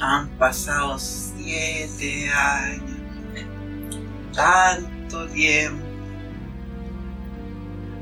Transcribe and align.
Han 0.00 0.28
pasado 0.38 0.98
siete 0.98 2.30
años. 2.30 2.82
Tanto 4.34 5.26
tiempo. 5.28 5.84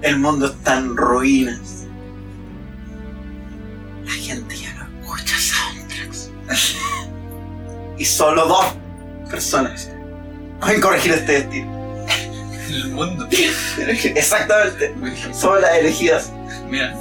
El 0.03 0.19
mundo 0.19 0.47
está 0.47 0.79
en 0.79 0.97
ruinas. 0.97 1.85
La 4.05 4.11
gente 4.13 4.57
ya 4.57 4.73
no 4.75 5.01
escucha 5.01 5.37
soundtracks. 5.39 6.31
y 7.99 8.05
solo 8.05 8.47
dos 8.47 8.67
personas 9.31 9.91
pueden 10.61 10.81
corregir 10.81 11.13
este 11.13 11.33
destino. 11.43 12.07
El 12.69 12.89
mundo. 12.89 13.29
Exactamente. 13.79 14.95
Son 15.33 15.61
las 15.61 15.77
elegidas. 15.77 16.33
Mira, 16.71 16.95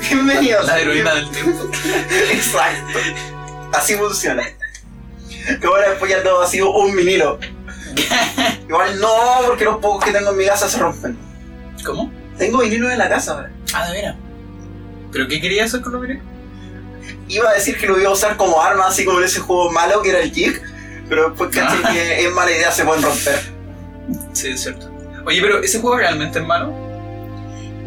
Bienvenidos. 0.00 0.66
la 0.66 0.80
heroína 0.80 1.14
del 1.14 1.30
tiempo. 1.30 1.70
Exacto. 2.32 2.98
Así 3.72 3.94
funciona. 3.94 4.42
Que 5.60 5.66
ahora 5.66 5.90
después 5.90 6.10
ya 6.10 6.22
todo 6.22 6.42
ha 6.42 6.46
sido 6.46 6.70
un 6.72 6.94
vinilo. 6.94 7.38
Igual 8.68 9.00
no, 9.00 9.08
porque 9.46 9.64
los 9.64 9.76
pocos 9.78 10.04
que 10.04 10.12
tengo 10.12 10.30
en 10.30 10.36
mi 10.36 10.46
casa 10.46 10.68
se 10.68 10.78
rompen. 10.78 11.16
¿Cómo? 11.84 12.10
Tengo 12.38 12.58
vinilo 12.58 12.90
en 12.90 12.98
la 12.98 13.08
casa 13.08 13.32
ahora. 13.32 13.50
Ah, 13.74 13.86
de 13.86 13.92
veras. 13.92 14.16
¿Pero 15.12 15.28
qué 15.28 15.40
quería 15.40 15.64
hacer 15.64 15.80
con 15.80 15.92
los 15.92 16.02
videos? 16.02 16.22
Iba 17.28 17.50
a 17.50 17.54
decir 17.54 17.76
que 17.78 17.86
lo 17.86 17.98
iba 17.98 18.08
a 18.10 18.12
usar 18.12 18.36
como 18.36 18.60
arma, 18.62 18.86
así 18.86 19.04
como 19.04 19.18
en 19.18 19.24
ese 19.24 19.40
juego 19.40 19.70
malo 19.72 20.00
que 20.02 20.10
era 20.10 20.20
el 20.20 20.32
Jig. 20.32 20.60
Pero 21.08 21.28
después 21.30 21.50
caché 21.54 21.76
Ah. 21.84 21.90
que 21.92 22.24
es 22.26 22.32
mala 22.32 22.50
idea, 22.50 22.70
se 22.70 22.84
pueden 22.84 23.02
romper. 23.02 23.40
Sí, 24.32 24.48
es 24.48 24.62
cierto. 24.62 24.90
Oye, 25.26 25.40
pero 25.40 25.60
¿ese 25.62 25.80
juego 25.80 25.96
realmente 25.98 26.38
es 26.38 26.44
malo? 26.46 26.72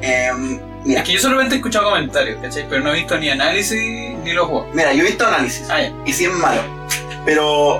Em, 0.02 0.60
mira, 0.86 1.00
Es 1.02 1.06
que 1.06 1.14
yo 1.14 1.20
solamente 1.20 1.56
he 1.56 1.58
escuchado 1.58 1.86
comentarios, 1.90 2.40
¿cachai? 2.42 2.68
Pero 2.70 2.84
no 2.84 2.92
he 2.92 2.96
visto 2.96 3.18
ni 3.18 3.30
análisis 3.30 4.15
ni 4.26 4.36
juegos. 4.36 4.68
mira, 4.74 4.94
yo 4.94 5.04
he 5.04 5.08
visto 5.08 5.26
análisis. 5.26 5.70
Ah, 5.70 5.82
y 6.06 6.14
sí 6.14 6.26
es 6.26 6.32
malo. 6.32 6.62
Pero 7.26 7.76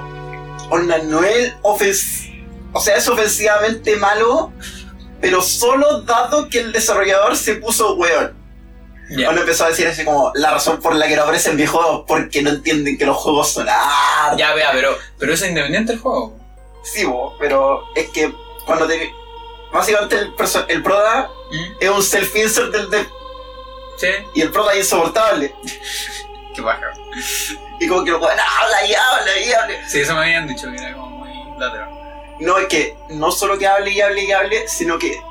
onda, 0.70 0.98
no 1.00 1.24
es 1.24 1.54
ofens 1.62 2.26
o 2.76 2.82
sea, 2.82 2.98
es 2.98 3.08
ofensivamente 3.08 3.96
malo, 3.96 4.52
pero 5.22 5.42
solo 5.42 6.02
dado 6.02 6.50
que 6.50 6.60
el 6.60 6.74
desarrollador 6.74 7.38
se 7.38 7.56
puso 7.56 7.96
weón. 7.96 8.36
Ya. 9.10 9.26
Cuando 9.26 9.42
empezó 9.42 9.64
a 9.66 9.70
decir 9.70 9.88
así 9.88 10.04
como 10.04 10.32
la 10.36 10.52
razón 10.52 10.82
por 10.82 10.94
la 10.96 11.08
que 11.08 11.16
no 11.16 11.22
aparecen 11.22 11.56
videojuegos 11.56 12.04
porque 12.06 12.42
no 12.42 12.50
entienden 12.50 12.98
que 12.98 13.06
los 13.06 13.16
juegos 13.16 13.52
son 13.54 13.70
arte. 13.70 14.38
Ya, 14.38 14.54
vea, 14.56 14.72
pero, 14.74 14.98
pero 15.18 15.34
es 15.34 15.42
independiente 15.44 15.94
el 15.94 16.00
juego. 16.00 16.38
Sí, 16.84 17.06
bo, 17.06 17.38
pero 17.40 17.84
es 17.96 18.10
que 18.10 18.34
cuando 18.66 18.88
te 18.88 19.10
básicamente 19.72 20.18
el, 20.18 20.34
el 20.68 20.84
proda 20.84 21.30
¿Mm? 21.52 21.76
es 21.80 21.90
un 21.90 22.02
self-insert 22.04 22.72
del 22.72 22.90
dev 22.90 23.08
Sí. 23.98 24.08
y 24.34 24.42
el 24.42 24.52
proda 24.52 24.74
es 24.74 24.80
insoportable. 24.80 25.56
Qué 26.56 26.62
baja. 26.62 26.92
Y 27.78 27.88
como 27.88 28.06
que 28.06 28.12
lo 28.12 28.20
weón 28.20 28.40
habla 28.40 28.88
y 28.88 28.94
habla 28.94 29.38
y 29.38 29.52
habla. 29.52 29.90
Sí, 29.90 30.00
eso 30.00 30.14
me 30.14 30.22
habían 30.22 30.48
dicho 30.48 30.72
que 30.72 30.78
era 30.78 30.94
como 30.94 31.10
muy 31.10 31.60
lateral. 31.60 31.90
No, 32.40 32.58
es 32.58 32.68
que 32.68 32.96
no 33.10 33.32
solo 33.32 33.58
que 33.58 33.68
hable 33.68 33.92
y 33.92 34.00
hable 34.00 34.24
y 34.24 34.32
hable, 34.32 34.66
sino 34.70 34.98
que 34.98 35.22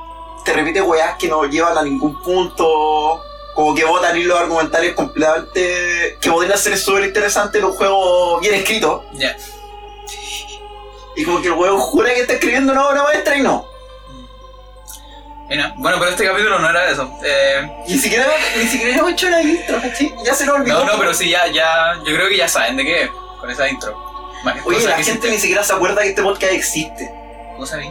te 0.44 0.52
repite 0.52 0.82
weas 0.82 1.16
que 1.16 1.26
no 1.26 1.44
llevan 1.44 1.78
a 1.78 1.82
ningún 1.82 2.22
punto. 2.22 3.22
Como 3.54 3.74
que 3.74 3.84
botan 3.84 4.14
hilos 4.14 4.38
argumentales 4.38 4.92
completamente. 4.92 6.18
que 6.20 6.30
podrían 6.30 6.58
ser 6.58 6.76
súper 6.76 7.04
interesantes 7.04 7.58
en 7.62 7.64
un 7.66 7.74
juego 7.74 8.40
bien 8.40 8.56
escrito. 8.56 9.06
Ya. 9.14 9.34
Y 11.16 11.24
como 11.24 11.40
que 11.40 11.48
el 11.48 11.54
weón 11.54 11.78
jura 11.78 12.12
que 12.12 12.20
está 12.20 12.34
escribiendo 12.34 12.72
una 12.72 12.88
obra 12.88 13.04
maestra 13.04 13.36
y 13.36 13.42
no. 13.42 13.66
Mira, 15.48 15.74
bueno, 15.76 15.98
pero 15.98 16.10
este 16.10 16.24
capítulo 16.24 16.58
no 16.58 16.70
era 16.70 16.86
de 16.86 16.92
eso. 16.92 17.18
Eh, 17.22 17.70
Ni 17.86 17.98
siquiera, 17.98 18.26
ni 18.56 18.66
siquiera 18.66 18.96
hemos 18.98 19.12
hecho 19.12 19.28
la 19.28 19.42
intro, 19.42 19.80
¿cachai? 19.80 20.14
Ya 20.24 20.34
se 20.34 20.46
nos 20.46 20.56
olvidó. 20.56 20.84
no, 20.84 20.92
no, 20.92 20.98
pero 20.98 21.12
sí, 21.12 21.28
ya, 21.28 21.46
ya, 21.48 21.94
yo 21.98 22.14
creo 22.14 22.28
que 22.28 22.36
ya 22.38 22.48
saben 22.48 22.76
de 22.76 22.84
qué 22.84 23.10
con 23.40 23.50
esa 23.50 23.68
intro. 23.68 23.94
Oye, 24.64 24.86
la 24.86 25.02
gente 25.02 25.30
ni 25.30 25.38
siquiera 25.38 25.62
se 25.64 25.72
acuerda 25.74 26.02
que 26.02 26.08
este 26.10 26.22
podcast 26.22 26.52
existe. 26.52 27.10
¿Cómo 27.54 27.66
sabí? 27.66 27.90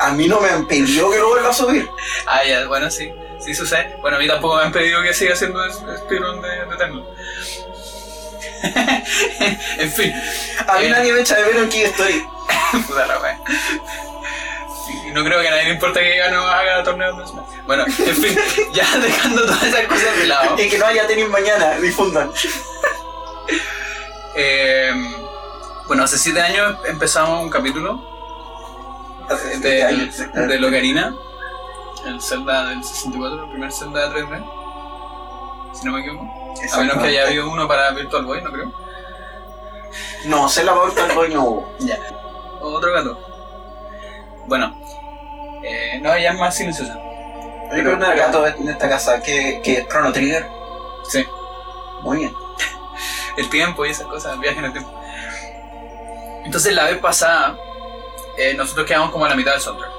A 0.00 0.10
mí 0.12 0.28
no 0.28 0.40
me 0.40 0.48
han 0.48 0.66
pedido 0.66 1.10
que 1.10 1.18
lo 1.18 1.28
vuelva 1.28 1.50
a 1.50 1.52
subir. 1.54 1.88
Ah, 2.26 2.42
ya, 2.44 2.66
bueno, 2.68 2.90
sí, 2.90 3.10
sí 3.40 3.54
sucede. 3.54 3.96
Bueno, 4.00 4.16
a 4.16 4.20
mí 4.20 4.26
tampoco 4.28 4.56
me 4.56 4.62
han 4.62 4.72
pedido 4.72 5.02
que 5.02 5.12
siga 5.12 5.34
haciendo 5.34 5.60
speedrun 5.70 6.40
de, 6.40 6.48
de 6.48 6.76
Tengu. 6.78 7.04
en 9.78 9.92
fin, 9.92 10.12
A 10.66 10.78
mí 10.78 10.86
Eh. 10.86 10.90
nadie 10.90 11.12
me 11.12 11.20
echa 11.20 11.36
de 11.36 11.46
menos 11.46 11.62
en 11.64 11.68
quién 11.70 11.86
estoy. 11.86 12.24
puta 12.86 13.06
la 13.06 13.18
wea. 13.18 13.40
No 15.18 15.24
creo 15.24 15.40
que 15.40 15.48
a 15.48 15.50
nadie 15.50 15.64
le 15.64 15.72
importe 15.72 16.00
que 16.00 16.16
ya 16.16 16.30
no 16.30 16.46
haga 16.46 16.84
torneos 16.84 17.18
de 17.18 17.26
Smash. 17.26 17.44
Bueno, 17.66 17.84
en 17.86 18.16
fin, 18.16 18.38
ya 18.72 18.98
dejando 18.98 19.42
todas 19.42 19.64
esas 19.64 19.86
cosas 19.86 20.16
de 20.16 20.26
lado. 20.28 20.54
Y 20.56 20.68
que 20.68 20.78
no 20.78 20.86
haya 20.86 21.08
tenis 21.08 21.28
mañana, 21.28 21.76
difundan. 21.78 22.30
Eh, 24.40 24.92
bueno, 25.88 26.04
hace 26.04 26.16
7 26.16 26.40
años 26.40 26.76
empezamos 26.86 27.42
un 27.42 27.50
capítulo 27.50 28.00
de, 29.60 30.12
de 30.32 30.58
Locarina, 30.60 31.12
el 32.06 32.22
Zelda 32.22 32.66
del 32.68 32.84
64, 32.84 33.44
el 33.44 33.50
primer 33.50 33.72
Zelda 33.72 34.08
de 34.08 34.22
3D. 34.22 34.50
Si 35.72 35.84
no 35.84 35.92
me 35.92 36.00
equivoco. 36.02 36.54
A 36.72 36.78
menos 36.78 36.98
que 36.98 37.08
haya 37.08 37.24
habido 37.24 37.50
uno 37.50 37.66
para 37.66 37.90
Virtual 37.90 38.24
Boy, 38.24 38.42
no 38.42 38.52
creo. 38.52 38.72
No, 40.26 40.48
la 40.64 40.74
pauta 40.74 41.06
del 41.06 41.16
boy 41.16 41.34
no 41.34 41.42
hubo. 41.44 41.72
Ya. 41.80 41.98
Otro 42.60 42.92
gato. 42.92 43.18
Bueno, 44.46 44.76
eh, 45.68 46.00
no, 46.00 46.16
ya 46.18 46.30
es 46.30 46.38
más 46.38 46.54
silenciosa. 46.54 46.98
Hay 47.70 47.82
poner 47.82 48.16
gato 48.16 48.46
en 48.46 48.68
esta 48.68 48.88
casa 48.88 49.22
que, 49.22 49.60
que 49.62 49.74
es 49.74 49.88
Chrono 49.88 50.12
Trigger. 50.12 50.46
Sí. 51.08 51.26
Muy 52.02 52.18
bien. 52.18 52.34
el 53.36 53.50
tiempo 53.50 53.84
y 53.84 53.90
esas 53.90 54.06
cosas, 54.06 54.38
viaje 54.40 54.58
en 54.58 54.64
el 54.66 54.72
tiempo. 54.72 54.90
Entonces 56.44 56.72
la 56.72 56.84
vez 56.84 56.98
pasada, 56.98 57.58
eh, 58.38 58.54
nosotros 58.54 58.86
quedamos 58.86 59.10
como 59.10 59.26
a 59.26 59.28
la 59.28 59.36
mitad 59.36 59.52
del 59.52 59.60
soundtrack. 59.60 59.90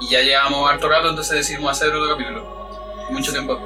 Y 0.00 0.08
ya 0.08 0.20
llevamos 0.20 0.70
harto 0.70 0.88
rato, 0.88 1.08
entonces 1.08 1.36
decidimos 1.36 1.72
hacer 1.72 1.88
otro 1.94 2.14
capítulo. 2.14 2.44
Mucho 3.10 3.32
tiempo. 3.32 3.58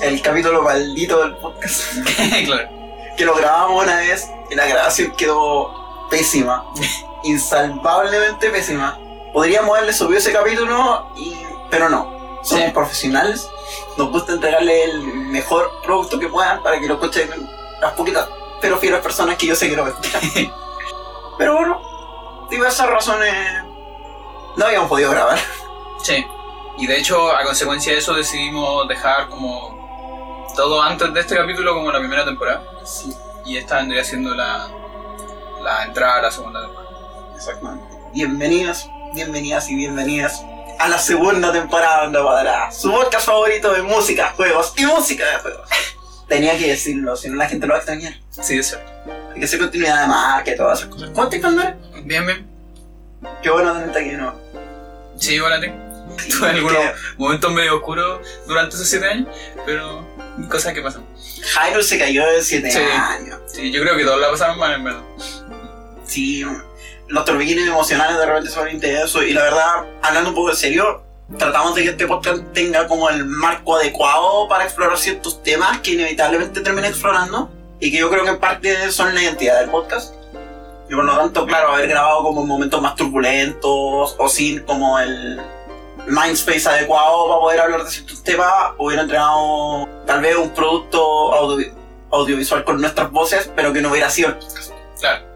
El 0.00 0.20
capítulo 0.20 0.62
maldito 0.62 1.22
del 1.22 1.36
podcast. 1.36 1.94
claro. 2.44 2.68
Que 3.16 3.24
lo 3.24 3.34
grabamos 3.34 3.84
una 3.84 3.96
vez 3.96 4.28
y 4.50 4.54
la 4.54 4.66
grabación 4.66 5.12
quedó 5.16 6.06
pésima. 6.10 6.64
Insalvablemente 7.24 8.50
pésima. 8.50 8.98
Podríamos 9.38 9.70
haberle 9.70 9.92
subido 9.92 10.18
ese 10.18 10.32
capítulo, 10.32 11.06
y... 11.14 11.32
pero 11.70 11.88
no. 11.88 12.40
Somos 12.42 12.64
Sí. 12.64 12.70
profesionales. 12.72 13.48
Nos 13.96 14.10
gusta 14.10 14.32
entregarle 14.32 14.82
el 14.82 15.00
mejor 15.00 15.70
producto 15.84 16.18
que 16.18 16.26
puedan 16.26 16.60
para 16.60 16.80
que 16.80 16.88
lo 16.88 16.94
escuchen 16.94 17.30
las 17.80 17.92
poquitas 17.92 18.28
pero 18.60 18.78
fieles 18.78 18.98
personas 19.00 19.36
que 19.36 19.46
yo 19.46 19.54
sé 19.54 19.70
que 19.70 19.76
lo 19.76 19.86
escuchan. 19.86 20.20
pero 21.38 21.54
bueno, 21.54 22.48
diversas 22.50 22.88
razones 22.90 23.32
no 24.56 24.64
habíamos 24.66 24.88
podido 24.88 25.12
grabar. 25.12 25.38
Sí. 26.02 26.26
Y 26.76 26.88
de 26.88 26.98
hecho, 26.98 27.30
a 27.30 27.44
consecuencia 27.44 27.92
de 27.92 27.98
eso, 28.00 28.14
decidimos 28.14 28.88
dejar 28.88 29.28
como 29.28 30.48
todo 30.56 30.82
antes 30.82 31.14
de 31.14 31.20
este 31.20 31.36
capítulo 31.36 31.74
como 31.74 31.92
la 31.92 32.00
primera 32.00 32.24
temporada. 32.24 32.64
Sí, 32.84 33.14
Y 33.44 33.56
esta 33.56 33.76
vendría 33.76 34.02
siendo 34.02 34.34
la, 34.34 34.68
la 35.62 35.84
entrada 35.84 36.16
a 36.18 36.22
la 36.22 36.30
segunda 36.32 36.60
temporada. 36.60 36.90
exactamente. 37.36 37.86
Bienvenidos, 38.12 38.90
bienvenidas 39.14 39.68
y 39.68 39.74
bienvenidas 39.76 40.42
a 40.78 40.88
la 40.88 40.98
segunda 40.98 41.52
temporada 41.52 42.00
de 42.02 42.06
Onda 42.08 42.22
Cuadrada, 42.22 42.70
su 42.72 42.90
podcast 42.90 43.26
favorito 43.26 43.72
de 43.72 43.82
música, 43.82 44.32
juegos 44.36 44.72
y 44.76 44.86
música 44.86 45.24
de 45.26 45.36
juegos. 45.38 45.68
Tenía 46.28 46.56
que 46.58 46.68
decirlo, 46.68 47.16
si 47.16 47.28
no 47.28 47.36
la 47.36 47.48
gente 47.48 47.66
lo 47.66 47.72
va 47.72 47.76
a 47.78 47.80
extrañar. 47.80 48.14
Sí, 48.30 48.58
es 48.58 48.68
cierto. 48.68 48.90
Hay 49.32 49.38
que 49.40 49.44
hacer 49.46 49.58
continuidad 49.58 50.02
de 50.02 50.06
marca 50.08 50.50
y 50.52 50.56
todas 50.56 50.78
esas 50.80 50.90
cosas. 50.90 51.10
¿Cómo 51.10 51.28
te 51.28 51.44
Andrés? 51.44 51.74
Bien, 52.04 52.26
bien. 52.26 52.46
Qué 53.42 53.50
bueno 53.50 53.72
tenerte 53.72 53.98
aquí 53.98 54.10
de 54.10 54.16
nuevo. 54.18 54.40
Sí, 55.18 55.34
igual 55.34 55.52
a 55.54 55.60
ti. 55.60 55.68
Tuve 56.30 56.48
algunos 56.50 56.78
momentos 57.16 57.52
medio 57.52 57.76
oscuros 57.76 58.20
durante 58.46 58.74
esos 58.74 58.88
siete 58.88 59.06
años, 59.06 59.28
pero 59.64 60.06
cosas 60.50 60.72
que 60.74 60.82
pasan. 60.82 61.04
Hyrule 61.16 61.82
se 61.82 61.98
cayó 61.98 62.26
de 62.26 62.42
7 62.42 62.70
Sí. 62.70 62.78
años. 62.78 63.40
Sí, 63.46 63.70
yo 63.72 63.80
creo 63.82 63.96
que 63.96 64.04
todos 64.04 64.20
la 64.20 64.30
pasaron 64.30 64.58
mal, 64.58 64.72
en 64.74 64.84
verdad. 64.84 65.02
Sí, 66.04 66.44
los 67.08 67.24
torbellines 67.24 67.66
emocionales 67.66 68.18
de 68.18 68.26
repente 68.26 68.50
son 68.50 68.68
intensos 68.70 69.22
y 69.24 69.32
la 69.32 69.42
verdad, 69.42 69.84
hablando 70.02 70.30
un 70.30 70.34
poco 70.36 70.50
en 70.50 70.56
serio, 70.56 71.02
tratamos 71.38 71.74
de 71.74 71.82
que 71.82 71.88
este 71.90 72.06
podcast 72.06 72.42
tenga 72.52 72.86
como 72.86 73.10
el 73.10 73.24
marco 73.24 73.76
adecuado 73.76 74.48
para 74.48 74.64
explorar 74.64 74.96
ciertos 74.96 75.42
temas 75.42 75.80
que 75.80 75.92
inevitablemente 75.92 76.60
termina 76.60 76.88
explorando 76.88 77.50
y 77.80 77.90
que 77.90 77.98
yo 77.98 78.10
creo 78.10 78.24
que 78.24 78.30
en 78.30 78.40
parte 78.40 78.90
son 78.90 79.14
la 79.14 79.22
identidad 79.22 79.60
del 79.60 79.70
podcast. 79.70 80.14
Y 80.90 80.94
por 80.94 81.04
lo 81.04 81.16
tanto, 81.16 81.44
claro, 81.46 81.68
haber 81.68 81.88
grabado 81.88 82.22
como 82.22 82.40
en 82.42 82.48
momentos 82.48 82.80
más 82.80 82.94
turbulentos 82.94 84.16
o 84.18 84.28
sin 84.28 84.60
como 84.64 84.98
el 84.98 85.38
mindspace 86.06 86.66
adecuado 86.68 87.28
para 87.28 87.40
poder 87.40 87.60
hablar 87.60 87.84
de 87.84 87.90
ciertos 87.90 88.22
temas, 88.24 88.52
hubiera 88.78 89.02
entregado 89.02 89.86
tal 90.06 90.22
vez 90.22 90.36
un 90.36 90.50
producto 90.50 91.34
audio- 91.34 91.72
audiovisual 92.10 92.64
con 92.64 92.80
nuestras 92.80 93.10
voces, 93.10 93.50
pero 93.54 93.72
que 93.72 93.82
no 93.82 93.90
hubiera 93.90 94.08
sido 94.08 94.30
el 94.30 94.36
podcast. 94.36 94.72
Claro. 94.98 95.26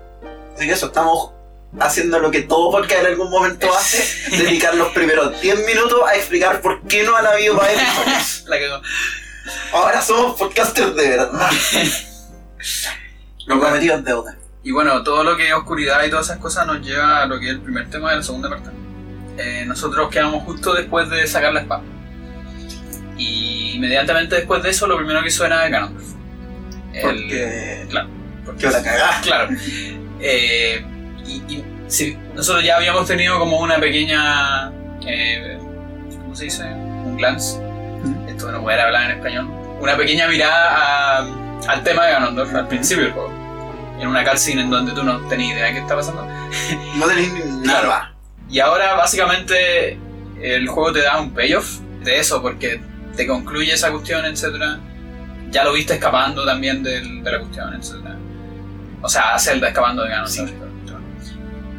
Así 0.57 0.67
que 0.67 0.73
eso, 0.73 0.87
estamos 0.87 1.33
haciendo 1.81 2.19
lo 2.19 2.31
que 2.31 2.43
todo 2.43 2.71
podcast 2.71 3.01
en 3.01 3.07
algún 3.07 3.31
momento 3.31 3.73
hace, 3.75 4.31
dedicar 4.37 4.75
los 4.75 4.89
primeros 4.89 5.41
10 5.41 5.67
minutos 5.67 6.01
a 6.09 6.15
explicar 6.17 6.61
por 6.61 6.83
qué 6.83 7.03
no 7.03 7.17
han 7.17 7.27
habido 7.27 7.55
más 7.55 7.69
episodios. 7.71 8.45
La 8.49 8.59
cagó. 8.59 8.83
Ahora 9.73 10.03
somos 10.03 10.39
podcasters 10.39 10.95
de 10.95 11.09
verdad. 11.09 11.51
Lo 13.47 13.61
prometido 13.61 13.97
es 13.97 14.05
deuda. 14.05 14.37
Y 14.65 14.71
bueno, 14.71 15.03
todo 15.03 15.25
lo 15.25 15.37
que 15.37 15.49
es 15.49 15.53
oscuridad 15.55 16.05
y 16.05 16.11
todas 16.11 16.27
esas 16.27 16.39
cosas 16.39 16.65
nos 16.67 16.81
lleva 16.87 17.23
a 17.23 17.27
lo 17.27 17.41
que 17.41 17.47
es 17.47 17.53
el 17.55 17.61
primer 17.61 17.91
tema 17.91 18.11
de 18.11 18.19
la 18.19 18.23
segunda 18.23 18.49
parte. 18.49 18.71
Eh, 19.37 19.65
nosotros 19.67 20.09
quedamos 20.09 20.45
justo 20.45 20.73
después 20.73 21.11
de 21.11 21.27
sacar 21.27 21.53
la 21.53 21.63
espada. 21.63 21.83
Y 23.19 23.73
inmediatamente 23.73 24.37
después 24.37 24.63
de 24.63 24.71
eso, 24.71 24.87
lo 24.87 24.97
primero 24.97 25.21
que 25.25 25.31
suena 25.33 25.65
es 25.67 25.73
Ganondorf. 25.73 26.07
El- 26.93 27.03
Porque. 27.03 27.87
Claro. 27.91 28.09
Porque 28.45 28.61
Que 28.67 28.71
la 28.71 28.83
cagá. 28.85 29.21
Claro. 29.23 29.49
Eh, 30.21 30.85
y 31.27 31.33
y 31.55 31.65
sí, 31.89 32.17
nosotros 32.35 32.65
ya 32.65 32.77
habíamos 32.77 33.07
tenido 33.07 33.39
como 33.39 33.59
una 33.61 33.79
pequeña. 33.79 34.71
eh, 35.07 35.59
¿Cómo 36.23 36.35
se 36.35 36.45
dice? 36.45 36.65
Un 36.65 37.17
glance. 37.17 37.59
Mm. 37.59 38.29
Esto 38.29 38.51
no 38.53 38.63
poder 38.63 38.81
hablar 38.81 39.11
en 39.11 39.17
español. 39.19 39.49
Una 39.81 39.97
pequeña 39.97 40.29
mirada 40.29 41.19
a- 41.19 41.27
al 41.69 41.83
tema 41.85 42.05
de 42.07 42.13
Ganondorf 42.13 42.55
al 42.55 42.69
principio 42.69 43.05
del 43.05 43.13
juego. 43.13 43.33
En 44.01 44.09
una 44.09 44.25
cutscene 44.25 44.63
en 44.63 44.71
donde 44.71 44.93
tú 44.93 45.05
no 45.05 45.19
tenías 45.29 45.53
idea 45.57 45.67
de 45.67 45.73
qué 45.75 45.79
está 45.81 45.95
pasando. 45.97 46.27
No 46.97 47.07
tenéis 47.07 47.33
nada. 47.63 48.13
Y 48.51 48.59
ahora 48.61 48.95
básicamente 48.95 49.99
el 50.41 50.69
juego 50.69 50.93
te 50.93 51.01
da 51.03 51.21
un 51.21 51.31
payoff 51.33 51.79
de 52.03 52.19
eso 52.19 52.43
porque 52.43 52.81
te 53.17 53.27
concluye 53.27 53.73
esa 53.73 53.91
cuestión, 53.91 54.25
etcétera. 54.25 54.79
Ya 55.51 55.65
lo 55.65 55.73
viste 55.73 55.95
escapando 55.95 56.45
también 56.45 56.83
del- 56.83 57.23
de 57.23 57.31
la 57.33 57.39
cuestión, 57.39 57.75
etcétera. 57.75 58.17
O 59.03 59.09
sea, 59.09 59.39
Zelda 59.39 59.69
escapando 59.69 60.03
de 60.03 60.11
Ganondorf. 60.11 60.51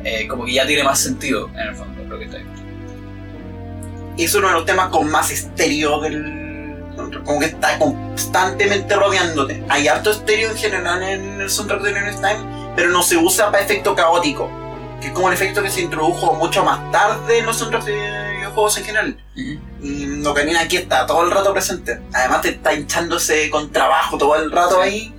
Eh, 0.03 0.27
como 0.27 0.45
que 0.45 0.53
ya 0.53 0.65
tiene 0.67 0.83
más 0.83 0.99
sentido 0.99 1.49
en 1.53 1.59
el 1.69 1.75
fondo 1.75 2.03
lo 2.03 2.19
que 2.19 2.25
está 2.25 2.37
ahí. 2.37 2.45
Y 4.17 4.25
es 4.25 4.35
uno 4.35 4.47
de 4.47 4.53
los 4.53 4.65
temas 4.65 4.89
con 4.89 5.09
más 5.09 5.31
estéreo 5.31 5.99
del. 6.01 6.41
Como 7.25 7.39
que 7.39 7.47
está 7.47 7.79
constantemente 7.79 8.95
rodeándote. 8.95 9.63
Hay 9.69 9.87
harto 9.87 10.11
estéreo 10.11 10.51
en 10.51 10.57
general 10.57 11.01
en 11.01 11.41
el 11.41 11.49
soundtrack 11.49 11.81
de 11.81 12.09
of 12.09 12.15
Time, 12.21 12.73
pero 12.75 12.89
no 12.89 13.01
se 13.01 13.17
usa 13.17 13.51
para 13.51 13.63
efecto 13.63 13.95
caótico. 13.95 14.49
Que 15.01 15.07
es 15.07 15.13
como 15.13 15.29
el 15.29 15.33
efecto 15.33 15.63
que 15.63 15.69
se 15.69 15.81
introdujo 15.81 16.33
mucho 16.35 16.63
más 16.63 16.91
tarde 16.91 17.39
en 17.39 17.45
los 17.45 17.57
soundtracks 17.57 17.85
de 17.85 18.33
videojuegos 18.37 18.77
en 18.77 18.83
general. 18.83 19.17
Y 19.81 20.25
Ocarina 20.25 20.61
aquí 20.61 20.77
está 20.77 21.05
todo 21.05 21.23
el 21.23 21.31
rato 21.31 21.51
presente. 21.51 21.99
Además 22.13 22.41
te 22.41 22.49
está 22.49 22.73
hinchando 22.73 23.17
ese 23.17 23.49
contrabajo 23.49 24.17
todo 24.17 24.35
el 24.35 24.51
rato 24.51 24.75
Sí. 24.75 24.89
ahí. 24.89 25.13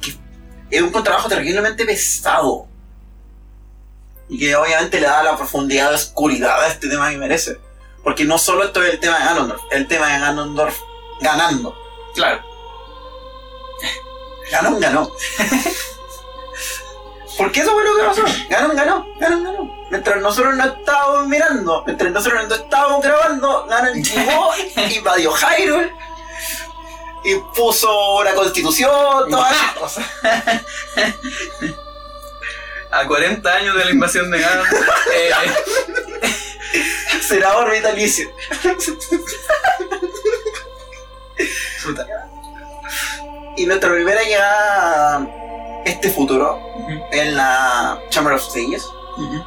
Que 0.00 0.76
es 0.76 0.82
un 0.82 0.90
contrabajo 0.90 1.28
terriblemente 1.28 1.84
pesado. 1.84 2.68
Y 4.28 4.38
que 4.38 4.56
obviamente 4.56 5.00
le 5.00 5.06
da 5.06 5.22
la 5.22 5.36
profundidad 5.36 5.90
de 5.90 5.96
oscuridad 5.96 6.62
a 6.62 6.68
este 6.68 6.88
tema 6.88 7.10
que 7.10 7.18
merece. 7.18 7.58
Porque 8.02 8.24
no 8.24 8.38
solo 8.38 8.64
esto 8.64 8.82
es 8.82 8.94
el 8.94 9.00
tema 9.00 9.18
de 9.18 9.24
Ganondorf, 9.24 9.62
el 9.70 9.86
tema 9.86 10.12
de 10.12 10.20
Ganondorf 10.20 10.78
ganando. 11.20 11.76
Claro, 12.14 12.42
Ganon 14.50 14.80
ganó. 14.80 15.10
Porque 17.36 17.60
eso 17.60 17.72
fue 17.72 17.84
lo 17.84 17.96
que 17.96 18.02
pasó. 18.04 18.22
Ganon 18.48 18.76
ganó, 18.76 19.06
Ganon 19.18 19.44
ganó. 19.44 19.86
Mientras 19.90 20.22
nosotros 20.22 20.56
no 20.56 20.64
estábamos 20.64 21.26
mirando, 21.28 21.82
mientras 21.84 22.10
nosotros 22.10 22.48
no 22.48 22.54
estábamos 22.54 23.02
grabando, 23.02 23.66
Ganon 23.66 24.02
llegó, 24.02 24.50
invadió 24.96 25.32
Hyrule 25.32 25.92
y 27.24 27.34
puso 27.54 28.22
la 28.24 28.34
constitución, 28.34 29.30
todas 29.30 29.52
esas 29.52 29.72
cosas. 29.72 30.04
A 33.00 33.06
40 33.06 33.52
años 33.54 33.76
de 33.76 33.84
la 33.84 33.90
invasión 33.90 34.30
de 34.30 34.40
Ganondorf. 34.40 34.88
eh, 35.14 35.30
vitalicio. 37.72 38.30
puta. 41.84 42.06
Y 43.56 43.66
nuestra 43.66 43.90
primera 43.90 44.22
llegada 44.22 45.16
a 45.16 45.26
este 45.84 46.10
futuro 46.10 46.56
Ujú, 46.76 46.90
en 47.12 47.36
la 47.36 47.98
Chamber 48.10 48.34
of 48.34 48.42
Sages. 48.42 48.84
ujú. 49.16 49.42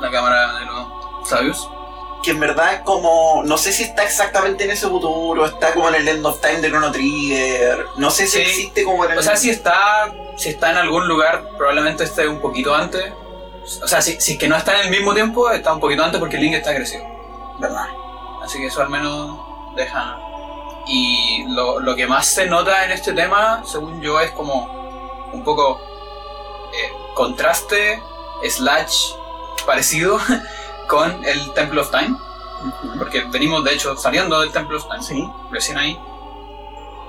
La 0.00 0.10
cámara 0.10 0.58
de 0.58 0.64
los 0.66 1.28
sabios. 1.28 1.68
Que 2.22 2.32
en 2.32 2.40
verdad 2.40 2.74
es 2.74 2.80
como. 2.80 3.42
No 3.44 3.56
sé 3.58 3.72
si 3.72 3.82
está 3.84 4.02
exactamente 4.04 4.64
en 4.64 4.70
ese 4.70 4.88
futuro, 4.88 5.46
está 5.46 5.72
como 5.72 5.88
en 5.88 5.94
el 5.96 6.08
End 6.08 6.26
of 6.26 6.40
Time 6.40 6.60
de 6.60 6.68
Chrono 6.70 6.90
Trigger. 6.92 7.86
No 7.96 8.10
sé 8.10 8.26
si 8.26 8.38
Sí. 8.38 8.42
existe 8.42 8.84
como 8.84 9.04
en 9.04 9.12
el. 9.12 9.18
O 9.18 9.22
sea, 9.22 9.36
si 9.36 9.50
está, 9.50 10.12
si 10.36 10.48
está 10.50 10.70
en 10.70 10.78
algún 10.78 11.06
lugar, 11.08 11.48
probablemente 11.56 12.04
esté 12.04 12.26
un 12.28 12.40
poquito 12.40 12.74
antes. 12.74 13.12
O 13.82 13.86
sea, 13.88 14.00
si, 14.02 14.20
si 14.20 14.32
es 14.32 14.38
que 14.38 14.48
no 14.48 14.56
está 14.56 14.74
en 14.80 14.86
el 14.86 14.90
mismo 14.90 15.12
tiempo, 15.14 15.50
está 15.50 15.72
un 15.72 15.80
poquito 15.80 16.02
antes 16.02 16.18
porque 16.18 16.38
Link 16.38 16.54
está 16.54 16.74
crecido. 16.74 17.04
¿Verdad? 17.58 17.86
Así 18.42 18.58
que 18.58 18.66
eso 18.66 18.80
al 18.82 18.88
menos 18.90 19.38
deja. 19.76 20.18
Y 20.86 21.44
lo, 21.48 21.80
lo 21.80 21.94
que 21.94 22.06
más 22.06 22.26
se 22.26 22.46
nota 22.46 22.84
en 22.84 22.92
este 22.92 23.12
tema, 23.12 23.62
según 23.66 24.00
yo, 24.00 24.18
es 24.20 24.30
como 24.30 25.28
un 25.34 25.44
poco 25.44 25.78
eh, 26.72 26.90
contraste, 27.14 28.02
slash, 28.48 29.10
parecido 29.66 30.18
con 30.88 31.24
el 31.24 31.52
Temple 31.52 31.80
of 31.80 31.90
Time. 31.90 32.16
Porque 32.98 33.22
venimos, 33.30 33.62
de 33.62 33.74
hecho, 33.74 33.96
saliendo 33.96 34.40
del 34.40 34.50
Temple 34.50 34.78
of 34.78 34.88
Time. 34.88 35.02
Sí. 35.02 35.28
recién 35.52 35.78
ahí. 35.78 35.96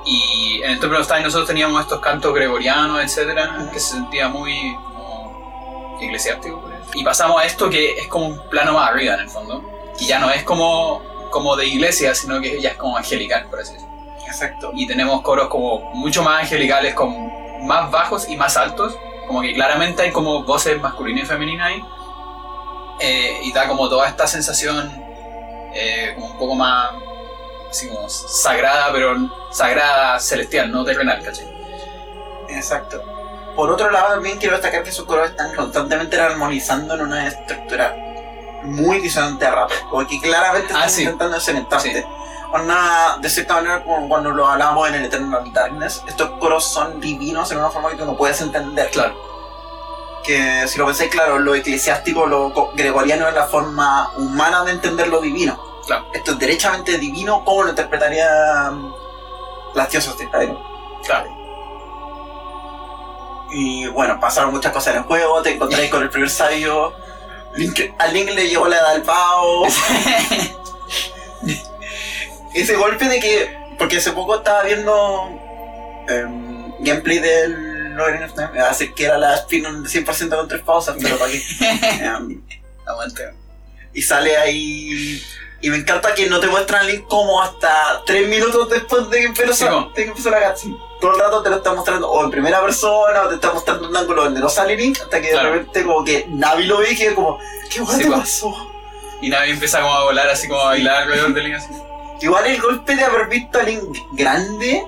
Y 0.05 0.61
en 0.63 0.71
el 0.71 0.79
Temple 0.79 0.99
of 0.99 1.07
Time 1.07 1.21
nosotros 1.21 1.47
teníamos 1.47 1.81
estos 1.81 1.99
cantos 1.99 2.33
gregorianos, 2.33 3.01
etcétera, 3.01 3.69
que 3.73 3.79
se 3.79 3.93
sentía 3.93 4.27
muy 4.27 4.75
como 4.75 5.97
eclesiástico. 5.99 6.63
Y 6.93 7.03
pasamos 7.03 7.41
a 7.41 7.45
esto 7.45 7.69
que 7.69 7.93
es 7.99 8.07
como 8.07 8.27
un 8.27 8.49
plano 8.49 8.73
más 8.73 8.89
arriba 8.89 9.15
en 9.15 9.21
el 9.21 9.29
fondo. 9.29 9.63
Y 9.99 10.05
ya 10.05 10.19
no 10.19 10.29
es 10.29 10.43
como, 10.43 11.01
como 11.31 11.55
de 11.55 11.65
iglesia, 11.65 12.13
sino 12.15 12.39
que 12.39 12.61
ya 12.61 12.69
es 12.69 12.77
como 12.77 12.97
angelical, 12.97 13.47
por 13.49 13.59
así 13.59 13.73
decirlo. 13.73 13.89
Exacto. 14.25 14.71
Y 14.75 14.87
tenemos 14.87 15.21
coros 15.21 15.47
como 15.47 15.79
mucho 15.95 16.23
más 16.23 16.43
angelicales, 16.43 16.93
con 16.93 17.65
más 17.65 17.91
bajos 17.91 18.29
y 18.29 18.37
más 18.37 18.55
altos. 18.57 18.95
Como 19.27 19.41
que 19.41 19.53
claramente 19.53 20.03
hay 20.03 20.11
como 20.11 20.43
voces 20.43 20.79
masculinas 20.81 21.23
y 21.23 21.27
femeninas 21.27 21.67
ahí. 21.67 21.83
Eh, 22.99 23.39
y 23.43 23.53
da 23.53 23.67
como 23.67 23.87
toda 23.89 24.07
esta 24.07 24.27
sensación 24.27 24.91
eh, 25.73 26.11
como 26.15 26.27
un 26.27 26.37
poco 26.37 26.55
más 26.55 26.91
así 27.69 27.87
como 27.87 28.09
sagrada, 28.09 28.91
pero 28.91 29.15
sagrada 29.51 30.19
celestial, 30.19 30.71
no 30.71 30.83
terrenal, 30.83 31.23
¿cachai? 31.23 31.47
Exacto. 32.49 33.01
Por 33.55 33.69
otro 33.71 33.91
lado, 33.91 34.13
también 34.13 34.37
quiero 34.37 34.55
destacar 34.55 34.83
que 34.83 34.91
sus 34.91 35.05
colores 35.05 35.31
están 35.31 35.55
constantemente 35.55 36.19
armonizando 36.19 36.95
en 36.95 37.01
una 37.01 37.27
estructura 37.27 37.95
muy 38.63 38.99
disonante 38.99 39.45
a 39.45 39.51
rato. 39.51 39.73
Como 39.89 40.07
que 40.07 40.19
claramente 40.19 40.73
Ah, 40.73 40.77
están 40.79 40.89
sí. 40.89 41.03
intentando 41.03 41.39
cementarse. 41.39 41.93
Sí. 41.93 42.03
Una, 42.53 43.17
de 43.21 43.29
cierta 43.29 43.55
manera, 43.55 43.83
como 43.83 44.09
cuando 44.09 44.31
lo 44.31 44.47
hablábamos 44.47 44.87
en 44.89 44.95
el 44.95 45.05
Eternal 45.05 45.53
Darkness, 45.53 46.03
estos 46.07 46.31
coros 46.39 46.65
son 46.65 46.99
divinos 46.99 47.51
en 47.51 47.59
una 47.59 47.69
forma 47.69 47.89
que 47.91 47.97
tú 47.97 48.05
no 48.05 48.17
puedes 48.17 48.41
entender. 48.41 48.89
Claro, 48.91 49.15
que 50.23 50.67
si 50.67 50.77
lo 50.77 50.85
pensáis 50.85 51.09
claro, 51.09 51.39
lo 51.39 51.55
eclesiástico, 51.55 52.27
lo 52.27 52.51
gregoriano 52.73 53.27
es 53.27 53.33
la 53.33 53.47
forma 53.47 54.11
humana 54.17 54.63
de 54.63 54.71
entender 54.73 55.07
lo 55.07 55.21
divino. 55.21 55.59
Claro. 55.85 56.05
Esto 56.13 56.31
es 56.31 56.39
derechamente 56.39 56.97
divino, 56.97 57.43
¿cómo 57.45 57.63
lo 57.63 57.69
interpretarían 57.69 58.93
las 59.73 59.89
diosas 59.89 60.17
de 60.17 60.29
claro. 60.29 61.37
Y 63.51 63.87
bueno, 63.87 64.19
pasaron 64.19 64.51
muchas 64.51 64.71
cosas 64.71 64.93
en 64.93 64.99
el 65.01 65.07
juego, 65.07 65.41
te 65.41 65.55
encontráis 65.55 65.89
con 65.89 66.03
el 66.03 66.09
primer 66.09 66.29
sabio, 66.29 66.93
Link- 67.55 67.95
a 67.97 68.07
Link 68.07 68.29
le 68.29 68.47
llegó 68.47 68.67
la 68.67 68.77
edad 68.77 68.93
del 68.93 69.01
pavo, 69.01 69.65
ese 72.53 72.75
golpe 72.75 73.07
de 73.07 73.19
que, 73.19 73.57
porque 73.77 73.97
hace 73.97 74.11
poco 74.11 74.37
estaba 74.37 74.63
viendo 74.63 75.29
em, 76.07 76.73
gameplay 76.79 77.19
del 77.19 77.68
Of 77.97 78.33
Time, 78.35 78.59
así 78.61 78.91
que 78.93 79.05
era 79.05 79.17
la 79.17 79.35
spin 79.35 79.63
100% 79.65 80.29
con 80.35 80.47
tres 80.47 80.61
pausas, 80.61 80.95
pero 81.01 81.17
para 81.17 81.31
qué. 81.31 81.41
Em, 82.05 82.41
Aguante. 82.85 83.33
y 83.93 84.01
sale 84.01 84.35
ahí. 84.37 85.21
Y 85.61 85.69
me 85.69 85.75
encanta 85.77 86.13
que 86.15 86.27
no 86.27 86.39
te 86.39 86.47
muestran 86.47 86.87
Link 86.87 87.05
como 87.09 87.41
hasta 87.41 88.01
3 88.05 88.29
minutos 88.29 88.69
después 88.69 89.09
de 89.09 89.17
que 89.19 89.25
empezó, 89.25 89.53
Sí, 89.53 89.89
de 89.95 90.03
que 90.03 90.09
empezó 90.09 90.29
la 90.29 90.49
cutscene. 90.51 90.77
Todo 91.01 91.13
el 91.13 91.19
rato 91.19 91.43
te 91.43 91.49
lo 91.49 91.57
está 91.57 91.73
mostrando 91.73 92.09
o 92.09 92.23
en 92.23 92.31
primera 92.31 92.61
persona 92.61 93.23
o 93.23 93.27
te 93.27 93.35
está 93.35 93.51
mostrando 93.51 93.89
un 93.89 93.95
ángulo 93.97 94.23
donde 94.23 94.39
no 94.39 94.47
sale 94.47 94.77
Link 94.77 94.97
hasta 95.01 95.21
que 95.21 95.29
Claro. 95.31 95.49
de 95.49 95.55
repente 95.57 95.83
como 95.83 96.05
que 96.05 96.25
Navi 96.29 96.63
lo 96.65 96.77
ve 96.77 96.93
y 96.93 96.95
queda 96.95 97.13
como, 97.13 97.39
¿qué 97.69 97.81
guay 97.81 97.97
Sí, 97.97 98.03
te 98.05 98.09
pasó? 98.09 98.71
Y 99.21 99.27
Navi 99.29 99.49
empieza 99.51 99.81
como 99.81 99.93
a 99.93 100.03
volar 100.05 100.29
así 100.29 100.47
como 100.47 100.61
a 100.61 100.65
bailar 100.67 101.03
alrededor 101.03 101.33
de 101.33 101.41
Link 101.43 101.55
así. 101.57 101.73
Igual 102.21 102.45
el 102.47 102.61
golpe 102.61 102.95
de 102.95 103.03
haber 103.03 103.27
visto 103.27 103.59
a 103.59 103.63
Link 103.63 103.97
grande 104.13 104.81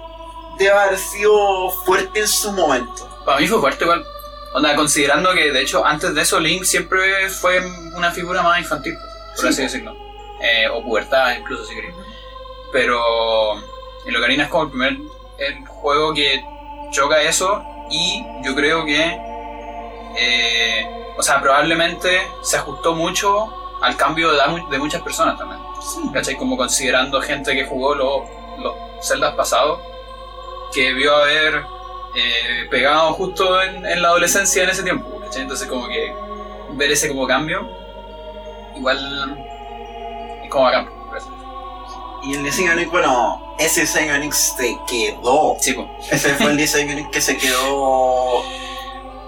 debe 0.65 0.77
haber 0.77 0.97
sido 0.97 1.69
fuerte 1.85 2.19
en 2.19 2.27
su 2.27 2.51
momento. 2.51 3.07
Para 3.25 3.39
mí 3.39 3.47
fue 3.47 3.59
fuerte 3.59 3.83
igual. 3.83 4.05
Onda, 4.53 4.75
considerando 4.75 5.31
que 5.33 5.51
de 5.51 5.61
hecho 5.61 5.85
antes 5.85 6.13
de 6.13 6.21
eso 6.21 6.39
Link 6.39 6.63
siempre 6.63 7.29
fue 7.29 7.61
una 7.95 8.11
figura 8.11 8.41
más 8.41 8.59
infantil, 8.59 8.97
por 9.35 9.41
Sí. 9.43 9.47
así 9.47 9.61
decirlo. 9.63 9.95
Eh, 10.41 10.67
o 10.69 10.83
pubertad 10.83 11.37
incluso 11.37 11.65
si 11.65 11.75
queréis. 11.75 11.93
Pero 12.71 12.99
el 14.05 14.17
Ocarina 14.17 14.43
es 14.45 14.49
como 14.49 14.63
el 14.63 14.69
primer 14.69 14.97
el 15.37 15.65
juego 15.67 16.13
que 16.13 16.43
choca 16.91 17.21
eso 17.21 17.63
y 17.89 18.23
yo 18.43 18.53
creo 18.55 18.85
que 18.85 19.19
eh, 20.17 21.13
o 21.17 21.23
sea 21.23 21.41
probablemente 21.41 22.21
se 22.41 22.57
ajustó 22.57 22.93
mucho 22.93 23.53
al 23.81 23.95
cambio 23.97 24.29
de 24.31 24.37
edad 24.37 24.47
de 24.69 24.77
muchas 24.79 25.01
personas 25.01 25.37
también. 25.37 25.59
Sí. 25.81 26.01
¿cachai? 26.13 26.35
Como 26.35 26.57
considerando 26.57 27.21
gente 27.21 27.55
que 27.55 27.65
jugó 27.65 27.95
los, 27.95 28.21
los 28.59 28.75
Zeldas 29.01 29.33
pasados, 29.35 29.79
que 30.73 30.93
vio 30.93 31.15
a 31.15 31.25
ver 31.25 31.63
eh, 32.15 32.67
pegado 32.69 33.13
justo 33.13 33.61
en, 33.61 33.85
en 33.85 34.01
la 34.01 34.09
adolescencia 34.09 34.63
en 34.63 34.69
ese 34.69 34.83
tiempo, 34.83 35.19
¿cachai? 35.21 35.41
Entonces 35.43 35.67
como 35.67 35.87
que 35.87 36.15
ver 36.71 36.91
ese 36.91 37.07
como 37.09 37.27
cambio, 37.27 37.69
igual 38.75 39.37
es 40.43 40.49
como 40.49 40.65
bacán. 40.65 40.89
Y 42.23 42.35
el 42.35 42.43
diseño 42.43 42.75
Link, 42.75 42.91
bueno, 42.91 43.55
ese 43.57 43.81
diseño 43.81 44.15
Link 44.17 44.33
se 44.33 44.77
quedó. 44.87 45.55
Sí, 45.59 45.73
pues. 45.73 45.87
Ese 46.11 46.35
fue 46.35 46.51
el 46.51 46.57
diseño 46.57 46.93
Link 46.95 47.09
que 47.09 47.19
se 47.19 47.35
quedó 47.35 48.43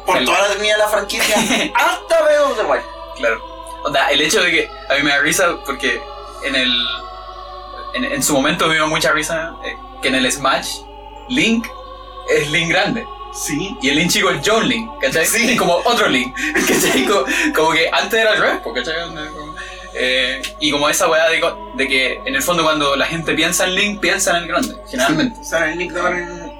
por 0.05 0.17
El- 0.17 0.25
toda 0.25 0.41
la 0.41 0.47
eternidad 0.47 0.75
de 0.75 0.79
la 0.83 0.87
franquicia 0.89 1.35
hasta 1.73 2.43
of 2.43 2.55
the 2.57 2.63
Wild. 2.63 2.83
Claro. 3.15 3.41
Onda, 3.83 4.11
el 4.11 4.21
hecho 4.21 4.41
de 4.43 4.51
que 4.51 4.69
a 4.89 4.93
mí 4.95 5.03
me 5.03 5.09
da 5.09 5.19
risa 5.19 5.55
porque 5.65 5.99
en 6.43 6.55
el. 6.55 6.71
En, 7.95 8.05
en 8.05 8.23
su 8.23 8.33
momento 8.33 8.67
me 8.67 8.75
dio 8.75 8.87
mucha 8.87 9.11
risa 9.11 9.55
eh, 9.63 9.75
que 10.01 10.07
en 10.09 10.15
el 10.15 10.31
Smash 10.31 10.79
Link 11.29 11.65
es 12.29 12.49
Link 12.51 12.69
grande 12.69 13.05
Sí. 13.33 13.75
y 13.81 13.89
el 13.89 13.95
Link 13.97 14.11
chico 14.11 14.29
es 14.29 14.41
John 14.45 14.67
Link, 14.67 14.89
¿cachai? 15.01 15.25
Sí. 15.25 15.55
Como 15.57 15.73
otro 15.85 16.07
Link, 16.07 16.35
¿cachai? 16.67 17.05
Como, 17.05 17.25
como 17.55 17.71
que 17.71 17.89
antes 17.91 18.19
era 18.19 18.31
al 18.31 18.37
revés, 18.37 18.59
¿cachai? 18.75 18.95
Como- 19.35 19.53
eh, 19.95 20.41
y 20.59 20.71
como 20.71 20.89
esa 20.89 21.07
weá 21.07 21.29
de, 21.29 21.39
de 21.75 21.87
que 21.87 22.13
en 22.25 22.35
el 22.35 22.41
fondo 22.41 22.63
cuando 22.63 22.95
la 22.95 23.05
gente 23.05 23.33
piensa 23.35 23.65
en 23.65 23.75
Link, 23.75 23.99
piensa 23.99 24.31
en 24.31 24.37
el 24.37 24.47
grande, 24.47 24.75
generalmente. 24.89 25.39
O 25.39 25.43
sea, 25.43 25.71
el 25.71 25.77
Link 25.77 25.91
de 25.93 25.99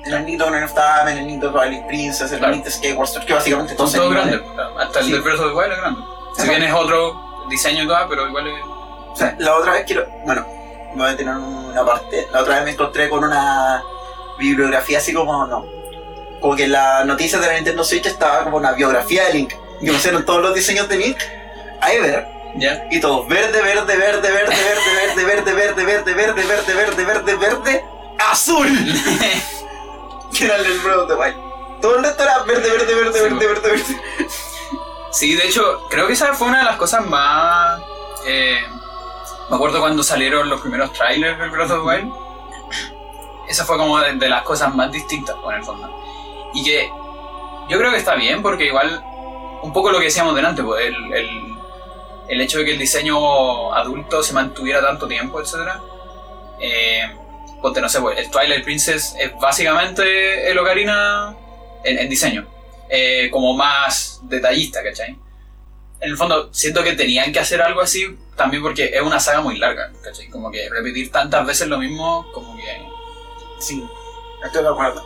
el 0.05 0.25
Link 0.25 0.38
de 0.39 0.46
Time, 0.46 1.20
el 1.20 1.27
Link 1.27 1.41
de 1.41 1.50
Twilight 1.50 1.88
Princess, 1.88 2.32
el. 2.32 2.41
Link 2.51 2.63
de 2.63 2.70
Sword, 2.72 3.25
que 3.25 3.34
básicamente 3.34 3.70
Son 3.75 3.77
todos 3.77 3.93
todos 3.93 4.05
son 4.05 4.13
grandes, 4.13 4.36
iguales. 4.36 4.53
claro. 4.55 4.79
hasta 4.79 5.00
el 5.00 5.05
Sí. 5.05 5.12
de 5.13 5.20
Breath 5.20 5.39
of 5.39 5.48
the 5.48 5.53
Wild 5.58 5.72
es 5.72 5.77
grande. 5.79 6.01
Si 6.38 6.50
bien 6.50 6.63
es 6.63 6.74
otro 6.74 7.46
diseño 7.50 7.84
y 7.84 7.88
todo, 7.88 7.98
pero 8.10 8.27
igual 8.27 8.48
es. 8.48 8.53
O 8.63 9.15
sea, 9.15 9.36
la 9.39 9.55
otra 9.55 9.74
vez 9.74 9.84
quiero. 9.88 10.05
Bueno, 10.25 10.46
voy 10.96 11.08
a 11.08 11.17
tener 11.17 11.36
una 11.36 11.84
parte. 11.86 12.27
La 12.32 12.41
otra 12.41 12.55
vez 12.55 12.65
me 12.65 12.72
encontré 12.72 13.10
con 13.10 13.24
una 13.24 13.84
bibliografía 14.50 15.00
así 15.00 15.14
como. 15.14 15.46
No. 15.48 15.66
Como 16.40 16.56
que 16.56 16.68
la 16.68 17.04
noticia 17.06 17.40
de 17.40 17.48
la 17.48 17.54
Nintendo 17.54 17.84
Switch 17.84 18.06
estaba 18.06 18.44
como 18.44 18.58
una 18.58 18.74
biografía 18.74 19.26
de 19.26 19.34
Link. 19.34 19.54
Y 19.82 19.90
pusieron 19.90 20.26
todos 20.26 20.42
los 20.42 20.54
diseños 20.54 20.88
de 20.90 20.98
Link 20.98 21.18
a 21.82 21.94
Ever. 21.94 22.28
¿Ya? 22.56 22.86
Y 22.92 23.00
todos 23.00 23.28
verde, 23.28 23.62
verde, 23.62 23.98
verde, 23.98 24.32
verde, 24.32 24.56
verde, 24.56 25.24
verde, 25.26 25.54
verde, 25.54 25.84
verde, 25.84 26.14
verde, 26.14 26.44
verde, 26.44 26.74
verde, 26.74 27.06
verde, 27.06 27.36
verde, 27.36 27.86
azul. 28.20 28.68
Que 30.38 30.46
era 30.46 30.58
el 30.58 30.80
Breath 30.80 30.98
of 30.98 31.08
the 31.08 31.16
Wild. 31.16 31.36
Todo 31.82 31.98
el 31.98 32.04
resto 32.04 32.24
era 32.24 32.40
verde, 32.44 32.70
verde, 32.70 32.96
verde, 32.96 33.22
verde, 33.22 33.48
verde, 33.48 33.70
verde. 33.70 34.02
Sí, 35.12 35.36
de 35.36 35.46
hecho, 35.46 35.86
creo 35.90 36.08
que 36.08 36.14
esa 36.14 36.34
fue 36.34 36.48
una 36.48 36.60
de 36.60 36.66
las 36.66 36.78
cosas 36.78 37.06
más. 37.06 37.80
eh, 38.26 38.64
me 39.50 39.56
acuerdo 39.56 39.80
cuando 39.80 40.02
salieron 40.04 40.50
los 40.50 40.62
primeros 40.62 40.94
trailers 40.94 41.38
del 41.38 41.50
Breath 41.50 41.72
of 41.72 41.82
the 41.82 41.88
Wild. 41.88 42.14
Esa 43.48 43.66
fue 43.66 43.78
como 43.78 44.00
de, 44.00 44.14
de 44.14 44.30
las 44.30 44.44
cosas 44.44 44.74
más 44.74 44.92
distintas, 44.92 45.36
por 45.38 45.54
el 45.54 45.64
fondo. 45.64 45.90
Y 46.54 46.64
que 46.64 46.90
yo 47.70 47.78
creo 47.78 47.92
que 47.92 47.98
está 47.98 48.16
bien, 48.16 48.42
porque 48.42 48.66
igual, 48.66 49.04
un 49.62 49.74
poco 49.74 49.92
lo 49.92 50.00
que 50.00 50.06
decíamos 50.06 50.36
delante, 50.36 50.64
pues, 50.64 50.86
el, 50.86 51.14
el, 51.14 51.58
el 52.30 52.42
hecho 52.42 52.60
de 52.60 52.66
que 52.66 52.72
el 52.74 52.80
diseño 52.80 53.74
adulto 53.74 54.24
se 54.24 54.34
mantuviera 54.34 54.82
tanto 54.82 55.08
tiempo, 55.08 55.42
etc. 55.42 55.54
Eh, 56.60 57.16
ponte, 57.62 57.82
no 57.82 57.90
sé, 57.90 58.00
pues, 58.00 58.18
el 58.18 58.30
Twilight 58.30 58.64
Princess 58.64 59.16
es 59.20 59.32
básicamente 59.40 60.50
el 60.50 60.58
Ocarina 60.58 61.36
en, 61.84 62.00
en 62.00 62.10
diseño 62.10 62.48
eh, 62.90 63.30
como 63.32 63.54
más 63.56 64.20
detallista, 64.24 64.84
¿cachai? 64.84 65.18
En 66.00 66.10
el 66.10 66.18
fondo, 66.18 66.50
siento 66.54 66.84
que 66.84 66.94
tenían 66.94 67.32
que 67.32 67.40
hacer 67.40 67.62
algo 67.62 67.82
así 67.82 68.18
también 68.36 68.62
porque 68.62 68.92
es 68.94 69.02
una 69.02 69.20
saga 69.20 69.42
muy 69.42 69.58
larga, 69.58 69.92
¿cachai? 70.04 70.28
Como 70.30 70.52
que 70.52 70.70
repetir 70.70 71.12
tantas 71.12 71.46
veces 71.46 71.68
lo 71.68 71.78
mismo, 71.78 72.26
como 72.34 72.56
que... 72.58 72.93
Sí, 73.63 73.88
estoy 74.43 74.63
de 74.63 74.70
acuerdo. 74.70 75.03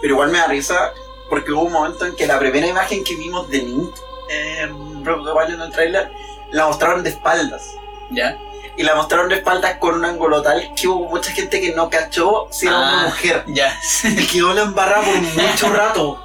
Pero 0.00 0.14
igual 0.14 0.30
me 0.30 0.38
da 0.38 0.46
risa 0.48 0.92
porque 1.30 1.52
hubo 1.52 1.62
un 1.62 1.72
momento 1.72 2.04
en 2.06 2.16
que 2.16 2.26
la 2.26 2.38
primera 2.38 2.66
imagen 2.66 3.04
que 3.04 3.14
vimos 3.16 3.48
de 3.48 3.58
Link 3.58 3.94
en 4.28 4.74
Wild 5.06 5.54
en 5.54 5.60
el 5.60 5.70
trailer 5.72 6.10
la 6.50 6.66
mostraron 6.66 7.02
de 7.02 7.10
espaldas. 7.10 7.62
¿Ya? 8.10 8.38
Y 8.76 8.82
la 8.84 8.94
mostraron 8.94 9.28
de 9.28 9.36
espaldas 9.36 9.76
con 9.78 9.94
un 9.96 10.04
ángulo 10.04 10.40
tal 10.42 10.72
que 10.74 10.88
hubo 10.88 11.08
mucha 11.08 11.30
gente 11.32 11.60
que 11.60 11.74
no 11.74 11.90
cachó 11.90 12.48
si 12.50 12.66
era 12.66 12.76
una 12.78 13.02
Ah. 13.02 13.04
mujer. 13.06 13.44
Ya. 13.48 13.78
Y 14.04 14.26
quedó 14.26 14.52
la 14.54 14.62
embarrada 14.62 15.02
por 15.04 15.14
mucho 15.20 15.68
rato. 15.72 16.24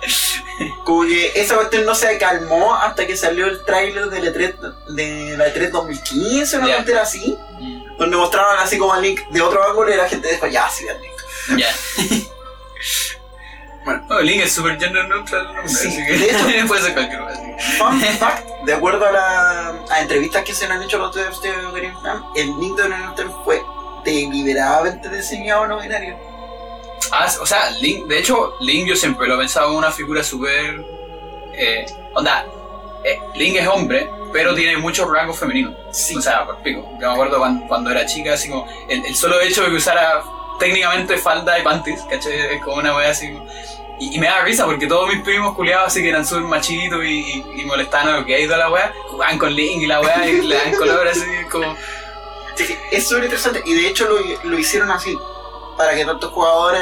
Como 0.85 1.03
que 1.03 1.33
esa 1.39 1.55
cuestión 1.55 1.85
no 1.85 1.93
se 1.93 2.17
calmó 2.17 2.73
hasta 2.73 3.05
que 3.05 3.15
salió 3.15 3.45
el 3.47 3.63
trailer 3.65 4.09
de 4.09 4.21
la 4.21 4.31
E3, 4.31 4.55
de 4.95 5.37
la 5.37 5.47
E3 5.53 5.69
2015, 5.71 6.57
una 6.57 6.75
tontera 6.77 7.01
así, 7.03 7.37
Mm, 7.59 7.97
donde 7.97 8.17
mostraban 8.17 8.59
así 8.59 8.77
como 8.77 8.93
a 8.93 8.99
Link 8.99 9.19
de 9.29 9.41
otro 9.41 9.63
ángulo 9.67 9.91
y 9.93 9.97
la 9.97 10.07
gente 10.07 10.31
dijo, 10.31 10.45
ya, 10.47 10.69
sí, 10.69 10.85
Link. 10.85 11.16
Ya. 11.55 11.67
Bueno. 13.85 14.05
Oh, 14.09 14.19
Link 14.19 14.41
es 14.43 14.51
super 14.51 14.77
gender 14.77 15.07
neutral, 15.07 15.47
¿no? 15.55 15.65
Sí, 15.65 15.87
así 15.87 16.01
de 16.01 16.25
hecho- 16.25 16.45
que 16.45 16.63
puede 16.67 16.81
ser 16.81 16.93
cualquier. 16.93 17.21
Fun 17.77 18.01
fact, 18.01 18.45
de 18.65 18.73
acuerdo 18.73 19.05
a, 19.07 19.11
la, 19.13 19.69
a 19.89 20.01
entrevistas 20.01 20.43
que 20.43 20.53
se 20.53 20.67
le 20.67 20.73
han 20.73 20.83
hecho 20.83 20.97
a 20.97 20.99
los 20.99 21.15
devs 21.15 21.41
de 21.41 21.51
Ocarina 21.65 21.95
el 22.35 22.47
Link 22.59 22.75
de 22.75 22.83
Ocarina 22.83 23.13
fue 23.45 23.61
deliberadamente 24.03 25.07
diseñado 25.09 25.67
no 25.67 25.79
binario. 25.79 26.17
Ah, 27.13 27.27
o 27.39 27.45
sea, 27.45 27.69
Link, 27.79 28.07
de 28.07 28.19
hecho, 28.19 28.55
Link 28.59 28.87
yo 28.89 28.95
siempre 28.97 29.25
lo 29.25 29.35
he 29.35 29.37
pensado 29.37 29.67
como 29.67 29.77
una 29.79 29.91
figura 29.91 30.21
súper... 30.21 30.83
Eh, 31.53 31.85
onda, 32.13 32.45
eh, 33.05 33.17
Link 33.35 33.55
es 33.55 33.67
hombre, 33.69 34.09
pero 34.33 34.53
tiene 34.53 34.75
muchos 34.75 35.09
rasgos 35.09 35.39
femeninos. 35.39 35.73
Sí. 35.93 36.17
O 36.17 36.21
sea, 36.21 36.45
por 36.45 36.57
pico. 36.61 36.81
Yo 36.99 37.07
me 37.07 37.13
acuerdo 37.13 37.37
cuando, 37.39 37.65
cuando 37.67 37.89
era 37.89 38.05
chica, 38.05 38.33
así 38.33 38.49
como 38.49 38.67
el, 38.89 39.05
el 39.05 39.15
solo 39.15 39.39
hecho 39.39 39.63
de 39.63 39.69
que 39.69 39.75
usara 39.75 40.21
técnicamente 40.59 41.17
falda 41.17 41.57
y 41.59 41.63
panties, 41.63 42.01
¿cachai? 42.09 42.55
Es 42.55 42.61
como 42.63 42.77
una 42.77 42.95
wea 42.95 43.09
así. 43.11 43.37
Y, 43.99 44.15
y 44.15 44.19
me 44.19 44.27
da 44.27 44.41
risa 44.43 44.65
porque 44.65 44.85
todos 44.87 45.09
mis 45.11 45.23
primos 45.23 45.55
culiados 45.55 45.87
así 45.87 46.01
que 46.03 46.09
eran 46.09 46.25
súper 46.25 46.43
machitos 46.43 47.03
y, 47.03 47.43
y, 47.55 47.61
y 47.61 47.65
molestaban 47.65 48.09
a 48.09 48.19
lo 48.19 48.25
que 48.25 48.35
hay 48.35 48.45
toda 48.45 48.59
la 48.59 48.69
wea, 48.69 48.93
jugaban 49.09 49.39
con 49.39 49.53
Link 49.53 49.81
y 49.81 49.87
la 49.87 50.01
wea 50.01 50.27
y 50.29 50.41
le 50.41 50.55
dan 50.55 50.75
color 50.75 51.07
así 51.07 51.21
como. 51.51 51.75
Sí, 52.55 52.75
es 52.91 53.07
súper 53.07 53.25
interesante 53.25 53.61
y 53.65 53.73
de 53.73 53.87
hecho 53.87 54.07
lo, 54.07 54.17
lo 54.49 54.57
hicieron 54.59 54.89
así, 54.91 55.17
para 55.77 55.93
que 55.95 56.05
tantos 56.05 56.31
jugadores, 56.31 56.81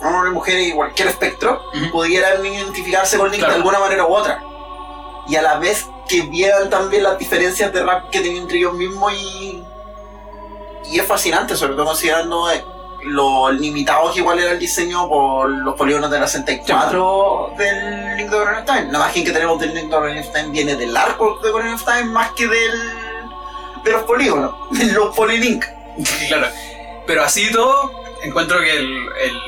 hombres, 0.00 0.32
mujeres 0.32 0.68
y 0.68 0.72
cualquier 0.72 1.08
espectro, 1.08 1.62
pudieran 1.90 2.44
identificarse 2.44 3.18
con 3.18 3.28
Link 3.30 3.40
Claro. 3.40 3.54
de 3.54 3.56
alguna 3.58 3.78
manera 3.80 4.04
u 4.04 4.14
otra. 4.14 4.42
Y 5.28 5.36
a 5.36 5.42
la 5.42 5.58
vez 5.58 5.86
que 6.08 6.22
vieran 6.22 6.70
también 6.70 7.02
las 7.02 7.18
diferencias 7.18 7.72
de 7.72 7.82
rap 7.82 8.08
que 8.10 8.20
tenían 8.20 8.42
entre 8.44 8.58
ellos 8.58 8.72
mismos 8.74 9.12
y... 9.12 9.62
Y 10.90 10.98
es 10.98 11.06
fascinante, 11.06 11.54
sobre 11.56 11.74
todo 11.74 11.86
considerando 11.86 12.50
eh, 12.50 12.64
lo 13.02 13.50
limitado 13.50 14.12
que 14.12 14.20
igual 14.20 14.38
era 14.38 14.52
el 14.52 14.58
diseño 14.58 15.08
por 15.08 15.48
los 15.48 15.74
polígonos 15.74 16.10
de 16.10 16.18
la 16.20 16.26
64 16.26 17.52
del 17.56 18.16
Link 18.16 18.30
de 18.30 18.36
Ocarina 18.36 18.60
of 18.60 18.66
Time. 18.66 18.92
La 18.92 18.98
imagen 18.98 19.24
que 19.24 19.32
tenemos 19.32 19.60
del 19.60 19.74
Link 19.74 19.88
de 19.88 19.96
Ocarina 19.96 20.20
of 20.20 20.32
Time 20.32 20.48
viene 20.48 20.76
del 20.76 20.96
arco 20.96 21.38
de 21.42 21.50
Ocarina 21.50 21.74
of 21.74 21.84
Time 21.84 22.04
más 22.04 22.32
que 22.32 22.46
del... 22.46 22.72
de 23.84 23.92
los 23.92 24.02
polígonos, 24.02 24.54
de 24.70 24.86
los 24.92 25.14
polylink. 25.14 25.64
Claro. 26.28 26.48
Pero 27.06 27.22
así 27.22 27.48
y 27.48 27.52
todo, 27.52 27.90
encuentro 28.22 28.60
que 28.60 28.70
el, 28.70 28.86
el, 29.22 29.38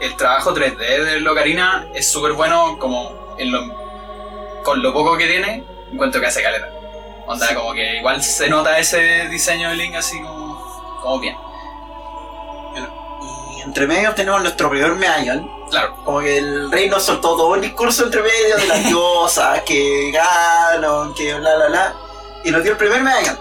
el 0.00 0.16
trabajo 0.16 0.54
3D 0.54 0.76
de 0.76 1.20
Locarina 1.20 1.88
es 1.94 2.10
súper 2.10 2.32
bueno 2.32 2.76
como 2.78 3.34
en 3.38 3.52
lo, 3.52 3.60
con 4.62 4.82
lo 4.82 4.92
poco 4.92 5.16
que 5.16 5.26
tiene, 5.26 5.64
encuentro 5.92 6.20
que 6.20 6.26
hace 6.26 6.42
caleta. 6.42 6.68
Onda, 7.26 7.54
como 7.54 7.72
que 7.72 7.98
igual 7.98 8.22
se 8.22 8.48
nota 8.48 8.78
ese 8.78 9.28
diseño 9.28 9.70
de 9.70 9.76
Link 9.76 9.94
así 9.94 10.20
como, 10.20 10.51
como 11.02 11.18
bien. 11.20 11.36
Y 13.56 13.60
entre 13.62 13.86
medios 13.86 14.14
tenemos 14.14 14.40
nuestro 14.42 14.70
primer 14.70 14.92
medallón. 14.94 15.50
Claro, 15.70 15.94
Como 16.04 16.20
que 16.20 16.38
el 16.38 16.70
rey 16.70 16.88
nos 16.90 17.02
soltó 17.02 17.36
todo 17.36 17.48
un 17.48 17.60
discurso 17.60 18.04
entre 18.04 18.20
medio 18.22 18.56
de 18.56 18.66
las 18.66 18.84
diosas, 18.88 19.62
que 19.62 20.10
ganan, 20.10 21.14
que 21.14 21.34
bla 21.34 21.56
bla 21.56 21.66
bla. 21.68 21.94
Y 22.44 22.50
nos 22.50 22.62
dio 22.62 22.72
el 22.72 22.78
primer 22.78 23.02
medallón. 23.02 23.38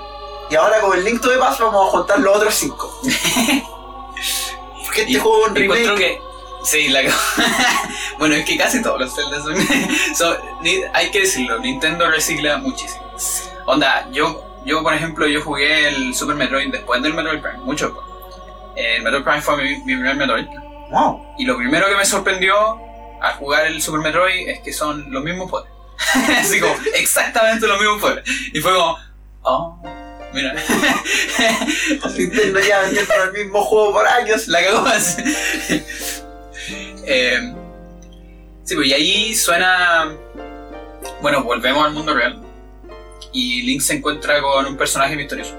Y 0.50 0.56
ahora 0.56 0.80
con 0.82 0.98
el 0.98 1.04
Link 1.04 1.22
to 1.22 1.30
the 1.30 1.38
Past 1.38 1.60
vamos 1.60 1.88
a 1.88 1.92
juntar 1.92 2.20
los 2.20 2.36
otros 2.38 2.54
cinco. 2.54 2.94
Porque 4.86 5.02
este 5.02 5.12
Y- 5.14 5.16
juego 5.16 5.46
un 5.46 5.58
encuentro 5.58 5.96
remake. 5.96 6.20
que... 6.20 6.22
Sí, 6.64 6.90
la 6.90 7.02
Bueno, 8.20 8.36
es 8.36 8.46
que 8.46 8.56
casi 8.58 8.84
todos 8.84 9.00
los 9.00 9.14
Zelda 9.16 9.42
son... 9.42 10.38
ni- 10.62 10.82
hay 10.94 11.10
que 11.10 11.22
decirlo, 11.22 11.58
Nintendo 11.60 12.08
recicla 12.10 12.58
muchísimo. 12.58 13.04
Onda, 13.66 14.08
yo, 14.12 14.44
yo 14.66 14.84
por 14.84 14.94
ejemplo, 14.94 15.28
yo 15.28 15.42
jugué 15.42 15.88
el 15.88 16.14
Super 16.14 16.36
Metroid 16.36 16.72
después 16.72 17.02
del 17.02 17.14
Metroid 17.14 17.42
Prime, 17.42 17.60
mucho 17.60 17.88
después. 17.88 18.06
El 18.76 19.04
Metroid 19.04 19.24
Prime 19.24 19.42
fue 19.42 19.58
mi, 19.58 19.78
mi 19.84 19.96
primer 19.96 20.16
Metroid. 20.16 20.46
Wow. 20.92 21.36
Y 21.38 21.46
lo 21.46 21.58
primero 21.58 21.88
que 21.88 21.96
me 21.96 22.06
sorprendió 22.06 22.80
al 23.22 23.34
jugar 23.36 23.66
el 23.66 23.82
Super 23.82 24.02
Metroid 24.02 24.50
es 24.50 24.60
que 24.62 24.74
son 24.74 25.12
los 25.12 25.24
mismos 25.24 25.50
poderes. 25.50 25.72
Así 26.40 26.60
como, 26.60 26.76
exactamente 26.96 27.68
los 27.68 27.80
mismos 27.80 28.02
poderes. 28.02 28.24
Y 28.54 28.60
fue 28.60 28.74
como, 28.74 28.98
oh, 29.44 29.82
mira. 30.34 30.56
Nintendo 32.18 32.60
ya 32.60 32.82
vendiendo 32.82 33.14
el 33.24 33.32
mismo 33.34 33.64
juego 33.64 33.94
por 33.94 34.08
años. 34.08 34.48
La 34.48 34.64
cagó 34.64 34.86
así. 34.88 35.24
Eh, 37.04 37.54
sí, 38.64 38.76
pues 38.76 38.88
y 38.88 38.94
ahí 38.94 39.36
suena. 39.36 40.16
Bueno, 41.20 41.44
volvemos 41.44 41.84
al 41.84 41.94
mundo 41.94 42.14
real. 42.14 42.40
Y 43.34 43.64
Link 43.64 43.82
se 43.82 43.94
encuentra 43.94 44.42
con 44.42 44.66
un 44.66 44.78
personaje 44.78 45.16
misterioso. 45.16 45.56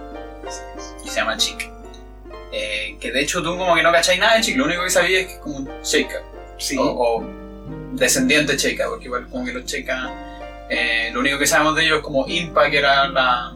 Que 1.03 1.09
se 1.09 1.17
llama 1.17 1.37
Chick. 1.37 1.71
Eh, 2.53 2.99
que 3.01 3.11
de 3.13 3.21
hecho 3.21 3.43
tú 3.43 3.57
como 3.57 3.75
que 3.75 3.83
no 3.83 3.91
cacháis 3.91 4.21
nada 4.21 4.37
de 4.37 4.43
Chick, 4.43 4.57
lo 4.57 4.67
único 4.67 4.85
que 4.85 4.91
sabías 4.91 5.23
es 5.23 5.27
que 5.27 5.33
es 5.35 5.39
como 5.39 5.57
un 5.57 5.69
shaker. 5.83 6.23
Sí. 6.59 6.77
o, 6.79 6.85
o 6.85 7.25
descendiente 7.93 8.57
checa, 8.57 8.89
porque 8.89 9.07
igual 9.07 9.29
como 9.29 9.45
que 9.45 9.53
los 9.53 9.65
checas, 9.65 10.11
eh, 10.69 11.11
lo 11.13 11.21
único 11.21 11.39
que 11.39 11.47
sabemos 11.47 11.77
de 11.77 11.85
ellos 11.85 11.99
es 11.99 12.03
como 12.03 12.27
Impa, 12.29 12.71
que 12.71 12.79
era 12.79 13.09
la, 13.09 13.55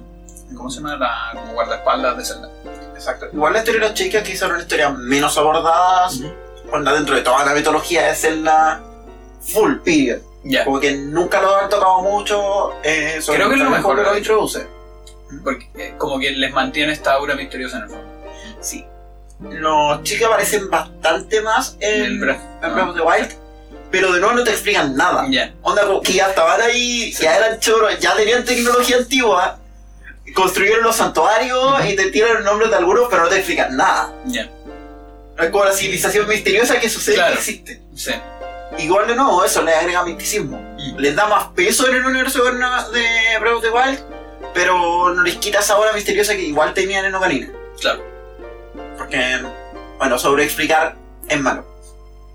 ¿cómo 0.54 0.70
se 0.70 0.80
llama? 0.80 0.96
La 0.96 1.30
como 1.34 1.52
guardaespaldas 1.54 2.16
de 2.18 2.24
Zelda. 2.24 2.50
Exacto. 2.94 3.26
Igual 3.32 3.52
la 3.52 3.58
historia 3.60 3.80
de 3.80 3.88
los 3.88 3.94
chicas 3.94 4.22
quizás 4.22 4.42
era 4.42 4.54
una 4.54 4.62
historia 4.62 4.90
menos 4.90 5.36
abordada, 5.38 6.08
cuando 6.68 6.94
dentro 6.94 7.14
de 7.14 7.22
toda 7.22 7.44
la 7.44 7.54
mitología 7.54 8.10
es 8.10 8.24
en 8.24 8.44
la 8.44 8.82
full 9.40 9.76
period. 9.84 10.20
Ya, 10.48 10.64
Como 10.64 10.78
que 10.80 10.92
nunca 10.92 11.40
lo 11.42 11.56
han 11.56 11.68
tocado 11.68 12.02
mucho, 12.02 12.72
eh, 12.82 13.18
sobre 13.20 13.38
Creo 13.38 13.48
que 13.50 13.54
es 13.56 13.62
lo 13.62 13.70
mejor, 13.70 13.96
que 13.96 14.02
lo 14.02 14.16
introduce. 14.18 14.66
porque 15.42 15.68
eh, 15.76 15.94
como 15.98 16.18
que 16.20 16.30
les 16.30 16.52
mantiene 16.52 16.92
esta 16.92 17.14
aura 17.14 17.34
misteriosa 17.34 17.78
en 17.78 17.82
el 17.84 17.88
fondo. 17.88 18.04
Sí. 18.60 18.84
Los 19.40 20.02
chicos 20.04 20.28
aparecen 20.28 20.70
bastante 20.70 21.42
más 21.42 21.76
en, 21.80 22.02
El 22.04 22.18
Breath, 22.20 22.40
en. 22.62 22.74
Breath 22.74 22.88
of 22.90 22.94
the 22.96 23.02
Wild, 23.02 23.32
pero 23.90 24.12
de 24.12 24.20
nuevo 24.20 24.34
no 24.34 24.44
te 24.44 24.50
explican 24.50 24.94
nada. 24.96 25.26
Onda 25.62 25.82
como 25.86 26.00
que 26.00 26.12
ya 26.14 26.28
estaban 26.28 26.60
ahí, 26.60 27.12
ya 27.12 27.36
eran 27.36 27.58
choros, 27.60 27.98
ya 27.98 28.14
tenían 28.14 28.44
tecnología 28.44 28.96
antigua, 28.98 29.58
construyeron 30.34 30.84
los 30.84 30.96
santuarios 30.96 31.84
y 31.86 31.96
te 31.96 32.10
tiran 32.10 32.34
los 32.34 32.44
nombres 32.44 32.70
de 32.70 32.76
algunos, 32.76 33.08
pero 33.10 33.24
no 33.24 33.28
te 33.28 33.36
explican 33.36 33.76
nada. 33.76 34.12
ya, 34.26 34.48
Es 35.38 35.50
como 35.50 35.64
la 35.64 35.72
civilización 35.72 36.26
misteriosa 36.28 36.78
que 36.80 36.88
sucede 36.88 37.16
Claro. 37.16 37.32
que 37.34 37.38
existe. 37.40 37.82
sí. 37.94 38.12
Igual 38.78 39.06
de 39.06 39.16
nuevo, 39.16 39.44
eso 39.44 39.62
le 39.62 39.74
agrega 39.74 40.04
misticismo. 40.04 40.58
Mm. 40.58 40.98
Les 40.98 41.14
da 41.14 41.26
más 41.26 41.48
peso 41.48 41.88
en 41.88 41.96
el 41.96 42.04
universo 42.04 42.44
de 42.44 43.38
Breath 43.40 43.54
of 43.54 43.62
the 43.62 43.70
Wild, 43.70 44.00
pero 44.52 45.14
no 45.14 45.22
les 45.22 45.36
quita 45.36 45.60
esa 45.60 45.78
hora 45.78 45.92
misteriosa 45.92 46.34
que 46.34 46.42
igual 46.42 46.74
tenían 46.74 47.04
en 47.04 47.14
Ocarina. 47.14 47.48
Claro. 47.80 48.02
Porque, 48.98 49.40
bueno, 49.98 50.18
sobre 50.18 50.44
explicar 50.44 50.96
es 51.28 51.40
malo. 51.40 51.64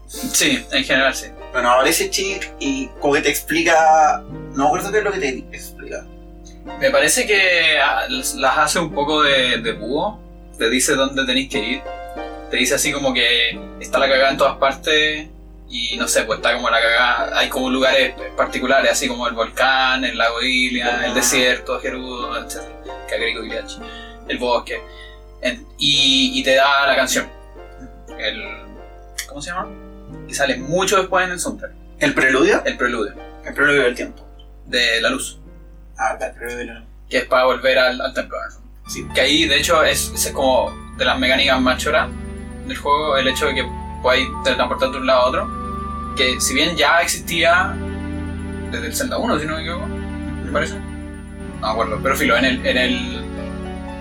Sí, 0.07 0.65
en 0.71 0.83
general 0.83 1.15
sí. 1.15 1.27
Bueno, 1.53 1.71
aparece 1.71 2.09
Chick 2.09 2.53
y 2.59 2.87
como 2.99 3.13
que 3.13 3.21
te 3.21 3.29
explica. 3.29 4.21
No 4.53 4.63
me 4.63 4.65
acuerdo 4.65 4.91
qué 4.91 4.97
es 4.99 5.03
lo 5.03 5.11
que 5.11 5.19
te 5.19 5.29
explica. 5.51 6.05
Me 6.79 6.91
parece 6.91 7.25
que 7.25 7.79
ah, 7.79 8.05
las 8.09 8.35
las 8.35 8.57
hace 8.57 8.79
un 8.79 8.93
poco 8.93 9.23
de, 9.23 9.57
de 9.57 9.71
búho. 9.73 10.19
Te 10.57 10.69
dice 10.69 10.95
dónde 10.95 11.25
tenéis 11.25 11.49
que 11.49 11.59
ir. 11.59 11.81
Te 12.49 12.57
dice 12.57 12.75
así 12.75 12.91
como 12.91 13.13
que 13.13 13.57
está 13.79 13.99
la 13.99 14.09
cagada 14.09 14.31
en 14.31 14.37
todas 14.37 14.57
partes. 14.57 15.27
Y 15.73 15.95
no 15.97 16.05
sé, 16.07 16.23
pues 16.23 16.37
está 16.39 16.53
como 16.53 16.69
la 16.69 16.81
cagada. 16.81 17.39
Hay 17.39 17.47
como 17.47 17.69
lugares 17.69 18.13
particulares, 18.35 18.91
así 18.91 19.07
como 19.07 19.25
el 19.27 19.33
volcán, 19.33 20.03
el 20.03 20.17
lago 20.17 20.41
Ilia, 20.41 21.05
el 21.05 21.11
Ah. 21.11 21.13
desierto, 21.13 21.79
Gerudo, 21.79 22.37
etc. 22.37 22.61
El 24.27 24.37
bosque. 24.37 24.81
En- 25.41 25.65
y, 25.77 26.31
y 26.39 26.43
te 26.43 26.55
da 26.55 26.85
la 26.87 26.95
canción. 26.95 27.27
El, 28.19 28.43
¿Cómo 29.27 29.41
se 29.41 29.49
llama? 29.51 29.69
Y 30.27 30.33
sale 30.33 30.57
mucho 30.57 30.97
después 30.97 31.25
en 31.25 31.31
el 31.31 31.39
soundtrack. 31.39 31.71
¿El 31.99 32.13
preludio? 32.13 32.61
El 32.65 32.77
preludio 32.77 33.13
El 33.45 33.53
preludio 33.53 33.83
del 33.83 33.95
tiempo. 33.95 34.25
de 34.65 35.01
la 35.01 35.09
luz. 35.09 35.39
Ah, 35.97 36.17
el 36.19 36.31
preludio 36.33 36.57
del 36.57 36.83
que 37.09 37.17
es 37.19 37.25
para 37.25 37.45
volver 37.45 37.77
al, 37.77 37.99
al 37.99 38.13
templo. 38.13 38.37
Sí. 38.87 39.05
Que 39.13 39.21
ahí, 39.21 39.45
de 39.45 39.57
hecho, 39.57 39.83
es, 39.83 40.11
es 40.15 40.31
como 40.31 40.71
de 40.97 41.03
las 41.05 41.17
mecánicas 41.19 41.59
más 41.61 41.81
choras 41.81 42.09
del 42.67 42.77
juego, 42.77 43.17
el 43.17 43.27
hecho 43.27 43.47
de 43.47 43.55
que 43.55 43.65
puedas 44.01 44.21
teletransportarte 44.43 44.93
de 44.95 45.01
un 45.01 45.07
lado 45.07 45.21
a 45.21 45.25
otro. 45.27 45.60
Que 46.15 46.39
si 46.39 46.53
bien 46.53 46.75
ya 46.75 47.01
existía 47.01 47.75
desde 48.71 48.87
el 48.87 48.95
Zelda 48.95 49.17
1, 49.17 49.39
si 49.39 49.45
no 49.45 49.55
me 49.55 49.61
equivoco, 49.61 49.87
me 49.87 50.51
parece. 50.51 50.75
No 50.75 51.61
me 51.61 51.67
acuerdo, 51.67 51.99
pero 52.01 52.15
filo, 52.15 52.37
en 52.37 52.45
el. 52.45 52.65
En 52.65 52.77
el 52.77 53.21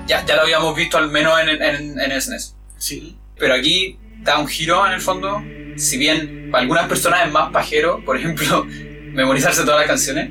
ya, 0.07 0.25
ya 0.27 0.37
lo 0.37 0.43
habíamos 0.43 0.75
visto 0.75 0.99
al 0.99 1.11
menos 1.11 1.39
en, 1.41 1.63
en, 1.63 2.01
en 2.01 2.21
SNES. 2.21 2.57
Sí. 2.77 3.17
Pero 3.39 3.55
aquí 3.55 3.99
da 4.23 4.39
un 4.39 4.49
giro 4.49 4.87
en 4.87 4.93
el 4.93 5.01
fondo. 5.01 5.43
Si 5.77 5.97
bien 5.97 6.49
para 6.51 6.63
algunas 6.63 6.89
personas 6.89 7.27
es 7.27 7.33
más 7.33 7.51
pajero, 7.53 8.05
por 8.05 8.17
ejemplo, 8.17 8.65
memorizarse 9.13 9.63
todas 9.63 9.79
las 9.79 9.87
canciones, 9.87 10.31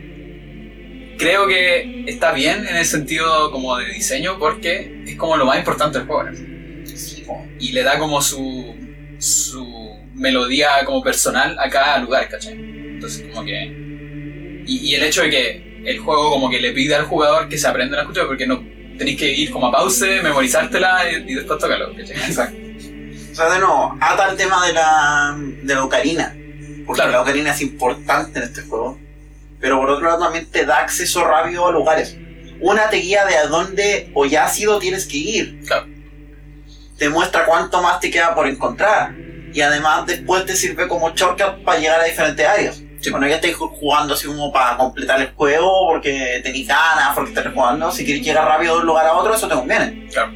creo 1.18 1.48
que 1.48 2.06
está 2.08 2.32
bien 2.32 2.68
en 2.68 2.76
el 2.76 2.86
sentido 2.86 3.52
como 3.52 3.78
de 3.78 3.86
diseño 3.94 4.38
porque 4.38 5.04
es 5.06 5.16
como 5.16 5.38
lo 5.38 5.46
más 5.46 5.58
importante 5.58 6.00
del 6.00 6.08
juego. 6.08 6.24
fondo. 6.24 6.88
Sí. 6.96 7.26
Y 7.60 7.72
le 7.72 7.84
da 7.84 8.00
como 8.00 8.22
su, 8.22 8.76
su 9.18 9.69
melodía 10.20 10.70
como 10.86 11.02
personal 11.04 11.58
a 11.60 11.70
cada 11.70 11.98
lugar, 12.00 12.28
¿cachai? 12.30 12.54
Entonces 12.54 13.26
como 13.34 13.44
que... 13.46 14.64
Y, 14.68 14.90
y 14.92 14.96
el 14.96 15.04
hecho 15.04 15.24
de 15.24 15.30
que 15.30 15.82
el 15.86 16.00
juego 16.00 16.30
como 16.30 16.50
que 16.50 16.60
le 16.60 16.72
pide 16.72 16.94
al 16.96 17.06
jugador 17.06 17.50
que 17.50 17.58
se 17.58 17.68
aprenda 17.68 17.96
la 17.96 18.04
escucha 18.04 18.28
porque 18.28 18.46
no 18.46 18.62
tenéis 18.98 19.18
que 19.18 19.32
ir 19.32 19.50
como 19.50 19.68
a 19.68 19.72
pause, 19.72 20.22
memorizártela 20.22 21.10
y, 21.12 21.32
y 21.32 21.36
después 21.36 21.60
tocarlo, 21.60 21.96
¿cachai? 21.96 22.16
Exacto. 22.28 22.58
O 23.32 23.36
sea, 23.36 23.54
de 23.54 23.60
nuevo, 23.60 23.98
ata 24.02 24.30
el 24.32 24.38
tema 24.38 24.66
de 24.68 24.74
la, 24.74 25.38
de 25.64 25.74
la 25.74 25.84
ocarina. 25.84 26.36
Porque 26.86 27.02
Claro. 27.02 27.12
la 27.12 27.22
ocarina 27.22 27.52
es 27.52 27.62
importante 27.62 28.40
en 28.40 28.46
este 28.46 28.62
juego. 28.64 29.00
Pero 29.62 29.80
por 29.80 29.90
otro 29.90 30.06
lado 30.08 30.24
también 30.24 30.46
te 30.52 30.66
da 30.66 30.80
acceso 30.80 31.24
rápido 31.26 31.68
a 31.68 31.72
lugares. 31.72 32.18
Una 32.62 32.90
te 32.90 32.98
guía 32.98 33.26
de 33.26 33.36
a 33.38 33.48
dónde 33.48 34.12
o 34.14 34.26
ya 34.26 34.46
has 34.46 34.60
ido 34.60 34.80
tienes 34.80 35.06
que 35.06 35.18
ir. 35.18 35.60
Claro. 35.66 35.88
Te 36.98 37.08
muestra 37.10 37.46
cuánto 37.46 37.82
más 37.82 38.00
te 38.02 38.10
queda 38.12 38.36
por 38.36 38.48
encontrar. 38.48 39.16
Y 39.54 39.62
además 39.62 40.06
después 40.06 40.46
te 40.46 40.56
sirve 40.56 40.88
como 40.88 41.14
shortcut 41.16 41.64
para 41.64 41.80
llegar 41.80 42.00
a 42.00 42.04
diferentes 42.04 42.46
áreas. 42.46 42.82
Sí. 43.02 43.10
Bueno, 43.12 43.28
ya 43.28 43.36
estáis 43.36 43.56
jugando 43.56 44.14
así 44.14 44.28
como 44.28 44.52
para 44.52 44.76
completar 44.78 45.22
el 45.22 45.32
juego 45.34 45.88
porque 45.90 46.42
tenéis 46.44 46.68
ganas, 46.68 47.16
porque 47.16 47.30
estás 47.32 47.54
jugando. 47.54 47.92
Si 47.92 48.04
quieres 48.06 48.24
llegar 48.24 48.46
rápido 48.46 48.76
de 48.76 48.82
un 48.82 48.88
lugar 48.88 49.06
a 49.08 49.14
otro, 49.14 49.34
eso 49.34 49.48
te 49.48 49.56
conviene. 49.56 50.08
Claro. 50.12 50.32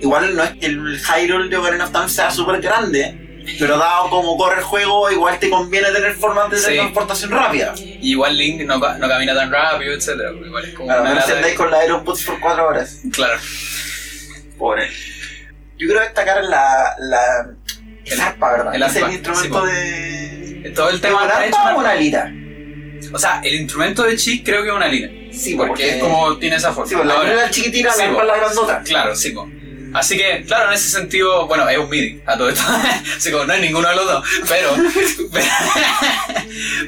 Igual 0.00 0.36
no 0.36 0.42
es 0.44 0.50
que 0.52 0.66
el 0.66 0.98
Hyrule 1.00 1.48
de 1.48 1.56
Ocarina 1.56 1.84
of 1.84 1.92
Time 1.92 2.08
sea 2.08 2.30
súper 2.30 2.60
grande, 2.60 3.42
pero 3.58 3.76
dado 3.78 4.10
como 4.10 4.36
corre 4.36 4.58
el 4.58 4.64
juego, 4.64 5.10
igual 5.10 5.38
te 5.38 5.50
conviene 5.50 5.90
tener 5.90 6.12
formas 6.14 6.50
de 6.50 6.58
Sí. 6.58 6.74
transportación 6.74 7.30
rápida. 7.32 7.74
Y 7.76 8.10
igual 8.12 8.36
Link 8.36 8.62
no, 8.62 8.78
no 8.78 9.08
camina 9.08 9.34
tan 9.34 9.50
rápido, 9.50 9.92
etc. 9.92 10.10
Igual 10.46 10.64
es 10.64 10.74
como 10.74 10.86
Claro, 10.88 11.02
una 11.02 11.20
si 11.22 11.30
de- 11.30 11.36
andáis 11.36 11.54
con 11.56 11.70
la 11.70 11.78
por 12.04 12.40
4 12.40 12.68
horas. 12.68 13.00
Claro. 13.12 13.40
Pobre. 14.58 14.88
Yo 15.76 15.86
quiero 15.88 16.00
destacar 16.00 16.44
la. 16.44 16.94
la 17.00 17.50
el 18.06 18.12
El- 18.12 18.20
arpa, 18.20 18.52
¿verdad? 18.52 18.74
el 18.74 18.82
Ese 18.82 18.90
es 18.90 18.96
arpa, 18.96 19.08
el 19.08 19.14
instrumento 19.14 19.66
sí, 19.66 19.72
de. 19.72 20.70
Todo 20.74 20.88
el 20.88 20.94
¿Es 20.96 21.00
tema 21.02 21.24
hecho 21.46 21.58
arpa 21.58 21.74
o 21.74 21.78
una 21.80 21.90
arpa. 21.90 22.00
lira? 22.00 22.32
O 23.12 23.18
sea, 23.18 23.40
el 23.44 23.54
instrumento 23.56 24.02
de 24.04 24.16
Chi 24.16 24.42
creo 24.42 24.62
que 24.62 24.68
es 24.70 24.74
una 24.74 24.88
lira. 24.88 25.10
Sí, 25.32 25.54
Porque 25.56 25.90
es 25.90 25.96
como 26.02 26.36
tiene 26.38 26.56
esa 26.56 26.72
forma. 26.72 26.88
Sí, 26.88 26.94
pues 26.94 27.06
la 27.06 27.14
Ahora- 27.14 27.30
lira 27.30 27.50
chiquitina, 27.50 27.90
Sí, 27.92 27.98
la 27.98 28.04
arpa 28.04 28.14
po. 28.16 28.22
es 28.22 28.26
la 28.28 28.36
grandota. 28.36 28.82
Claro, 28.84 29.16
sí, 29.16 29.30
po. 29.30 29.48
Así 29.92 30.16
que, 30.16 30.42
claro, 30.46 30.68
en 30.68 30.74
ese 30.74 30.88
sentido, 30.90 31.46
bueno, 31.46 31.68
es 31.68 31.78
un 31.78 31.88
MIDI 31.88 32.20
a 32.26 32.36
todo 32.36 32.48
esto. 32.48 32.62
Así 33.16 33.30
como 33.30 33.44
no 33.44 33.52
es 33.52 33.60
ninguno 33.60 33.88
de 33.88 33.96
los 33.96 34.06
dos. 34.06 34.24
Pero, 34.48 34.74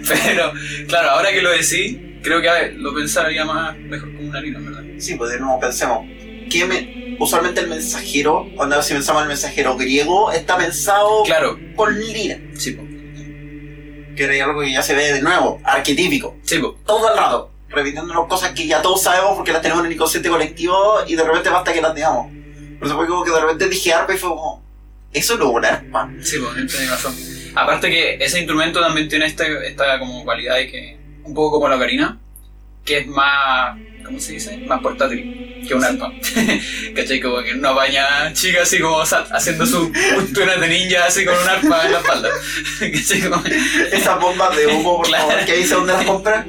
pero, 0.09 0.53
claro, 0.89 1.11
ahora 1.11 1.31
que 1.33 1.43
lo 1.43 1.51
decís, 1.51 1.97
creo 2.23 2.41
que 2.41 2.49
a 2.49 2.55
ver, 2.55 2.75
lo 2.75 2.95
pensaría 2.95 3.45
más 3.45 3.77
mejor 3.79 4.13
como 4.15 4.29
una 4.29 4.41
lira, 4.41 4.59
¿verdad? 4.61 4.83
Sí, 4.99 5.15
pues 5.15 5.33
de 5.33 5.41
nuevo 5.41 5.61
pensemos. 5.61 6.07
¿qué 6.51 6.65
me- 6.65 7.06
usualmente 7.19 7.61
el 7.61 7.69
mensajero, 7.69 8.47
cuando 8.57 8.83
si 8.83 8.95
pensamos 8.95 9.21
en 9.21 9.25
el 9.25 9.29
mensajero 9.29 9.77
griego, 9.77 10.31
está 10.33 10.57
pensado 10.57 11.23
Claro, 11.25 11.59
con 11.75 11.99
lira. 11.99 12.39
sí, 12.55 12.73
po. 12.73 12.83
Que 14.17 14.25
era 14.25 14.45
algo 14.47 14.61
que 14.63 14.73
ya 14.73 14.83
se 14.83 14.95
ve 14.95 15.13
de 15.13 15.21
nuevo, 15.23 15.61
arquetípico. 15.65 16.37
Sí, 16.43 16.59
po. 16.59 16.77
todo 16.87 17.11
el 17.13 17.19
rato, 17.19 17.51
repitiéndonos 17.69 18.27
cosas 18.29 18.53
que 18.53 18.67
ya 18.67 18.81
todos 18.81 19.03
sabemos 19.03 19.37
porque 19.37 19.53
las 19.53 19.61
tenemos 19.63 19.81
en 19.81 19.87
el 19.87 19.93
inconsciente 19.93 20.29
colectivo 20.29 21.01
y 21.07 21.15
de 21.17 21.25
repente 21.25 21.51
basta 21.51 21.73
que 21.73 21.83
las 21.83 21.95
digamos. 21.95 22.29
Por 22.79 22.87
eso 22.89 22.97
fue 22.97 23.07
como 23.07 23.25
que 23.25 23.31
de 23.31 23.41
repente 23.41 23.69
dije 23.69 23.93
arpa 23.93 24.15
y 24.15 24.19
fue 24.19 24.31
como, 24.31 24.63
eso 25.13 25.37
no 25.37 25.51
es 25.51 25.55
un 25.57 25.65
arpa. 25.65 26.11
Sí, 26.23 26.39
pues, 26.39 26.57
él 26.57 26.67
tiene 26.67 26.87
razón. 26.87 27.15
Aparte 27.55 27.89
que 27.91 28.15
ese 28.23 28.39
instrumento 28.39 28.81
también 28.81 29.09
tiene 29.09 29.27
este, 29.27 29.69
esta 29.69 29.99
como 29.99 30.25
cualidad 30.25 30.57
de 30.57 30.71
que, 30.71 30.97
un 31.25 31.35
poco 31.35 31.53
como 31.53 31.69
la 31.69 31.77
ocarina, 31.77 32.19
que 32.85 32.99
es 32.99 33.07
más, 33.07 33.77
¿cómo 34.07 34.19
se 34.21 34.33
dice? 34.33 34.57
Más 34.59 34.81
portátil 34.81 35.63
que 35.67 35.75
un 35.75 35.85
arpa. 35.85 36.13
¿Cachai? 36.95 37.21
Como 37.21 37.43
que 37.43 37.53
una 37.55 37.73
baña 37.73 38.33
chica 38.33 38.63
así 38.63 38.79
como 38.79 39.01
haciendo 39.03 39.67
su 39.67 39.93
tunas 40.33 40.61
de 40.61 40.69
ninja 40.69 41.05
así 41.07 41.25
con 41.25 41.35
un 41.37 41.49
arpa 41.49 41.85
en 41.87 41.93
la 41.93 41.99
espalda. 41.99 42.29
¿Cachai? 42.81 43.21
Como- 43.29 43.45
Esas 43.93 44.21
bombas 44.21 44.57
de 44.57 44.67
humo, 44.69 44.97
por 44.99 45.07
Claro. 45.07 45.29
favor, 45.29 45.45
que 45.45 45.57
dice 45.57 45.75
dónde 45.75 45.93
las 45.93 46.05
compras. 46.05 46.47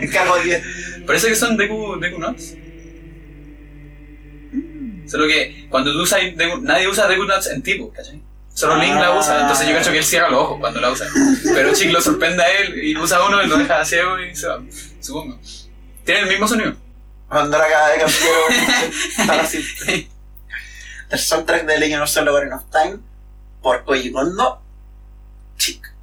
Encargo 0.00 0.36
de 0.38 0.44
10. 0.44 0.62
Parece 1.06 1.28
que 1.28 1.34
son 1.36 1.56
Deku, 1.56 1.98
Deku 2.00 2.18
Nuts. 2.18 2.54
Solo 5.06 5.26
que 5.26 5.66
cuando 5.68 5.92
tú 5.92 6.00
usas 6.02 6.20
Deku- 6.22 6.62
nadie 6.62 6.88
usa 6.88 7.06
Deku 7.06 7.24
Nuts 7.24 7.48
en 7.48 7.62
tipo, 7.62 7.92
¿cachai? 7.92 8.20
Solo 8.54 8.76
Link 8.76 8.94
la 8.94 9.18
usa, 9.18 9.40
entonces 9.42 9.66
yo 9.68 9.74
cacho 9.74 9.90
que 9.90 9.98
él 9.98 10.04
cierra 10.04 10.30
los 10.30 10.40
ojos 10.40 10.58
cuando 10.60 10.80
la 10.80 10.90
usa. 10.92 11.08
Pero 11.54 11.74
Chick 11.74 11.90
lo 11.90 12.00
sorprende 12.00 12.40
a 12.42 12.46
él 12.60 12.84
y 12.84 12.96
usa 12.96 13.24
uno 13.26 13.42
y 13.42 13.48
lo 13.48 13.56
deja 13.58 13.84
ciego 13.84 14.16
y 14.20 14.34
se 14.34 14.46
va, 14.46 14.62
supongo. 15.00 15.40
Tiene 16.04 16.20
el 16.20 16.28
mismo 16.28 16.46
sonido. 16.46 16.72
Acá 17.36 17.88
de 17.88 17.98
campeón. 17.98 18.92
Estar 19.18 19.40
así. 19.40 20.10
El 21.10 21.18
soundtrack 21.18 21.66
de 21.66 21.78
Legend 21.78 22.02
of 22.02 22.10
Zelda 22.10 22.30
Ocarina 22.30 22.56
of 22.56 22.64
Time 22.70 22.98
por 23.60 23.84
Koji 23.84 24.12
Kondo. 24.12 24.62
Chic. 25.56 25.93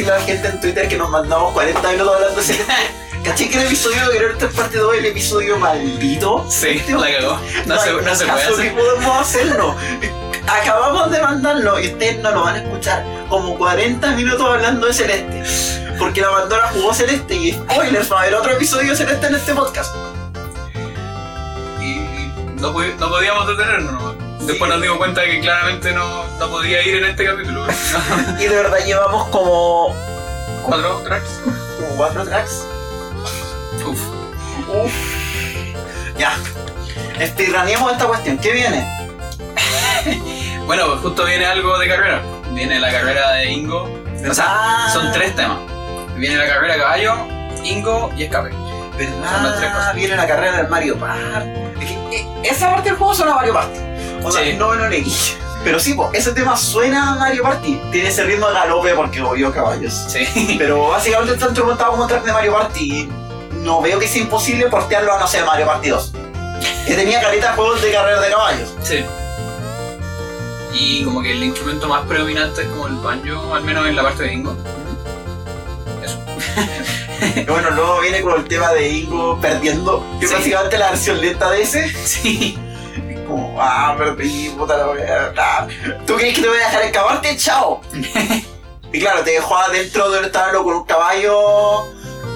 Decirle 0.00 0.12
a 0.12 0.18
la 0.18 0.24
gente 0.24 0.48
en 0.48 0.60
Twitter 0.60 0.88
que 0.88 0.96
nos 0.96 1.10
mandamos 1.10 1.52
40 1.52 1.92
minutos 1.92 2.14
hablando 2.14 2.36
de 2.36 2.42
Celeste. 2.42 2.72
¿Cachai 3.24 3.48
que 3.50 3.58
el 3.58 3.66
episodio 3.66 4.08
de 4.08 4.46
es 4.46 4.54
parte 4.54 4.78
2 4.78 4.96
el 4.96 5.04
episodio 5.04 5.58
maldito? 5.58 6.46
Sí, 6.48 6.82
la 6.88 7.18
cagó. 7.18 7.40
No, 7.66 7.78
se, 7.78 7.90
hay 7.90 7.96
no 7.96 8.14
se 8.14 8.26
puede 8.26 8.44
hacer. 8.44 8.74
podemos 8.74 9.20
hacerlo. 9.20 9.76
Acabamos 10.48 11.10
de 11.10 11.20
mandarlo 11.20 11.78
y 11.80 11.88
ustedes 11.88 12.18
no 12.20 12.30
lo 12.30 12.42
van 12.44 12.54
a 12.56 12.58
escuchar 12.60 13.04
como 13.28 13.58
40 13.58 14.10
minutos 14.12 14.46
hablando 14.46 14.86
de 14.86 14.94
Celeste. 14.94 15.42
Porque 15.98 16.22
la 16.22 16.30
bandora 16.30 16.68
jugó 16.68 16.94
Celeste 16.94 17.34
y 17.34 17.52
spoilers, 17.52 18.10
va 18.10 18.20
a 18.20 18.22
haber 18.22 18.34
otro 18.36 18.52
episodio 18.52 18.90
de 18.92 18.96
Celeste 18.96 19.26
en 19.26 19.34
este 19.34 19.52
podcast. 19.52 19.94
Y 21.78 22.32
no, 22.58 22.72
no 22.72 23.08
podíamos 23.10 23.46
detenernos. 23.48 23.99
Después 24.50 24.70
nos 24.70 24.82
dimos 24.82 24.98
cuenta 24.98 25.20
de 25.22 25.26
que 25.30 25.40
claramente 25.40 25.92
no, 25.92 26.24
no 26.38 26.48
podía 26.50 26.82
ir 26.82 26.96
en 26.96 27.04
este 27.06 27.24
capítulo. 27.24 27.66
Y 28.38 28.42
de 28.44 28.56
verdad 28.56 28.78
llevamos 28.84 29.28
como, 29.28 29.94
¿Cuatro 30.64 30.98
tracks? 31.04 31.40
como 31.78 31.96
4 31.96 32.24
tracks. 32.24 32.64
Uf. 33.86 34.00
Uf. 34.68 34.92
Ya. 36.18 36.32
Speedruneemos 37.26 37.92
esta 37.92 38.06
cuestión. 38.06 38.38
¿Qué 38.38 38.52
viene? 38.52 38.86
Bueno, 40.66 40.86
pues 40.86 41.00
justo 41.00 41.24
viene 41.24 41.46
algo 41.46 41.76
de 41.78 41.88
carrera. 41.88 42.22
Viene 42.52 42.78
la 42.78 42.90
carrera 42.92 43.32
de 43.32 43.50
Ingo. 43.50 43.90
O 44.28 44.34
sea, 44.34 44.44
Ah, 44.48 44.90
son 44.92 45.10
tres 45.12 45.34
temas. 45.34 45.58
Viene 46.16 46.36
la 46.36 46.46
carrera 46.46 46.74
de 46.74 46.80
caballo, 46.80 47.14
Ingo 47.64 48.10
y 48.16 48.22
escape. 48.24 48.50
Son 48.50 49.20
las 49.42 49.56
tres 49.56 49.60
¿Verdad? 49.60 49.74
cosas. 49.76 49.94
Viene 49.96 50.14
la 50.16 50.26
carrera 50.28 50.56
del 50.58 50.68
Mario 50.68 50.96
Party. 50.98 51.50
Es 51.80 51.86
que, 51.86 52.16
eh, 52.16 52.26
esa 52.44 52.70
parte 52.70 52.90
del 52.90 52.98
juego 52.98 53.14
suena 53.14 53.32
a 53.32 53.36
Mario 53.36 53.54
Party. 53.54 53.78
O 54.22 54.30
sea, 54.32 54.42
Sí. 54.44 54.54
no 54.54 54.68
me 54.70 54.76
lo 54.76 54.88
negué. 54.88 55.10
Pero 55.62 55.78
sí, 55.78 55.92
po, 55.94 56.10
ese 56.14 56.32
tema 56.32 56.56
suena 56.56 57.12
a 57.12 57.16
Mario 57.16 57.42
Party. 57.42 57.80
Tiene 57.92 58.08
ese 58.08 58.24
ritmo 58.24 58.48
de 58.48 58.54
galope 58.54 58.94
porque 58.94 59.20
obvio 59.20 59.52
caballos. 59.52 59.92
Sí. 60.08 60.56
Pero 60.58 60.88
básicamente 60.88 61.34
está 61.34 61.46
instrumentado 61.46 61.90
como 61.90 62.02
un 62.04 62.08
track 62.08 62.24
de 62.24 62.32
Mario 62.32 62.52
Party. 62.54 63.08
No 63.56 63.82
veo 63.82 63.98
que 63.98 64.08
sea 64.08 64.22
imposible 64.22 64.66
portearlo 64.68 65.12
a, 65.14 65.18
no 65.20 65.26
sé, 65.28 65.42
Mario 65.44 65.66
Party 65.66 65.88
2. 65.90 66.12
Que 66.86 66.94
tenía 66.94 67.20
careta 67.20 67.50
de 67.50 67.56
juegos 67.56 67.82
de 67.82 67.92
carreras 67.92 68.22
de 68.22 68.30
caballos. 68.30 68.74
Sí. 68.82 69.04
Y 70.72 71.04
como 71.04 71.20
que 71.22 71.32
el 71.32 71.42
instrumento 71.44 71.88
más 71.88 72.06
predominante 72.06 72.62
es 72.62 72.68
como 72.68 72.86
el 72.86 72.94
banjo, 72.96 73.54
al 73.54 73.62
menos 73.64 73.86
en 73.86 73.96
la 73.96 74.02
parte 74.02 74.22
de 74.22 74.32
Ingo. 74.34 74.56
Eso. 76.02 76.18
Bueno, 77.46 77.68
luego 77.72 78.00
viene 78.00 78.22
con 78.22 78.40
el 78.40 78.48
tema 78.48 78.72
de 78.72 78.88
Ingo 78.88 79.38
perdiendo. 79.40 80.02
Que 80.18 80.26
Sí. 80.26 80.32
básicamente 80.34 80.78
la 80.78 80.88
versión 80.90 81.20
lenta 81.20 81.50
de 81.50 81.62
ese. 81.62 81.92
Sí. 82.06 82.58
Como, 83.30 83.56
ah, 83.60 83.94
perdí, 83.96 84.48
puta 84.50 84.76
la 84.76 84.88
wea. 84.88 85.32
ah. 85.38 85.66
¿Tú 86.06 86.16
crees 86.16 86.34
que 86.34 86.42
te 86.42 86.48
voy 86.48 86.58
a 86.58 86.66
dejar 86.66 86.82
escaparte? 86.82 87.36
¡Chao! 87.36 87.80
y 88.92 89.00
claro, 89.00 89.22
te 89.22 89.30
dejó 89.32 89.56
adentro 89.56 90.08
de 90.08 90.14
donde 90.14 90.26
estaba 90.28 90.52
con 90.52 90.74
un 90.74 90.84
caballo. 90.84 91.86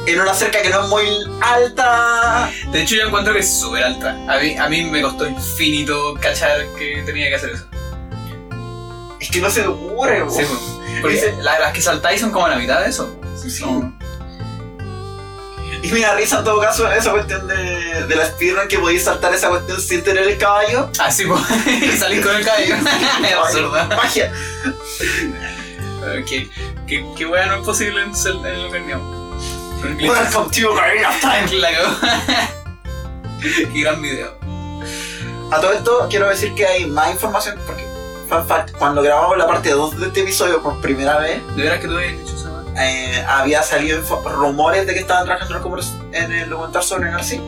En 0.07 0.21
una 0.21 0.35
cerca 0.35 0.61
que 0.61 0.69
no 0.69 0.83
es 0.85 0.89
muy 0.91 1.07
alta. 1.41 2.51
De 2.71 2.83
hecho, 2.83 2.95
yo 2.95 3.07
encuentro 3.07 3.33
que 3.33 3.39
es 3.41 3.59
súper 3.59 3.85
alta. 3.85 4.11
A 4.29 4.39
mí, 4.39 4.55
a 4.57 4.69
mí 4.69 4.83
me 4.85 5.01
costó 5.01 5.27
infinito 5.27 6.15
cachar 6.21 6.61
que 6.79 7.03
tenía 7.07 7.29
que 7.31 7.35
hacer 7.37 7.51
eso. 7.51 7.65
Es 9.19 9.31
que 9.31 9.41
no 9.41 9.49
se 9.49 9.63
te 9.63 9.69
ocurre, 9.69 10.23
Sí, 10.29 10.43
po. 10.43 11.01
Porque 11.01 11.35
las 11.41 11.73
que 11.73 11.81
saltáis 11.81 12.21
son 12.21 12.31
como 12.31 12.47
la 12.49 12.57
mitad 12.57 12.81
de 12.81 12.91
eso. 12.91 13.19
Sí. 13.35 13.51
Son- 13.51 13.94
Y 15.85 15.93
me 15.93 16.01
da 16.01 16.15
risa 16.15 16.39
en 16.39 16.45
todo 16.45 16.61
caso 16.61 16.91
esa 16.91 17.11
cuestión 17.11 17.47
de, 17.47 18.07
de 18.07 18.17
la 18.17 18.25
speedrun 18.27 18.67
que 18.69 18.79
podéis 18.79 19.05
saltar 19.05 19.35
esa 19.35 19.51
cuestión 19.51 19.79
sin 19.81 20.03
tener 20.03 20.27
el 20.27 20.39
caballo. 20.39 20.89
Ah, 20.99 21.11
sí, 21.11 21.25
pues. 21.27 21.41
Salís 21.99 22.25
con 22.25 22.35
el 22.35 22.45
cabello. 22.45 22.77
es 23.25 23.33
absurdo. 23.35 23.71
Magia. 23.89 24.33
Que, 26.27 26.49
que, 26.87 27.05
que 27.17 27.27
wea 27.27 27.47
no 27.47 27.57
es 27.57 27.65
posible 27.67 28.03
en, 28.03 28.15
Zelda- 28.15 28.53
en. 28.53 28.91
Con 29.81 29.97
glitches. 29.99 30.19
Welcome 30.35 30.51
to 30.63 30.73
Ocarina 30.73 31.11
of 31.11 31.21
Time. 31.21 31.53
La. 31.61 31.69
Qué 33.43 33.81
gran 33.83 34.01
video. 34.01 34.39
A 35.53 35.61
todo 35.61 35.73
esto 35.73 36.07
quiero 36.09 36.29
decir 36.31 36.55
que 36.55 36.67
hay 36.67 36.87
más 36.87 37.11
información 37.13 37.59
porque, 37.67 37.85
fun 38.29 38.47
fact, 38.49 38.73
cuando 38.79 39.03
grabamos 39.03 39.37
la 39.37 39.47
parte 39.47 39.71
2 39.71 40.01
de 40.01 40.07
este 40.07 40.21
episodio 40.23 40.63
por 40.63 40.81
primera 40.81 41.19
vez, 41.19 41.43
¿De 41.55 41.63
veras 41.63 41.81
que 41.81 41.87
tú 41.89 41.95
habías 41.97 42.13
dicho? 42.19 42.44
Eh, 42.77 43.25
había 43.29 43.63
salido 43.63 44.03
rumores 44.25 44.87
de 44.87 44.95
que 44.95 45.01
estaban 45.01 45.25
trabajando 45.25 45.83
en 46.13 46.33
el 46.33 46.51
documental 46.51 46.83
sobre 46.83 47.11
Narcy. 47.11 47.41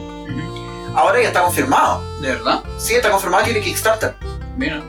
Ahora 0.94 1.20
ya 1.20 1.28
está 1.28 1.42
confirmado. 1.42 2.02
¿De 2.20 2.28
verdad? 2.28 2.62
Sí, 2.78 2.94
está 2.94 3.10
confirmado 3.10 3.44
que 3.44 3.52
tiene 3.52 3.66
Kickstarter. 3.66 4.14
Mira. 4.56 4.82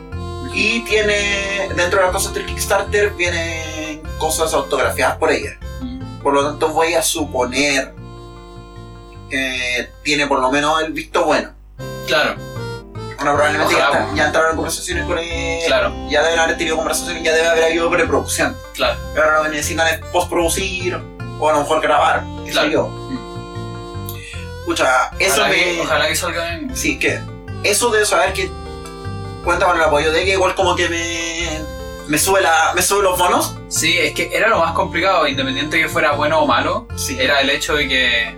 Y 0.54 0.80
tiene, 0.84 1.68
dentro 1.76 1.98
de 1.98 2.06
las 2.06 2.12
cosas 2.12 2.32
del 2.32 2.46
Kickstarter, 2.46 3.10
vienen 3.10 4.02
cosas 4.18 4.54
autografiadas 4.54 5.18
por 5.18 5.30
ella. 5.30 5.58
Por 6.22 6.32
lo 6.32 6.44
tanto, 6.44 6.68
voy 6.70 6.94
a 6.94 7.02
suponer 7.02 7.94
que 9.28 9.90
tiene 10.02 10.26
por 10.26 10.40
lo 10.40 10.50
menos 10.50 10.82
el 10.82 10.92
visto 10.92 11.24
bueno. 11.24 11.50
Claro, 12.06 12.36
Bueno, 13.18 13.34
probablemente 13.34 13.74
ya, 14.14 14.26
entraron 14.26 14.50
en 14.50 14.56
conversaciones 14.56 15.04
con 15.04 15.18
él. 15.18 15.60
claro, 15.66 15.92
Ya 16.08 16.22
deben 16.22 16.38
haber 16.38 16.56
tenido 16.56 16.76
conversaciones, 16.76 17.22
ya 17.22 17.32
debe 17.34 17.48
haber 17.48 17.64
habido 17.64 17.90
preproducción. 17.90 18.56
claro. 18.74 18.98
Pero 19.12 19.24
ahora 19.26 19.38
lo 19.38 19.42
que 19.44 19.50
necesitan 19.50 19.88
es 19.88 19.98
postproducir 20.12 20.98
o 21.40 21.48
a 21.48 21.52
lo 21.52 21.60
mejor 21.60 21.80
grabar. 21.80 22.22
qué 22.44 22.52
sé 22.52 22.60
Claro. 22.60 22.90
Escucha, 24.60 25.10
eso 25.18 25.32
ojalá, 25.34 25.48
me. 25.48 25.54
que, 25.56 25.80
ojalá 25.80 26.08
que 26.08 26.16
salga 26.16 26.54
en. 26.54 26.76
Sí, 26.76 26.98
que 26.98 27.20
eso 27.64 27.90
de 27.90 28.04
saber 28.04 28.32
que 28.34 28.50
cuenta 29.44 29.66
con 29.66 29.76
el 29.76 29.82
apoyo 29.82 30.12
de 30.12 30.24
que 30.24 30.32
igual 30.32 30.54
como 30.54 30.76
que 30.76 30.88
me. 30.88 31.60
me 32.06 32.18
sube 32.18 32.40
la. 32.42 32.72
me 32.74 32.82
sube 32.82 33.02
los 33.02 33.18
bonos. 33.18 33.56
Sí, 33.68 33.96
es 33.98 34.12
que 34.12 34.30
era 34.32 34.48
lo 34.48 34.58
más 34.60 34.72
complicado, 34.72 35.26
independiente 35.26 35.80
que 35.80 35.88
fuera 35.88 36.12
bueno 36.12 36.40
o 36.40 36.46
malo, 36.46 36.86
Sí. 36.96 37.16
era 37.18 37.40
el 37.40 37.48
hecho 37.50 37.76
de 37.76 37.88
que 37.88 38.36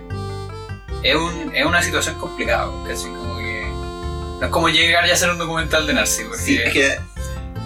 es, 1.03 1.15
un, 1.15 1.51
es 1.53 1.65
una 1.65 1.81
situación 1.83 2.15
complicada, 2.15 2.69
casi 2.87 3.07
como 3.09 3.37
que 3.37 3.50
no 4.41 4.45
es 4.47 4.51
como 4.51 4.67
llegar 4.67 5.07
y 5.07 5.11
hacer 5.11 5.29
un 5.29 5.37
documental 5.37 5.87
de 5.87 5.93
Narcy, 5.93 6.23
porque 6.25 6.41
Sí, 6.43 6.57
es 6.57 6.73
que. 6.73 6.99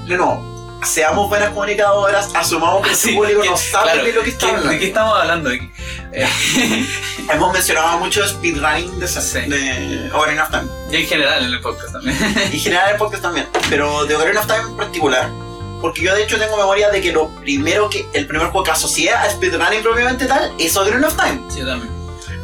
No, 0.08 0.18
no. 0.18 0.56
Seamos 0.86 1.30
buenas 1.30 1.50
comunicadoras, 1.50 2.30
asumamos 2.36 2.84
que 2.84 2.90
Ah, 2.90 2.92
el 2.92 2.98
sí, 2.98 3.14
público 3.16 3.42
que- 3.42 3.50
no 3.50 3.58
sabe 3.58 3.92
claro, 3.94 4.04
de 4.06 4.12
lo 4.14 4.22
que 4.22 4.30
está 4.30 4.46
¿qué- 4.46 4.52
hablando. 4.52 4.70
¿de 4.72 4.80
qué 4.80 4.88
estamos 4.88 5.20
hablando? 5.20 5.50
De 5.50 5.72
eh, 6.12 6.28
Hemos 7.34 7.54
mencionado 7.54 7.98
mucho 7.98 8.28
speedrunning 8.28 9.00
de, 9.00 9.08
Sí. 9.08 9.40
de 9.48 10.12
Ocarina 10.14 10.44
of 10.44 10.52
Time. 10.52 10.66
y 10.92 10.96
en 10.98 11.08
general 11.08 11.44
en 11.46 11.54
el 11.54 11.62
podcast 11.62 11.94
también. 11.94 12.16
Y 12.54 12.60
general 12.60 12.92
el 12.92 12.98
podcast 12.98 13.24
también. 13.24 13.48
Pero 13.68 14.06
de 14.06 14.16
Ocarina 14.16 14.42
of 14.42 14.46
Time 14.48 14.60
en 14.60 14.78
particular. 14.78 15.30
Porque 15.82 16.02
yo 16.04 16.14
de 16.14 16.24
hecho 16.24 16.38
tengo 16.38 16.56
memoria 16.58 16.90
de 16.92 17.02
que 17.02 17.12
lo 17.12 17.30
primero 17.38 17.90
que. 17.90 18.06
el 18.14 18.28
primer 18.28 18.48
juego 18.50 18.64
que 18.64 18.72
asocié 18.72 19.12
a 19.12 19.28
speedrunning 19.30 19.82
propiamente 19.82 20.26
tal 20.28 20.54
es 20.60 20.76
Ocarina 20.78 21.08
of 21.08 21.16
Time. 21.16 21.42
Sí, 21.50 21.60
yo 21.62 21.66
también. 21.68 21.92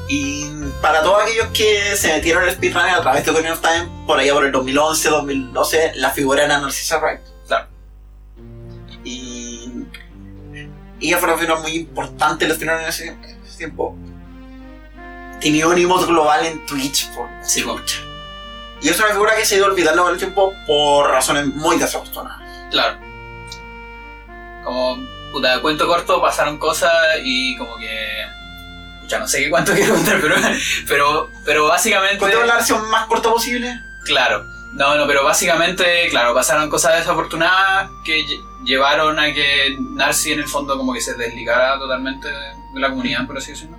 Y 0.08 0.46
para 0.82 1.04
todos 1.04 1.22
aquellos 1.22 1.48
que 1.54 1.96
se 1.96 2.12
metieron 2.14 2.44
en 2.44 2.50
el 2.50 2.56
speedrunning 2.56 2.96
a 2.96 3.02
través 3.02 3.24
de 3.24 3.32
Ocarina 3.32 3.54
of 3.54 3.62
Time, 3.62 3.88
por 4.08 4.20
allá 4.20 4.34
por 4.34 4.46
el 4.46 4.52
2011, 4.52 5.10
2012, 5.10 5.92
la 5.96 6.10
figura 6.10 6.44
era 6.44 6.60
Narcissa 6.60 6.98
Wright. 7.00 7.22
Claro. 7.48 7.68
Y. 9.04 9.86
ella 11.00 11.18
fue 11.20 11.30
una 11.30 11.38
figura 11.38 11.60
muy 11.60 11.72
importante 11.72 12.46
en 12.46 12.50
los 12.50 12.62
en 12.62 12.70
ese, 12.70 13.18
tiempo. 13.58 13.96
Tenía 15.40 15.68
un 15.68 15.78
emote 15.78 16.06
global 16.06 16.46
en 16.46 16.66
Twitch, 16.66 17.10
por 17.14 17.28
Sí, 17.44 17.62
po. 17.62 17.80
y 18.82 18.90
es 18.90 19.00
una 19.00 19.10
figura 19.10 19.36
que 19.36 19.46
se 19.46 19.56
ha 19.56 19.58
ido 19.60 19.68
olvidando 19.68 20.04
con 20.04 20.14
el 20.14 20.18
tiempo 20.18 20.54
por 20.66 21.10
razones 21.10 21.46
muy 21.46 21.78
desafortunadas. 21.78 22.42
Claro. 22.72 22.98
Como, 24.64 24.98
puta, 25.32 25.62
cuento 25.62 25.88
corto, 25.88 26.22
pasaron 26.22 26.58
cosas 26.58 26.92
y 27.24 27.56
como 27.58 27.78
que... 27.78 28.41
Ya 29.12 29.20
no 29.20 29.28
sé 29.28 29.44
qué 29.44 29.50
cuánto 29.50 29.74
quiero 29.74 29.94
contar, 29.96 30.20
pero, 30.22 30.36
pero, 30.88 31.30
pero 31.46 31.68
básicamente... 31.68 32.18
¿Cuéntame 32.18 32.48
la 32.48 32.56
versión 32.56 32.90
más 32.90 33.06
corta 33.08 33.30
posible? 33.30 33.78
Claro. 34.06 34.46
No, 34.74 34.96
no, 34.96 35.06
pero 35.06 35.24
básicamente, 35.26 36.08
claro, 36.10 36.34
pasaron 36.34 36.70
cosas 36.70 36.98
desafortunadas 36.98 37.90
que 38.06 38.22
lle- 38.26 38.42
llevaron 38.64 39.20
a 39.20 39.34
que 39.34 39.76
Narcy 39.96 40.32
en 40.32 40.40
el 40.40 40.48
fondo 40.48 40.78
como 40.78 40.94
que 40.94 41.02
se 41.02 41.14
desligara 41.16 41.78
totalmente 41.78 42.30
de 42.30 42.80
la 42.80 42.90
comunidad, 42.90 43.28
por 43.28 43.38
así 43.38 43.52
decirlo. 43.52 43.78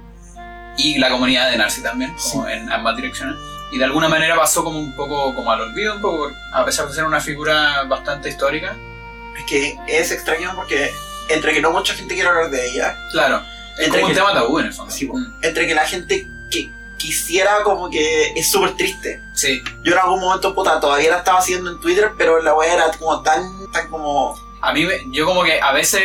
Y 0.77 0.99
la 0.99 1.09
comunidad 1.09 1.51
de 1.51 1.57
Narcy 1.57 1.83
también, 1.83 2.15
como 2.31 2.47
en 2.47 2.71
ambas 2.71 2.95
direcciones. 2.97 3.37
Y 3.73 3.79
de 3.79 3.85
alguna 3.85 4.09
manera 4.11 4.37
pasó 4.37 4.63
como 4.63 4.79
un 4.79 4.95
poco 4.95 5.35
como 5.35 5.51
al 5.51 5.63
olvido, 5.63 5.95
un 5.95 6.03
poco, 6.03 6.31
a 6.53 6.63
pesar 6.67 6.87
de 6.89 6.95
ser 6.95 7.05
una 7.05 7.23
figura 7.23 7.85
bastante 7.85 8.29
histórica. 8.29 8.77
Es 9.39 9.45
que 9.45 9.79
es 9.89 10.13
extraño 10.13 10.53
porque 10.55 10.93
entre 11.31 11.55
que 11.55 11.63
no 11.63 11.71
mucha 11.71 11.95
gente 11.95 12.13
quiere 12.13 12.29
hablar 12.29 12.51
de 12.51 12.69
ella, 12.71 12.99
Claro, 13.13 13.43
Entre 13.79 13.89
como 14.01 14.03
un 14.05 14.09
que- 14.11 14.15
tema 14.15 14.35
tabú 14.35 14.59
en 14.59 14.67
el 14.67 14.73
fondo. 14.73 14.93
Sí. 14.93 15.07
Mm, 15.07 15.35
entre 15.43 15.67
que 15.67 15.75
la 15.75 15.87
gente 15.87 16.29
que 16.51 16.71
quisiera 16.99 17.63
como 17.65 17.91
que 17.91 18.33
es 18.37 18.51
súper 18.51 18.77
triste. 18.77 19.21
sí, 19.35 19.61
Yo 19.83 19.93
en 19.93 19.99
algún 19.99 20.21
momento, 20.21 20.55
puta, 20.55 20.79
todavía 20.79 21.11
la 21.11 21.19
estaba 21.19 21.39
haciendo 21.39 21.71
en 21.71 21.81
Twitter, 21.81 22.13
pero 22.17 22.41
la 22.43 22.55
weá 22.55 22.75
era 22.75 22.91
como 22.99 23.23
tan, 23.23 23.43
tan 23.73 23.89
como... 23.89 24.37
A 24.61 24.73
mí, 24.73 24.85
me- 24.85 25.01
yo 25.11 25.27
como 25.27 25.43
que 25.43 25.61
a 25.61 25.73
veces, 25.73 26.01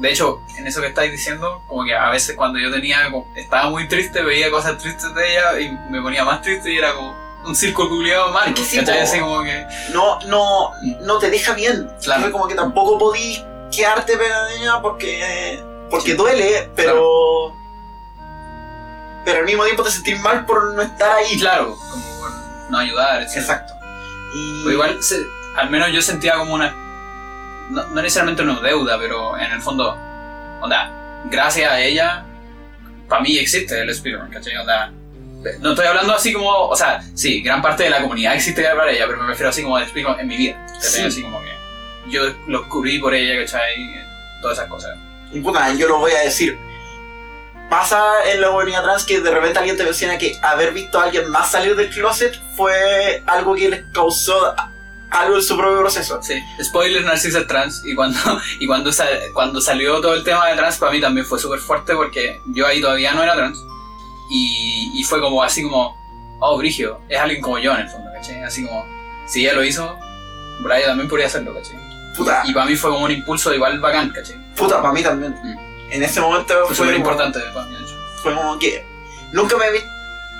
de 0.00 0.10
hecho, 0.10 0.40
en 0.58 0.66
eso 0.66 0.82
que 0.82 0.88
estáis 0.88 1.10
diciendo, 1.12 1.62
como 1.66 1.84
que 1.84 1.94
a 1.94 2.10
veces 2.10 2.36
cuando 2.36 2.58
yo 2.58 2.70
tenía, 2.70 3.10
como- 3.10 3.32
estaba 3.36 3.70
muy 3.70 3.88
triste, 3.88 4.22
veía 4.22 4.50
cosas 4.50 4.76
tristes 4.76 5.14
de 5.14 5.30
ella 5.32 5.60
y 5.60 5.70
me 5.90 6.02
ponía 6.02 6.24
más 6.24 6.42
triste 6.42 6.70
y 6.72 6.76
era 6.76 6.92
como 6.94 7.16
un 7.46 7.54
círculo 7.56 7.88
culiado 7.88 8.30
mal. 8.32 8.48
Es 8.48 8.54
que 8.54 8.64
sí. 8.64 8.78
Así 8.78 9.20
como 9.20 9.42
que, 9.42 9.64
No, 9.94 10.18
no, 10.26 10.72
no 11.02 11.18
te 11.18 11.30
deja 11.30 11.54
bien. 11.54 11.90
Claro. 12.02 12.30
Como 12.30 12.46
que 12.48 12.54
tampoco 12.54 12.98
podí 12.98 13.42
quedarte 13.74 14.18
pegada 14.18 14.46
de 14.48 14.56
ella 14.58 14.80
porque... 14.82 15.62
porque 15.94 16.12
Sí. 16.12 16.16
duele, 16.16 16.70
pero. 16.76 17.52
Pero 19.24 19.38
al 19.40 19.44
mismo 19.46 19.64
tiempo 19.64 19.82
te 19.82 19.90
sentís 19.90 20.20
mal 20.20 20.44
por 20.44 20.74
no 20.74 20.82
estar 20.82 21.10
ahí. 21.12 21.38
claro, 21.38 21.76
como 21.90 22.04
por 22.18 22.30
no 22.70 22.78
ayudar, 22.78 23.22
etc. 23.22 23.36
Exacto. 23.38 23.72
Y. 24.34 24.68
Igual, 24.70 25.02
se- 25.02 25.24
al 25.56 25.70
menos 25.70 25.90
yo 25.92 26.02
sentía 26.02 26.34
como 26.34 26.54
una. 26.54 26.70
No, 27.70 27.82
no 27.88 28.02
necesariamente 28.02 28.42
una 28.42 28.60
deuda, 28.60 28.98
pero 28.98 29.38
en 29.38 29.50
el 29.50 29.62
fondo, 29.62 29.96
onda, 30.60 31.22
gracias 31.30 31.70
a 31.72 31.80
ella, 31.80 32.24
para 33.08 33.22
mí 33.22 33.38
existe 33.38 33.80
el 33.80 33.88
Spider-Man, 33.88 34.30
¿cachai? 34.30 34.56
Onda, 34.58 34.92
no 35.60 35.70
estoy 35.70 35.86
hablando 35.86 36.14
así 36.14 36.32
como. 36.34 36.50
O 36.50 36.76
sea, 36.76 37.02
sí, 37.14 37.40
gran 37.40 37.62
parte 37.62 37.84
de 37.84 37.90
la 37.90 38.02
comunidad 38.02 38.34
existe 38.34 38.62
para 38.62 38.90
ella, 38.90 39.06
pero 39.06 39.22
me 39.22 39.28
refiero 39.28 39.48
así 39.48 39.62
como 39.62 39.78
el 39.78 39.84
Spider-Man 39.84 40.20
en 40.20 40.26
mi 40.28 40.36
vida. 40.36 40.66
Sí. 40.80 41.02
Así 41.02 41.22
como 41.22 41.40
que 41.40 42.10
yo 42.10 42.22
lo 42.46 42.58
descubrí 42.60 42.98
por 42.98 43.14
ella, 43.14 43.40
¿cachai? 43.42 44.04
Todas 44.42 44.58
esas 44.58 44.68
cosas. 44.68 44.94
Y 45.34 45.40
puta, 45.40 45.72
yo 45.74 45.88
lo 45.88 45.98
voy 45.98 46.12
a 46.12 46.20
decir. 46.20 46.58
Pasa 47.70 48.00
en 48.32 48.40
la 48.40 48.48
comunidad 48.48 48.82
trans 48.84 49.04
que 49.04 49.20
de 49.20 49.30
repente 49.30 49.58
alguien 49.58 49.76
te 49.76 49.84
menciona 49.84 50.16
que 50.18 50.38
haber 50.42 50.72
visto 50.72 51.00
a 51.00 51.04
alguien 51.04 51.28
más 51.30 51.50
salir 51.50 51.74
del 51.74 51.90
closet 51.90 52.38
fue 52.56 53.22
algo 53.26 53.54
que 53.54 53.68
les 53.68 53.84
causó 53.92 54.54
algo 55.10 55.36
en 55.36 55.42
su 55.42 55.56
propio 55.56 55.78
proceso. 55.80 56.20
Sí, 56.22 56.34
spoiler, 56.62 57.04
Narcisa 57.04 57.46
trans 57.46 57.82
y 57.84 57.94
cuando, 57.94 58.18
y 58.60 58.66
cuando, 58.66 58.92
sa- 58.92 59.08
cuando 59.32 59.60
salió 59.60 60.00
todo 60.00 60.14
el 60.14 60.22
tema 60.24 60.46
de 60.48 60.56
trans 60.56 60.76
para 60.76 60.92
mí 60.92 61.00
también 61.00 61.26
fue 61.26 61.38
súper 61.38 61.58
fuerte 61.58 61.94
porque 61.94 62.38
yo 62.54 62.66
ahí 62.66 62.80
todavía 62.80 63.12
no 63.12 63.22
era 63.22 63.34
trans 63.34 63.58
y, 64.30 64.92
y 64.94 65.02
fue 65.04 65.20
como 65.20 65.42
así 65.42 65.62
como, 65.62 65.96
oh, 66.40 66.56
Brigio, 66.58 67.00
es 67.08 67.18
alguien 67.18 67.40
como 67.40 67.58
yo 67.58 67.72
en 67.74 67.80
el 67.80 67.88
fondo, 67.88 68.10
¿cachai? 68.14 68.42
Así 68.42 68.64
como, 68.66 68.84
si 69.26 69.40
ella 69.42 69.54
lo 69.54 69.64
hizo, 69.64 69.98
Brian 70.60 70.82
también 70.86 71.08
podría 71.08 71.26
hacerlo, 71.26 71.54
¿cachai? 71.54 71.76
Puta, 72.16 72.42
Y 72.46 72.52
para 72.52 72.66
mí 72.66 72.76
fue 72.76 72.90
como 72.90 73.04
un 73.06 73.10
impulso 73.10 73.52
igual 73.54 73.80
bacán, 73.80 74.10
¿cachai? 74.10 74.36
Puta, 74.56 74.80
para 74.80 74.92
mí 74.92 75.02
también. 75.02 75.34
En 75.90 76.02
ese 76.02 76.20
momento 76.20 76.54
Fue 76.66 76.74
fue, 76.76 76.86
como- 76.86 76.96
importante 76.98 77.40
para 77.52 77.66
mí, 77.66 77.76
de 77.76 77.82
hecho. 77.84 77.94
fue 78.22 78.34
como 78.34 78.58
que 78.58 78.84
nunca 79.32 79.56
me 79.56 79.66
había 79.66 79.82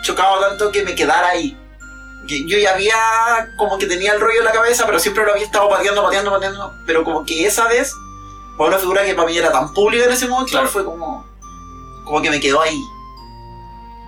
chocado 0.03 0.41
tanto 0.41 0.71
que 0.73 0.83
me 0.83 0.95
quedara 0.95 1.29
ahí. 1.29 1.57
Que 2.27 2.47
yo 2.49 2.57
ya 2.59 2.73
había 2.73 2.95
como 3.59 3.77
que 3.79 3.87
tenía 3.87 4.13
el 4.15 4.21
rollo 4.21 4.39
en 4.39 4.45
la 4.47 4.53
cabeza, 4.53 4.87
pero 4.87 4.99
siempre 4.99 5.25
lo 5.25 5.33
había 5.33 5.45
estado 5.45 5.69
pateando, 5.69 6.03
pateando, 6.03 6.31
pateando. 6.31 6.73
Pero 6.87 7.05
como 7.05 7.25
que 7.25 7.47
esa 7.47 7.67
vez, 7.69 7.93
por 8.57 8.69
una 8.69 8.79
figura 8.79 9.05
que 9.05 9.15
para 9.15 9.29
mí 9.29 9.37
era 9.37 9.53
tan 9.53 9.73
pública 9.75 10.05
en 10.07 10.13
ese 10.13 10.27
momento, 10.27 10.53
Claro. 10.53 10.69
fue 10.69 10.85
como, 10.85 11.27
como 12.05 12.23
que 12.23 12.31
me 12.31 12.41
quedó 12.41 12.63
ahí. 12.63 12.81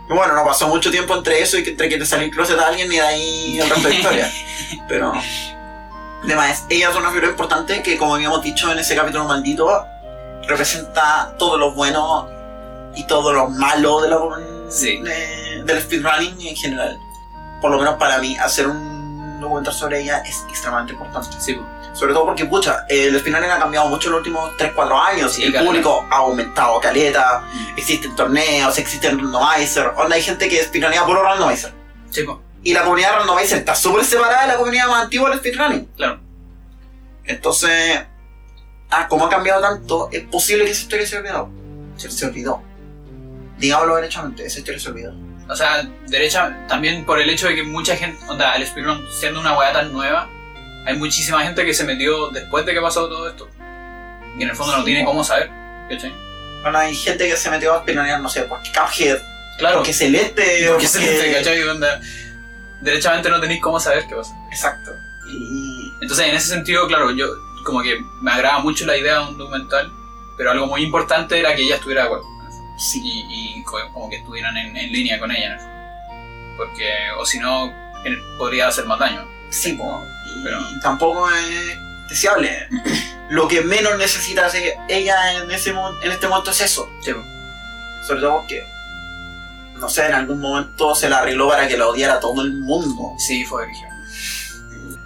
Y 0.08 0.12
bueno, 0.14 0.34
no 0.34 0.44
pasó 0.44 0.68
mucho 0.68 0.90
tiempo 0.90 1.14
entre 1.14 1.40
eso 1.42 1.58
y 1.58 1.64
que 1.64 1.70
entre 1.70 1.88
que 1.88 1.98
te 1.98 2.06
salió 2.06 2.26
el 2.26 2.30
closet 2.32 2.58
a 2.58 2.68
alguien 2.68 2.90
y 2.90 2.96
de 2.96 3.00
ahí 3.02 3.58
el 3.60 3.68
resto 3.68 3.88
de 3.88 3.94
historia. 3.96 4.32
Pero, 4.88 5.12
además, 6.24 6.64
ella 6.70 6.90
es 6.90 6.96
una 6.96 7.10
figura 7.10 7.28
importante 7.28 7.82
que, 7.82 7.98
como 7.98 8.14
habíamos 8.14 8.42
dicho 8.42 8.70
en 8.72 8.78
ese 8.78 8.94
capítulo 8.96 9.24
maldito, 9.24 9.84
representa 10.46 11.34
todo 11.38 11.58
lo 11.58 11.72
bueno 11.72 12.28
y 12.94 13.04
todo 13.06 13.32
lo 13.32 13.48
malo 13.48 14.00
de 14.00 14.08
la, 14.08 14.18
Sí. 14.68 14.98
de- 15.02 15.62
del 15.64 15.80
speedrunning 15.82 16.46
en 16.48 16.56
general. 16.56 16.98
Por 17.60 17.70
lo 17.70 17.78
menos 17.78 17.96
para 17.96 18.18
mí, 18.18 18.36
hacer 18.36 18.66
un 18.66 19.40
documental 19.40 19.74
sobre 19.74 20.00
ella 20.02 20.18
es 20.26 20.44
extremadamente 20.48 20.94
importante. 20.94 21.36
Sí. 21.40 21.58
Sobre 21.92 22.12
todo 22.12 22.26
porque, 22.26 22.44
pucha, 22.44 22.84
el 22.88 23.18
speedrunning 23.18 23.50
ha 23.50 23.58
cambiado 23.58 23.88
mucho 23.88 24.08
en 24.08 24.12
los 24.12 24.18
últimos 24.20 24.54
3-4 24.58 24.98
años. 25.00 25.32
Sí, 25.32 25.44
el 25.44 25.52
caleta. 25.52 25.70
público 25.70 26.06
ha 26.10 26.16
aumentado 26.16 26.78
caleta, 26.80 27.44
existen 27.76 28.14
torneos, 28.16 28.76
existen 28.78 29.18
randomizer. 29.18 29.92
Onda, 29.96 30.16
hay 30.16 30.22
gente 30.22 30.48
que 30.48 30.62
speedrunea 30.62 31.04
puro 31.06 31.22
randomizer. 31.22 31.72
sí, 32.10 32.22
pues. 32.22 32.38
Y 32.62 32.72
la 32.74 32.82
comunidad 32.82 33.12
randomizer 33.18 33.58
está 33.58 33.74
súper 33.76 34.04
separada 34.04 34.42
de 34.42 34.48
la 34.48 34.56
comunidad 34.56 34.88
más 34.88 35.04
antigua 35.04 35.30
del 35.30 35.38
speedrunning. 35.38 35.84
claro. 35.96 36.18
Entonces, 37.24 38.00
ah, 38.90 39.08
como 39.08 39.26
ha 39.26 39.30
cambiado 39.30 39.60
tanto, 39.60 40.08
es 40.12 40.22
posible 40.24 40.64
que 40.64 40.70
esa 40.72 40.82
historia 40.82 41.06
se 41.06 41.18
olvidó. 41.18 41.50
Se, 41.96 42.10
se 42.10 42.26
olvidó. 42.26 42.62
Digámoslo 43.58 43.96
derechamente, 43.96 44.44
esa 44.44 44.58
historia 44.58 44.80
se 44.80 44.88
olvidó. 44.90 45.14
O 45.48 45.54
sea, 45.56 45.88
derecha, 46.08 46.66
también 46.68 47.04
por 47.04 47.20
el 47.20 47.30
hecho 47.30 47.46
de 47.48 47.54
que 47.54 47.62
mucha 47.62 47.96
gente, 47.96 48.18
onda, 48.28 48.54
el 48.56 48.66
speedrun 48.66 49.06
siendo 49.20 49.40
una 49.40 49.56
weá 49.56 49.72
tan 49.72 49.92
nueva, 49.92 50.28
hay 50.84 50.96
muchísima 50.96 51.42
gente 51.42 51.64
que 51.64 51.72
se 51.72 51.84
metió 51.84 52.28
después 52.30 52.66
de 52.66 52.74
que 52.74 52.80
pasó 52.80 53.08
todo 53.08 53.28
esto. 53.28 53.48
Y 54.38 54.42
en 54.42 54.50
el 54.50 54.56
fondo 54.56 54.76
no 54.76 54.84
tiene 54.84 55.00
po. 55.04 55.10
cómo 55.10 55.24
saber. 55.24 55.50
¿cachai? 55.88 56.12
Bueno, 56.62 56.78
hay 56.78 56.94
gente 56.96 57.28
que 57.28 57.36
se 57.36 57.48
metió 57.48 57.74
a 57.74 57.80
speedrunear, 57.82 58.20
no 58.20 58.28
sé, 58.28 58.42
porque 58.42 58.70
Cuphead, 58.72 59.18
Claro, 59.58 59.76
porque 59.76 59.92
Celeste, 59.94 60.66
porque 60.70 60.86
se 60.88 60.98
porque- 60.98 61.20
te 61.22 61.32
¿cachai? 61.32 61.62
Onda, 61.62 62.00
derechamente 62.82 63.30
no 63.30 63.40
tenéis 63.40 63.62
cómo 63.62 63.78
saber 63.80 64.04
qué 64.08 64.14
pasa. 64.16 64.34
Exacto. 64.50 64.90
Y 65.28 65.92
Entonces, 66.02 66.26
en 66.26 66.34
ese 66.34 66.48
sentido, 66.48 66.86
claro, 66.88 67.10
yo 67.12 67.26
como 67.66 67.82
que 67.82 68.02
me 68.22 68.30
agrada 68.30 68.60
mucho 68.60 68.86
la 68.86 68.96
idea 68.96 69.18
de 69.18 69.26
un 69.26 69.36
documental, 69.38 69.92
pero 70.36 70.52
algo 70.52 70.66
muy 70.66 70.82
importante 70.82 71.38
era 71.38 71.54
que 71.54 71.62
ella 71.62 71.74
estuviera 71.76 72.06
fondo. 72.06 72.24
sí, 72.78 73.00
y, 73.04 73.58
y 73.58 73.62
co- 73.64 73.78
como 73.92 74.08
que 74.08 74.16
estuvieran 74.16 74.56
en, 74.56 74.76
en 74.76 74.92
línea 74.92 75.18
con 75.18 75.30
ella 75.30 75.54
fondo. 75.58 76.56
Porque, 76.56 76.88
o 77.18 77.26
si 77.26 77.38
no, 77.38 77.70
podría 78.38 78.68
hacer 78.68 78.86
más 78.86 78.98
daño. 78.98 79.26
sí, 79.50 79.72
po. 79.74 80.00
Y 80.38 80.42
Pero- 80.44 80.60
tampoco 80.80 81.28
es 81.30 81.76
deseable. 82.08 82.68
Lo 83.28 83.48
que 83.48 83.60
menos 83.62 83.98
necesita 83.98 84.46
ella 84.88 85.32
en, 85.42 85.50
ese, 85.50 85.70
en 85.70 86.12
este 86.12 86.28
momento 86.28 86.52
es 86.52 86.60
eso. 86.60 86.88
Sí. 87.02 87.10
Sobre 88.06 88.20
todo 88.20 88.36
porque, 88.38 88.62
no 89.80 89.88
sé, 89.88 90.06
en 90.06 90.14
algún 90.14 90.40
momento 90.40 90.94
se 90.94 91.08
la 91.08 91.18
arregló 91.18 91.48
para 91.48 91.66
que 91.66 91.76
la 91.76 91.88
odiara 91.88 92.20
todo 92.20 92.40
el 92.42 92.52
mundo. 92.60 93.14
sí 93.18 93.44
fue 93.44 93.64
origen. 93.64 93.85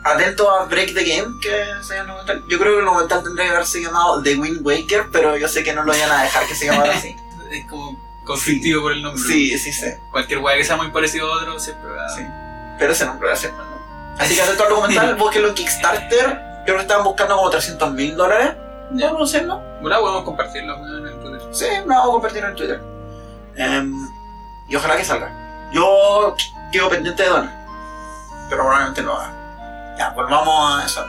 Atento 0.03 0.51
a 0.51 0.65
Break 0.65 0.95
the 0.95 1.05
Game, 1.05 1.39
que 1.41 1.51
se 1.83 1.95
llama 1.95 2.01
el 2.01 2.07
documental. 2.27 2.45
Yo 2.49 2.59
creo 2.59 2.73
que 2.75 2.79
el 2.79 2.85
documental 2.87 3.23
tendría 3.23 3.45
que 3.47 3.53
haberse 3.53 3.83
llamado 3.83 4.23
The 4.23 4.37
Wind 4.37 4.67
Waker, 4.67 5.09
pero 5.13 5.37
yo 5.37 5.47
sé 5.47 5.63
que 5.63 5.75
no 5.75 5.83
lo 5.85 5.95
iban 5.95 6.11
a 6.11 6.23
dejar 6.23 6.47
que 6.47 6.55
se 6.55 6.67
llamara 6.67 6.95
así. 6.95 7.17
Es 7.51 7.67
como 7.67 7.99
conflictivo 8.25 8.83
por 8.83 8.93
el 8.93 9.03
nombre. 9.03 9.21
Sí, 9.21 9.59
sí, 9.59 9.73
sí. 9.73 9.87
Cualquier 10.13 10.39
weá 10.39 10.57
que 10.57 10.63
sea 10.63 10.77
muy 10.77 10.89
parecido 10.93 11.33
a 11.33 11.37
otro 11.37 11.59
siempre 11.59 11.91
va 11.91 12.09
Sí. 12.09 12.25
Pero 12.79 12.93
ese 12.93 13.05
nombre 13.05 13.27
va 13.27 13.35
a 13.35 13.37
ser 13.37 13.53
¿no? 13.53 13.65
Así 14.21 14.37
que 14.37 14.43
atento 14.43 14.63
al 14.63 14.71
documental, 14.71 15.15
búsquenlo 15.19 15.49
en 15.49 15.55
Kickstarter. 15.55 16.29
Yo 16.61 16.65
creo 16.65 16.77
que 16.77 16.83
estaban 16.83 17.03
buscando 17.03 17.37
como 17.37 17.51
300 17.51 17.93
mil 17.93 18.17
dólares. 18.17 18.53
Ya. 18.93 19.11
No, 19.11 19.19
no 19.19 19.27
sé, 19.27 19.43
¿no? 19.43 19.61
Bueno, 19.81 20.01
podemos 20.01 20.25
compartirlo 20.25 20.77
en 20.77 21.21
Twitter. 21.21 21.41
Sí, 21.53 21.67
no 21.87 21.95
vamos 21.95 22.09
a 22.09 22.13
compartirlo 22.13 22.49
en 22.51 22.55
Twitter. 22.55 22.81
Y 24.69 24.77
ojalá 24.77 24.97
que 24.97 25.05
salga. 25.05 25.69
Yo 25.73 26.37
quedo 26.71 26.89
pendiente 26.89 27.23
de 27.23 27.29
donar. 27.29 27.67
Pero 28.49 28.63
probablemente 28.63 29.03
lo 29.03 29.17
haga. 29.17 29.40
Ya, 30.01 30.09
volvamos 30.09 30.83
a 30.83 30.87
eso. 30.87 31.07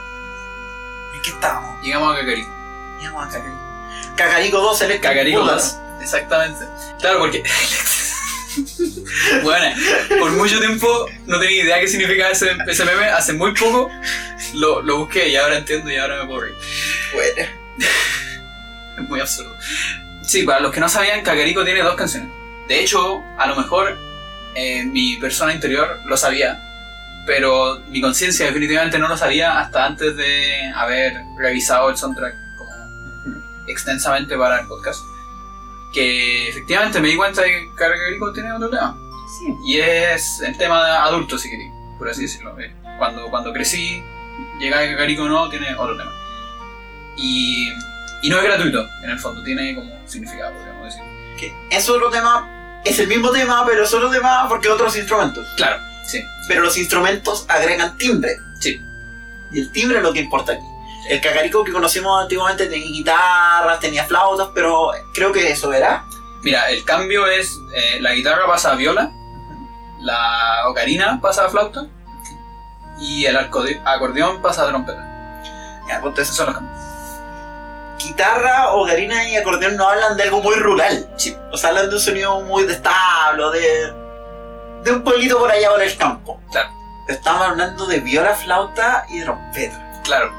¿En 1.14 1.22
qué 1.22 1.30
estábamos? 1.30 1.82
Llegamos 1.82 2.14
a 2.14 2.20
Kakariko. 2.20 2.50
Llegamos 3.00 3.24
a 3.24 3.30
Cacarico. 3.30 3.58
Cacarico 4.16 4.60
2 4.60 4.82
Electric 4.82 5.34
Bullets. 5.34 5.78
2. 5.96 6.02
Exactamente. 6.02 6.66
Claro, 7.00 7.20
porque. 7.20 7.42
bueno, 9.42 9.74
por 10.20 10.32
mucho 10.32 10.60
tiempo 10.60 11.06
no 11.24 11.40
tenía 11.40 11.62
idea 11.62 11.80
qué 11.80 11.88
significaba 11.88 12.32
ese, 12.32 12.50
ese 12.68 12.84
meme. 12.84 13.06
Hace 13.06 13.32
muy 13.32 13.54
poco 13.54 13.88
lo, 14.52 14.82
lo 14.82 14.98
busqué 14.98 15.26
y 15.26 15.36
ahora 15.36 15.56
entiendo 15.56 15.90
y 15.90 15.96
ahora 15.96 16.18
me 16.18 16.26
puedo 16.26 16.42
reír. 16.42 16.56
Bueno. 17.14 17.48
Es 18.98 19.08
muy 19.08 19.20
absurdo. 19.20 19.56
Sí, 20.22 20.42
para 20.42 20.60
los 20.60 20.70
que 20.70 20.80
no 20.80 20.88
sabían, 20.90 21.22
Kakariko 21.22 21.64
tiene 21.64 21.80
dos 21.80 21.94
canciones. 21.94 22.28
De 22.68 22.78
hecho, 22.78 23.22
a 23.38 23.46
lo 23.46 23.56
mejor 23.56 23.96
eh, 24.54 24.84
mi 24.84 25.16
persona 25.16 25.54
interior 25.54 25.98
lo 26.04 26.14
sabía, 26.18 26.62
pero 27.26 27.80
mi 27.88 28.00
conciencia 28.00 28.46
definitivamente 28.46 28.98
no 28.98 29.08
lo 29.08 29.16
sabía 29.16 29.60
hasta 29.60 29.86
antes 29.86 30.16
de 30.16 30.72
haber 30.74 31.14
revisado 31.38 31.90
el 31.90 31.96
soundtrack 31.96 32.34
como 32.58 32.70
extensamente 33.66 34.36
para 34.36 34.60
el 34.60 34.66
podcast. 34.66 35.00
Que 35.92 36.48
efectivamente 36.48 37.00
me 37.00 37.08
di 37.08 37.16
cuenta 37.16 37.42
de 37.42 37.48
que 37.48 37.68
Kakariko 37.76 38.32
tiene 38.32 38.52
otro 38.52 38.70
tema. 38.70 38.96
Sí. 39.38 39.54
Y 39.66 39.78
es 39.80 40.40
el 40.40 40.56
tema 40.56 40.84
de 40.84 40.90
adulto, 40.92 41.38
si 41.38 41.50
queréis, 41.50 41.70
por 41.98 42.08
así 42.08 42.22
decirlo. 42.22 42.58
eh. 42.58 42.74
Cuando, 42.98 43.28
cuando 43.30 43.52
crecí, 43.52 44.02
llegar 44.58 44.82
a 44.84 44.90
Kakariko 44.92 45.28
no 45.28 45.48
tiene 45.50 45.74
otro 45.74 45.96
tema. 45.96 46.12
Y, 47.16 47.68
y 48.22 48.28
no 48.30 48.38
es 48.38 48.44
gratuito, 48.44 48.88
en 49.02 49.10
el 49.10 49.18
fondo, 49.18 49.42
tiene 49.42 49.74
como 49.74 49.92
significado, 50.06 50.52
podríamos 50.54 50.84
decir. 50.86 51.02
Que 51.38 51.52
es 51.70 51.88
otro 51.88 52.08
tema. 52.10 52.80
Es 52.84 52.98
el 52.98 53.06
mismo 53.06 53.30
tema, 53.30 53.64
pero 53.66 53.84
es 53.84 53.92
otro 53.94 54.10
tema 54.10 54.46
porque 54.48 54.68
otros 54.68 54.96
instrumentos. 54.96 55.46
Claro, 55.56 55.80
sí, 56.06 56.20
Pero 56.48 56.62
los 56.62 56.76
instrumentos 56.76 57.44
agregan 57.48 57.96
timbre. 57.98 58.36
sí, 58.60 58.80
Y 59.52 59.60
el 59.60 59.72
timbre 59.72 59.98
es 59.98 60.02
lo 60.02 60.12
que 60.12 60.20
importa 60.20 60.52
aquí. 60.52 60.62
El 61.08 61.20
cacarico 61.20 61.64
que 61.64 61.72
conocimos 61.72 62.22
antiguamente 62.22 62.66
tenía 62.66 62.86
guitarras, 62.86 63.80
tenía 63.80 64.04
flautas, 64.04 64.48
pero 64.54 64.90
creo 65.14 65.32
que 65.32 65.50
eso 65.50 65.72
era. 65.72 66.04
Mira, 66.42 66.70
el 66.70 66.84
cambio 66.84 67.26
es 67.26 67.56
eh, 67.74 68.00
la 68.00 68.12
guitarra 68.14 68.46
pasa 68.46 68.72
a 68.72 68.74
viola, 68.76 69.10
la 70.00 70.68
ocarina 70.68 71.20
pasa 71.20 71.46
a 71.46 71.48
flauta 71.50 71.86
y 73.00 73.24
el 73.26 73.36
acordeón 73.36 74.42
pasa 74.42 74.64
a 74.64 74.68
trompeta. 74.68 75.08
Ya, 75.88 76.00
pues, 76.00 76.18
Esos 76.18 76.36
son 76.36 76.46
los 76.46 76.54
cambios. 76.56 76.78
guitarra, 77.98 78.72
ocarina 78.72 79.28
y 79.28 79.36
acordeón 79.36 79.76
no 79.76 79.88
hablan 79.88 80.16
de 80.16 80.24
algo 80.24 80.40
muy 80.40 80.54
rural. 80.56 81.08
Sí. 81.16 81.36
O 81.52 81.56
sea, 81.56 81.70
hablan 81.70 81.88
de 81.90 81.96
un 81.96 82.00
sonido 82.00 82.40
muy 82.42 82.64
de 82.64 82.74
establo, 82.74 83.50
de, 83.50 83.92
de 84.84 84.92
un 84.92 85.02
pueblito 85.02 85.38
por 85.38 85.50
allá 85.50 85.70
por 85.70 85.82
el 85.82 85.96
campo. 85.96 86.40
Claro. 86.50 86.70
Estamos 87.08 87.42
hablando 87.42 87.86
de 87.86 88.00
viola, 88.00 88.34
flauta 88.34 89.06
y 89.08 89.20
trompeta. 89.22 90.00
Claro. 90.04 90.32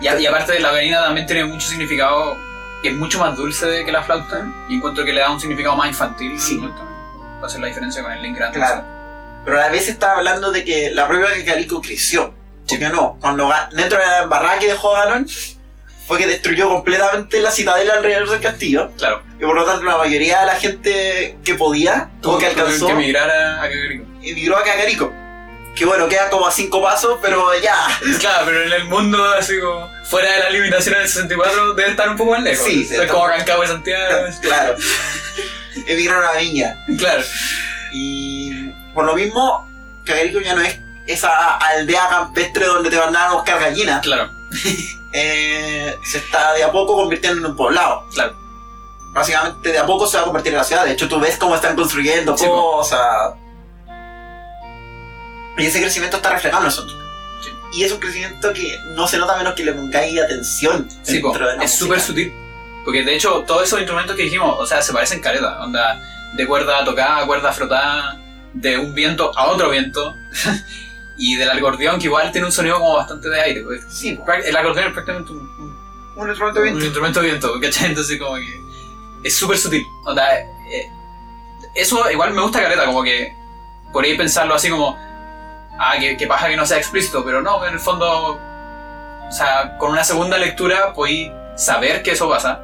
Y, 0.00 0.06
a- 0.08 0.18
y 0.18 0.26
aparte 0.26 0.52
de 0.52 0.60
la 0.60 0.70
ocarina 0.70 1.02
también 1.02 1.26
tiene 1.26 1.44
mucho 1.44 1.66
significado 1.68 2.36
es 2.82 2.92
mucho 2.92 3.18
más 3.18 3.34
dulce 3.34 3.82
que 3.86 3.90
la 3.92 4.02
flauta 4.02 4.44
y 4.68 4.76
encuentro 4.76 5.04
que 5.06 5.12
le 5.14 5.20
da 5.20 5.30
un 5.30 5.40
significado 5.40 5.74
más 5.74 5.88
infantil. 5.88 6.38
Sí. 6.38 6.58
Va 7.42 7.46
a 7.46 7.48
ser 7.48 7.60
la 7.62 7.68
diferencia 7.68 8.02
con 8.02 8.12
el 8.12 8.20
Link 8.22 8.36
grande. 8.36 8.58
Claro. 8.58 8.84
Pero 9.44 9.56
a 9.56 9.60
la 9.60 9.68
vez 9.70 9.88
estaba 9.88 10.18
hablando 10.18 10.52
de 10.52 10.64
que 10.64 10.90
la 10.90 11.08
propia 11.08 11.28
Kakariko 11.34 11.80
creció. 11.80 12.34
Sí. 12.66 12.76
Porque 12.76 12.88
no, 12.94 13.16
cuando 13.20 13.50
dentro 13.72 13.98
de 13.98 14.06
la 14.06 14.22
embarrada 14.24 14.58
que 14.58 14.66
dejó 14.68 14.92
Ganon, 14.92 15.26
fue 16.06 16.18
que 16.18 16.26
destruyó 16.26 16.68
completamente 16.68 17.40
la 17.40 17.50
citadela 17.50 17.94
alrededor 17.94 18.28
del 18.30 18.40
castillo. 18.40 18.90
Claro. 18.98 19.22
Y 19.38 19.44
por 19.44 19.54
lo 19.54 19.64
tanto 19.64 19.84
la 19.84 19.96
mayoría 19.96 20.40
de 20.40 20.46
la 20.46 20.56
gente 20.56 21.38
que 21.44 21.54
podía, 21.54 22.10
o 22.22 22.38
que 22.38 22.46
alcanzó, 22.46 22.86
que 22.86 22.92
emigrar 22.92 23.30
a, 23.30 23.62
Kakariko. 23.62 24.04
emigró 24.22 24.56
a 24.58 24.62
Kakariko. 24.64 25.12
Que 25.74 25.84
bueno, 25.86 26.06
queda 26.08 26.30
como 26.30 26.46
a 26.46 26.52
cinco 26.52 26.80
pasos, 26.82 27.18
pero 27.20 27.46
ya. 27.60 27.74
Claro, 28.20 28.44
pero 28.46 28.62
en 28.62 28.72
el 28.72 28.84
mundo, 28.84 29.24
así 29.36 29.58
como 29.58 29.90
fuera 30.04 30.30
de 30.30 30.38
las 30.40 30.52
limitaciones 30.52 31.00
del 31.00 31.08
64, 31.08 31.74
debe 31.74 31.90
estar 31.90 32.08
un 32.10 32.16
poco 32.16 32.30
más 32.30 32.42
lejos. 32.42 32.64
Sí, 32.64 32.82
es 32.82 32.92
está- 32.92 33.08
como 33.08 33.26
Rancagua 33.26 33.64
y 33.64 33.68
Santiago. 33.68 34.26
claro. 34.42 34.76
Emigraron 35.86 36.24
a 36.24 36.38
Viña. 36.38 36.76
Claro. 36.98 37.22
Y 37.92 38.68
por 38.94 39.04
lo 39.04 39.14
mismo, 39.14 39.68
Kakariko 40.04 40.40
ya 40.40 40.54
no 40.54 40.62
es 40.62 40.78
esa 41.06 41.56
aldea 41.56 42.08
campestre 42.08 42.66
donde 42.66 42.90
te 42.90 42.96
mandaban 42.96 43.30
a 43.30 43.34
buscar 43.34 43.58
gallinas. 43.60 44.00
Claro, 44.02 44.30
Eh, 45.16 45.96
se 46.02 46.18
está 46.18 46.52
de 46.54 46.64
a 46.64 46.72
poco 46.72 46.94
convirtiendo 46.96 47.38
en 47.38 47.46
un 47.46 47.56
poblado. 47.56 48.04
claro. 48.12 48.34
Básicamente 49.12 49.70
de 49.70 49.78
a 49.78 49.86
poco 49.86 50.08
se 50.08 50.16
va 50.16 50.24
a 50.24 50.26
convertir 50.26 50.52
en 50.52 50.58
la 50.58 50.64
ciudad. 50.64 50.84
De 50.84 50.90
hecho, 50.90 51.08
tú 51.08 51.20
ves 51.20 51.36
cómo 51.36 51.54
están 51.54 51.76
construyendo 51.76 52.36
Sí, 52.36 52.46
cosas. 52.46 53.34
Y 55.56 55.66
ese 55.66 55.80
crecimiento 55.80 56.16
está 56.16 56.30
reflejado 56.30 56.62
en 56.62 56.66
nosotros. 56.66 56.98
Sí. 57.40 57.50
Y 57.74 57.84
es 57.84 57.92
un 57.92 58.00
crecimiento 58.00 58.52
que 58.52 58.76
no 58.96 59.06
se 59.06 59.18
nota 59.18 59.36
menos 59.36 59.54
que 59.54 59.64
le 59.64 59.72
pongáis 59.72 60.20
atención. 60.20 60.88
Sí, 61.04 61.22
dentro 61.22 61.46
de 61.46 61.56
la 61.58 61.62
es 61.62 61.72
súper 61.72 62.00
sutil. 62.00 62.32
Porque 62.84 63.04
de 63.04 63.14
hecho, 63.14 63.44
todos 63.46 63.62
esos 63.62 63.78
instrumentos 63.78 64.16
que 64.16 64.22
dijimos, 64.24 64.56
o 64.58 64.66
sea, 64.66 64.82
se 64.82 64.92
parecen 64.92 65.20
careta. 65.20 65.62
Onda, 65.62 66.00
de 66.32 66.46
cuerda 66.48 66.84
tocada, 66.84 67.24
cuerda 67.24 67.52
frotada, 67.52 68.20
de 68.52 68.78
un 68.78 68.94
viento 68.94 69.30
a 69.38 69.46
otro 69.46 69.70
viento. 69.70 70.12
y 71.16 71.36
del 71.36 71.50
acordeón, 71.50 71.98
que 71.98 72.06
igual 72.06 72.30
tiene 72.32 72.46
un 72.46 72.52
sonido 72.52 72.78
como 72.78 72.94
bastante 72.96 73.28
de 73.28 73.40
aire. 73.40 73.62
pues. 73.62 73.84
Sí. 73.88 74.18
El 74.44 74.56
acordeón 74.56 74.88
es 74.88 74.92
prácticamente 74.92 75.32
un, 75.32 75.38
un- 75.38 75.84
un 76.16 76.28
instrumento 76.28 76.60
bien. 76.62 76.76
un 76.76 76.82
instrumento 76.82 77.20
de 77.20 77.26
viento, 77.26 77.60
¿cachai? 77.60 77.86
Entonces, 77.88 78.18
como 78.20 78.36
que 78.36 78.60
es 79.24 79.34
súper 79.36 79.58
sutil. 79.58 79.84
Onda, 80.04 80.38
eh, 80.38 80.88
eso 81.74 82.08
igual 82.10 82.32
me 82.34 82.42
gusta 82.42 82.60
careta, 82.62 82.84
como 82.86 83.02
que 83.02 83.32
por 83.92 84.04
ahí 84.04 84.16
pensarlo 84.16 84.54
así 84.54 84.68
como, 84.70 84.96
ah, 85.78 85.94
que, 85.98 86.16
que 86.16 86.26
paja 86.26 86.48
que 86.48 86.56
no 86.56 86.66
sea 86.66 86.78
explícito, 86.78 87.24
pero 87.24 87.42
no, 87.42 87.64
en 87.66 87.74
el 87.74 87.80
fondo, 87.80 88.38
o 89.28 89.32
sea, 89.32 89.76
con 89.78 89.90
una 89.92 90.04
segunda 90.04 90.38
lectura 90.38 90.92
podéis 90.92 91.30
saber 91.56 92.02
que 92.02 92.12
eso 92.12 92.28
pasa, 92.28 92.60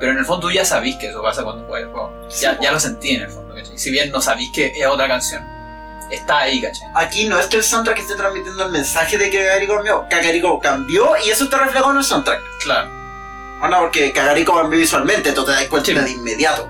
pero 0.00 0.12
en 0.12 0.18
el 0.18 0.24
fondo 0.26 0.48
tú 0.48 0.52
ya 0.52 0.64
sabís 0.64 0.96
que 0.96 1.08
eso 1.08 1.22
pasa 1.22 1.42
cuando 1.42 1.64
juegas 1.66 1.86
el 1.88 1.92
juego. 1.92 2.26
Sí, 2.28 2.42
Ya, 2.42 2.56
po. 2.56 2.62
ya 2.62 2.72
lo 2.72 2.80
sentí 2.80 3.10
en 3.16 3.22
el 3.22 3.30
fondo, 3.30 3.54
¿cachai? 3.54 3.78
Si 3.78 3.90
bien 3.90 4.10
no 4.10 4.20
sabís 4.20 4.50
que 4.52 4.72
es 4.78 4.86
otra 4.86 5.06
canción, 5.08 5.42
está 6.14 6.38
ahí, 6.40 6.60
¿cachai? 6.60 6.88
Aquí 6.94 7.28
no 7.28 7.38
es 7.38 7.46
que 7.46 7.56
el 7.58 7.64
soundtrack 7.64 7.98
esté 7.98 8.14
transmitiendo 8.14 8.64
el 8.64 8.70
mensaje 8.72 9.18
de 9.18 9.30
que 9.30 9.44
Kakariko 9.44 9.74
cambió. 9.76 10.06
Kakariko 10.08 10.60
cambió 10.60 11.12
y 11.24 11.30
eso 11.30 11.44
está 11.44 11.58
reflejado 11.58 11.92
en 11.92 11.98
el 11.98 12.04
soundtrack. 12.04 12.40
Claro, 12.62 12.90
Bueno, 13.60 13.78
porque 13.80 14.12
Kakariko 14.12 14.54
cambió 14.56 14.78
visualmente, 14.78 15.32
tú 15.32 15.44
te 15.44 15.52
das 15.52 15.64
cuenta 15.64 15.86
Sí. 15.90 15.94
de 15.94 16.10
inmediato. 16.10 16.68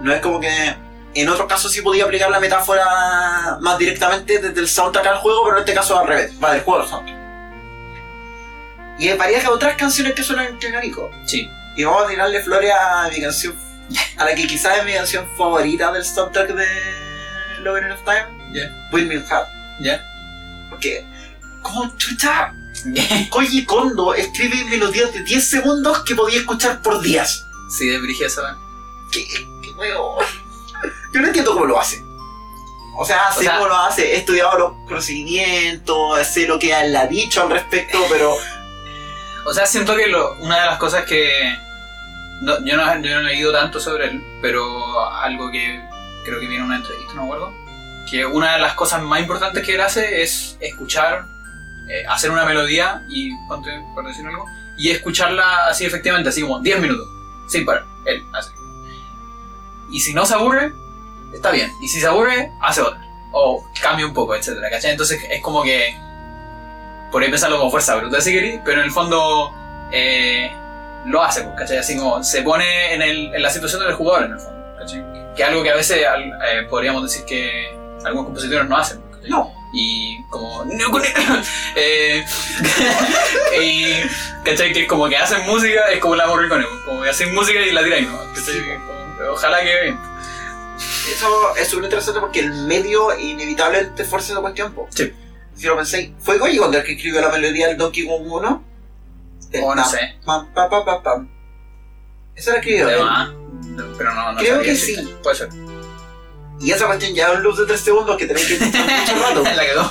No 0.00 0.12
es 0.12 0.20
como 0.20 0.40
que. 0.40 0.76
En 1.16 1.28
otros 1.28 1.46
casos 1.46 1.70
sí 1.70 1.80
podía 1.80 2.04
aplicar 2.04 2.28
la 2.28 2.40
metáfora 2.40 3.56
más 3.60 3.78
directamente 3.78 4.40
desde 4.40 4.60
el 4.60 4.68
soundtrack 4.68 5.06
al 5.06 5.18
juego, 5.18 5.44
pero 5.44 5.56
en 5.58 5.60
este 5.60 5.72
caso 5.72 5.96
al 5.98 6.08
revés, 6.08 6.32
va 6.42 6.52
del 6.52 6.62
juego 6.62 6.82
al 6.82 6.88
soundtrack. 6.88 7.18
Y 8.98 9.08
hay 9.08 9.16
varias 9.16 9.46
otras 9.48 9.76
canciones 9.76 10.14
que 10.14 10.22
suenan 10.24 10.46
en 10.46 10.58
Kakariko. 10.58 11.10
sí, 11.26 11.48
Y 11.76 11.84
vamos 11.84 12.04
a 12.04 12.08
tirarle 12.08 12.42
flores 12.42 12.72
a 12.72 13.08
mi 13.08 13.20
canción, 13.20 13.54
a 14.16 14.24
la 14.24 14.34
que 14.34 14.46
quizás 14.48 14.78
es 14.78 14.84
mi 14.84 14.92
canción 14.92 15.24
favorita 15.38 15.92
del 15.92 16.04
soundtrack 16.04 16.48
de 16.48 16.66
Logan 17.64 17.90
of 17.92 18.00
Time, 18.04 18.52
ya, 18.52 18.88
Windmill 18.92 19.24
Hat. 19.30 19.46
ya. 19.80 20.00
Porque, 20.70 21.04
como 21.62 21.96
chucha, 21.96 22.52
Koji 23.30 23.64
Kondo 23.64 24.14
escribe 24.14 24.64
melodías 24.64 25.12
de 25.12 25.20
10 25.22 25.44
segundos 25.48 26.00
que 26.04 26.14
podía 26.14 26.38
escuchar 26.40 26.82
por 26.82 27.00
días. 27.00 27.44
sí, 27.76 27.88
de 27.88 27.98
Brigia. 27.98 28.28
Que, 29.12 29.26
que, 29.26 29.70
weón, 29.78 30.24
Yo 31.12 31.20
no 31.20 31.26
entiendo 31.28 31.52
cómo 31.52 31.64
lo 31.66 31.80
hace. 31.80 32.02
O 32.96 33.04
sea, 33.04 33.32
sé 33.32 33.40
O 33.40 33.42
sea- 33.42 33.54
cómo 33.56 33.66
lo 33.68 33.76
hace, 33.76 34.12
he 34.14 34.16
estudiado 34.18 34.58
los 34.58 34.72
procedimientos, 34.88 36.24
sé 36.26 36.46
lo 36.46 36.58
que 36.58 36.72
él 36.78 36.94
ha 36.96 37.06
dicho 37.06 37.42
al 37.42 37.50
respecto, 37.50 37.98
pero 38.10 38.36
O 39.46 39.52
sea, 39.52 39.66
siento 39.66 39.94
que 39.96 40.06
lo- 40.08 40.34
una 40.40 40.60
de 40.60 40.66
las 40.66 40.78
cosas 40.78 41.04
que. 41.04 41.56
no- 42.42 42.64
yo, 42.64 42.76
no, 42.76 42.84
yo 43.02 43.20
no 43.20 43.28
he 43.28 43.32
leído 43.32 43.52
tanto 43.52 43.78
sobre 43.80 44.06
él, 44.06 44.22
pero 44.42 44.62
algo 45.10 45.50
que 45.50 45.80
creo 46.24 46.40
que 46.40 46.46
viene 46.46 46.56
en 46.56 46.62
una 46.64 46.76
entrevista, 46.76 47.12
no 47.14 47.22
me 47.22 47.32
acuerdo. 47.32 47.52
Que 48.10 48.24
una 48.26 48.54
de 48.54 48.58
las 48.60 48.74
cosas 48.74 49.02
más 49.02 49.20
importantes 49.20 49.64
que 49.64 49.74
él 49.74 49.80
hace 49.80 50.22
es 50.22 50.56
escuchar, 50.60 51.26
eh, 51.88 52.04
hacer 52.08 52.30
una 52.30 52.44
melodía 52.44 53.02
y, 53.08 53.30
por 53.48 54.06
decir 54.06 54.26
algo, 54.26 54.44
y 54.76 54.90
escucharla 54.90 55.66
así 55.68 55.84
efectivamente, 55.84 56.28
así 56.30 56.42
como 56.42 56.60
10 56.60 56.80
minutos, 56.80 57.06
sin 57.48 57.64
parar. 57.64 57.84
Él 58.06 58.22
hace. 58.32 58.50
Y 59.90 60.00
si 60.00 60.12
no 60.14 60.26
se 60.26 60.34
aburre, 60.34 60.72
está 61.32 61.50
bien. 61.50 61.70
Y 61.82 61.88
si 61.88 62.00
se 62.00 62.06
aburre, 62.06 62.50
hace 62.60 62.80
otra. 62.80 63.00
O 63.32 63.64
cambia 63.82 64.06
un 64.06 64.14
poco, 64.14 64.34
etcétera, 64.34 64.68
¿cachai? 64.70 64.92
Entonces 64.92 65.20
es 65.30 65.40
como 65.42 65.62
que 65.62 65.96
por 67.10 67.22
ahí 67.22 67.30
pensarlo 67.30 67.58
como 67.58 67.70
fuerza 67.70 67.94
bruta 67.96 68.20
si 68.20 68.32
queréis, 68.32 68.60
pero 68.64 68.80
en 68.80 68.86
el 68.86 68.90
fondo 68.92 69.52
eh, 69.92 70.52
lo 71.06 71.22
hace, 71.22 71.42
pues, 71.42 71.54
¿cachai? 71.56 71.78
Así 71.78 71.96
como 71.96 72.22
se 72.24 72.42
pone 72.42 72.94
en, 72.94 73.02
el- 73.02 73.34
en 73.34 73.42
la 73.42 73.50
situación 73.50 73.80
del 73.82 73.94
jugador, 73.94 74.24
en 74.26 74.32
el 74.32 74.38
fondo, 74.40 74.76
¿cachai? 74.78 75.04
Que 75.36 75.42
es 75.42 75.48
algo 75.48 75.62
que 75.62 75.70
a 75.70 75.74
veces 75.74 75.98
eh, 75.98 76.66
podríamos 76.68 77.02
decir 77.02 77.24
que 77.24 77.76
algunos 78.04 78.26
compositores 78.26 78.68
no 78.68 78.76
hacen, 78.76 79.00
¿cachai? 79.12 79.30
no. 79.30 79.52
Y 79.72 80.22
como... 80.30 80.64
eh, 81.76 82.24
y, 83.60 83.94
¿cachai? 84.44 84.72
Que 84.72 84.86
como 84.86 85.08
que 85.08 85.16
hacen 85.16 85.44
música, 85.46 85.80
es 85.92 85.98
como 85.98 86.14
la 86.14 86.26
Morricone, 86.28 86.64
como 86.84 87.02
que 87.02 87.08
hacen 87.08 87.34
música 87.34 87.60
y 87.60 87.72
la 87.72 87.82
tiran, 87.82 88.04
¿no? 88.04 88.18
¿cachai? 88.34 88.60
Como, 88.60 89.32
ojalá 89.32 89.62
que 89.62 89.82
bien. 89.82 89.98
Eso 90.76 91.56
es 91.56 91.68
súper 91.68 91.84
interesante 91.84 92.20
porque 92.20 92.40
el 92.40 92.52
medio 92.52 93.18
inevitablemente 93.18 94.04
fuerza 94.04 94.32
esa 94.32 94.40
cuestión. 94.40 94.72
po. 94.72 94.86
Sí. 94.90 95.12
Si 95.54 95.66
lo 95.66 95.76
pensáis, 95.76 96.10
¿fue 96.18 96.38
Koji 96.38 96.56
Kondo 96.56 96.78
el 96.78 96.84
que 96.84 96.92
escribió 96.92 97.20
la 97.20 97.28
melodía 97.30 97.68
del 97.68 97.76
Donkey 97.76 98.06
Kong 98.06 98.26
1? 98.26 98.64
El 99.52 99.62
O 99.62 99.74
no 99.74 99.84
sé. 99.84 100.16
pam, 100.24 100.52
pam, 100.52 100.68
pam, 100.68 100.84
pam, 100.84 101.02
pam. 101.02 101.28
Esa 102.34 102.52
la 102.52 102.58
escribió 102.58 102.88
no, 103.64 103.84
pero 103.98 104.14
no, 104.14 104.32
no 104.32 104.38
Creo 104.38 104.62
que 104.62 104.74
sí. 104.76 104.96
Puede 105.22 105.36
ser. 105.36 105.48
Y 106.60 106.70
esa 106.70 106.86
cuestión 106.86 107.14
ya 107.14 107.28
es 107.30 107.36
un 107.36 107.42
loop 107.42 107.56
de 107.58 107.66
3 107.66 107.80
segundos 107.80 108.16
que 108.16 108.26
tenéis 108.26 108.46
que 108.46 108.54
escuchar 108.64 108.86
mucho 108.86 109.22
rato. 109.22 109.42
la 109.42 109.64
quedó. 109.64 109.90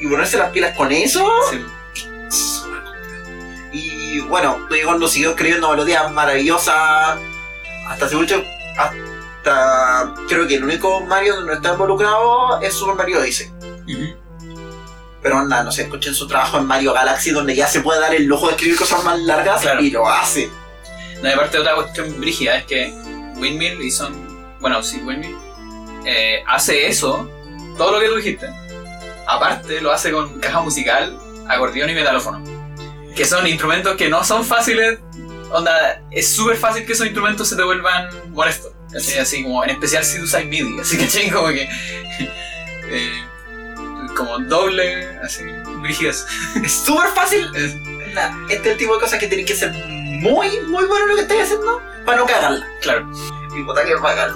Y 0.00 0.06
ponerse 0.08 0.38
las 0.38 0.50
pilas 0.50 0.76
con 0.76 0.90
eso. 0.92 1.28
Sí. 1.50 1.60
Y 3.72 4.20
bueno, 4.22 4.66
Koji 4.68 4.82
Kondo 4.82 5.08
siguió 5.08 5.30
escribiendo 5.30 5.70
melodías 5.70 6.10
maravillosas. 6.12 7.18
Hasta 7.88 8.06
hace 8.06 8.16
mucho. 8.16 8.42
Hasta. 8.78 10.14
Creo 10.28 10.46
que 10.46 10.56
el 10.56 10.64
único 10.64 11.00
Mario 11.02 11.34
donde 11.36 11.50
no 11.52 11.56
está 11.56 11.72
involucrado 11.72 12.60
es 12.60 12.74
Super 12.74 12.94
Mario. 12.94 13.18
Ujú. 13.20 14.16
Pero 15.22 15.38
anda, 15.38 15.62
no 15.62 15.70
sé, 15.70 15.82
escuchen 15.82 16.14
su 16.14 16.26
trabajo 16.26 16.58
en 16.58 16.66
Mario 16.66 16.92
Galaxy 16.94 17.30
donde 17.30 17.54
ya 17.54 17.66
se 17.66 17.80
puede 17.80 18.00
dar 18.00 18.14
el 18.14 18.24
lujo 18.24 18.46
de 18.46 18.52
escribir 18.52 18.76
cosas 18.78 19.04
más 19.04 19.18
largas 19.20 19.60
Claro. 19.60 19.82
y 19.82 19.90
lo 19.90 20.08
hace. 20.08 20.50
Y 21.22 21.26
aparte 21.26 21.58
otra 21.58 21.74
cuestión 21.74 22.18
brígida 22.20 22.56
es 22.58 22.64
que 22.64 22.92
Windmill 23.36 23.80
y 23.82 23.90
son. 23.90 24.14
Bueno, 24.60 24.82
sí, 24.82 25.00
Windmill 25.04 25.36
eh, 26.04 26.42
hace 26.46 26.86
eso, 26.86 27.30
todo 27.76 27.92
lo 27.92 28.00
que 28.00 28.08
tú 28.08 28.16
dijiste. 28.16 28.46
Aparte, 29.26 29.80
lo 29.80 29.92
hace 29.92 30.10
con 30.12 30.40
caja 30.40 30.60
musical, 30.60 31.18
acordeón 31.48 31.90
y 31.90 31.94
metalófono. 31.94 32.42
Que 33.14 33.24
son 33.24 33.46
instrumentos 33.46 33.96
que 33.96 34.08
no 34.08 34.24
son 34.24 34.44
fáciles. 34.44 34.98
Onda, 35.52 36.02
es 36.10 36.28
súper 36.28 36.56
fácil 36.56 36.86
que 36.86 36.92
esos 36.92 37.06
instrumentos 37.06 37.48
se 37.48 37.56
te 37.56 37.62
vuelvan 37.62 38.08
molestos. 38.30 38.72
Así 39.20 39.42
como, 39.42 39.62
en 39.64 39.70
especial 39.70 40.04
si 40.04 40.20
usas 40.20 40.44
MIDI. 40.44 40.80
Así 40.80 40.96
que, 40.98 41.30
como 41.32 41.48
que. 41.48 41.62
eh, 42.88 43.24
como 44.16 44.38
doble, 44.40 45.06
así, 45.22 45.42
brígidas. 45.82 46.26
Es 46.64 46.72
súper 46.72 47.08
fácil. 47.10 47.46
Es- 47.54 47.74
Anda, 48.10 48.36
Este 48.48 48.68
es 48.70 48.72
el 48.72 48.76
tipo 48.78 48.94
de 48.94 49.00
cosas 49.00 49.20
que 49.20 49.28
tienes 49.28 49.46
que 49.46 49.54
ser 49.54 49.72
muy, 50.20 50.60
muy 50.62 50.84
bueno 50.84 51.04
en 51.04 51.08
lo 51.08 51.14
que 51.16 51.22
estás 51.22 51.38
haciendo 51.42 51.80
para 52.04 52.18
no 52.18 52.26
cagarla. 52.26 52.66
claro. 52.80 53.10
Y 53.56 53.64
puta 53.64 53.84
que 53.84 53.96
pagar. 53.96 54.30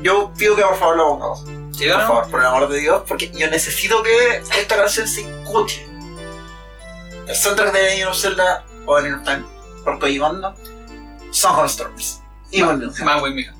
Yo 0.00 0.32
pido 0.36 0.56
que 0.56 0.62
por 0.62 0.78
favor 0.78 0.96
lo 0.96 1.08
pongamos. 1.08 1.44
¿Sí, 1.76 1.86
Por 1.88 1.98
no? 1.98 2.06
favor, 2.06 2.30
por 2.30 2.40
el 2.40 2.46
amor 2.46 2.68
de 2.68 2.78
Dios, 2.80 3.02
porque 3.06 3.30
yo 3.32 3.48
necesito 3.48 4.02
que 4.02 4.36
esta 4.36 4.76
canción 4.76 5.06
se 5.06 5.20
escuche. 5.20 5.86
El 7.26 7.34
soundtrack 7.36 7.72
de 7.72 8.06
of 8.06 8.16
Zelda 8.16 8.64
o 8.86 8.94
of 8.96 9.02
Time 9.24 9.44
por 9.84 9.98
Koji 9.98 10.18
Kondo 10.18 10.54
son 11.30 11.54
Hot 11.54 11.66
Storms. 11.66 12.20
Y 12.50 12.62
Windmill 12.62 13.52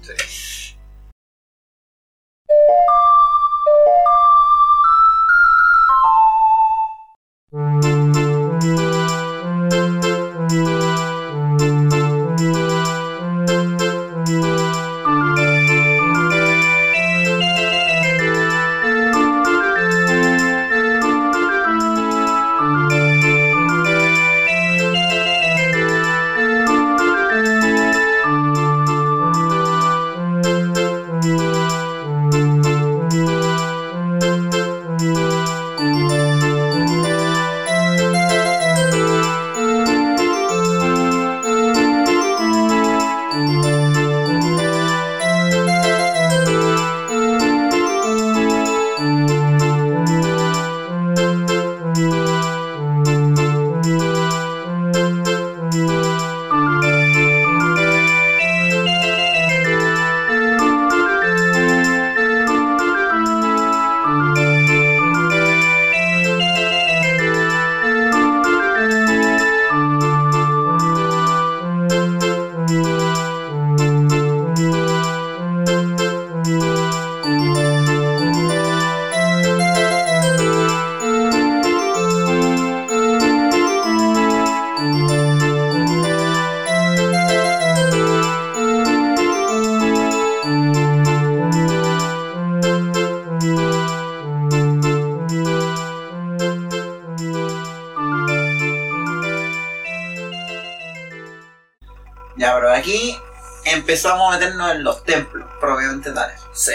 empezamos 103.91 104.33
a 104.35 104.39
meternos 104.39 104.71
en 104.71 104.85
los 104.85 105.03
templos, 105.05 105.49
propiamente 105.59 106.13
tales. 106.13 106.41
Sí. 106.53 106.73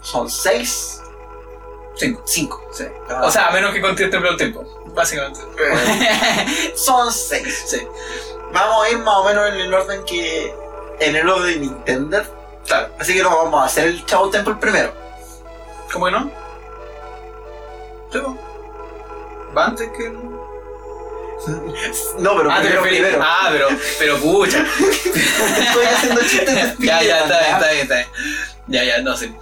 Son 0.00 0.28
seis, 0.28 1.00
Cinco. 1.96 2.22
cinco. 2.24 2.62
Sí. 2.72 2.84
O 3.22 3.30
sea, 3.30 3.48
a 3.48 3.50
menos 3.52 3.72
que 3.72 3.80
contiene 3.80 4.06
el 4.06 4.10
templo 4.10 4.28
del 4.30 4.38
tiempo. 4.38 4.82
Básicamente. 4.94 5.40
son 6.76 7.12
seis. 7.12 7.64
sí. 7.68 7.86
Vamos 8.52 8.84
a 8.86 8.90
ir 8.90 8.98
más 8.98 9.16
o 9.16 9.24
menos 9.24 9.48
en 9.50 9.54
el 9.60 9.72
orden 9.72 10.04
que. 10.04 10.54
en 10.98 11.14
el 11.16 11.28
orden 11.28 11.46
de 11.54 11.60
Nintendo. 11.60 12.22
Claro. 12.66 12.88
Así 12.98 13.14
que 13.14 13.22
nos 13.22 13.32
vamos 13.32 13.62
a 13.62 13.66
hacer 13.66 13.86
el 13.88 14.04
Chavo 14.06 14.30
Temple 14.30 14.54
primero. 14.60 14.92
¿Cómo 15.92 16.06
que 16.06 16.10
no? 16.12 16.30
Sí. 18.12 18.18
Va 19.56 19.66
antes 19.66 19.88
que. 19.96 20.06
el- 20.06 20.29
No, 22.18 22.36
pero 22.36 22.50
Ah, 22.50 22.60
primero. 22.82 23.18
Ah, 23.22 23.48
pero, 23.50 23.68
pero 23.98 24.18
pucha. 24.18 24.64
Estoy 24.78 25.84
haciendo 25.86 26.20
chistes 26.22 26.78
de 26.78 26.86
ya, 26.86 27.02
ya, 27.02 27.20
está 27.20 27.38
bien, 27.38 27.52
Spider-Man, 27.52 27.52
está 27.54 27.70
bien, 27.70 27.82
está 27.82 27.94
bien. 27.96 28.08
Ya, 28.66 28.84
ya, 28.84 29.02
no 29.02 29.16
sé. 29.16 29.32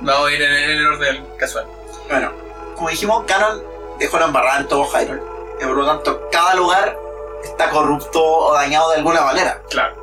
Vamos 0.00 0.28
a 0.28 0.32
ir 0.32 0.42
en, 0.42 0.52
en 0.52 0.70
el 0.70 0.86
orden 0.86 1.26
casual. 1.38 1.66
Bueno, 2.08 2.32
como 2.74 2.90
dijimos, 2.90 3.24
Canon 3.26 3.62
dejó 3.98 4.18
la 4.18 4.26
embarrada 4.26 4.60
en 4.60 4.68
todo 4.68 4.84
Hyrule. 4.86 5.22
Y 5.60 5.64
por 5.64 5.76
lo 5.76 5.86
tanto, 5.86 6.28
cada 6.32 6.54
lugar 6.54 6.96
está 7.44 7.70
corrupto 7.70 8.22
o 8.22 8.52
dañado 8.54 8.90
de 8.90 8.96
alguna 8.96 9.22
manera. 9.22 9.62
Claro. 9.70 10.02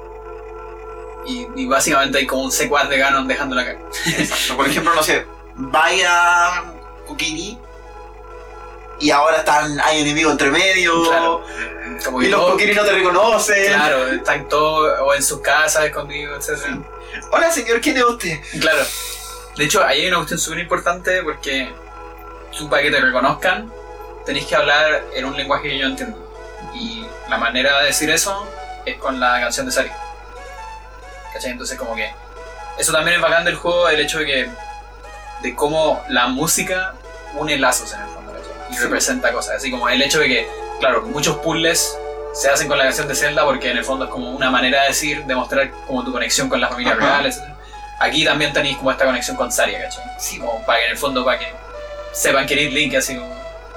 Y, 1.26 1.45
y 1.56 1.68
básicamente 1.68 2.18
hay 2.18 2.26
como 2.26 2.43
un 2.43 2.52
secuaz 2.52 2.89
de 2.89 2.97
Ganon 2.97 3.28
dejando 3.28 3.56
la 3.56 3.66
cara. 3.66 3.80
Exacto. 4.18 4.56
Por 4.58 4.68
ejemplo, 4.68 4.95
no 4.95 5.04
sé, 5.04 5.26
vaya 5.56 6.64
Kukiri 7.06 7.58
y 9.02 9.10
ahora 9.10 9.38
están, 9.38 9.80
hay 9.82 10.02
enemigos 10.02 10.32
entre 10.32 10.52
medio. 10.52 11.04
Claro. 11.04 11.43
Como 12.06 12.22
Y 12.22 12.28
los 12.28 12.52
Kukiri 12.52 12.74
no 12.76 12.84
te 12.84 12.91
reconocen. 12.91 13.74
Claro, 13.74 14.08
están 14.08 14.47
todos 14.47 14.99
o 15.02 15.14
en 15.14 15.24
sus 15.24 15.41
casas 15.41 15.86
escondidos, 15.86 16.47
etc. 16.47 16.78
Hola 17.32 17.52
señor, 17.52 17.82
¿quién 17.82 17.97
es 17.97 18.04
usted? 18.04 18.39
Claro. 18.60 18.84
De 19.58 19.66
hecho, 19.66 19.84
ahí 19.84 20.02
hay 20.02 20.08
una 20.08 20.18
cuestión 20.18 20.39
súper 20.39 20.60
importante 20.60 21.22
porque 21.24 21.74
tú 22.58 22.70
para 22.70 22.84
que 22.84 22.91
te 22.91 23.02
reconozcan 23.02 23.72
tenés 24.26 24.45
que 24.45 24.56
hablar 24.56 25.04
en 25.14 25.26
un 25.26 25.36
lenguaje 25.36 25.70
que 25.70 25.78
yo 25.80 25.88
entiendo. 25.88 26.18
Y 26.74 27.06
la 27.28 27.38
manera 27.38 27.80
de 27.80 27.88
decir 27.88 28.10
eso 28.10 28.47
es 28.86 28.97
con 28.97 29.20
la 29.20 29.39
canción 29.41 29.66
de 29.66 29.72
Sari. 29.72 29.91
¿Cachai? 31.34 31.52
Entonces 31.52 31.78
como 31.78 31.95
que 31.95 32.14
eso 32.78 32.91
también 32.91 33.18
es 33.18 33.22
bacán 33.22 33.45
del 33.45 33.56
juego, 33.56 33.89
el 33.89 33.99
hecho 33.99 34.20
de 34.20 34.26
que 34.26 34.49
de 35.41 35.56
cómo 35.56 36.04
la 36.08 36.28
música 36.28 36.93
une 37.34 37.58
lazos 37.58 37.93
en 37.93 38.02
el 38.02 38.08
¿cachai? 38.08 38.20
Y 38.72 38.78
representa 38.78 39.32
cosas. 39.34 39.55
Así 39.57 39.69
como 39.72 39.88
el 39.89 40.01
hecho 40.01 40.19
de 40.19 40.28
que, 40.28 40.47
claro, 40.80 41.01
muchos 41.03 41.38
puzzles 41.38 41.97
se 42.34 42.49
hacen 42.49 42.67
con 42.67 42.78
la 42.78 42.86
canción 42.86 43.07
de 43.07 43.15
Zelda 43.15 43.43
porque 43.43 43.72
en 43.72 43.78
el 43.78 43.84
fondo 43.86 44.05
es 44.05 44.11
como 44.11 44.32
una 44.32 44.49
manera 44.49 44.82
de 44.84 44.88
decir, 44.89 45.26
demostrar 45.26 45.69
como 45.88 46.03
tu 46.03 46.11
conexión 46.11 46.47
con 46.49 46.61
la 46.61 46.69
familia 46.69 46.93
Ajá. 46.93 47.01
real, 47.19 47.26
etc. 47.26 47.39
Aquí 47.99 48.24
también 48.26 48.53
tenéis 48.53 48.78
como 48.78 48.89
esta 48.91 49.05
conexión 49.05 49.36
con 49.36 49.51
Saria, 49.51 49.82
¿cachai? 49.84 50.03
Sí, 50.17 50.39
Como 50.39 50.65
para 50.65 50.80
que 50.80 50.86
en 50.86 50.91
el 50.91 50.97
fondo, 50.97 51.24
para 51.26 51.38
que 51.39 51.47
sepan 52.13 52.45
que 52.47 52.53
eres 52.53 52.74
Link, 52.74 52.95
así 52.95 53.15
como... 53.17 53.32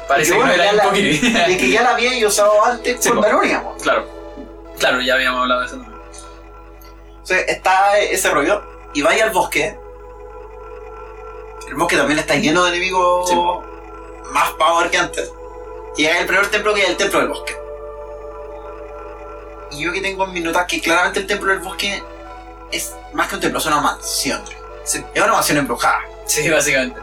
Parece 0.09 0.33
que 0.33 0.37
bueno, 0.39 0.55
no 0.57 0.63
era 0.63 0.73
un 0.73 0.79
Pokémon. 0.81 1.49
de 1.49 1.57
que 1.57 1.71
ya 1.71 1.83
la 1.83 1.91
había 1.91 2.27
usado 2.29 2.65
antes 2.65 2.99
Sí, 3.01 3.09
con 3.09 3.19
po. 3.19 3.25
Veronia. 3.25 3.63
po. 3.63 3.75
claro. 3.83 4.07
Claro, 4.79 5.01
ya 5.01 5.15
habíamos 5.15 5.41
hablado 5.43 5.61
de 5.61 5.67
eso. 5.67 5.77
O 7.23 7.27
sea, 7.27 7.39
está 7.41 7.99
ese 7.99 8.29
rollo. 8.31 8.63
Y 8.93 9.03
vaya 9.03 9.25
al 9.25 9.31
bosque. 9.31 9.77
El 11.69 11.75
bosque 11.75 11.97
también 11.97 12.19
está 12.19 12.35
lleno 12.37 12.65
de 12.65 12.71
enemigos 12.71 13.29
Sí. 13.29 13.37
Más 14.33 14.51
power 14.53 14.91
que 14.91 14.99
antes. 14.99 15.31
Y 15.97 16.07
es 16.07 16.17
el 16.21 16.27
primer 16.27 16.49
templo 16.51 16.75
que 16.75 16.83
es 16.83 16.89
el 16.91 16.97
templo 16.97 17.21
del 17.21 17.29
bosque. 17.29 17.57
Y 19.73 19.83
yo 19.85 19.93
que 19.93 20.01
tengo 20.01 20.25
en 20.25 20.33
mis 20.33 20.43
notas 20.45 20.67
que 20.67 20.81
claramente 20.81 21.21
el 21.21 21.27
templo 21.27 21.51
del 21.53 21.61
bosque 21.61 22.03
es 22.71 22.95
más 23.13 23.29
que 23.29 23.37
un 23.37 23.41
templo, 23.41 23.59
es 23.59 23.67
una 23.67 23.81
mansión. 23.81 24.43
Sí. 24.85 25.05
Es 25.15 25.23
una 25.23 25.33
mansión 25.33 25.59
embrujada. 25.59 26.01
Sí, 26.27 26.49
básicamente. 26.49 27.01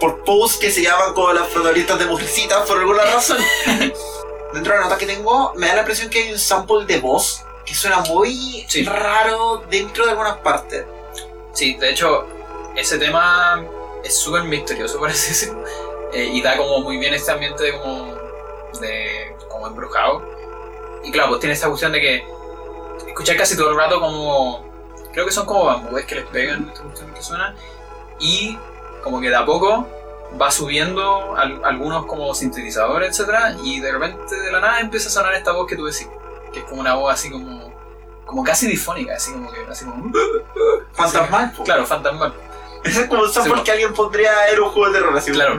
Por 0.00 0.22
posts 0.24 0.58
que 0.58 0.70
se 0.70 0.82
llaman 0.82 1.12
como 1.14 1.32
las 1.32 1.46
protagonistas 1.48 1.98
de 1.98 2.06
Mujercitas 2.06 2.66
por 2.68 2.78
alguna 2.78 3.04
razón. 3.04 3.38
Dentro 4.52 4.72
de 4.72 4.78
la 4.78 4.84
nota 4.84 4.96
que 4.98 5.06
tengo, 5.06 5.52
me 5.56 5.66
da 5.66 5.74
la 5.74 5.80
impresión 5.80 6.08
que 6.08 6.22
hay 6.22 6.32
un 6.32 6.38
sample 6.38 6.86
de 6.86 7.00
voz 7.00 7.44
que 7.64 7.74
suena 7.74 7.98
muy 8.00 8.64
Sí. 8.68 8.82
raro 8.84 9.64
dentro 9.68 10.04
de 10.06 10.12
algunas 10.12 10.38
partes. 10.38 10.84
Sí, 11.52 11.74
de 11.74 11.90
hecho, 11.90 12.26
ese 12.74 12.98
tema 12.98 13.62
es 14.02 14.16
súper 14.16 14.44
misterioso, 14.44 14.98
decirlo. 15.06 15.62
Eh, 16.12 16.30
y 16.32 16.40
da 16.42 16.56
como 16.56 16.80
muy 16.80 16.96
bien 16.98 17.12
este 17.14 17.30
ambiente 17.32 17.62
de 17.64 17.72
como, 17.78 18.14
de, 18.80 19.36
como 19.48 19.66
embrujado. 19.66 20.22
Y 21.04 21.10
claro, 21.12 21.28
pues 21.28 21.40
tiene 21.40 21.54
esta 21.54 21.68
cuestión 21.68 21.92
de 21.92 22.00
que 22.00 22.24
escuchar 23.06 23.36
casi 23.36 23.56
todo 23.56 23.70
el 23.70 23.76
rato 23.76 24.00
como... 24.00 24.66
Creo 25.12 25.26
que 25.26 25.32
son 25.32 25.46
como 25.46 25.64
bambúes 25.64 26.04
que 26.06 26.14
les 26.16 26.26
pegan, 26.26 26.68
esta 26.68 26.82
cuestión 26.82 27.12
que 27.12 27.22
suena. 27.22 27.54
Y 28.20 28.56
como 29.02 29.20
que 29.20 29.28
de 29.30 29.36
a 29.36 29.44
poco 29.44 29.86
va 30.40 30.50
subiendo 30.50 31.34
al- 31.36 31.64
algunos 31.64 32.04
como 32.06 32.34
sintetizadores, 32.34 33.08
etcétera 33.10 33.56
Y 33.62 33.80
de 33.80 33.90
repente 33.92 34.34
de 34.38 34.52
la 34.52 34.60
nada 34.60 34.80
empieza 34.80 35.08
a 35.08 35.12
sonar 35.12 35.34
esta 35.34 35.52
voz 35.52 35.66
que 35.66 35.76
tú 35.76 35.86
decís. 35.86 36.08
Que 36.52 36.60
es 36.60 36.64
como 36.66 36.80
una 36.80 36.94
voz 36.94 37.12
así 37.12 37.30
como... 37.30 37.68
Como 38.24 38.44
casi 38.44 38.66
difónica, 38.66 39.14
así 39.14 39.32
como 39.32 39.50
que... 39.50 39.60
Así 39.70 39.84
como, 39.86 40.12
Fantasmal, 40.92 41.52
po. 41.52 41.64
claro, 41.64 41.86
fantasmal. 41.86 42.34
Ese 42.84 43.02
es 43.02 43.08
como 43.08 43.22
un 43.22 43.32
sample 43.32 43.54
Sí, 43.56 43.62
que 43.62 43.70
alguien 43.72 43.92
pondría 43.94 44.48
en 44.52 44.60
un 44.60 44.70
juego 44.70 44.90
de 44.92 44.98
terror, 44.98 45.16
así 45.16 45.30
Claro. 45.32 45.56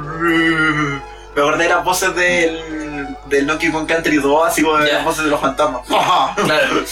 Me 1.36 1.42
acordé 1.42 1.64
de 1.64 1.70
las 1.70 1.84
voces 1.84 2.16
del, 2.16 3.16
del 3.28 3.48
Donkey 3.48 3.72
Kong 3.72 3.88
Country 3.88 4.18
2, 4.18 4.48
así 4.48 4.64
como 4.64 4.78
de 4.78 4.92
las 4.92 5.04
voces 5.06 5.24
de 5.26 5.30
los 5.30 5.40
fantasmas. 5.40 5.82
Claro. 6.36 6.84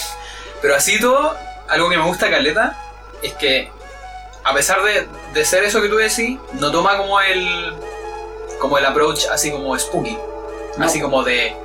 Pero 0.62 0.76
así 0.76 1.00
todo, 1.00 1.36
algo 1.68 1.90
que 1.90 1.98
me 1.98 2.04
gusta 2.04 2.30
Caleta 2.30 2.78
es 3.22 3.34
que 3.34 3.72
a 4.44 4.54
pesar 4.54 4.82
de, 4.84 5.08
de 5.34 5.46
ser 5.46 5.64
eso 5.64 5.82
que 5.82 5.90
tú 5.90 5.96
decís, 5.98 6.40
no 6.54 6.72
toma 6.72 6.98
como 6.98 7.20
el 7.20 7.74
como 8.60 8.78
el 8.78 8.86
approach 8.86 9.26
así 9.32 9.52
como 9.52 9.78
spooky, 9.78 10.18
No. 10.78 10.86
así 10.86 11.00
como 11.02 11.24
de, 11.24 11.56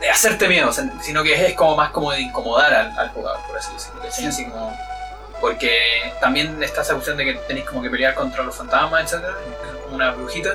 de 0.00 0.10
hacerte 0.10 0.48
miedo, 0.48 0.70
sino 1.02 1.22
que 1.22 1.46
es 1.48 1.54
como 1.54 1.76
más 1.76 1.90
como 1.90 2.12
de 2.12 2.20
incomodar 2.20 2.72
al, 2.72 2.98
al 2.98 3.08
jugador, 3.10 3.40
por 3.46 3.56
así 3.58 3.72
decirlo. 3.74 4.00
¿cachai? 4.02 4.26
Así 4.26 4.44
como 4.48 4.78
porque 5.40 5.70
también 6.20 6.62
está 6.62 6.82
esa 6.82 6.94
cuestión 6.94 7.16
de 7.16 7.24
que 7.24 7.34
tenéis 7.46 7.66
como 7.66 7.82
que 7.82 7.90
pelear 7.90 8.14
contra 8.14 8.42
los 8.42 8.54
fantasmas, 8.56 9.04
etcétera, 9.04 9.34
como 9.84 9.96
una 9.96 10.12
brujita 10.12 10.54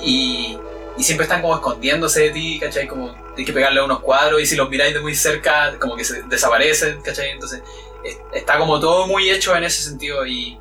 y, 0.00 0.58
y 0.96 1.02
siempre 1.04 1.24
están 1.24 1.42
como 1.42 1.54
escondiéndose 1.54 2.20
de 2.22 2.30
ti, 2.30 2.58
¿cachai? 2.60 2.86
Como 2.88 3.12
tienes 3.34 3.46
que 3.46 3.52
pegarle 3.52 3.80
a 3.80 3.84
unos 3.84 4.00
cuadros 4.00 4.40
y 4.40 4.46
si 4.46 4.56
los 4.56 4.68
miráis 4.68 4.94
de 4.94 5.00
muy 5.00 5.14
cerca, 5.14 5.74
como 5.78 5.96
que 5.96 6.04
se 6.04 6.22
desaparecen, 6.24 7.00
¿cachai? 7.02 7.30
Entonces 7.30 7.62
es- 8.04 8.18
está 8.32 8.58
como 8.58 8.80
todo 8.80 9.06
muy 9.06 9.28
hecho 9.30 9.54
en 9.56 9.64
ese 9.64 9.82
sentido 9.82 10.24
y 10.26 10.58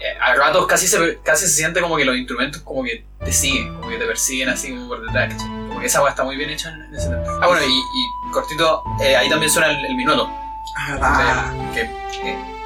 eh, 0.00 0.16
a 0.20 0.34
ratos 0.34 0.66
casi 0.66 0.86
se, 0.86 1.18
casi 1.24 1.46
se 1.46 1.54
siente 1.54 1.80
como 1.80 1.96
que 1.96 2.04
los 2.04 2.16
instrumentos 2.16 2.62
como 2.62 2.84
que 2.84 3.04
te 3.24 3.32
siguen, 3.32 3.74
como 3.74 3.88
que 3.90 3.96
te 3.98 4.06
persiguen 4.06 4.48
así 4.48 4.70
como 4.70 4.88
por 4.88 5.04
detrás, 5.04 5.32
¿cachai? 5.34 5.48
Como 5.68 5.80
que 5.80 5.86
esa 5.86 5.98
agua 5.98 6.10
está 6.10 6.24
muy 6.24 6.36
bien 6.36 6.50
hecha 6.50 6.70
en, 6.70 6.82
en 6.84 6.94
ese 6.94 7.08
Ah, 7.42 7.46
bueno, 7.46 7.62
y, 7.64 7.78
y 7.78 8.32
cortito, 8.32 8.82
eh, 9.02 9.16
ahí 9.16 9.28
también 9.28 9.50
suena 9.50 9.70
el, 9.70 9.84
el 9.84 9.94
minuto, 9.96 10.28
Ah, 10.76 11.52
que 11.74 11.80
eh, 11.82 12.57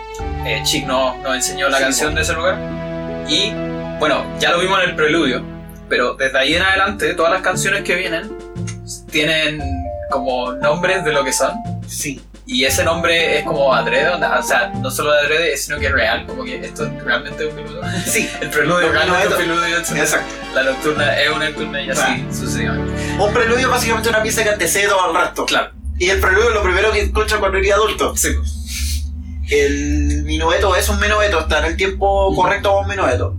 eh, 0.46 0.60
Chick 0.64 0.86
nos, 0.86 1.16
nos 1.18 1.34
enseñó 1.36 1.68
la 1.68 1.78
Sí, 1.78 1.84
canción 1.84 2.14
de 2.14 2.22
ese 2.22 2.32
lugar. 2.34 2.58
Y 3.28 3.52
bueno, 3.98 4.24
ya 4.38 4.50
lo 4.50 4.58
vimos 4.60 4.82
en 4.82 4.90
el 4.90 4.96
preludio, 4.96 5.42
pero 5.88 6.14
desde 6.14 6.38
ahí 6.38 6.54
en 6.54 6.62
adelante 6.62 7.14
todas 7.14 7.32
las 7.32 7.42
canciones 7.42 7.82
que 7.82 7.94
vienen 7.94 8.36
tienen 9.10 9.60
como 10.10 10.52
nombres 10.52 11.04
de 11.04 11.12
lo 11.12 11.24
que 11.24 11.32
son. 11.32 11.52
sí. 11.86 12.20
Y 12.44 12.64
ese 12.64 12.82
nombre 12.84 13.38
es 13.38 13.44
como 13.44 13.72
adrede, 13.72 14.08
o 14.08 14.42
sea, 14.42 14.72
no 14.74 14.90
solo 14.90 15.12
de 15.12 15.20
adrede, 15.20 15.56
sino 15.56 15.78
que 15.78 15.86
es 15.86 15.92
real, 15.92 16.26
como 16.26 16.42
que 16.42 16.56
esto 16.56 16.84
es 16.84 17.04
realmente 17.04 17.46
un 17.46 17.54
minuto. 17.54 17.80
Sí, 18.04 18.28
El 18.42 18.50
preludio 18.50 18.90
realmente 18.90 19.22
es 19.22 19.30
un 19.30 19.36
preludio, 19.36 19.78
exacto. 20.02 20.26
La 20.52 20.64
nocturna 20.64 21.20
es 21.20 21.30
una 21.30 21.48
nocturna 21.48 21.80
y 21.80 21.90
así 21.90 22.26
sucesivamente. 22.32 22.92
Un 23.16 23.32
preludio 23.32 23.70
básicamente 23.70 24.08
una 24.08 24.22
pieza 24.24 24.42
que 24.42 24.50
antecede 24.50 24.88
todo 24.88 25.08
el 25.12 25.20
resto. 25.22 25.46
Claro, 25.46 25.70
Y 25.98 26.10
el 26.10 26.20
preludio 26.20 26.48
es 26.48 26.54
lo 26.54 26.62
primero 26.64 26.90
que 26.90 27.00
escucha 27.02 27.38
cuando 27.38 27.58
eres 27.58 27.72
adulto. 27.72 28.16
sí, 28.16 28.30
pues. 28.36 28.52
El 29.52 30.22
minueto 30.24 30.74
es 30.76 30.88
un 30.88 30.98
minueto, 31.00 31.40
está 31.40 31.58
en 31.60 31.64
el 31.66 31.76
tiempo 31.76 32.34
correcto 32.34 32.70
para 32.70 32.80
un 32.82 32.88
minueto. 32.88 33.36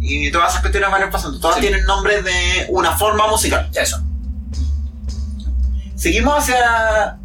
Y 0.00 0.30
todas 0.30 0.50
esas 0.50 0.60
cuestiones 0.62 0.90
van 0.90 1.10
pasando. 1.10 1.38
Todas 1.40 1.56
Sí. 1.56 1.62
tienen 1.62 1.84
nombre 1.84 2.22
de 2.22 2.66
una 2.70 2.92
forma 2.96 3.26
musical. 3.28 3.70
Eso. 3.74 4.02
Seguimos 5.94 6.38
hacia 6.38 7.16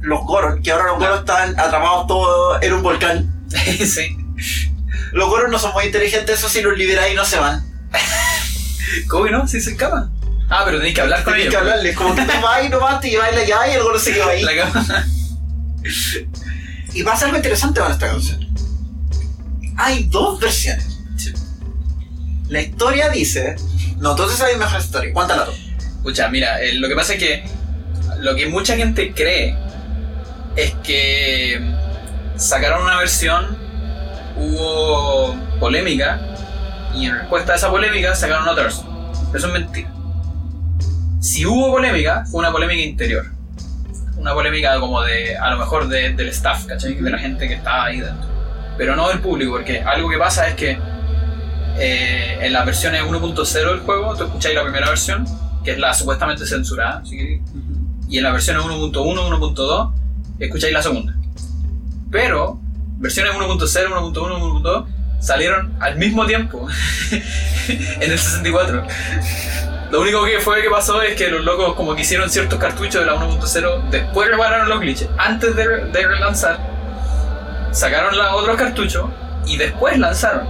los 0.00 0.20
Goron, 0.24 0.62
que 0.62 0.70
ahora 0.72 0.86
los 0.86 0.98
Goron 0.98 1.18
están 1.20 1.58
atrapados 1.58 2.06
todos 2.06 2.62
en 2.62 2.72
un 2.74 2.82
volcán. 2.82 3.48
sí. 3.50 4.16
Los 5.12 5.28
Goron 5.28 5.50
no 5.50 5.58
son 5.58 5.72
muy 5.72 5.84
inteligentes, 5.84 6.38
eso 6.38 6.48
si 6.48 6.60
los 6.62 6.76
liberáis 6.76 7.14
no 7.16 7.24
se 7.24 7.38
van. 7.38 7.64
¿Cómo 9.08 9.24
que 9.24 9.30
no? 9.30 9.46
Sí 9.48 9.60
se 9.60 9.72
escapan. 9.72 10.10
Ah, 10.48 10.62
pero 10.64 10.78
tenéis 10.78 10.94
que 10.94 11.00
hablar 11.00 11.22
con 11.24 11.34
Tienes 11.34 11.52
ellos. 11.52 11.62
que 11.62 11.68
hablarles, 11.68 11.96
como 11.96 12.14
que 12.14 12.22
tú 12.22 12.32
vas 12.42 12.64
y 12.64 12.68
no 12.68 12.80
vas, 12.80 13.00
te 13.00 13.10
lleváis 13.10 13.34
la 13.36 13.44
llave 13.44 13.70
y 13.72 13.74
el 13.74 13.82
Goron 13.82 14.00
se 14.00 14.12
queda 14.12 14.28
ahí. 14.28 14.42
La. 14.42 14.52
Y 16.92 17.02
pasa 17.02 17.26
algo 17.26 17.36
interesante 17.36 17.80
con 17.80 17.92
esta 17.92 18.08
canción. 18.08 18.46
Hay 19.76 20.04
dos 20.04 20.40
versiones. 20.40 21.00
Sí. 21.16 21.32
La 22.48 22.60
historia 22.60 23.08
dice. 23.08 23.56
No, 23.98 24.12
entonces 24.12 24.40
hay 24.40 24.56
mejor 24.56 24.80
historia. 24.80 25.12
Cuéntala 25.12 25.46
tú. 25.46 25.52
Escucha, 25.98 26.28
mira, 26.28 26.60
eh, 26.62 26.74
lo 26.74 26.88
que 26.88 26.94
pasa 26.94 27.14
es 27.14 27.18
que 27.18 27.44
lo 28.20 28.34
que 28.34 28.46
mucha 28.46 28.76
gente 28.76 29.12
cree 29.14 29.56
es 30.56 30.72
que 30.82 31.60
sacaron 32.36 32.82
una 32.82 32.98
versión, 32.98 33.56
hubo 34.36 35.36
polémica, 35.58 36.20
y 36.94 37.06
en 37.06 37.18
respuesta 37.18 37.52
a 37.52 37.56
esa 37.56 37.70
polémica 37.70 38.14
sacaron 38.14 38.48
otra 38.48 38.64
versión. 38.64 38.88
Eso 39.34 39.46
es 39.46 39.52
mentira. 39.52 39.92
Si 41.20 41.44
hubo 41.46 41.70
polémica, 41.70 42.24
fue 42.30 42.40
una 42.40 42.50
polémica 42.50 42.82
interior. 42.82 43.26
Una 44.20 44.34
polémica 44.34 44.78
como 44.78 45.02
de, 45.02 45.36
a 45.36 45.50
lo 45.50 45.58
mejor 45.58 45.88
de- 45.88 46.12
del 46.12 46.28
staff, 46.28 46.66
¿cachai? 46.66 46.94
De 46.94 47.10
la 47.10 47.18
gente 47.18 47.48
que 47.48 47.54
estaba 47.54 47.86
ahí 47.86 48.00
dentro. 48.00 48.28
Pero 48.76 48.94
no 48.94 49.08
del 49.08 49.20
público, 49.20 49.52
porque 49.52 49.80
algo 49.80 50.08
que 50.10 50.18
pasa 50.18 50.46
es 50.48 50.54
que 50.54 50.78
eh, 51.78 52.38
en 52.42 52.52
las 52.52 52.66
versiones 52.66 53.02
1.0 53.02 53.70
del 53.70 53.80
juego, 53.80 54.14
tú 54.16 54.24
escucháis 54.24 54.54
la 54.54 54.62
primera 54.62 54.88
versión, 54.88 55.24
que 55.64 55.72
es 55.72 55.78
la 55.78 55.94
supuestamente 55.94 56.44
censurada, 56.46 57.02
queréis, 57.08 57.40
y 58.08 58.18
en 58.18 58.24
las 58.24 58.32
versiones 58.32 58.62
1.1, 58.64 58.92
1.2, 58.92 59.92
escucháis 60.38 60.72
la 60.72 60.82
segunda. 60.82 61.14
Pero, 62.10 62.58
versiones 62.98 63.32
1.0, 63.34 63.88
1.1, 63.88 64.12
1.2 64.12 64.86
salieron 65.20 65.74
al 65.80 65.96
mismo 65.96 66.26
tiempo 66.26 66.66
en 67.68 68.10
el 68.10 68.18
64. 68.18 68.84
Lo 69.90 70.00
único 70.00 70.24
que 70.24 70.38
fue 70.38 70.62
que 70.62 70.70
pasó 70.70 71.02
es 71.02 71.16
que 71.16 71.28
los 71.28 71.44
locos 71.44 71.74
como 71.74 71.94
que 71.96 72.02
hicieron 72.02 72.30
ciertos 72.30 72.58
cartuchos 72.60 73.00
de 73.00 73.06
la 73.06 73.14
1.0, 73.16 73.88
después 73.90 74.28
repararon 74.30 74.68
los 74.68 74.80
glitches, 74.80 75.08
antes 75.18 75.56
de, 75.56 75.66
relanzar, 76.06 76.58
sacaron 77.72 78.16
los 78.16 78.26
otros 78.34 78.56
cartuchos 78.56 79.10
y 79.46 79.56
después 79.56 79.98
lanzaron. 79.98 80.46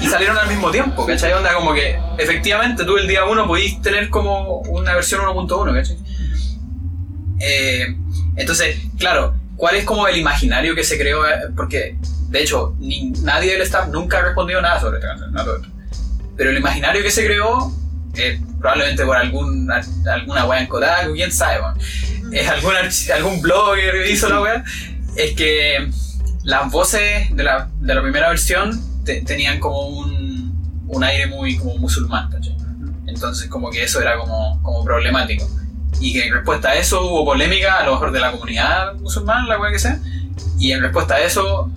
Y 0.00 0.06
salieron 0.06 0.38
al 0.38 0.48
mismo 0.48 0.70
tiempo, 0.70 1.04
¿cachai? 1.04 1.32
Onda 1.32 1.52
como 1.54 1.74
que 1.74 1.98
efectivamente 2.18 2.84
tú 2.84 2.96
el 2.96 3.06
día 3.08 3.24
1 3.24 3.46
podís 3.46 3.82
tener 3.82 4.08
como 4.10 4.60
una 4.60 4.94
versión 4.94 5.20
1.1, 5.22 5.74
¿cachai? 5.74 5.98
Eh, 7.40 7.96
entonces, 8.36 8.78
claro, 8.98 9.34
¿cuál 9.56 9.76
es 9.76 9.84
como 9.84 10.06
el 10.08 10.16
imaginario 10.16 10.74
que 10.74 10.84
se 10.84 10.96
creó? 10.98 11.26
Eh, 11.26 11.48
Porque, 11.56 11.96
de 12.28 12.42
hecho, 12.42 12.74
ni- 12.78 13.10
nadie 13.22 13.52
del 13.52 13.62
staff 13.62 13.88
nunca 13.88 14.18
ha 14.18 14.22
respondido 14.22 14.60
nada 14.62 14.80
sobre 14.80 14.98
esta 14.98 15.08
canción. 15.08 15.72
Pero 16.36 16.50
el 16.50 16.56
imaginario 16.58 17.02
que 17.02 17.10
se 17.10 17.26
creó, 17.26 17.72
eh, 18.18 18.40
probablemente 18.60 19.04
por 19.04 19.16
algún, 19.16 19.70
alguna 20.10 20.44
wea 20.46 20.60
en 20.60 20.66
Kotaku, 20.66 21.12
quién 21.14 21.32
sabe, 21.32 21.60
es 22.32 22.48
algún, 22.48 22.72
algún 23.14 23.40
blogger 23.40 23.92
que 24.04 24.10
hizo 24.10 24.28
la 24.28 24.40
wea, 24.42 24.64
es 25.16 25.32
que 25.34 25.88
las 26.44 26.70
voces 26.70 27.34
de 27.34 27.42
la, 27.42 27.68
de 27.80 27.94
la 27.94 28.02
primera 28.02 28.28
versión 28.28 28.80
te- 29.04 29.22
tenían 29.22 29.58
como 29.60 29.86
un, 29.88 30.84
un 30.88 31.04
aire 31.04 31.26
muy 31.26 31.56
como 31.56 31.76
musulmán, 31.78 32.30
¿cachai? 32.30 32.56
Entonces 33.06 33.48
como 33.48 33.70
que 33.70 33.82
eso 33.84 34.00
era 34.00 34.16
como, 34.18 34.62
como 34.62 34.84
problemático. 34.84 35.48
Y 36.00 36.12
que 36.12 36.26
en 36.26 36.34
respuesta 36.34 36.68
a 36.70 36.74
eso 36.76 37.02
hubo 37.06 37.24
polémica, 37.24 37.78
a 37.78 37.84
lo 37.84 37.92
mejor 37.92 38.12
de 38.12 38.20
la 38.20 38.30
comunidad 38.30 38.94
musulmana, 38.96 39.46
la 39.48 39.58
wea 39.58 39.72
que 39.72 39.78
sea. 39.78 39.98
Y 40.58 40.70
en 40.72 40.80
respuesta 40.82 41.14
a 41.14 41.20
eso, 41.20 41.70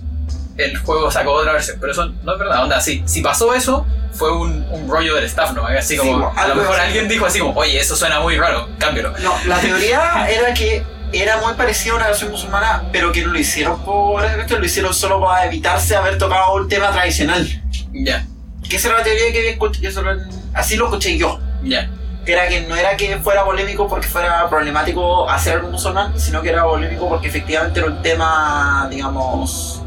el 0.56 0.76
juego 0.78 1.10
sacó 1.10 1.32
otra 1.32 1.52
versión. 1.52 1.78
Pero 1.80 1.92
eso 1.92 2.06
no 2.22 2.32
es 2.32 2.38
verdad. 2.38 2.62
Onda, 2.64 2.80
si, 2.80 3.02
si 3.06 3.20
pasó 3.22 3.54
eso, 3.54 3.86
fue 4.12 4.32
un, 4.36 4.64
un 4.70 4.88
rollo 4.90 5.14
del 5.14 5.24
staff, 5.24 5.52
¿no? 5.52 5.66
Así 5.66 5.96
como, 5.96 6.30
Sí, 6.32 6.38
a 6.38 6.48
lo 6.48 6.54
mejor 6.56 6.74
así. 6.76 6.86
alguien 6.86 7.08
dijo 7.08 7.26
así 7.26 7.38
como, 7.38 7.54
oye, 7.58 7.78
eso 7.80 7.96
suena 7.96 8.20
muy 8.20 8.36
raro, 8.36 8.68
cámbialo. 8.78 9.12
No, 9.20 9.34
la 9.46 9.58
teoría 9.58 10.26
era 10.30 10.52
que 10.54 10.84
era 11.14 11.38
muy 11.38 11.52
parecida 11.54 11.92
a 11.92 11.96
una 11.96 12.06
versión 12.06 12.30
musulmana, 12.30 12.84
pero 12.90 13.12
que 13.12 13.22
no 13.22 13.32
lo 13.32 13.38
hicieron 13.38 13.82
por 13.84 14.24
esto, 14.24 14.58
lo 14.58 14.64
hicieron 14.64 14.94
solo 14.94 15.20
para 15.20 15.44
evitarse 15.46 15.94
haber 15.96 16.16
tocado 16.18 16.54
un 16.54 16.68
tema 16.68 16.90
tradicional. 16.90 17.46
Ya, 17.92 18.24
Que 18.68 18.76
esa 18.76 18.88
era 18.88 18.98
la 18.98 19.04
teoría 19.04 19.30
que 19.32 19.38
había 19.38 19.50
escuchado, 19.50 20.16
así 20.54 20.76
lo 20.76 20.86
escuché 20.86 21.16
yo. 21.18 21.38
ya. 21.62 21.90
Que 22.24 22.34
era 22.34 22.46
que 22.48 22.60
no 22.62 22.76
era 22.76 22.96
que 22.96 23.16
fuera 23.18 23.44
polémico 23.44 23.88
porque 23.88 24.06
fuera 24.06 24.48
problemático 24.48 25.28
hacer 25.28 25.56
algo 25.56 25.70
musulmán, 25.70 26.18
sino 26.20 26.40
que 26.40 26.50
era 26.50 26.62
polémico 26.62 27.08
porque 27.08 27.26
efectivamente 27.26 27.80
era 27.80 27.88
un 27.88 28.00
tema, 28.00 28.86
digamos, 28.88 29.82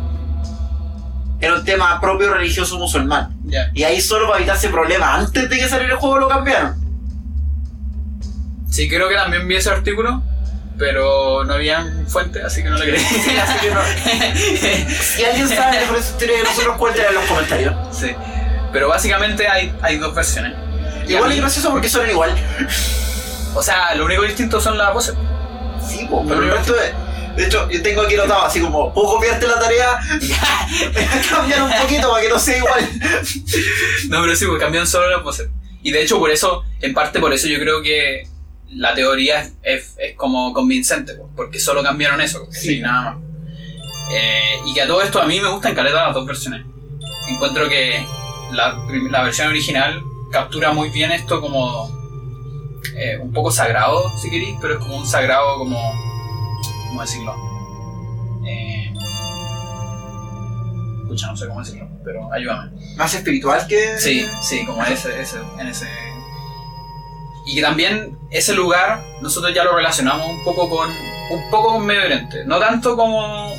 era 1.39 1.55
un 1.55 1.65
tema 1.65 1.99
propio 1.99 2.33
religioso 2.33 2.77
musulmán. 2.77 3.35
Y 3.73 3.83
ahí 3.83 4.01
solo 4.01 4.27
para 4.27 4.39
evitarse 4.39 4.69
problemas, 4.69 5.19
antes 5.19 5.49
de 5.49 5.57
que 5.57 5.67
saliera 5.67 5.93
el 5.93 5.99
juego 5.99 6.19
lo 6.19 6.27
cambiaron. 6.27 6.75
Sí, 8.69 8.89
creo 8.89 9.07
que 9.07 9.15
también 9.15 9.47
vi 9.47 9.55
ese 9.55 9.69
artículo, 9.69 10.21
pero 10.77 11.45
no 11.45 11.53
había 11.53 11.85
fuente, 12.07 12.41
así 12.41 12.61
que 12.61 12.69
no 12.69 12.77
le 12.77 12.89
creí. 12.89 13.03
Así 13.41 13.59
que 13.59 13.71
no. 13.73 13.79
Si 14.89 15.23
alguien 15.23 15.47
sabe 15.47 15.77
por 15.87 15.97
esa 15.97 16.17
teoría 16.17 16.37
de 16.39 16.43
nosotros, 16.43 16.75
cuéntenla 16.77 17.09
en 17.09 17.15
los 17.15 17.25
comentarios. 17.25 17.75
sí. 17.91 18.11
Pero 18.73 18.89
básicamente 18.89 19.47
hay, 19.47 19.73
hay 19.81 19.97
dos 19.97 20.13
versiones. 20.13 20.53
Y 21.07 21.13
Igual 21.13 21.31
es 21.31 21.37
gracioso 21.37 21.71
porque 21.71 21.87
suenan 21.87 22.11
igual. 22.11 22.35
O 23.53 23.63
sea, 23.63 23.95
lo 23.95 24.03
único 24.03 24.23
distinto 24.23 24.59
son 24.59 24.77
las 24.77 24.93
voces. 24.93 25.15
Sí, 25.87 26.05
po, 26.09 26.25
pero 26.27 26.43
el 26.43 26.51
resto 26.51 26.73
de. 27.35 27.45
Hecho, 27.45 27.69
yo 27.69 27.81
tengo 27.81 28.01
aquí 28.01 28.15
notado 28.15 28.45
así 28.45 28.59
como, 28.61 28.93
¿puedo 28.93 29.15
copiarte 29.15 29.47
la 29.47 29.59
tarea? 29.59 29.99
Cambiar 31.29 31.63
un 31.63 31.71
poquito 31.81 32.09
para 32.11 32.23
que 32.23 32.29
no 32.29 32.39
sea 32.39 32.57
igual. 32.57 32.89
No, 34.09 34.21
pero 34.21 34.35
sí, 34.35 34.45
pues 34.45 34.59
cambian 34.59 34.87
solo 34.87 35.09
las 35.09 35.23
voces. 35.23 35.49
Y 35.83 35.91
de 35.91 36.01
hecho, 36.03 36.17
por 36.19 36.31
eso, 36.31 36.63
en 36.81 36.93
parte 36.93 37.19
por 37.19 37.33
eso 37.33 37.47
yo 37.47 37.59
creo 37.59 37.81
que 37.81 38.27
la 38.69 38.93
teoría 38.95 39.41
es, 39.41 39.53
es- 39.63 39.95
es 39.99 40.15
como 40.15 40.53
convincente, 40.53 41.13
pues, 41.15 41.29
porque 41.35 41.59
solo 41.59 41.83
cambiaron 41.83 42.19
eso, 42.21 42.39
porque 42.39 42.57
Sí. 42.57 42.67
sí, 42.75 42.79
nada 42.79 43.01
más. 43.11 43.17
Eh, 44.11 44.57
y 44.65 44.73
que 44.73 44.81
a 44.81 44.87
todo 44.87 45.01
esto 45.01 45.21
a 45.21 45.25
mí 45.25 45.39
me 45.39 45.49
gustan 45.49 45.73
caleta 45.75 46.05
las 46.05 46.13
dos 46.13 46.25
versiones. 46.25 46.65
Encuentro 47.29 47.67
que 47.69 48.03
la, 48.51 48.77
la 49.11 49.23
versión 49.23 49.47
original 49.47 50.01
captura 50.31 50.71
muy 50.73 50.89
bien 50.89 51.11
esto 51.11 51.41
como 51.41 51.89
eh, 52.97 53.17
un 53.19 53.31
poco 53.33 53.51
sagrado, 53.51 54.11
si 54.17 54.29
queréis, 54.29 54.57
pero 54.61 54.75
es 54.75 54.79
como 54.79 54.97
un 54.97 55.07
sagrado 55.07 55.57
como... 55.57 55.77
¿Cómo 56.95 57.01
decirlo? 57.01 57.35
Eh, 58.47 58.93
Pucha, 61.09 61.27
no 61.27 61.35
sé 61.35 61.45
cómo 61.45 61.59
decirlo, 61.59 61.89
pero 62.05 62.31
ayúdame. 62.31 62.71
Más 62.95 63.13
espiritual 63.13 63.67
que. 63.67 63.97
Sí, 63.99 64.25
sí, 64.41 64.65
como 64.65 64.81
ese, 64.85 65.21
ese, 65.21 65.39
en 65.59 65.67
ese. 65.67 65.89
Y 67.47 67.55
que 67.55 67.61
también 67.61 68.17
ese 68.31 68.53
lugar 68.53 69.03
nosotros 69.21 69.53
ya 69.53 69.65
lo 69.65 69.75
relacionamos 69.75 70.25
un 70.25 70.41
poco 70.45 70.69
con 70.69 70.89
un 70.89 71.49
poco 71.51 71.73
con 71.73 71.85
Medio 71.85 72.05
Oriente, 72.05 72.45
no 72.45 72.59
tanto 72.59 72.95
como 72.95 73.53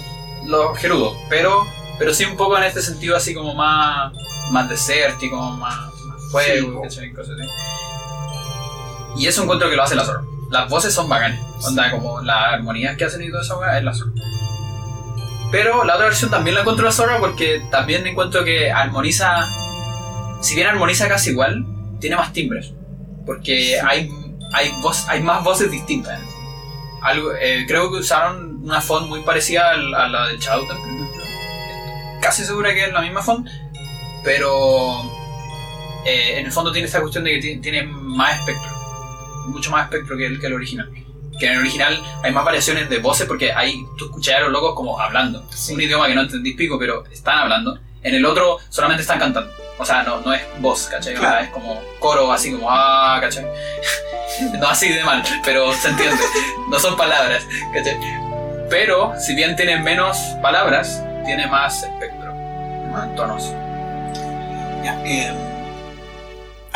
los 0.47 0.79
gerudos, 0.79 1.19
pero 1.29 1.63
pero 1.99 2.15
sí 2.15 2.25
un 2.25 2.39
poco 2.39 2.57
en 2.57 2.65
este 2.65 2.81
sentido 2.81 3.17
así 3.19 3.35
como 3.35 3.55
más 3.55 4.15
más 4.51 4.67
desértico, 4.71 5.37
más, 5.37 5.77
más 6.07 6.23
fuego, 6.33 6.85
Sí, 6.89 6.97
¿cachai? 6.97 7.13
cosas 7.13 7.35
así. 7.39 7.49
Y 9.23 9.27
eso 9.27 9.43
encuentro 9.43 9.69
que 9.69 9.77
lo 9.77 9.83
hace 9.83 9.95
la 9.95 10.05
Zorra. 10.07 10.25
Las 10.51 10.69
voces 10.71 10.95
son 10.95 11.09
bacanas, 11.09 11.41
onda 11.65 11.91
como 11.91 12.21
las 12.23 12.55
armonías 12.55 12.97
que 12.97 13.05
hacen 13.05 13.23
y 13.23 13.31
toda 13.31 13.43
esa 13.43 13.57
weá 13.59 13.79
es 13.79 13.85
la 13.85 13.93
Zorra. 13.95 14.13
Pero 15.51 15.85
la 15.85 15.95
otra 15.95 16.07
versión 16.07 16.31
también 16.31 16.55
la 16.55 16.61
encuentro 16.61 16.85
la 16.85 16.93
Zorra 16.93 17.19
porque 17.19 17.63
también 17.71 18.07
encuentro 18.07 18.45
que 18.45 18.71
armoniza 18.71 19.47
si 20.41 20.55
bien 20.55 20.67
armoniza 20.69 21.09
casi 21.09 21.31
igual, 21.31 21.65
tiene 22.01 22.17
más 22.17 22.33
timbres. 22.33 22.73
Porque 23.25 23.81
hay, 23.81 24.09
hay, 24.53 24.71
voz, 24.83 25.09
hay 25.09 25.21
más 25.23 25.43
voces 25.43 25.71
distintas. 25.71 26.21
Algo, 27.03 27.33
eh, 27.41 27.65
creo 27.67 27.91
que 27.91 27.99
usaron 27.99 28.61
una 28.65 28.81
font 28.81 29.09
muy 29.09 29.23
parecida 29.23 29.71
a 29.71 29.77
la 30.09 30.27
del 30.29 30.39
Shadow 30.39 30.67
Temple. 30.69 30.93
Casi 32.23 32.45
segura 32.45 32.73
que 32.75 32.85
es 32.85 32.93
la 32.93 33.01
misma 33.01 33.23
font, 33.23 33.49
pero 34.25 35.03
eh, 36.05 36.39
en 36.39 36.47
el 36.47 36.53
fondo 36.53 36.71
tiene 36.73 36.87
esta 36.87 37.01
cuestión 37.01 37.25
de 37.25 37.33
que 37.33 37.39
ti- 37.41 37.57
tiene 37.59 37.83
más 37.85 38.39
espectro. 38.39 38.76
Mucho 39.47 39.71
más 39.71 39.85
espectro 39.85 40.17
que 40.17 40.27
el, 40.27 40.41
que 40.41 40.47
el 40.47 40.55
original. 40.55 40.91
Que 41.39 41.47
en 41.47 41.53
el 41.53 41.59
original 41.61 42.03
hay 42.23 42.33
más 42.33 42.45
variaciones 42.45 42.89
de 42.89 42.99
voces 42.99 43.27
porque 43.27 43.53
hay, 43.53 43.85
tú 43.99 44.07
escuchas 44.07 44.37
a 44.37 44.41
los 44.41 44.51
locos 44.53 44.75
como 44.75 44.99
hablando. 45.01 45.45
Un 45.71 45.81
idioma 45.81 46.07
que 46.07 46.15
no 46.15 46.23
entendís 46.23 46.57
pico, 46.57 46.79
pero 46.79 47.05
están 47.07 47.39
hablando. 47.39 47.79
En 48.03 48.15
el 48.15 48.25
otro 48.25 48.59
solamente 48.69 49.03
están 49.03 49.19
cantando. 49.19 49.51
O 49.79 49.85
sea, 49.85 50.03
no, 50.03 50.21
no 50.21 50.33
es 50.33 50.41
voz, 50.61 50.87
¿cachai? 50.87 51.15
O 51.15 51.19
sea, 51.21 51.29
Claro. 51.29 51.45
es 51.45 51.51
como 51.51 51.83
coro, 51.99 52.33
así 52.33 52.53
como, 52.53 52.71
ah, 52.71 53.19
¿cachai? 53.21 53.45
no 54.59 54.69
así 54.69 54.89
de 54.89 55.05
mal, 55.05 55.23
pero 55.45 55.73
se 55.75 55.89
entiende. 55.89 56.23
no 56.71 56.79
son 56.79 56.97
palabras, 56.97 57.47
¿cachai? 57.75 57.99
Pero, 58.71 59.13
si 59.21 59.35
bien 59.35 59.55
tiene 59.57 59.79
menos 59.79 60.17
palabras, 60.43 61.03
tiene 61.27 61.47
más 61.47 61.83
espectro, 61.83 62.33
más 62.91 63.15
tonos. 63.15 63.53
Ya, 64.85 65.01
eh, 65.05 65.33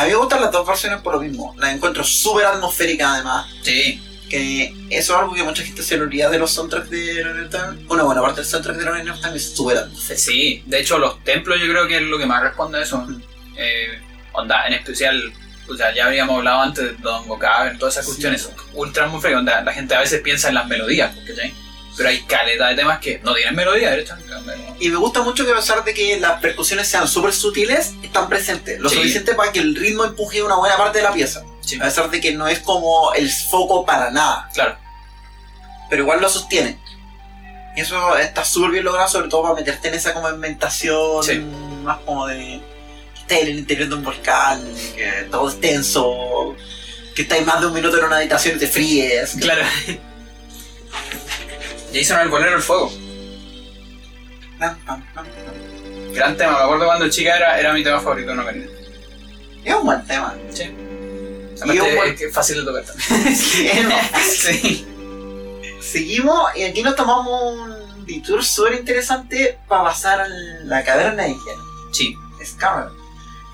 a 0.01 0.05
mí 0.05 0.11
me 0.11 0.17
gustan 0.17 0.41
las 0.41 0.51
dos 0.51 0.67
versiones 0.67 1.01
por 1.01 1.15
lo 1.15 1.21
mismo. 1.21 1.55
Las 1.59 1.75
encuentro 1.75 2.03
súper 2.05 2.47
atmosféricas 2.47 3.09
además. 3.15 3.47
Sí, 3.63 4.03
Que 4.31 4.73
eso 4.91 5.13
es 5.15 5.19
algo 5.21 5.35
que 5.35 5.43
mucha 5.43 5.63
gente 5.65 5.83
se 5.83 5.97
le 5.97 6.03
olvida 6.05 6.31
de 6.31 6.39
los 6.39 6.53
soundtracks 6.53 6.89
de 6.89 7.25
Loreltan. 7.25 7.85
Una 7.89 8.05
buena 8.05 8.21
parte 8.23 8.41
del 8.43 8.49
soundtrack 8.49 8.77
de 8.77 8.85
Loreltan 8.85 9.35
es 9.35 9.55
súper 9.57 9.79
atmosférico. 9.79 10.25
sí. 10.25 10.63
De 10.67 10.79
hecho, 10.81 10.99
los 10.99 11.23
templos 11.25 11.59
yo 11.61 11.67
creo 11.69 11.89
que 11.89 11.97
es 11.97 12.03
lo 12.03 12.17
que 12.19 12.27
más 12.27 12.41
responde 12.43 12.79
a 12.79 12.83
eso. 12.83 13.07
Eh, 13.57 14.01
onda, 14.33 14.67
en 14.69 14.75
especial, 14.75 15.33
o 15.69 15.77
sea, 15.77 15.93
ya 15.95 16.07
habíamos 16.07 16.37
hablado 16.39 16.61
antes 16.63 16.85
de 16.85 16.93
Don 17.03 17.25
Cavern, 17.39 17.77
todas 17.79 17.95
esas 17.95 18.05
Sí. 18.07 18.11
cuestiones 18.13 18.43
son 18.43 18.55
ultra 18.75 19.07
atmosféricas. 19.07 19.41
Onda, 19.41 19.61
la 19.63 19.73
gente 19.73 19.95
a 19.97 20.01
veces 20.01 20.21
piensa 20.23 20.49
en 20.49 20.55
las 20.55 20.67
melodías, 20.69 21.11
¿cachai? 21.27 21.53
Pero 21.97 22.09
hay 22.09 22.23
caleta 22.23 22.69
de 22.69 22.77
temas 22.77 22.99
que 23.01 23.19
no 23.23 23.35
tienen 23.35 23.55
melodía, 23.55 23.91
directamente. 23.91 24.33
Y 24.81 24.89
me 24.89 24.97
gusta 24.97 25.23
mucho 25.23 25.45
que 25.45 25.53
a 25.53 25.57
pesar 25.57 25.85
de 25.85 25.93
que 25.93 26.19
las 26.19 26.41
percusiones 26.41 26.89
sean 26.89 27.07
súper 27.09 27.33
sutiles, 27.35 27.93
están 28.03 28.29
presentes. 28.29 28.79
Lo 28.81 28.89
Sí. 28.89 28.97
suficiente 28.97 29.35
para 29.35 29.53
que 29.53 29.59
el 29.61 29.75
ritmo 29.77 30.05
empuje 30.05 30.43
una 30.43 30.57
buena 30.57 30.77
parte 30.77 30.99
de 30.99 31.05
la 31.05 31.13
pieza. 31.13 31.43
Sí, 31.61 31.77
A 31.79 31.85
pesar 31.85 32.11
de 32.11 32.21
que 32.21 32.33
no 32.33 32.49
es 32.49 32.61
como 32.61 33.13
el 33.15 33.31
foco 33.31 33.85
para 33.85 34.11
nada. 34.11 34.49
claro. 34.55 34.77
Pero 35.91 36.03
igual 36.03 36.21
lo 36.21 36.29
sostiene. 36.29 36.79
Y 37.77 37.81
eso 37.81 38.17
está 38.17 38.45
súper 38.45 38.71
bien 38.71 38.85
logrado, 38.85 39.09
sobre 39.09 39.29
todo 39.29 39.43
para 39.43 39.55
meterte 39.55 39.89
en 39.89 39.95
esa 39.95 40.15
como 40.15 40.29
ambientación 40.29 41.23
Sí. 41.25 41.39
más 41.83 41.99
como 42.01 42.27
de 42.29 42.61
que 43.15 43.21
estáis 43.21 43.43
en 43.43 43.49
el 43.49 43.59
interior 43.59 43.89
de 43.89 43.95
un 43.97 44.05
volcán, 44.05 44.63
que 44.97 45.27
todo 45.31 45.49
es 45.49 45.61
tenso, 45.61 46.55
que 47.15 47.23
estáis 47.23 47.45
más 47.45 47.61
de 47.61 47.67
un 47.67 47.75
minuto 47.75 47.99
en 47.99 48.05
una 48.05 48.17
habitación 48.19 48.57
y 48.57 48.61
te 48.61 48.67
fríes. 48.69 49.37
Claro. 49.41 49.63
Jason 51.93 52.21
el 52.21 52.29
bolero 52.29 52.53
del 52.53 52.63
fuego. 52.63 52.93
Gran 56.13 56.37
tema, 56.37 56.53
me 56.59 56.65
acuerdo 56.65 56.87
cuando 56.87 57.09
chica 57.09 57.37
era, 57.37 57.59
era 57.59 57.73
mi 57.73 57.83
tema 57.83 58.01
favorito 58.01 58.33
en 58.33 58.39
Ocarina. 58.41 58.67
Es 59.65 59.75
un 59.75 59.85
buen 59.85 60.05
tema. 60.07 60.35
Sí. 60.53 60.63
Y 60.65 61.79
un 61.79 61.97
buen- 61.97 62.15
es 62.15 62.21
es 62.23 62.33
fácil 62.35 62.57
de 62.57 62.65
tocar 62.65 62.85
también. 62.85 63.37
sí. 64.25 64.87
Seguimos 65.81 66.51
y 66.57 66.63
aquí 66.65 66.83
nos 66.83 66.95
tomamos 66.97 67.29
un 67.55 68.07
detour 68.07 68.45
súper 68.45 68.75
interesante 68.75 69.59
para 69.69 69.85
pasar 69.85 70.21
a 70.21 70.29
la 70.29 70.85
caverna 70.85 71.23
de 71.25 71.31
hielo. 71.31 71.91
Sí. 71.93 72.15
Es 72.41 72.53
cámara. 72.53 72.91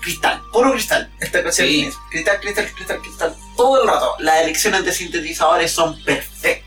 Cristal, 0.01 0.41
puro 0.53 0.71
cristal. 0.71 1.11
Esta 1.19 1.43
canción 1.43 1.67
Sí. 1.67 1.85
es 1.85 1.95
cristal, 2.09 2.39
cristal, 2.39 2.71
cristal, 2.73 3.01
cristal. 3.01 3.35
Todo 3.55 3.81
el 3.81 3.87
rato. 3.87 4.15
Las 4.19 4.41
elecciones 4.43 4.85
de 4.85 4.91
sintetizadores 4.93 5.71
son 5.71 6.01
perfectas. 6.03 6.66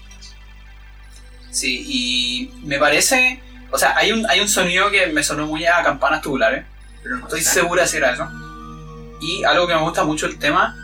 Sí, 1.51 1.85
y 1.87 2.51
me 2.65 2.79
parece. 2.79 3.41
O 3.71 3.79
sea, 3.79 3.97
hay 3.97 4.13
un, 4.13 4.29
hay 4.29 4.41
un 4.41 4.49
sonido 4.49 4.91
que 4.91 5.07
me 5.09 5.23
sonó 5.23 5.47
muy 5.47 5.65
a 5.67 5.83
campanas 5.83 6.23
tubulares, 6.23 6.65
pero 7.03 7.17
no 7.17 7.25
estoy 7.25 7.41
O 7.41 7.43
sea. 7.43 7.53
segura 7.53 7.87
si 7.87 7.97
era 7.99 8.13
eso. 8.13 8.29
Y 9.21 9.45
algo 9.45 9.67
que 9.67 9.75
me 9.75 9.81
gusta 9.83 10.05
mucho 10.05 10.27
el 10.27 10.39
tema 10.39 10.75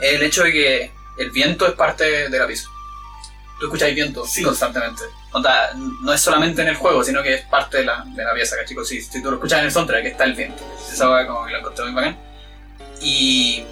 es 0.00 0.14
el 0.14 0.22
hecho 0.22 0.42
de 0.44 0.52
que 0.52 0.90
el 1.18 1.30
viento 1.30 1.66
es 1.66 1.72
parte 1.74 2.28
de 2.28 2.38
la 2.38 2.46
pieza. 2.46 2.68
Tú 3.60 3.66
escucháis 3.66 3.94
viento 3.94 4.26
Sí. 4.26 4.42
constantemente. 4.42 5.02
Onda, 5.32 5.72
no 6.02 6.12
es 6.12 6.20
solamente 6.20 6.62
en 6.62 6.68
el 6.68 6.76
juego, 6.76 7.04
sino 7.04 7.22
que 7.22 7.34
es 7.34 7.42
parte 7.42 7.78
de 7.78 7.84
la, 7.84 8.04
de 8.06 8.24
la 8.24 8.32
pieza, 8.34 8.56
¿cachai? 8.56 8.76
Si, 8.84 9.00
si 9.00 9.22
tú 9.22 9.30
lo 9.30 9.36
escuchas 9.36 9.60
en 9.60 9.66
el 9.66 9.70
soundtrack, 9.72 10.02
que 10.02 10.08
está 10.08 10.24
el 10.24 10.34
viento. 10.34 10.64
Esa 10.92 11.08
hueá 11.10 11.26
como 11.26 11.44
que 11.46 11.52
lo 11.52 11.58
encontré 11.58 11.84
muy 11.84 11.94
bacán. 11.94 12.16
Y 13.00 13.64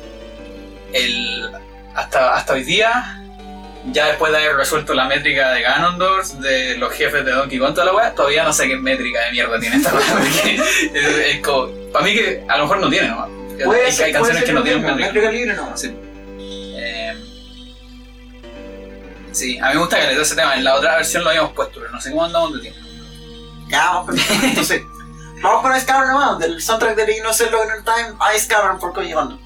el, 0.92 1.50
hasta, 1.94 2.34
hasta 2.34 2.52
hoy 2.52 2.64
día 2.64 3.20
ya 3.90 4.06
después 4.06 4.30
de 4.32 4.38
haber 4.38 4.56
resuelto 4.56 4.94
la 4.94 5.06
métrica 5.06 5.50
de 5.52 5.62
Ganondorf, 5.62 6.28
de 6.34 6.76
los 6.76 6.92
jefes 6.92 7.24
de 7.24 7.32
Donkey 7.32 7.58
Kong, 7.58 7.74
toda 7.74 7.86
la 7.86 7.92
weá, 7.94 8.14
todavía 8.14 8.44
no 8.44 8.52
sé 8.52 8.68
qué 8.68 8.76
métrica 8.76 9.20
de 9.24 9.32
mierda 9.32 9.58
tiene 9.58 9.76
esta 9.76 9.92
weá. 9.92 10.04
Es, 10.94 11.40
como. 11.40 11.68
Para 11.92 12.04
mí 12.04 12.14
que 12.14 12.44
a 12.48 12.56
lo 12.56 12.64
mejor 12.64 12.78
no 12.80 12.88
tiene 12.88 13.08
nomás. 13.08 13.28
Puede 13.64 13.86
hay, 13.86 13.92
ser- 13.92 14.06
hay 14.06 14.12
canciones 14.12 14.44
que 14.44 14.52
no 14.52 14.62
tienen 14.62 14.82
métrica. 14.82 15.06
métrica 15.06 15.30
libre 15.30 15.54
no. 15.54 15.76
Sí. 15.76 15.94
Eh, 16.38 17.14
sí, 19.32 19.58
a 19.58 19.68
mí 19.68 19.74
me 19.74 19.80
gusta 19.80 20.00
que 20.00 20.14
le 20.14 20.22
ese 20.22 20.34
tema. 20.34 20.54
En 20.54 20.64
la 20.64 20.74
otra 20.76 20.96
versión 20.96 21.24
lo 21.24 21.30
habíamos 21.30 21.52
puesto, 21.52 21.80
pero 21.80 21.90
no 21.92 22.00
sé 22.00 22.10
cómo 22.10 22.24
andamos 22.24 22.54
de 22.54 22.60
tiempo. 22.60 22.80
Ya, 23.68 23.86
vamos 23.86 24.06
con 24.06 24.18
Entonces, 24.44 24.82
vamos 25.42 25.62
con 25.62 25.76
Ice 25.76 25.86
Cavern 25.86 26.10
nomás. 26.10 26.38
Del 26.38 26.60
soundtrack 26.62 26.94
de 26.96 27.02
Ocarina 27.02 27.30
of 27.30 27.38
Time, 27.38 28.16
Ice 28.36 28.46
Cavern 28.48 28.78
por 28.78 28.92
Koji 28.92 29.12
Kondo. 29.12 29.38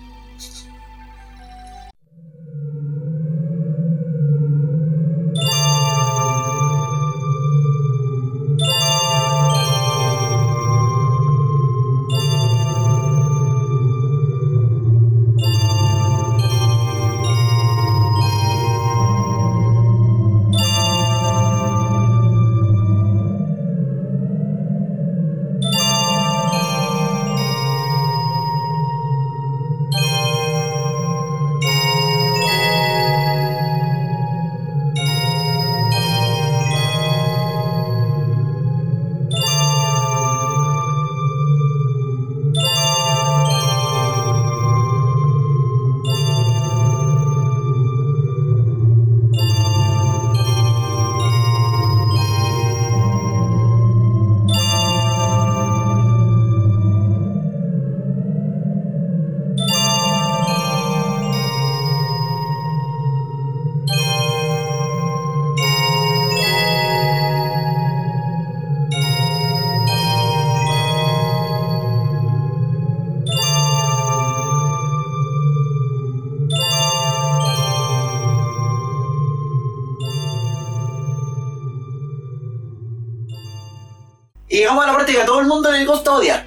Mundo 85.57 85.73
le 85.73 85.85
gusta 85.85 86.13
odiar. 86.13 86.47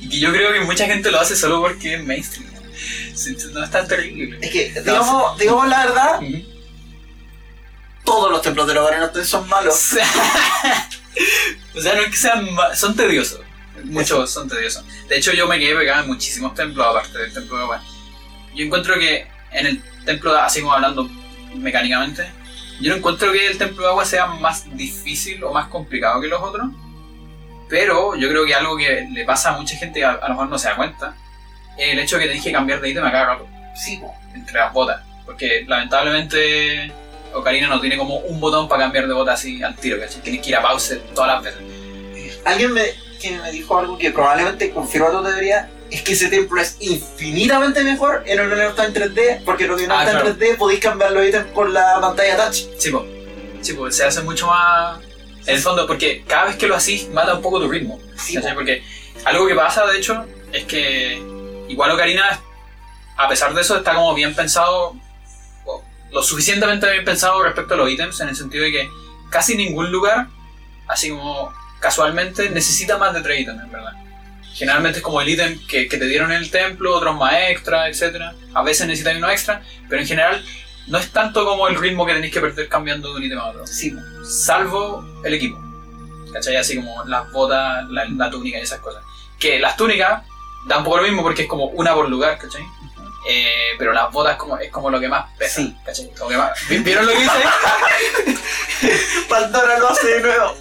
Y 0.00 0.08
que 0.08 0.20
yo 0.20 0.32
creo 0.32 0.52
que 0.52 0.60
mucha 0.60 0.86
gente 0.86 1.10
lo 1.10 1.20
hace 1.20 1.34
solo 1.36 1.60
porque 1.60 1.94
es 1.94 2.04
mainstream. 2.04 2.52
No 3.52 3.64
es 3.64 3.70
tan 3.70 3.88
terrible. 3.88 4.38
Es 4.42 4.50
que, 4.50 4.80
digamos, 4.80 5.38
digamos 5.38 5.68
la 5.68 5.86
verdad, 5.86 6.20
todos 8.04 8.30
los 8.30 8.42
templos 8.42 8.66
de 8.66 8.78
of 8.78 9.12
Time 9.12 9.24
son 9.24 9.48
malos. 9.48 9.92
o 11.76 11.80
sea, 11.80 11.94
no 11.94 12.02
es 12.02 12.08
que 12.10 12.16
sean 12.16 12.46
son 12.74 12.94
tediosos. 12.94 13.40
Muchos 13.84 14.30
son 14.30 14.48
tediosos. 14.48 14.84
De 15.08 15.16
hecho, 15.16 15.32
yo 15.32 15.46
me 15.46 15.58
quedé 15.58 15.74
pegado 15.76 16.02
en 16.02 16.08
muchísimos 16.08 16.54
templos, 16.54 16.86
aparte 16.86 17.18
del 17.18 17.32
templo 17.32 17.56
de 17.56 17.62
agua. 17.62 17.82
Yo 18.54 18.64
encuentro 18.64 18.98
que 18.98 19.26
en 19.52 19.66
el 19.66 19.82
templo, 20.04 20.32
de- 20.32 20.40
así 20.40 20.60
como 20.60 20.74
hablando 20.74 21.08
mecánicamente, 21.54 22.26
yo 22.80 22.90
no 22.90 22.96
encuentro 22.96 23.32
que 23.32 23.46
el 23.46 23.58
templo 23.58 23.82
de 23.84 23.88
agua 23.90 24.04
sea 24.04 24.26
más 24.26 24.64
difícil 24.76 25.42
o 25.44 25.52
más 25.52 25.68
complicado 25.68 26.20
que 26.20 26.28
los 26.28 26.40
otros. 26.42 26.66
Pero 27.74 28.14
yo 28.14 28.28
creo 28.28 28.46
que 28.46 28.54
algo 28.54 28.76
que 28.76 29.08
le 29.10 29.24
pasa 29.24 29.50
a 29.50 29.56
mucha 29.58 29.74
gente 29.76 29.98
que 29.98 30.04
a, 30.04 30.12
a 30.12 30.28
lo 30.28 30.34
mejor 30.34 30.48
no 30.48 30.58
se 30.58 30.68
da 30.68 30.76
cuenta 30.76 31.12
es 31.76 31.92
el 31.92 31.98
hecho 31.98 32.16
de 32.16 32.22
que 32.22 32.28
tenés 32.28 32.44
que 32.44 32.52
cambiar 32.52 32.80
de 32.80 32.88
ítem 32.88 33.04
a 33.04 33.10
cada 33.10 33.24
rato 33.26 33.48
Sí, 33.74 34.00
entre 34.32 34.54
las 34.54 34.72
botas. 34.72 35.02
Porque 35.26 35.64
lamentablemente 35.66 36.92
Ocarina 37.32 37.66
no 37.66 37.80
tiene 37.80 37.96
como 37.96 38.18
un 38.18 38.38
botón 38.38 38.68
para 38.68 38.84
cambiar 38.84 39.08
de 39.08 39.14
bota 39.14 39.32
así 39.32 39.60
al 39.60 39.74
tiro, 39.74 39.98
¿cachai? 39.98 40.22
Tienes 40.22 40.40
que 40.40 40.50
ir 40.50 40.56
a 40.56 40.62
pause 40.62 41.00
todas 41.16 41.32
las 41.32 41.42
veces. 41.42 42.38
Alguien 42.44 42.72
me, 42.72 42.84
que 43.20 43.32
me 43.32 43.50
dijo 43.50 43.76
algo 43.76 43.98
que 43.98 44.12
probablemente 44.12 44.70
confirma 44.70 45.10
tu 45.10 45.24
teoría, 45.24 45.68
es 45.90 46.02
que 46.02 46.12
ese 46.12 46.28
templo 46.28 46.60
es 46.60 46.76
infinitamente 46.78 47.82
mejor 47.82 48.22
en 48.24 48.38
el 48.38 48.46
Ocarina 48.46 48.68
of 48.68 48.76
Time 48.76 48.90
3D, 48.90 49.44
porque 49.44 49.66
lo 49.66 49.76
que 49.76 49.88
no 49.88 49.98
Ah, 49.98 50.04
está 50.04 50.20
en 50.20 50.38
3D 50.38 50.56
podéis 50.58 50.78
cambiar 50.78 51.10
los 51.10 51.26
ítems 51.26 51.46
con 51.52 51.74
la 51.74 51.98
pantalla 52.00 52.36
touch. 52.36 52.66
Sí, 52.78 52.90
pues. 52.92 53.02
Sí, 53.62 53.72
pues 53.72 53.96
se 53.96 54.04
hace 54.04 54.22
mucho 54.22 54.46
más. 54.46 55.00
En 55.46 55.56
el 55.56 55.60
fondo, 55.60 55.86
porque 55.86 56.24
cada 56.26 56.46
vez 56.46 56.56
que 56.56 56.66
lo 56.66 56.74
hacís 56.74 57.08
mata 57.10 57.34
un 57.34 57.42
poco 57.42 57.60
tu 57.60 57.70
ritmo. 57.70 58.00
Sí. 58.16 58.38
Porque 58.54 58.82
algo 59.24 59.46
que 59.46 59.54
pasa, 59.54 59.86
de 59.86 59.98
hecho, 59.98 60.24
es 60.52 60.64
que 60.64 61.22
igual 61.68 61.90
Ocarina, 61.90 62.40
a 63.16 63.28
pesar 63.28 63.54
de 63.54 63.60
eso, 63.60 63.76
está 63.76 63.94
como 63.94 64.14
bien 64.14 64.34
pensado, 64.34 64.96
lo 66.10 66.22
suficientemente 66.22 66.90
bien 66.90 67.04
pensado 67.04 67.42
respecto 67.42 67.74
a 67.74 67.76
los 67.76 67.90
ítems, 67.90 68.20
en 68.20 68.28
el 68.28 68.36
sentido 68.36 68.64
de 68.64 68.72
que 68.72 68.90
casi 69.30 69.56
ningún 69.56 69.90
lugar, 69.90 70.28
así 70.88 71.10
como 71.10 71.52
casualmente, 71.80 72.48
necesita 72.50 72.96
más 72.96 73.12
de 73.12 73.20
tres 73.20 73.40
ítems, 73.40 73.62
en 73.62 73.70
verdad. 73.70 73.92
Generalmente 74.54 74.98
es 74.98 75.04
como 75.04 75.20
el 75.20 75.28
ítem 75.28 75.58
que, 75.66 75.88
que 75.88 75.96
te 75.98 76.06
dieron 76.06 76.30
en 76.30 76.38
el 76.38 76.50
templo, 76.50 76.94
otros 76.94 77.16
más 77.16 77.34
extra, 77.48 77.88
etc. 77.88 78.32
A 78.54 78.62
veces 78.62 78.86
necesitan 78.86 79.16
uno 79.16 79.28
extra, 79.28 79.62
pero 79.88 80.00
en 80.00 80.06
general 80.06 80.44
no 80.86 80.98
es 80.98 81.10
tanto 81.10 81.44
como 81.44 81.68
el 81.68 81.76
ritmo 81.76 82.04
que 82.06 82.14
tenéis 82.14 82.32
que 82.32 82.40
perder 82.40 82.68
cambiando 82.68 83.10
de 83.10 83.16
un 83.16 83.22
ítem 83.24 83.38
a 83.38 83.46
otro 83.46 83.66
Sí, 83.66 83.94
salvo 84.24 85.04
el 85.24 85.34
equipo. 85.34 85.58
¿Cachai? 86.32 86.56
Así 86.56 86.76
como 86.76 87.04
las 87.04 87.30
botas, 87.30 87.88
la, 87.90 88.04
la 88.06 88.30
túnica 88.30 88.58
y 88.58 88.62
esas 88.62 88.80
cosas. 88.80 89.02
Que 89.38 89.58
las 89.60 89.76
túnicas 89.76 90.22
da 90.66 90.78
un 90.78 90.84
poco 90.84 90.96
lo 90.98 91.02
mismo 91.04 91.22
porque 91.22 91.42
es 91.42 91.48
como 91.48 91.66
una 91.66 91.94
por 91.94 92.08
lugar, 92.08 92.36
¿cachai? 92.38 92.62
Eh, 93.28 93.74
pero 93.78 93.92
las 93.92 94.10
botas 94.12 94.36
como, 94.36 94.58
es 94.58 94.70
como 94.70 94.90
lo 94.90 95.00
que 95.00 95.08
más 95.08 95.30
pesa, 95.38 95.56
Sí. 95.62 95.76
¿cachai? 95.84 96.10
Como 96.18 96.30
que 96.30 96.36
más- 96.36 96.58
¿Vi- 96.68 96.78
¿Vieron 96.78 97.06
lo 97.06 97.12
que 97.12 97.18
hice? 97.22 98.38
Pandora 99.28 99.78
lo 99.78 99.88
hace 99.90 100.06
de 100.08 100.20
nuevo. 100.20 100.54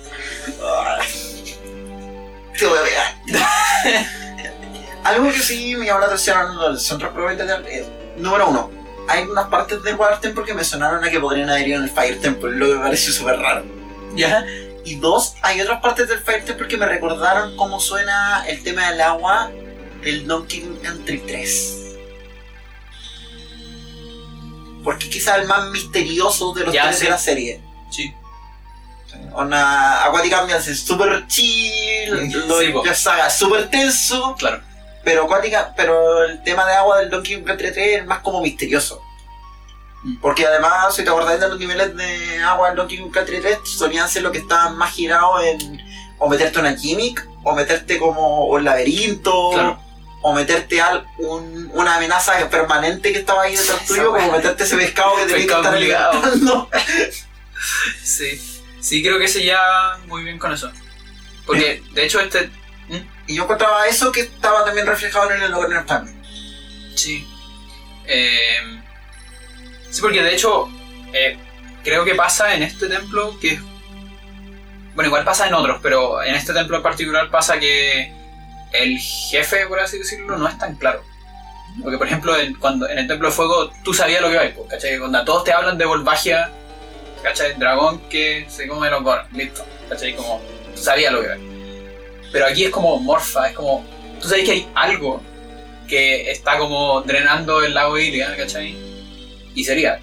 Te 2.57 2.65
voy 2.67 2.77
a 2.77 2.83
pegar. 2.83 4.05
Algo 5.03 5.25
que 5.31 5.39
sí 5.39 5.75
me 5.75 5.85
llamó 5.85 5.99
la 5.99 6.05
atención 6.05 6.79
soundtrack 6.79 7.11
propiamente 7.13 7.45
tal 7.45 7.65
es, 7.67 7.85
número 8.17 8.47
uno, 8.47 8.71
hay 9.07 9.23
unas 9.23 9.47
partes 9.47 9.83
del 9.83 9.95
Water 9.95 10.19
Temple 10.19 10.43
que 10.45 10.53
me 10.53 10.63
sonaron 10.63 11.03
a 11.03 11.09
que 11.09 11.19
podrían 11.19 11.49
haber 11.49 11.67
ido 11.67 11.77
en 11.77 11.83
el 11.83 11.89
Fire 11.89 12.19
Temple, 12.21 12.51
lo 12.57 12.67
que 12.67 12.73
me 12.75 12.81
pareció 12.83 13.11
súper 13.13 13.37
raro. 13.39 13.63
¿Ya? 14.15 14.45
Y 14.85 14.95
dos, 14.95 15.35
hay 15.41 15.61
otras 15.61 15.81
partes 15.81 16.07
del 16.07 16.19
Fire 16.19 16.43
Temple 16.45 16.67
que 16.67 16.77
me 16.77 16.85
recordaron 16.85 17.55
cómo 17.57 17.79
suena 17.79 18.45
el 18.47 18.63
tema 18.63 18.89
del 18.91 19.01
agua 19.01 19.51
del 20.03 20.27
Donkey 20.27 20.61
Kong 20.61 20.81
Country 20.81 21.19
3. 21.25 21.79
Porque 24.83 25.09
quizá 25.09 25.37
el 25.37 25.47
más 25.47 25.69
misterioso 25.71 26.53
de 26.53 26.65
los 26.65 26.73
Ya, 26.73 26.83
tres 26.83 26.97
sí. 26.99 27.03
de 27.05 27.09
la 27.09 27.17
serie. 27.17 27.61
Sí. 27.89 28.13
Una 29.35 30.03
Aquatic 30.05 30.33
Ambience 30.33 30.71
es 30.71 30.81
súper 30.81 31.25
chill, 31.27 32.09
lo 32.09 32.59
Sí, 32.59 32.73
la 32.85 32.93
saga 32.95 33.29
súper 33.29 33.69
tenso, 33.69 34.35
Claro. 34.37 34.61
Pero 35.03 35.25
Aquática, 35.25 35.73
pero 35.75 36.23
el 36.23 36.41
tema 36.43 36.65
de 36.65 36.73
agua 36.73 36.99
del 36.99 37.09
Donkey 37.09 37.35
Kong 37.35 37.45
Country 37.45 37.71
3 37.71 37.99
es 38.01 38.05
más 38.05 38.19
como 38.19 38.41
misterioso. 38.41 39.01
Mm. 40.03 40.17
Porque 40.21 40.45
además, 40.45 40.95
si 40.95 41.03
te 41.03 41.09
acordás 41.09 41.39
de 41.39 41.47
los 41.49 41.57
niveles 41.59 41.95
de 41.95 42.39
agua 42.43 42.67
del 42.69 42.77
Donkey 42.77 42.99
Kong 42.99 43.11
Country 43.13 43.39
3, 43.41 43.57
solían 43.65 44.07
ser 44.09 44.23
los 44.23 44.31
que 44.31 44.37
estaban 44.39 44.77
más 44.77 44.93
girados 44.93 45.43
en 45.43 45.81
o 46.19 46.29
meterte 46.29 46.59
una 46.59 46.75
gimmick, 46.77 47.27
o 47.43 47.53
meterte 47.53 47.97
como 47.99 48.45
un 48.45 48.63
laberinto, 48.63 49.51
Claro. 49.53 49.79
o 50.21 50.33
meterte 50.33 50.79
al, 50.81 51.05
un- 51.17 51.69
una 51.73 51.97
amenaza 51.97 52.33
permanente 52.49 53.11
que 53.11 53.19
estaba 53.19 53.41
ahí 53.43 53.55
detrás 53.57 53.85
tuyo, 53.85 54.11
como 54.13 54.31
meterte 54.31 54.63
ese 54.63 54.77
pescado 54.77 55.15
que 55.17 55.25
tenías 55.25 55.47
que 55.47 55.53
estar 55.53 55.73
alimentando. 55.75 56.69
Sí. 58.03 58.41
Sí, 58.79 59.01
creo 59.03 59.17
que 59.19 59.27
se 59.27 59.41
lleva 59.43 59.97
muy 60.07 60.23
bien 60.23 60.37
con 60.39 60.51
eso. 60.53 60.71
Porque, 61.45 61.81
de 61.93 62.05
hecho, 62.05 62.19
este. 62.19 62.49
Y 63.27 63.35
yo 63.35 63.43
encontraba 63.43 63.87
eso 63.87 64.11
que 64.11 64.21
estaba 64.21 64.65
también 64.65 64.85
reflejado 64.85 65.31
en 65.31 65.41
el 65.41 65.53
of 65.53 65.85
Time. 65.85 66.11
Sí. 66.95 67.25
Eh, 68.05 68.81
sí, 69.89 70.01
porque 70.01 70.21
de 70.21 70.33
hecho, 70.33 70.69
eh, 71.13 71.37
creo 71.83 72.03
que 72.03 72.15
pasa 72.15 72.53
en 72.53 72.63
este 72.63 72.87
templo 72.87 73.37
que. 73.39 73.59
Bueno, 74.95 75.07
igual 75.07 75.23
pasa 75.23 75.47
en 75.47 75.53
otros, 75.53 75.79
pero 75.81 76.21
en 76.21 76.35
este 76.35 76.53
templo 76.53 76.77
en 76.77 76.83
particular 76.83 77.29
pasa 77.31 77.59
que 77.59 78.13
el 78.73 78.97
jefe, 78.99 79.65
por 79.67 79.79
así 79.79 79.97
decirlo, 79.97 80.37
no 80.37 80.47
es 80.47 80.57
tan 80.57 80.75
claro. 80.75 81.03
Porque, 81.81 81.97
por 81.97 82.05
ejemplo, 82.05 82.37
en, 82.37 82.53
cuando, 82.55 82.87
en 82.87 82.99
el 82.99 83.07
templo 83.07 83.29
de 83.29 83.33
fuego 83.33 83.71
tú 83.83 83.93
sabías 83.93 84.21
lo 84.21 84.27
que 84.27 84.33
iba 84.33 84.43
a 84.43 84.45
ir, 84.45 84.53
pues, 84.53 84.69
¿cachai? 84.69 84.99
Cuando 84.99 85.23
todos 85.25 85.43
te 85.43 85.53
hablan 85.53 85.77
de 85.77 85.85
Volvagia, 85.85 86.51
¿cachai? 87.23 87.55
Dragón 87.55 88.01
que 88.09 88.45
se 88.49 88.67
come 88.67 88.89
los 88.91 89.01
goros, 89.01 89.25
listo, 89.31 89.65
¿cachai? 89.89 90.15
Como 90.15 90.41
tú 90.75 90.81
sabías 90.81 91.11
lo 91.11 91.21
que 91.21 91.25
iba 91.25 91.33
a 91.33 91.37
ir. 91.37 91.52
Pero 92.33 92.47
aquí 92.47 92.65
es 92.65 92.71
como 92.71 92.99
morfa, 92.99 93.47
es 93.47 93.55
como. 93.55 93.85
Tú 94.21 94.27
sabes 94.27 94.43
que 94.43 94.51
hay 94.51 94.67
algo 94.75 95.21
que 95.87 96.31
está 96.31 96.57
como 96.57 97.01
drenando 97.01 97.63
el 97.63 97.73
lago 97.73 97.97
Ilia, 97.97 98.35
¿cachai? 98.35 98.75
Y 99.53 99.63
sería. 99.63 100.01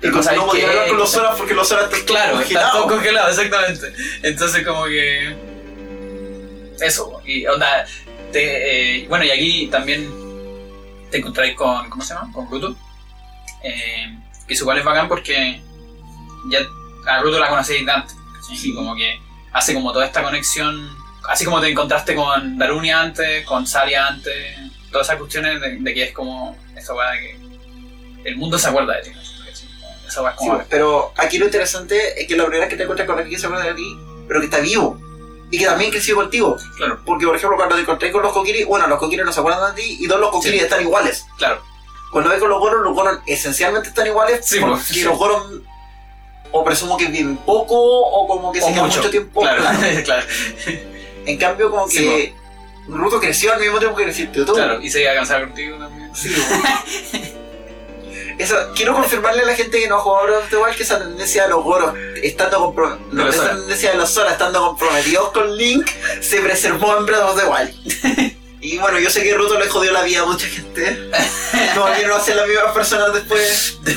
Y 0.00 0.06
no 0.06 0.20
podía 0.46 0.64
qué, 0.64 0.66
hablar 0.66 0.88
con 0.88 0.98
los 0.98 1.16
horas 1.16 1.34
porque 1.36 1.54
los 1.54 1.70
horas 1.72 1.84
están 1.86 2.06
Claro, 2.06 2.40
está 2.40 2.42
congelados. 2.42 2.72
todo 2.72 2.88
congelado, 2.88 3.28
exactamente. 3.30 3.92
Entonces 4.22 4.66
como 4.66 4.84
que... 4.84 5.36
Eso, 6.80 7.20
y 7.24 7.46
onda... 7.46 7.84
Te, 8.32 9.00
eh, 9.00 9.08
bueno, 9.08 9.24
y 9.24 9.30
aquí 9.30 9.66
también 9.66 10.08
te 11.10 11.18
encontráis 11.18 11.54
con... 11.56 11.90
¿Cómo 11.90 12.02
se 12.02 12.14
llama? 12.14 12.32
Con 12.32 12.48
Bruto. 12.48 12.76
Eh, 13.64 14.16
que 14.46 14.54
eso 14.54 14.64
igual 14.64 14.78
es 14.78 14.84
bacán 14.84 15.08
porque 15.08 15.60
ya 16.50 16.60
a 17.10 17.20
Bruto 17.20 17.40
la 17.40 17.48
conocéis 17.48 17.84
de 17.84 17.90
antes. 17.90 18.16
Sí. 18.46 18.70
Y 18.70 18.74
como 18.74 18.94
que 18.94 19.18
hace 19.52 19.74
como 19.74 19.92
toda 19.92 20.06
esta 20.06 20.22
conexión... 20.22 20.96
Así 21.28 21.44
como 21.44 21.60
te 21.60 21.68
encontraste 21.68 22.14
con 22.14 22.58
Darunia 22.58 23.00
antes, 23.00 23.44
con 23.44 23.66
Saria 23.66 24.06
antes, 24.06 24.34
todas 24.90 25.06
esas 25.06 25.18
cuestiones 25.18 25.60
de, 25.60 25.76
de 25.78 25.94
que 25.94 26.04
es 26.04 26.12
como 26.12 26.56
esa 26.76 26.94
weá 26.94 27.10
de 27.12 27.18
que 27.20 28.28
el 28.30 28.36
mundo 28.36 28.58
se 28.58 28.68
acuerda 28.68 28.96
de 28.96 29.02
ti. 29.02 29.10
¿cachai? 29.10 29.68
Esa 30.06 30.22
weá 30.22 30.32
es 30.32 30.38
Sí, 30.40 30.48
como... 30.48 30.64
pero 30.70 31.12
aquí 31.16 31.38
lo 31.38 31.44
interesante 31.44 32.20
es 32.20 32.26
que 32.26 32.34
la 32.36 32.44
primera 32.44 32.64
vez 32.64 32.70
que 32.70 32.76
te 32.76 32.82
encuentras 32.84 33.06
con 33.06 33.18
alguien 33.18 33.34
que 33.36 33.40
se 33.40 33.46
acuerda 33.46 33.66
de 33.66 33.74
ti, 33.74 33.96
pero 34.26 34.40
que 34.40 34.46
está 34.46 34.58
vivo. 34.60 34.98
Y 35.50 35.58
que 35.58 35.64
también 35.64 35.90
creció 35.90 36.14
contigo. 36.14 36.58
Claro, 36.76 37.00
Porque, 37.06 37.24
por 37.26 37.34
ejemplo, 37.34 37.56
cuando 37.56 37.74
te 37.74 37.80
encontré 37.80 38.12
con 38.12 38.22
los 38.22 38.32
Kokiri, 38.34 38.64
bueno, 38.64 38.86
los 38.86 38.98
Kokiri 38.98 39.22
no 39.24 39.32
se 39.32 39.40
acuerdan 39.40 39.74
de 39.74 39.82
ti 39.82 39.96
y 40.00 40.06
dos 40.06 40.20
los 40.20 40.30
Kokiri 40.30 40.58
Sí. 40.58 40.64
están 40.64 40.82
iguales. 40.82 41.26
claro. 41.38 41.62
Cuando 42.12 42.30
ves 42.30 42.38
con 42.38 42.48
los 42.48 42.58
Goron, 42.58 42.84
los 42.84 42.94
Goron 42.94 43.20
esencialmente 43.26 43.90
están 43.90 44.06
iguales 44.06 44.40
Sí, 44.46 44.60
porque 44.60 44.76
pues, 44.76 44.86
sí. 44.86 45.02
los 45.02 45.16
Goron 45.18 45.62
o 46.52 46.64
presumo 46.64 46.96
que 46.96 47.06
viven 47.06 47.36
poco 47.38 47.76
o 47.78 48.26
como 48.26 48.50
que 48.50 48.60
se 48.60 48.66
O 48.66 48.68
quedan 48.72 48.84
mucho, 48.86 48.98
mucho 48.98 49.10
tiempo. 49.10 49.40
Claro, 49.42 49.62
claro. 50.04 50.04
claro, 50.04 50.26
En 51.28 51.36
cambio, 51.38 51.70
como 51.70 51.88
Sí, 51.88 51.98
que 51.98 52.34
Naruto 52.88 53.20
creció 53.20 53.52
al 53.52 53.60
mismo 53.60 53.78
tiempo 53.78 53.96
que 53.96 54.04
creciste 54.04 54.44
tú. 54.44 54.52
claro. 54.54 54.80
Y 54.80 54.90
se 54.90 55.02
iba 55.02 55.12
a 55.12 55.14
cansar 55.16 55.42
contigo 55.46 55.76
también. 55.78 56.10
Sí, 56.14 56.34
Eso, 58.38 58.54
quiero 58.76 58.94
confirmarle 58.94 59.42
a 59.42 59.46
la 59.46 59.54
gente 59.56 59.80
que 59.80 59.88
no 59.88 59.96
ha 59.96 59.98
jugado 60.00 60.26
Breath 60.26 60.44
of 60.44 60.50
the 60.50 60.56
Wild 60.58 60.76
que 60.76 60.82
esa 60.84 60.98
tendencia 61.00 61.42
de 61.42 61.48
los 61.48 61.64
goros 61.64 61.92
estando 62.22 62.60
compro- 62.72 62.96
no, 63.10 63.24
los 63.24 63.34
esa 63.34 63.48
tendencia 63.50 63.90
de 63.90 63.96
los 63.96 64.10
Zora 64.10 64.30
estando 64.30 64.64
comprometidos 64.64 65.32
con 65.32 65.56
Link 65.56 65.88
se 66.20 66.40
preservó 66.40 66.96
en 66.98 67.06
Breath 67.06 67.22
of 67.22 67.40
the 67.40 67.46
Wild. 67.48 68.34
y 68.60 68.78
bueno, 68.78 69.00
yo 69.00 69.10
sé 69.10 69.24
que 69.24 69.34
Ruto 69.34 69.58
le 69.58 69.68
jodió 69.68 69.90
la 69.90 70.02
vida 70.02 70.20
a 70.22 70.24
mucha 70.26 70.46
gente. 70.46 71.10
No 71.74 71.82
volvieron 71.82 72.16
a 72.16 72.20
ser 72.22 72.36
las 72.36 72.46
mismas 72.46 72.72
personas 72.72 73.12
después. 73.12 73.78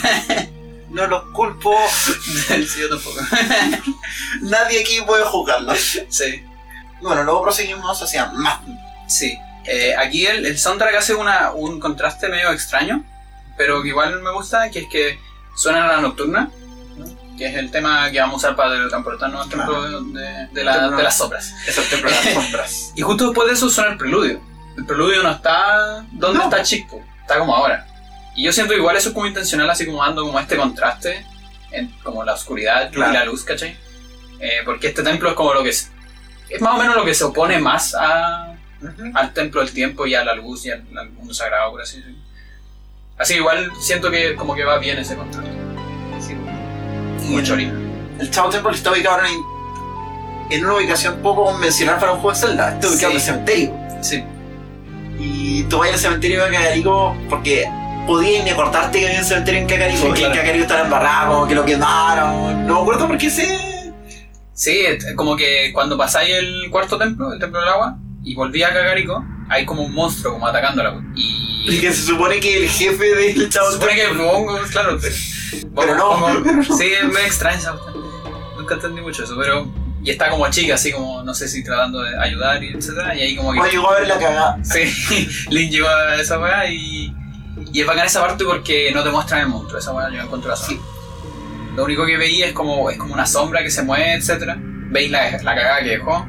No 0.91 1.07
los 1.07 1.23
culpo. 1.31 1.73
sí, 1.89 2.81
yo 2.81 2.89
tampoco. 2.89 3.17
Nadie 4.41 4.81
aquí 4.81 4.99
puede 5.07 5.23
juzgarlo. 5.23 5.73
Sí, 6.09 6.43
Bueno, 7.01 7.23
luego 7.23 7.41
proseguimos 7.43 8.01
hacia 8.01 8.27
más. 8.27 8.59
sí. 9.07 9.37
Eh, 9.63 9.93
aquí 9.95 10.25
el, 10.25 10.43
el 10.47 10.57
soundtrack 10.57 10.95
hace 10.95 11.13
una, 11.13 11.51
un 11.51 11.79
contraste 11.79 12.29
medio 12.29 12.51
extraño, 12.51 13.03
pero 13.57 13.83
que 13.83 13.89
igual 13.89 14.19
me 14.23 14.31
gusta, 14.31 14.71
que 14.71 14.79
es 14.79 14.87
que 14.89 15.19
suena 15.55 15.83
a 15.85 15.87
la 15.97 16.01
nocturna, 16.01 16.49
¿no? 16.97 17.05
que 17.37 17.45
es 17.45 17.55
el 17.55 17.69
tema 17.69 18.09
que 18.09 18.19
vamos 18.19 18.33
a 18.35 18.37
usar 18.47 18.55
para 18.55 18.71
teletransportarnos 18.71 19.43
al 19.43 19.49
templo 19.49 19.83
de, 20.13 20.19
de- 20.19 20.47
de 20.47 20.63
la- 20.63 20.79
Templo. 20.79 20.97
de 20.97 21.03
las 21.03 21.15
sombras. 21.17 21.53
Es 21.67 21.77
el 21.77 21.87
templo 21.89 22.09
de 22.09 22.15
las 22.15 22.33
sombras. 22.33 22.91
Y 22.95 23.01
justo 23.03 23.25
después 23.27 23.47
de 23.49 23.53
eso 23.53 23.69
suena 23.69 23.91
el 23.91 23.97
preludio. 23.99 24.41
El 24.77 24.85
preludio 24.87 25.21
no 25.21 25.29
está 25.31 26.03
donde 26.11 26.39
No. 26.39 26.43
está 26.45 26.63
Chico, 26.63 26.99
está 27.21 27.37
como 27.37 27.55
ahora. 27.55 27.85
Y 28.35 28.45
yo 28.45 28.51
siento 28.53 28.73
igual 28.73 28.95
eso 28.97 29.09
es 29.09 29.13
como 29.13 29.27
intencional, 29.27 29.69
así 29.69 29.85
como 29.85 30.03
dando 30.03 30.25
como 30.25 30.39
este 30.39 30.57
contraste, 30.57 31.23
en, 31.71 31.87
como 32.01 32.23
la 32.23 32.33
oscuridad 32.33 32.89
Claro. 32.91 33.11
y 33.11 33.15
la 33.15 33.25
luz, 33.25 33.43
¿cachai? 33.43 33.77
Eh, 34.39 34.61
porque 34.65 34.87
este 34.87 35.03
templo 35.03 35.29
es 35.29 35.35
como 35.35 35.53
lo 35.53 35.61
que 35.61 35.69
es. 35.69 35.91
Es 36.53 36.61
más 36.61 36.75
o 36.75 36.77
menos 36.77 36.95
lo 36.95 37.05
que 37.05 37.13
se 37.13 37.23
opone 37.23 37.59
más 37.59 37.95
a, 37.95 38.55
Ujú. 38.81 39.11
al 39.13 39.33
templo 39.33 39.61
del 39.61 39.71
tiempo 39.73 40.05
y 40.05 40.15
a 40.15 40.23
la 40.23 40.33
luz 40.35 40.65
y 40.65 40.71
al, 40.71 40.83
al 40.97 41.09
mundo 41.11 41.33
sagrado, 41.33 41.71
por 41.71 41.81
así 41.81 41.97
decirlo. 41.97 42.17
Así 43.17 43.33
que 43.33 43.39
igual 43.39 43.71
siento 43.79 44.09
que 44.09 44.35
como 44.35 44.55
que 44.55 44.63
va 44.63 44.77
bien 44.79 44.97
ese 44.97 45.15
contraste. 45.15 45.49
Sí, 46.19 46.33
Y 47.27 47.31
mucho 47.31 47.53
el- 47.55 48.29
Chao 48.31 48.49
Temple 48.49 48.71
está 48.73 48.91
ubicado 48.91 49.19
en, 49.25 50.51
en 50.57 50.65
una 50.65 50.75
ubicación 50.75 51.17
poco 51.21 51.45
convencional 51.45 51.97
para 51.99 52.13
un 52.13 52.19
juego 52.19 52.35
de 52.37 52.47
Zelda. 52.47 52.73
Está 52.73 52.87
ubicado 52.87 52.97
Sí. 52.97 53.05
en 53.11 53.15
el 53.15 53.21
cementerio. 53.21 53.73
Sí, 54.01 54.23
Y 55.19 55.63
tú 55.63 55.77
vas 55.79 55.89
al 55.91 55.99
cementerio 55.99 56.43
de 56.45 56.51
Cacarico 56.51 57.15
porque 57.29 57.67
podías 58.07 58.43
ni 58.43 58.49
acordarte 58.49 58.99
que 58.99 59.07
había 59.07 59.19
un 59.19 59.25
cementerio 59.25 59.61
en 59.61 59.67
Cacarico. 59.67 59.99
Sí, 60.01 60.07
que 60.13 60.19
claro. 60.19 60.35
Cacarico 60.35 60.61
estaba 60.63 60.81
embarrado, 60.81 61.47
que 61.47 61.55
lo 61.55 61.63
quemaron. 61.65 62.65
No 62.65 62.75
me 62.75 62.81
acuerdo 62.81 63.07
por 63.07 63.17
qué 63.19 63.29
sé. 63.29 63.70
Sí, 64.53 64.83
como 65.15 65.35
que 65.35 65.71
cuando 65.73 65.97
pasáis 65.97 66.35
el 66.35 66.69
cuarto 66.69 66.97
templo, 66.97 67.33
el 67.33 67.39
templo 67.39 67.59
del 67.59 67.69
agua, 67.69 67.97
y 68.23 68.35
volví 68.35 68.63
a 68.63 68.69
Cagarico, 68.69 69.25
hay 69.49 69.65
como 69.65 69.83
un 69.83 69.93
monstruo 69.93 70.33
como 70.33 70.47
atacando 70.47 70.83
la 70.83 71.01
Y 71.15 71.75
Y 71.75 71.79
que 71.81 71.91
se 71.91 72.03
supone 72.03 72.39
que 72.39 72.63
el 72.63 72.69
jefe 72.69 73.15
del 73.15 73.49
Chao 73.49 73.65
se 73.67 73.73
supone 73.73 73.95
que 73.95 74.07
pongo, 74.09 74.57
claro. 74.71 74.99
Pero 75.75 75.95
no, 75.97 76.39
no. 76.39 76.63
Sí, 76.63 76.91
es 76.91 77.05
medio 77.05 77.27
extraño. 77.27 77.79
Nunca 78.57 78.75
entendí 78.75 79.01
mucho 79.01 79.23
eso, 79.23 79.35
pero. 79.37 79.71
Y 80.03 80.09
está 80.09 80.29
como 80.29 80.49
chica, 80.49 80.75
así 80.75 80.91
como, 80.91 81.21
no 81.21 81.33
sé 81.33 81.47
si 81.47 81.63
tratando 81.63 82.01
de 82.01 82.17
ayudar 82.17 82.63
y 82.63 82.69
etcétera, 82.69 83.15
y 83.15 83.21
ahí 83.21 83.35
como 83.35 83.51
que. 83.53 83.59
No 83.59 83.67
llegó 83.67 83.91
a 83.91 83.99
ver 83.99 84.07
la 84.07 84.17
cagada. 84.17 84.57
Sí, 84.63 85.27
Link 85.49 85.71
llegó 85.71 85.87
a 85.87 86.15
esa 86.15 86.39
weá 86.39 86.71
y. 86.71 87.13
Y 87.73 87.81
es 87.81 87.87
bacán 87.87 88.05
esa 88.05 88.21
parte 88.21 88.43
porque 88.43 88.91
no 88.93 89.03
te 89.03 89.11
muestran 89.11 89.41
el 89.41 89.47
monstruo, 89.47 89.79
esa 89.79 89.91
weá 89.93 90.09
yo 90.09 90.21
encuentro 90.21 90.49
la 90.49 90.55
Sí. 90.55 90.79
Lo 91.75 91.85
único 91.85 92.05
que 92.05 92.17
veía 92.17 92.47
es 92.47 92.53
como, 92.53 92.89
es 92.89 92.97
como 92.97 93.13
una 93.13 93.25
sombra 93.25 93.63
que 93.63 93.71
se 93.71 93.83
mueve, 93.83 94.13
etcétera. 94.13 94.57
Veis 94.59 95.09
la, 95.09 95.31
la 95.31 95.55
cagada 95.55 95.83
que 95.83 95.89
dejó. 95.89 96.27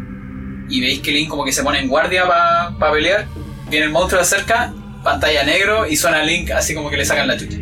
Y 0.68 0.80
veis 0.80 1.00
que 1.00 1.10
Link 1.10 1.28
como 1.28 1.44
que 1.44 1.52
se 1.52 1.62
pone 1.62 1.80
en 1.80 1.88
guardia 1.88 2.26
para 2.26 2.92
pelear. 2.92 3.26
Viene 3.68 3.86
el 3.86 3.92
monstruo 3.92 4.20
de 4.20 4.26
cerca, 4.26 4.72
pantalla 5.02 5.42
negro 5.44 5.86
y 5.86 5.96
suena 5.96 6.22
Link 6.22 6.50
así 6.50 6.74
como 6.74 6.90
que 6.90 6.96
le 6.96 7.04
sacan 7.04 7.26
la 7.26 7.36
chucha. 7.36 7.56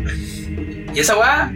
Y 0.95 0.99
esa 0.99 1.17
weá. 1.17 1.53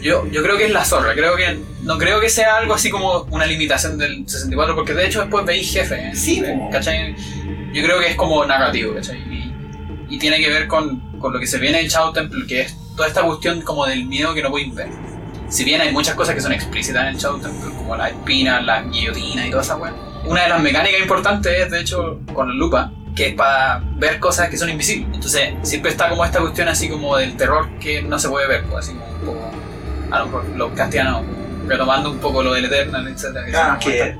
Yo, 0.00 0.26
yo 0.30 0.42
creo 0.42 0.58
que 0.58 0.66
es 0.66 0.72
la 0.72 0.84
zorra, 0.84 1.14
creo 1.14 1.36
que. 1.36 1.58
No 1.82 1.98
creo 1.98 2.18
que 2.18 2.30
sea 2.30 2.56
algo 2.56 2.72
así 2.74 2.88
como 2.88 3.24
una 3.30 3.44
limitación 3.44 3.98
del 3.98 4.26
64, 4.26 4.74
porque 4.74 4.94
de 4.94 5.06
hecho 5.06 5.20
después 5.20 5.44
veis 5.44 5.70
jefe. 5.70 5.96
¿eh? 5.96 6.14
Sí, 6.14 6.42
po. 6.42 6.70
¿cachai? 6.70 7.14
Yo 7.74 7.82
creo 7.82 8.00
que 8.00 8.08
es 8.08 8.16
como 8.16 8.44
narrativo, 8.46 8.94
¿cachai? 8.94 9.18
Y, 9.18 10.14
y 10.14 10.18
tiene 10.18 10.38
que 10.38 10.48
ver 10.48 10.66
con, 10.66 11.18
con 11.18 11.34
lo 11.34 11.40
que 11.40 11.46
se 11.46 11.58
viene 11.58 11.80
en 11.80 11.88
Shadow 11.88 12.14
Temple, 12.14 12.46
que 12.46 12.62
es 12.62 12.74
toda 12.96 13.08
esta 13.08 13.22
cuestión 13.22 13.60
como 13.62 13.86
del 13.86 14.06
miedo 14.06 14.34
que 14.34 14.42
no 14.42 14.50
podéis 14.50 14.74
ver. 14.74 14.88
Si 15.48 15.64
bien 15.64 15.80
hay 15.80 15.92
muchas 15.92 16.14
cosas 16.14 16.34
que 16.34 16.40
son 16.40 16.52
explícitas 16.52 17.02
en 17.02 17.08
el 17.08 17.16
Shadow 17.16 17.38
Temple, 17.40 17.70
como 17.76 17.96
las 17.96 18.10
espinas, 18.10 18.64
las 18.64 18.90
guillotinas 18.90 19.46
y 19.46 19.50
toda 19.50 19.62
esa 19.62 19.76
weá. 19.76 19.92
Una 20.24 20.42
de 20.42 20.48
las 20.48 20.60
mecánicas 20.62 21.00
importantes 21.00 21.52
es, 21.60 21.70
de 21.70 21.80
hecho, 21.80 22.18
con 22.32 22.48
la 22.48 22.54
lupa, 22.54 22.90
que 23.14 23.28
es 23.28 23.34
para 23.34 23.82
ver 23.96 24.18
cosas 24.18 24.48
que 24.48 24.56
son 24.56 24.70
invisibles. 24.70 25.08
Entonces, 25.14 25.54
siempre 25.62 25.90
está 25.90 26.08
como 26.08 26.24
esta 26.24 26.40
cuestión 26.40 26.68
así 26.68 26.88
como 26.88 27.16
del 27.16 27.36
terror 27.36 27.68
que 27.78 28.02
no 28.02 28.18
se 28.18 28.28
puede 28.28 28.48
ver, 28.48 28.64
pues, 28.64 28.86
así 28.88 28.96
como 28.96 29.06
un 29.06 29.20
poco, 29.20 29.50
a 30.10 30.18
lo 30.20 30.26
mejor 30.26 30.44
los 30.56 30.72
castellanos, 30.72 31.22
retomando 31.68 32.10
un 32.10 32.18
poco 32.18 32.42
lo 32.42 32.52
del 32.54 32.64
Eternal, 32.64 33.06
etc. 33.06 33.24
Claro, 33.50 33.78
que- 33.78 34.16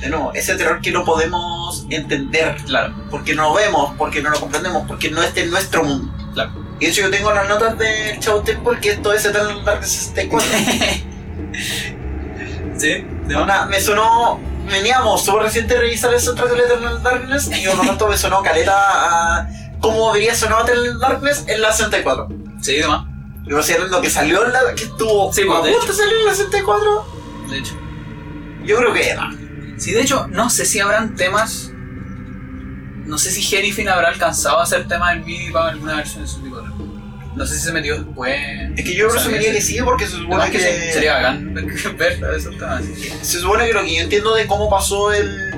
De 0.00 0.08
nuevo, 0.08 0.32
ese 0.32 0.54
terror 0.54 0.80
que 0.80 0.92
no 0.92 1.04
podemos 1.04 1.84
entender, 1.90 2.56
Claro, 2.64 2.94
porque 3.10 3.34
no 3.34 3.50
lo 3.50 3.54
vemos, 3.54 3.92
porque 3.98 4.22
no 4.22 4.30
lo 4.30 4.40
comprendemos, 4.40 4.84
porque 4.88 5.10
no 5.10 5.22
está 5.22 5.40
en 5.40 5.50
nuestro 5.50 5.84
mundo. 5.84 6.10
claro. 6.32 6.52
Y 6.80 6.86
de 6.86 6.90
hecho 6.90 7.02
yo 7.02 7.10
tengo 7.10 7.30
las 7.32 7.48
notas 7.48 7.76
del 7.78 8.18
Chavo 8.20 8.40
Temple 8.40 8.78
que 8.80 8.90
esto 8.92 9.12
es 9.12 9.24
Eternal 9.24 9.64
Darkness 9.64 9.90
64. 10.14 10.48
¿Sí? 12.78 13.04
¿De 13.26 13.36
Una- 13.36 13.66
me 13.66 13.80
sonó, 13.80 14.40
veníamos 14.70 15.24
súper 15.24 15.42
reciente 15.44 15.74
de 15.74 15.80
revisar 15.80 16.12
el 16.14 16.20
soundtrack 16.20 16.50
del 16.50 16.60
Eternal 16.60 17.02
Darkness 17.02 17.50
y 17.54 17.66
por 17.66 17.76
lo 17.76 17.82
tanto 17.84 18.08
me 18.08 18.16
sonó 18.16 18.42
caleta 18.42 18.72
a 18.76 19.48
cómo 19.80 20.08
habría 20.10 20.34
sonado 20.34 20.62
Eternal 20.64 20.98
Darkness 20.98 21.44
en 21.46 21.60
la 21.60 21.72
64. 21.72 22.28
Sí, 22.62 22.76
demás. 22.76 23.06
Y 23.46 23.50
considerando 23.50 24.00
que 24.00 24.10
salió 24.10 24.44
en 24.46 24.52
la, 24.52 24.60
que 24.74 24.84
estuvo 24.84 25.32
Sí, 25.32 25.42
pues, 25.46 25.62
de 25.64 25.70
de 25.70 25.92
salir 25.94 26.14
en 26.20 26.24
la 26.26 26.34
64, 26.34 27.06
De 27.50 27.58
hecho. 27.58 27.74
yo 28.64 28.76
creo 28.78 28.92
que 28.94 29.10
era. 29.10 29.30
Sí, 29.76 29.92
de 29.92 30.02
hecho, 30.02 30.26
no 30.28 30.48
sé 30.50 30.64
si 30.66 30.80
habrán 30.80 31.14
temas. 31.16 31.70
No 33.06 33.18
sé 33.18 33.30
si 33.32 33.42
Jennifer 33.42 33.88
habrá 33.88 34.08
alcanzado 34.08 34.60
a 34.60 34.62
hacer 34.62 34.86
temas 34.86 35.14
en 35.16 35.24
MIDI 35.24 35.50
para 35.50 35.70
alguna 35.70 35.96
versión 35.96 36.22
de 36.22 36.28
64. 36.28 36.69
No 37.40 37.46
sé 37.46 37.54
si 37.54 37.60
se 37.64 37.72
metió 37.72 37.96
después. 38.04 38.38
Es 38.76 38.84
que 38.84 38.94
yo 38.94 39.08
presumiría 39.08 39.50
que 39.50 39.62
sí 39.62 39.78
porque 39.82 40.04
se 40.04 40.12
supone 40.12 40.42
Además 40.42 40.50
que, 40.50 40.58
que 40.58 40.62
se- 40.62 40.92
sería 40.92 41.14
bacán 41.14 41.54
ver 41.96 42.34
esos 42.36 42.58
temas. 42.58 42.82
se 43.22 43.40
supone 43.40 43.66
que 43.66 43.72
lo 43.72 43.80
que 43.82 43.94
yo 43.96 44.02
entiendo 44.02 44.34
de 44.34 44.46
cómo 44.46 44.68
pasó 44.68 45.10
el, 45.10 45.54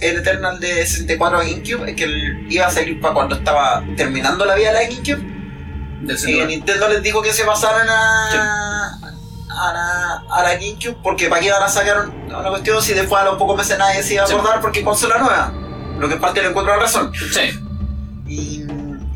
el 0.00 0.16
Eternal 0.18 0.60
de 0.60 0.84
64 0.86 1.38
a 1.38 1.44
GameCube 1.44 1.88
es 1.88 1.96
que 1.96 2.04
él 2.04 2.46
iba 2.50 2.66
a 2.66 2.70
salir 2.70 3.00
para 3.00 3.14
cuando 3.14 3.36
estaba 3.36 3.82
terminando 3.96 4.44
la 4.44 4.54
vida 4.54 4.68
de 4.68 4.74
la 4.74 4.82
GameCube 4.82 5.22
y. 6.28 6.44
Nintendo 6.44 6.88
les 6.90 7.02
dijo 7.02 7.22
que 7.22 7.32
se 7.32 7.44
pasaran 7.44 7.88
a, 7.88 8.98
a, 9.48 9.72
la, 9.72 10.24
a 10.30 10.42
la 10.42 10.52
GameCube 10.56 10.98
porque 11.02 11.28
para 11.30 11.40
qué 11.40 11.46
iban 11.46 11.62
a 11.62 11.68
sacar 11.70 12.06
una 12.28 12.50
cuestión 12.50 12.82
si 12.82 12.92
después 12.92 13.22
a 13.22 13.24
los 13.24 13.36
pocos 13.38 13.56
meses 13.56 13.78
nadie 13.78 14.02
se 14.02 14.12
iba 14.12 14.24
a 14.24 14.26
Sí. 14.26 14.34
acordar 14.34 14.60
porque 14.60 14.82
consola 14.84 15.16
nueva. 15.16 15.54
Lo 15.98 16.06
que 16.06 16.14
en 16.16 16.20
parte 16.20 16.42
le 16.42 16.48
encuentro 16.48 16.74
la 16.74 16.82
razón. 16.82 17.10
Sí, 17.14 17.58
Y 18.26 18.64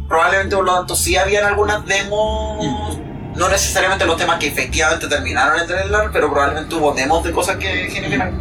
probablemente 0.08 0.56
por 0.56 0.64
lo 0.64 0.74
tanto 0.74 0.96
sí 0.96 1.16
habían 1.16 1.44
algunas 1.44 1.84
demos, 1.86 2.64
Mm. 2.64 3.36
no 3.38 3.48
necesariamente 3.48 4.04
los 4.06 4.16
temas 4.16 4.38
que 4.38 4.48
efectivamente 4.48 5.06
terminaron 5.06 5.60
en 5.60 5.66
trailer, 5.66 6.10
pero 6.12 6.30
probablemente 6.30 6.74
hubo 6.74 6.92
demos 6.92 7.22
de 7.22 7.30
cosas 7.32 7.56
que 7.56 7.88
Jennifer 7.90 8.32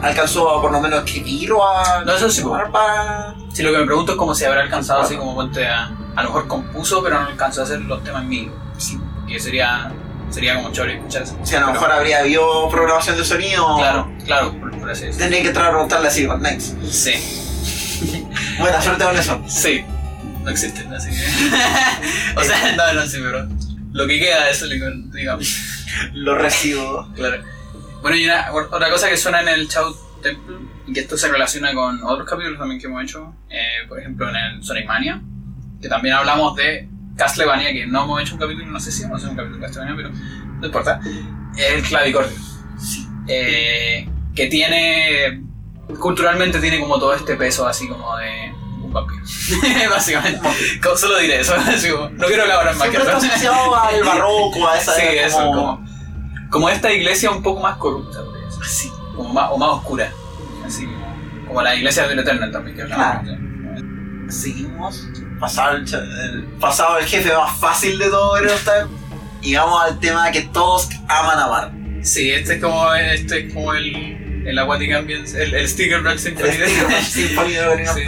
alcanzó 0.00 0.50
a 0.50 0.60
por 0.62 0.72
lo 0.72 0.80
menos 0.80 1.04
escribir 1.04 1.52
o 1.52 1.64
a 1.64 2.02
No, 2.04 2.12
eso 2.16 2.28
sí, 2.30 2.42
para... 2.72 3.34
Sí, 3.52 3.62
lo 3.62 3.70
que 3.72 3.78
me 3.78 3.86
pregunto 3.86 4.12
es 4.12 4.18
cómo 4.18 4.34
se 4.34 4.46
habrá 4.46 4.62
alcanzado 4.62 5.02
así 5.02 5.14
como 5.16 5.34
ponte 5.34 5.66
a. 5.66 5.90
A 6.16 6.22
lo 6.22 6.28
mejor 6.30 6.48
compuso, 6.48 7.02
pero 7.02 7.20
no 7.20 7.26
alcanzó 7.28 7.60
a 7.62 7.64
hacer 7.64 7.80
los 7.82 8.02
temas 8.04 8.24
MIDI. 8.24 8.50
Sí. 8.78 8.98
Que 9.28 9.38
sería. 9.38 9.92
Sería 10.30 10.56
como 10.56 10.70
chévere 10.72 10.96
escuchar 10.96 11.22
eso. 11.22 11.36
Sea, 11.42 11.58
a 11.58 11.60
lo 11.60 11.66
Pero- 11.68 11.80
mejor 11.80 11.92
habría 11.92 12.18
habido 12.20 12.68
programación 12.70 13.16
de 13.18 13.24
sonido. 13.24 13.76
Claro, 13.76 14.10
claro, 14.24 14.52
por, 14.58 14.70
por 14.78 14.90
así 14.90 15.02
decirlo. 15.06 15.18
Tendría 15.20 15.42
que 15.42 15.48
entrar 15.48 15.66
a 15.66 15.70
preguntarle 15.70 16.08
a 16.08 16.10
Silver 16.10 16.38
Knights. 16.38 16.74
Sí, 16.90 18.26
Buena 18.58 18.80
suerte 18.82 19.04
con 19.04 19.16
eso. 19.16 19.40
sí. 19.46 19.84
No 20.42 20.50
existen, 20.50 20.92
así 20.92 21.10
que. 21.10 21.16
o 22.36 22.42
sea, 22.42 22.76
no, 22.76 22.92
no, 22.94 23.06
sí, 23.06 23.18
pero. 23.22 23.48
Lo 23.92 24.06
que 24.06 24.18
queda 24.18 24.48
es, 24.48 24.64
digamos. 25.12 25.78
Lo 26.14 26.36
recibo. 26.36 27.12
Claro. 27.14 27.42
Bueno, 28.00 28.16
y 28.16 28.24
una, 28.24 28.52
otra 28.52 28.90
cosa 28.90 29.08
que 29.08 29.16
suena 29.16 29.42
en 29.42 29.48
el 29.48 29.68
Chao 29.68 29.94
Temple, 30.22 30.56
y 30.86 30.92
que 30.92 31.00
esto 31.00 31.16
se 31.16 31.28
relaciona 31.28 31.72
con 31.74 32.02
otros 32.02 32.28
capítulos 32.28 32.58
también 32.58 32.80
que 32.80 32.86
hemos 32.86 33.02
hecho, 33.02 33.34
eh, 33.48 33.86
por 33.88 34.00
ejemplo 34.00 34.28
en 34.28 34.36
el 34.36 34.64
Sonic 34.64 34.86
Mania, 34.86 35.20
que 35.80 35.88
también 35.88 36.14
hablamos 36.14 36.56
de 36.56 36.88
Castlevania, 37.16 37.72
que 37.72 37.86
no 37.86 38.04
hemos 38.04 38.22
hecho 38.22 38.34
un 38.34 38.40
capítulo, 38.40 38.66
no 38.66 38.80
sé 38.80 38.90
si 38.90 39.04
a 39.04 39.08
hacer 39.08 39.28
un 39.28 39.36
capítulo 39.36 39.58
de 39.58 39.62
Castlevania, 39.62 39.96
pero 39.96 40.10
no 40.10 40.66
importa. 40.66 41.00
El 41.56 41.82
clavicordio. 41.82 42.36
Eh, 43.28 44.08
que 44.34 44.46
tiene. 44.46 45.42
Culturalmente 46.00 46.58
tiene 46.58 46.80
como 46.80 46.98
todo 46.98 47.14
este 47.14 47.36
peso 47.36 47.66
así 47.66 47.86
como 47.86 48.16
de 48.16 48.52
un 48.92 49.06
vampiro. 49.06 49.90
Básicamente. 49.90 50.40
Como- 50.82 50.96
Solo 50.96 51.18
diré 51.18 51.40
eso. 51.40 51.54
así 51.66 51.88
no 51.88 52.26
quiero 52.26 52.44
elaborar 52.44 52.76
más 52.76 52.88
que 52.88 52.96
eso. 52.96 53.10
asociado 53.16 53.74
al 53.76 54.04
barroco, 54.04 54.68
a 54.68 54.78
esa 54.78 54.94
Sí, 54.94 55.02
eso, 55.06 55.38
como- 55.38 55.52
como, 55.52 55.86
como 56.50 56.68
esta 56.68 56.92
iglesia 56.92 57.30
un 57.30 57.42
poco 57.42 57.60
más 57.60 57.76
corrupta, 57.78 58.18
podría 58.24 58.46
decir. 58.46 58.62
Sí. 58.64 58.92
como 59.16 59.32
más, 59.32 59.48
o 59.50 59.58
más 59.58 59.68
oscura. 59.70 60.10
Así 60.66 60.86
como, 61.46 61.62
la 61.62 61.74
iglesia 61.74 62.06
del 62.06 62.18
Eternal 62.20 62.50
también, 62.52 62.76
que 62.76 62.82
hablamos. 62.82 63.28
Seguimos. 64.28 65.08
Pasado 65.40 65.76
el, 65.76 66.44
pasado 66.60 66.98
el 66.98 67.04
jefe 67.06 67.34
más 67.34 67.56
fácil 67.58 67.98
de 67.98 68.08
todo 68.08 68.36
Time. 68.38 69.02
Y 69.42 69.54
vamos 69.56 69.82
al 69.82 69.98
tema 69.98 70.30
que 70.30 70.42
todos 70.42 70.88
aman 71.08 71.38
amar. 71.38 71.72
Sí, 72.02 72.30
este 72.30 72.54
es 72.54 72.62
como, 72.62 72.94
este 72.94 73.46
es 73.48 73.52
como 73.54 73.74
el, 73.74 74.44
el 74.46 74.58
Aquatic 74.58 74.92
Ambience, 74.94 75.42
el, 75.42 75.52
el 75.54 75.68
Sticker 75.68 76.00
Black 76.00 76.14
El 76.14 76.20
Symphony. 76.20 77.52
de 77.52 77.66
Ocarina 77.66 77.90
of 77.90 77.96
Sí. 77.96 78.04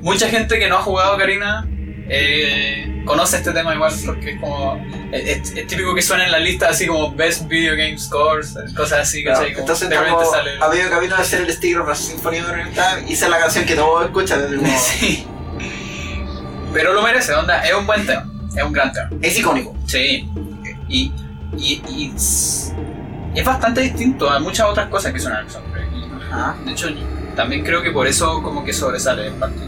Mucha 0.00 0.28
gente 0.28 0.58
que 0.58 0.68
no 0.68 0.76
ha 0.78 0.82
jugado 0.82 1.16
Karina 1.16 1.66
eh, 2.08 3.02
conoce 3.06 3.38
este 3.38 3.52
tema 3.52 3.74
igual, 3.74 3.92
porque 4.04 4.32
es 4.32 4.40
como. 4.40 4.82
Es, 5.12 5.52
es 5.52 5.66
típico 5.66 5.94
que 5.94 6.02
suena 6.02 6.24
en 6.24 6.32
la 6.32 6.38
lista 6.38 6.68
así 6.68 6.86
como 6.86 7.14
Best 7.14 7.46
Video 7.48 7.74
Game 7.76 7.96
Scores, 7.98 8.54
cosas 8.76 9.00
así, 9.00 9.22
Claro, 9.22 9.46
Entonces 9.46 9.88
de 9.88 9.98
repente 9.98 10.24
sale. 10.30 10.50
a 10.60 10.68
medio 10.68 10.90
camino 10.90 11.16
de 11.16 11.22
hacer 11.22 11.40
el 11.42 11.52
sticker 11.52 11.78
of 11.80 11.96
Symphony 11.96 12.40
of 12.40 12.48
Time 12.48 13.08
y 13.08 13.12
esa 13.14 13.26
es 13.26 13.30
la 13.30 13.38
canción 13.38 13.64
que 13.64 13.74
todos 13.76 14.04
escuchan. 14.06 14.40
es 14.40 14.56
como- 14.58 14.78
Sí. 14.78 15.26
Pero 16.72 16.92
lo 16.92 17.02
merece, 17.02 17.32
onda, 17.34 17.64
es 17.64 17.72
un 17.74 17.86
buen 17.86 18.04
tema, 18.04 18.26
es 18.56 18.62
un 18.64 18.72
gran 18.72 18.92
tema. 18.92 19.08
Es 19.22 19.38
icónico. 19.38 19.76
Sí. 19.86 20.28
Y, 20.88 21.12
y, 21.56 21.82
y 21.88 22.12
es 22.16 23.44
bastante 23.44 23.80
distinto 23.82 24.28
a 24.28 24.38
muchas 24.40 24.66
otras 24.66 24.88
cosas 24.88 25.12
que 25.12 25.20
suenan 25.20 25.40
en 25.40 25.46
el 25.46 25.52
soundtrack. 25.52 26.64
De 26.64 26.72
hecho, 26.72 26.88
también 27.36 27.64
creo 27.64 27.82
que 27.82 27.90
por 27.90 28.06
eso 28.06 28.42
como 28.42 28.64
que 28.64 28.72
sobresale 28.72 29.28
en 29.28 29.34
parte. 29.40 29.60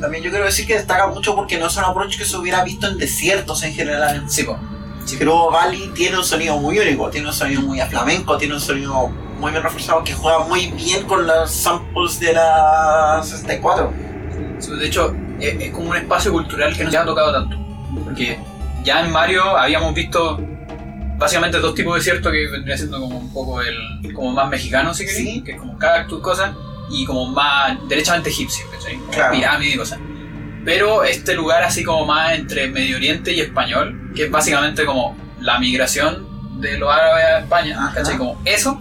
También 0.00 0.24
yo 0.24 0.30
quiero 0.30 0.44
decir 0.46 0.66
que 0.66 0.74
destaca 0.74 1.06
mucho 1.08 1.34
porque 1.34 1.58
no 1.58 1.66
es 1.66 1.76
un 1.76 1.84
approach 1.84 2.16
que 2.16 2.24
se 2.24 2.36
hubiera 2.36 2.64
visto 2.64 2.86
en 2.86 2.96
desiertos 2.98 3.62
en 3.62 3.74
general. 3.74 4.24
Sí, 4.28 4.44
po. 4.44 4.58
Sí. 5.04 5.16
Pero 5.18 5.50
Valley 5.50 5.90
tiene 5.94 6.16
un 6.18 6.24
sonido 6.24 6.56
muy 6.58 6.78
único, 6.78 7.10
tiene 7.10 7.26
un 7.28 7.32
sonido 7.34 7.60
muy 7.62 7.80
a 7.80 7.86
flamenco, 7.86 8.36
tiene 8.38 8.54
un 8.54 8.60
sonido 8.60 9.08
muy 9.38 9.50
bien 9.50 9.62
reforzado 9.62 10.02
que 10.04 10.12
juega 10.12 10.40
muy 10.40 10.68
bien 10.68 11.04
con 11.06 11.26
los 11.26 11.50
samples 11.50 12.20
de 12.20 12.32
la 12.32 13.20
64. 13.22 13.92
Sí, 14.58 14.70
De 14.72 14.86
hecho, 14.86 15.14
es, 15.38 15.60
es 15.60 15.70
como 15.72 15.90
un 15.90 15.96
espacio 15.96 16.32
cultural 16.32 16.76
que 16.76 16.84
no 16.84 16.90
se 16.90 16.98
ha 16.98 17.04
tocado 17.04 17.32
tanto. 17.32 17.56
Porque 18.04 18.38
ya 18.84 19.04
en 19.04 19.10
Mario 19.12 19.42
habíamos 19.56 19.94
visto 19.94 20.38
básicamente 21.18 21.58
dos 21.58 21.74
tipos 21.74 21.94
de 21.94 21.98
desierto 22.00 22.30
que 22.30 22.46
vendría 22.48 22.76
siendo 22.78 23.00
como 23.00 23.18
un 23.18 23.32
poco 23.32 23.60
el 23.60 24.12
como 24.14 24.32
más 24.32 24.48
mexicano, 24.48 24.94
si 24.94 25.04
queréis, 25.06 25.28
Sí. 25.34 25.42
que 25.42 25.52
es 25.52 25.58
como 25.58 25.76
cactus, 25.78 26.20
cosas, 26.20 26.52
y 26.90 27.04
como 27.04 27.26
más 27.26 27.78
derechamente 27.88 28.30
egipcio, 28.30 28.66
¿cachai? 28.70 28.98
Claro. 29.12 29.32
pirámide 29.34 29.74
y 29.74 29.76
cosas. 29.76 29.98
Pero 30.64 31.04
este 31.04 31.34
lugar 31.34 31.62
así 31.62 31.82
como 31.84 32.04
más 32.04 32.34
entre 32.34 32.68
Medio 32.68 32.96
Oriente 32.96 33.32
y 33.32 33.40
español, 33.40 34.12
que 34.14 34.24
es 34.24 34.30
básicamente 34.30 34.84
como 34.84 35.16
la 35.40 35.58
migración 35.58 36.60
de 36.60 36.76
los 36.78 36.92
árabes 36.92 37.24
a 37.24 37.38
España, 37.40 37.76
Ajá. 37.78 37.94
¿cachai? 37.94 38.18
Como 38.18 38.40
eso 38.44 38.78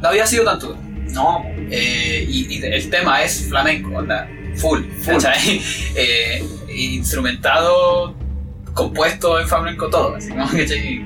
no 0.00 0.08
había 0.08 0.26
sido 0.26 0.44
tanto. 0.44 0.76
No, 1.12 1.42
Eh, 1.70 2.24
y, 2.28 2.54
y 2.58 2.64
el 2.64 2.90
tema 2.90 3.22
es 3.22 3.46
flamenco, 3.48 3.90
onda, 3.96 4.28
full, 4.56 4.82
Full. 5.02 5.14
¿cachai? 5.14 5.62
Eh, 5.94 6.42
instrumentado, 6.74 8.14
compuesto 8.74 9.38
en 9.38 9.46
flamenco, 9.46 9.88
todo, 9.90 10.16
así 10.16 10.28
como, 10.30 10.46
¿cachai? 10.50 10.98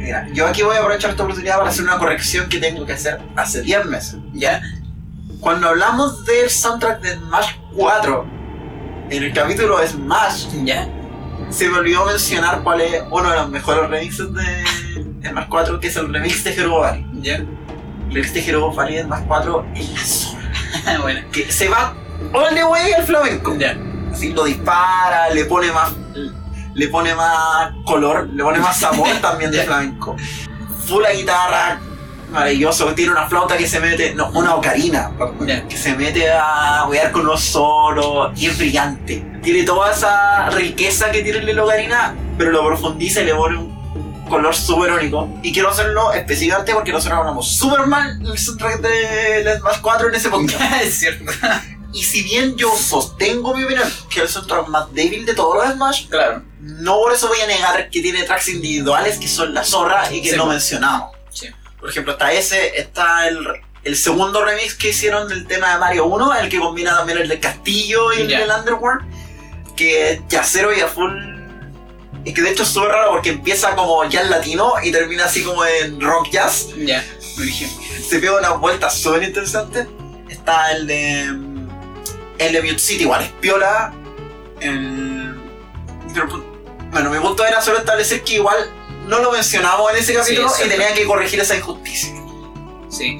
mira, 0.00 0.26
yo 0.32 0.46
aquí 0.46 0.62
voy 0.62 0.76
a 0.76 0.80
aprovechar 0.80 1.10
esta 1.10 1.24
oportunidad 1.24 1.58
para 1.58 1.68
hacer 1.70 1.84
una 1.84 1.98
corrección 1.98 2.48
que 2.48 2.58
tengo 2.58 2.86
que 2.86 2.92
hacer 2.92 3.18
hace 3.36 3.62
10 3.62 3.86
meses. 3.86 4.16
Ya, 4.32 4.62
Cuando 5.40 5.68
hablamos 5.68 6.24
del 6.24 6.50
soundtrack 6.50 7.00
de 7.00 7.14
Smash 7.16 7.52
4, 7.74 8.26
en 9.10 9.22
el 9.22 9.32
capítulo 9.32 9.78
de 9.78 9.86
Smash, 9.88 10.46
ya, 10.64 10.88
se 11.48 11.68
me 11.68 11.78
olvidó 11.78 12.04
mencionar 12.06 12.62
cuál 12.62 12.80
es 12.80 13.02
uno 13.10 13.30
de 13.30 13.36
los 13.36 13.48
mejores 13.48 13.88
remixes 13.88 14.32
de 14.34 15.28
Smash 15.28 15.48
4, 15.48 15.80
que 15.80 15.86
es 15.88 15.96
el 15.96 16.12
remix 16.12 16.42
de 16.44 16.54
Hero 16.54 16.80
Valley. 16.80 17.06
ya, 17.22 17.36
El 17.36 17.46
remix 18.10 18.34
de 18.34 18.40
Hero 18.46 18.72
Valley 18.72 18.96
de 18.96 19.02
Smash 19.04 19.24
4 19.26 19.66
es 19.76 19.90
la 19.92 20.04
zorra. 20.04 20.98
bueno, 21.02 21.20
Que 21.32 21.50
se 21.52 21.68
va 21.68 21.94
all 22.32 22.54
the 22.54 22.64
way 22.64 22.92
al 22.92 23.04
flamenco. 23.04 23.56
ya, 23.56 23.76
Así 24.12 24.32
lo 24.32 24.44
dispara, 24.44 25.30
le 25.30 25.44
pone 25.44 25.70
más. 25.70 25.92
Le 26.74 26.88
pone 26.88 27.14
más 27.14 27.72
color, 27.84 28.28
le 28.32 28.42
pone 28.42 28.58
más 28.58 28.76
sabor 28.78 29.08
también 29.22 29.50
de 29.50 29.62
flamenco. 29.62 30.16
Full 30.86 31.02
la 31.02 31.12
guitarra, 31.12 31.80
maravilloso. 32.30 32.94
Tiene 32.94 33.12
una 33.12 33.28
flauta 33.28 33.56
que 33.56 33.66
se 33.66 33.80
mete, 33.80 34.14
no, 34.14 34.30
una 34.30 34.54
ocarina, 34.54 35.10
que 35.68 35.76
se 35.76 35.94
mete 35.94 36.30
a 36.30 36.86
wear 36.88 37.10
con 37.12 37.26
los 37.26 37.40
solos 37.40 38.32
y 38.38 38.46
es 38.46 38.58
brillante. 38.58 39.24
Tiene 39.42 39.62
toda 39.64 39.92
esa 39.92 40.50
riqueza 40.50 41.10
que 41.10 41.22
tiene 41.22 41.52
la 41.52 41.64
ocarina, 41.64 42.14
pero 42.36 42.50
lo 42.50 42.64
profundiza 42.66 43.22
y 43.22 43.26
le 43.26 43.34
pone 43.34 43.58
un 43.58 44.26
color 44.28 44.54
súper 44.54 44.92
único. 44.92 45.28
Y 45.42 45.52
quiero 45.52 45.70
hacerlo 45.70 46.12
específicamente 46.12 46.74
porque 46.74 46.92
nosotros 46.92 47.18
hablamos 47.18 47.48
súper 47.56 47.86
mal 47.86 48.20
el 48.20 48.38
soundtrack 48.38 48.80
de 48.80 49.58
Smash 49.58 49.80
4 49.80 50.08
en 50.08 50.14
ese 50.14 50.28
podcast. 50.28 50.62
es 50.82 50.98
cierto, 50.98 51.32
Y 51.92 52.02
si 52.02 52.22
bien 52.22 52.56
yo 52.56 52.70
sostengo 52.76 53.54
mi 53.54 53.64
opinión 53.64 53.88
que 54.10 54.20
es 54.20 54.26
el 54.26 54.28
soundtrack 54.28 54.68
más 54.68 54.92
débil 54.92 55.24
de 55.24 55.34
todos 55.34 55.56
los 55.56 55.74
Smash, 55.74 56.08
claro, 56.08 56.42
no 56.60 56.96
por 56.96 57.12
eso 57.12 57.28
voy 57.28 57.40
a 57.40 57.46
negar 57.46 57.88
que 57.88 58.02
tiene 58.02 58.24
tracks 58.24 58.48
individuales 58.48 59.18
que 59.18 59.28
son 59.28 59.54
la 59.54 59.64
zorra 59.64 60.12
y 60.12 60.20
que 60.20 60.30
Sí, 60.30 60.36
no 60.36 60.46
mencionamos. 60.46 61.17
Por 61.80 61.90
ejemplo, 61.90 62.12
está 62.12 62.32
ese, 62.32 62.78
está 62.80 63.28
el, 63.28 63.38
el 63.84 63.96
segundo 63.96 64.44
remix 64.44 64.74
que 64.74 64.88
hicieron 64.90 65.28
del 65.28 65.46
tema 65.46 65.72
de 65.74 65.78
Mario 65.78 66.06
1, 66.06 66.34
el 66.40 66.48
que 66.48 66.58
combina 66.58 66.96
también 66.96 67.18
el 67.18 67.28
del 67.28 67.40
castillo 67.40 68.12
y 68.12 68.22
el 68.22 68.28
Ya. 68.28 68.40
del 68.40 68.50
Underworld, 68.50 69.04
que 69.76 70.10
es 70.12 70.20
jazzero 70.28 70.76
y 70.76 70.80
a 70.80 70.88
full. 70.88 71.12
Y 72.24 72.34
que 72.34 72.42
de 72.42 72.50
hecho 72.50 72.64
es 72.64 72.68
súper 72.68 72.90
raro 72.90 73.12
porque 73.12 73.30
empieza 73.30 73.74
como 73.76 74.04
jazz 74.08 74.28
latino 74.28 74.74
y 74.82 74.90
termina 74.90 75.24
así 75.26 75.42
como 75.44 75.64
en 75.64 76.00
rock 76.00 76.30
jazz. 76.30 76.68
Ya, 76.76 77.02
origen. 77.38 77.70
Se 78.06 78.18
pega 78.18 78.36
unas 78.38 78.58
vueltas 78.58 78.98
súper 79.00 79.22
interesantes. 79.22 79.86
Está 80.28 80.72
el 80.72 80.86
de. 80.86 81.24
mm, 81.32 81.68
El 82.38 82.52
de 82.52 82.62
Mute 82.62 82.78
City, 82.80 83.04
igual 83.04 83.22
es 83.22 83.30
piola. 83.40 83.94
El- 84.60 85.36
pero, 86.12 86.26
bueno, 86.90 87.10
mi 87.10 87.18
punto 87.20 87.46
era 87.46 87.60
solo 87.62 87.78
establecer 87.78 88.22
que 88.24 88.34
igual 88.34 88.56
no 89.08 89.18
lo 89.20 89.32
mencionamos 89.32 89.90
en 89.92 89.98
ese 89.98 90.14
capítulo 90.14 90.48
y 90.64 90.68
tenía 90.68 90.94
que 90.94 91.04
corregir 91.06 91.40
esa 91.40 91.56
injusticia. 91.56 92.14
Sí. 92.88 93.18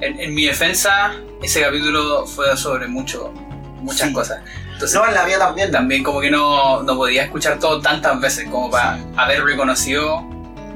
En, 0.00 0.20
en 0.20 0.34
mi 0.34 0.44
defensa, 0.46 1.14
ese 1.42 1.60
capítulo 1.62 2.26
fue 2.26 2.56
sobre 2.56 2.86
mucho, 2.86 3.32
muchas 3.80 4.08
Sí. 4.08 4.14
cosas. 4.14 4.40
Entonces, 4.72 4.94
No, 4.98 5.06
en 5.06 5.14
la 5.14 5.24
mía 5.24 5.38
también. 5.38 5.70
también 5.70 6.02
como 6.02 6.20
que 6.20 6.30
no, 6.30 6.82
no 6.82 6.96
podía 6.96 7.24
escuchar 7.24 7.58
todo 7.58 7.80
tantas 7.80 8.20
veces 8.20 8.48
como 8.50 8.70
para 8.70 8.98
haber 9.16 9.44
reconocido 9.44 10.22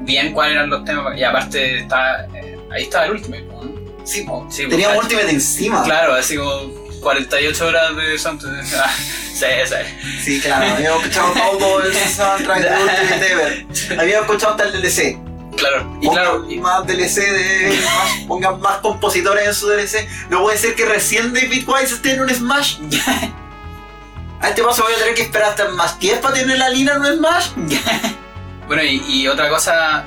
bien 0.01 0.33
cuáles 0.33 0.53
eran 0.55 0.69
los 0.69 0.83
temas. 0.85 1.17
Y 1.17 1.23
aparte, 1.23 1.79
está, 1.79 2.25
eh, 2.33 2.57
ahí 2.71 2.83
estaba 2.83 3.05
el 3.05 3.11
último. 3.13 3.35
¿no? 3.35 4.05
Sí, 4.05 4.21
po. 4.21 4.45
Sí, 4.49 4.65
Tenía 4.67 4.97
Ultimate 4.97 5.29
encima. 5.29 5.83
Claro, 5.83 6.13
así 6.13 6.37
como 6.37 6.86
48 7.01 7.67
horas 7.67 7.95
de 7.95 8.17
soundtrack. 8.17 8.65
Ah, 8.75 8.91
sí, 8.97 9.45
sí. 9.67 10.19
Sí, 10.23 10.41
claro. 10.41 10.65
Habíamos 10.75 11.01
escuchado 11.03 11.31
todo 11.59 11.83
el 11.83 11.93
soundtrack 11.93 12.59
de 12.63 12.69
Ultimate 12.83 13.31
Ever. 13.31 13.67
Habíamos 13.99 14.25
escuchado 14.25 14.51
hasta 14.53 14.63
el 14.63 14.81
DLC. 14.81 15.17
Claro, 15.55 15.97
y 16.01 16.05
Pongan 16.07 16.23
claro, 16.23 16.45
y- 16.49 16.57
más 16.59 16.87
DLC 16.87 17.15
de. 17.31 17.79
más- 17.85 18.25
pongan 18.27 18.59
más 18.61 18.77
compositores 18.77 19.47
en 19.47 19.53
su 19.53 19.67
DLC. 19.69 20.07
No 20.29 20.41
puede 20.41 20.57
ser 20.57 20.73
que 20.75 20.85
recién 20.85 21.33
David 21.33 21.67
Wise 21.67 21.93
esté 21.95 22.11
en 22.13 22.21
un 22.21 22.29
Smash. 22.29 22.77
A 24.41 24.49
este 24.49 24.61
paso 24.63 24.83
voy 24.83 24.93
a 24.93 24.97
tener 24.97 25.15
que 25.15 25.23
esperar 25.23 25.49
hasta 25.49 25.67
más 25.69 25.97
10 25.99 26.19
para 26.19 26.35
tener 26.35 26.57
la 26.59 26.69
línea 26.69 26.93
en 26.95 27.01
un 27.01 27.17
Smash. 27.17 27.47
Bueno, 28.67 28.83
y, 28.83 29.01
y 29.07 29.27
otra 29.27 29.49
cosa, 29.49 30.03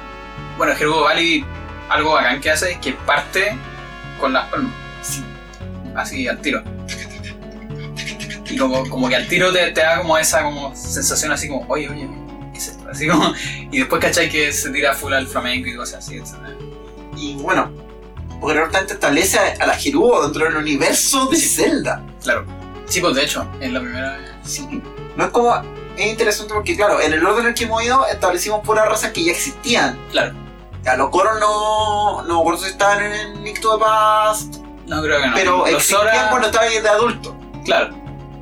bueno, 0.56 0.74
Gerudo 0.76 1.02
Valley, 1.02 1.44
algo 1.88 2.12
bacán 2.12 2.40
que 2.40 2.50
hace 2.50 2.72
es 2.72 2.78
que 2.78 2.92
parte 2.92 3.56
con 4.20 4.32
las 4.32 4.46
palmas. 4.48 4.72
Sí. 5.90 5.96
Así 5.96 6.28
al 6.28 6.40
tiro. 6.40 6.62
Y 8.50 8.56
como, 8.56 8.88
como 8.88 9.08
que 9.08 9.16
al 9.16 9.28
tiro 9.28 9.52
te, 9.52 9.70
te 9.70 9.80
da 9.80 9.98
como 9.98 10.18
esa 10.18 10.42
como 10.42 10.74
sensación 10.74 11.30
así 11.32 11.48
como, 11.48 11.64
oye, 11.68 11.88
oye, 11.88 12.08
¿qué 12.52 12.58
es 12.58 12.68
esto? 12.68 12.88
Así 12.90 13.06
como, 13.06 13.32
y 13.70 13.78
después 13.78 14.02
cachai 14.02 14.28
que 14.28 14.52
se 14.52 14.70
tira 14.70 14.94
full 14.94 15.12
al 15.12 15.26
flamenco 15.26 15.68
y 15.68 15.76
cosas 15.76 16.04
así, 16.04 16.16
etc. 16.16 16.34
Y 17.16 17.34
bueno, 17.34 17.70
porque 18.40 18.54
realmente 18.54 18.94
establece 18.94 19.38
a, 19.38 19.62
a 19.62 19.66
la 19.66 19.74
Gerudo 19.74 20.22
dentro 20.24 20.44
del 20.44 20.56
universo 20.56 21.26
de 21.26 21.36
Zelda. 21.36 22.02
Claro. 22.22 22.44
Sí, 22.86 23.00
pues 23.00 23.14
de 23.14 23.22
hecho, 23.22 23.48
es 23.60 23.72
la 23.72 23.80
primera 23.80 24.16
vez. 24.16 24.30
Sí. 24.44 24.82
No 25.16 25.24
es 25.24 25.30
como. 25.30 25.54
Es 25.96 26.06
interesante 26.06 26.54
porque, 26.54 26.76
claro, 26.76 27.00
en 27.00 27.12
el 27.12 27.24
orden 27.24 27.42
en 27.42 27.48
el 27.48 27.54
que 27.54 27.64
hemos 27.64 27.82
ido 27.84 28.06
establecimos 28.06 28.64
puras 28.64 28.88
razas 28.88 29.12
que 29.12 29.22
ya 29.22 29.32
existían. 29.32 29.98
Claro. 30.10 30.34
A 30.86 30.96
los 30.96 31.10
coros 31.10 31.38
no. 31.38 32.22
No 32.22 32.34
me 32.34 32.40
acuerdo 32.40 32.64
si 32.64 32.70
estaban 32.70 33.04
en 33.04 33.44
Nicto 33.44 33.74
de 33.74 33.78
Paz. 33.80 34.48
No, 34.90 35.02
creo 35.02 35.20
que 35.20 35.26
no. 35.28 35.34
pero 35.34 35.58
los 35.58 35.68
existían 35.70 36.00
Sora, 36.00 36.28
cuando 36.30 36.48
estaban 36.48 36.68
de 36.82 36.88
adulto. 36.88 37.36
claro. 37.64 37.94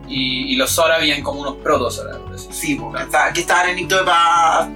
Y, 0.08 0.54
y 0.54 0.56
los 0.56 0.70
Sora 0.70 0.96
habían 0.96 1.22
como 1.22 1.42
unos 1.42 1.56
proto 1.56 1.90
Sora. 1.90 2.18
por 2.18 2.34
así 2.34 2.48
Sí, 2.50 2.74
porque 2.76 3.02
está- 3.02 3.32
que 3.32 3.40
estaban 3.42 3.68
en 3.78 3.86
de 3.86 3.96
Paz. 4.04 4.68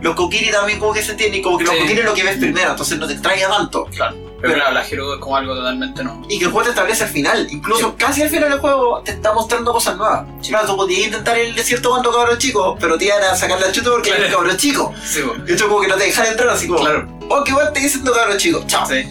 Los 0.00 0.14
Kokiri 0.14 0.50
también 0.50 0.78
como 0.78 0.92
que 0.94 1.02
se 1.02 1.10
entiende, 1.12 1.38
y 1.38 1.42
como 1.42 1.58
que 1.58 1.64
los 1.64 1.74
Sí. 1.74 1.80
Kokiri 1.80 1.98
es 2.00 2.04
lo 2.06 2.14
que 2.14 2.22
ves 2.22 2.36
primero, 2.38 2.70
entonces 2.70 2.98
no 2.98 3.06
te 3.06 3.12
extraña 3.14 3.48
tanto. 3.48 3.84
Claro. 3.94 4.16
Pero, 4.40 4.54
claro, 4.54 4.72
la 4.72 4.84
Gerudo 4.84 5.14
es 5.14 5.20
como 5.20 5.36
algo 5.36 5.52
totalmente 5.56 6.04
nuevo. 6.04 6.22
Y 6.28 6.38
que 6.38 6.44
el 6.44 6.52
juego 6.52 6.62
te 6.66 6.70
establece 6.70 7.02
al 7.02 7.10
final, 7.10 7.48
incluso 7.50 7.96
casi 7.98 8.22
al 8.22 8.30
final 8.30 8.48
del 8.50 8.60
juego 8.60 9.02
te 9.04 9.10
está 9.10 9.32
mostrando 9.34 9.72
cosas 9.72 9.96
nuevas. 9.96 10.26
Sí. 10.40 10.50
Claro, 10.50 10.68
tú 10.68 10.76
podías 10.76 11.06
intentar 11.06 11.36
el 11.36 11.54
desierto 11.56 11.90
cuando 11.90 12.12
cabros 12.12 12.38
chicos, 12.38 12.76
pero 12.80 12.96
te 12.96 13.06
iban 13.06 13.20
a 13.24 13.34
sacar 13.34 13.60
la 13.60 13.72
chuta 13.72 13.90
porque 13.90 14.10
Claro. 14.10 14.22
eres 14.24 14.34
cabros 14.36 14.56
chico. 14.56 14.94
Sí. 15.04 15.20
De 15.44 15.52
hecho, 15.54 15.68
como 15.68 15.80
que 15.80 15.88
no 15.88 15.96
te 15.96 16.04
dejan 16.04 16.26
entrar 16.26 16.48
así 16.50 16.68
como, 16.68 16.78
Claro. 16.80 17.08
oh, 17.28 17.42
qué 17.44 17.52
bueno 17.52 17.72
te 17.72 17.80
diciendo 17.80 18.12
cabros 18.12 18.36
chico, 18.36 18.62
chao. 18.68 18.86
Sí. 18.86 19.02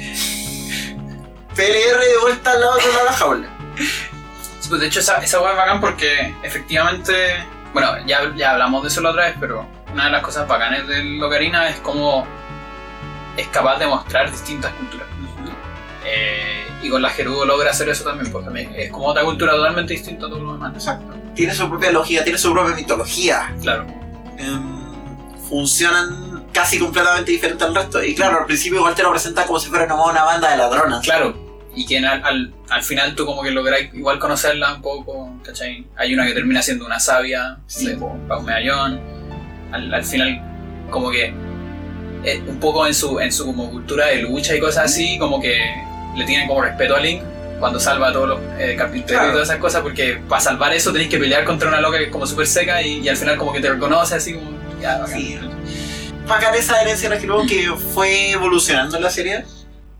PLR 1.58 2.00
de 2.00 2.18
vuelta 2.22 2.52
al 2.52 2.62
lado 2.62 2.76
de 2.78 2.84
la 3.06 3.14
jaula. 3.14 3.48
Sí, 4.60 4.70
pues 4.70 4.80
de 4.80 4.88
hecho 4.88 5.00
esa, 5.00 5.18
esa 5.18 5.42
hueá 5.42 5.52
es 5.52 5.58
bacán 5.58 5.82
porque 5.82 6.36
efectivamente, 6.44 7.44
bueno, 7.74 7.90
ya, 8.06 8.32
ya 8.36 8.52
hablamos 8.52 8.84
de 8.84 8.90
eso 8.90 9.02
la 9.02 9.10
otra 9.10 9.26
vez, 9.26 9.36
pero 9.40 9.68
una 9.92 10.06
de 10.06 10.12
las 10.12 10.22
cosas 10.22 10.48
bacanas 10.48 10.88
del 10.88 11.22
Ocarina 11.22 11.68
es 11.68 11.78
como 11.80 12.26
es 13.36 13.48
capaz 13.50 13.78
de 13.80 13.88
mostrar 13.88 14.32
distintas 14.32 14.72
culturas. 14.74 15.08
Eh, 16.06 16.68
y 16.82 16.90
con 16.90 17.02
la 17.02 17.10
Gerudo 17.10 17.46
logra 17.46 17.72
hacer 17.72 17.90
eso 17.90 18.06
también, 18.06 18.32
porque 18.32 18.46
también 18.46 18.74
es 18.76 18.90
como 18.92 19.08
otra 19.08 19.24
cultura 19.24 19.54
totalmente 19.54 19.94
distinta 19.94 20.28
a 20.28 20.30
todo 20.30 20.40
lo 20.40 20.54
demás. 20.54 20.74
Exacto. 20.74 21.14
Tiene 21.36 21.54
su 21.54 21.68
propia 21.68 21.92
lógica, 21.92 22.24
tiene 22.24 22.40
su 22.40 22.54
propia 22.54 22.76
mitología. 22.76 23.54
Claro, 23.62 23.86
Em, 24.38 24.86
funcionan 25.50 26.46
casi 26.54 26.78
completamente 26.80 27.32
diferentes 27.32 27.68
al 27.68 27.74
resto. 27.74 28.04
Y 28.04 28.14
claro, 28.14 28.40
al 28.40 28.46
principio 28.46 28.80
igual 28.80 28.94
te 28.96 29.04
lo 29.04 29.12
presentan 29.12 29.48
como 29.48 29.60
si 29.60 29.70
fuera 29.70 29.86
nomás 29.88 30.12
una 30.12 30.24
banda 30.24 30.52
de 30.52 30.58
ladronas. 30.58 31.04
claro. 31.04 31.47
Y 31.80 31.86
que 31.86 32.00
al, 32.00 32.24
al, 32.26 32.54
al 32.70 32.82
final 32.84 33.14
tú 33.14 33.26
como 33.26 33.44
que 33.44 33.52
lográs 33.52 33.82
igual 33.94 34.18
conocerla 34.18 34.74
un 34.74 34.82
poco, 34.82 35.40
¿cachai? 35.44 35.86
Hay 35.96 36.14
una 36.14 36.26
que 36.26 36.34
termina 36.34 36.62
siendo 36.62 36.86
una 36.86 37.00
sabia, 37.00 37.60
Sí. 37.68 37.88
de 37.88 37.98
pa' 38.28 38.38
un 38.40 38.46
medallón. 38.46 39.00
Al, 39.72 39.94
al 39.94 40.04
final 40.04 40.42
como 40.90 41.12
que 41.12 41.34
eh, 42.24 42.42
un 42.48 42.60
poco 42.60 42.88
en 42.88 42.94
su, 42.96 43.20
en 43.20 43.32
su 43.32 43.46
como 43.46 43.70
cultura 43.70 44.08
de 44.08 44.24
lucha 44.24 44.56
y 44.56 44.60
cosas 44.60 44.86
así, 44.86 45.18
como 45.20 45.40
que 45.40 45.60
le 46.16 46.26
tienen 46.26 46.48
como 46.48 46.62
respeto 46.64 46.96
a 46.96 47.00
Link 47.00 47.22
cuando 47.60 47.80
salva 47.80 48.10
a 48.10 48.14
todos 48.14 48.30
los 48.30 48.40
eh, 48.60 48.76
carpinteros 48.78 49.20
Claro. 49.22 49.30
y 49.30 49.32
todas 49.34 49.50
esas 49.50 49.60
cosas, 49.60 49.82
porque 49.82 50.20
para 50.28 50.42
salvar 50.42 50.74
eso 50.74 50.92
tenéis 50.92 51.10
que 51.12 51.18
pelear 51.20 51.44
contra 51.46 51.68
una 51.70 51.80
loca 51.82 51.98
que 52.00 52.06
es 52.06 52.12
como 52.12 52.26
súper 52.26 52.48
seca 52.48 52.82
y, 52.82 53.00
y 53.02 53.10
al 53.10 53.18
final 53.18 53.38
como 53.38 53.54
que 53.54 53.60
te 53.62 53.70
reconoce 53.70 54.16
así 54.16 54.34
como... 54.34 54.50
Ya, 54.82 54.98
bacán. 54.98 55.20
Sí. 55.20 55.40
Bacán 56.28 56.56
esa 56.56 56.82
herencia 56.82 57.10
que 57.48 57.72
fue 57.94 58.32
evolucionando 58.32 59.00
la 59.00 59.10
serie. 59.10 59.46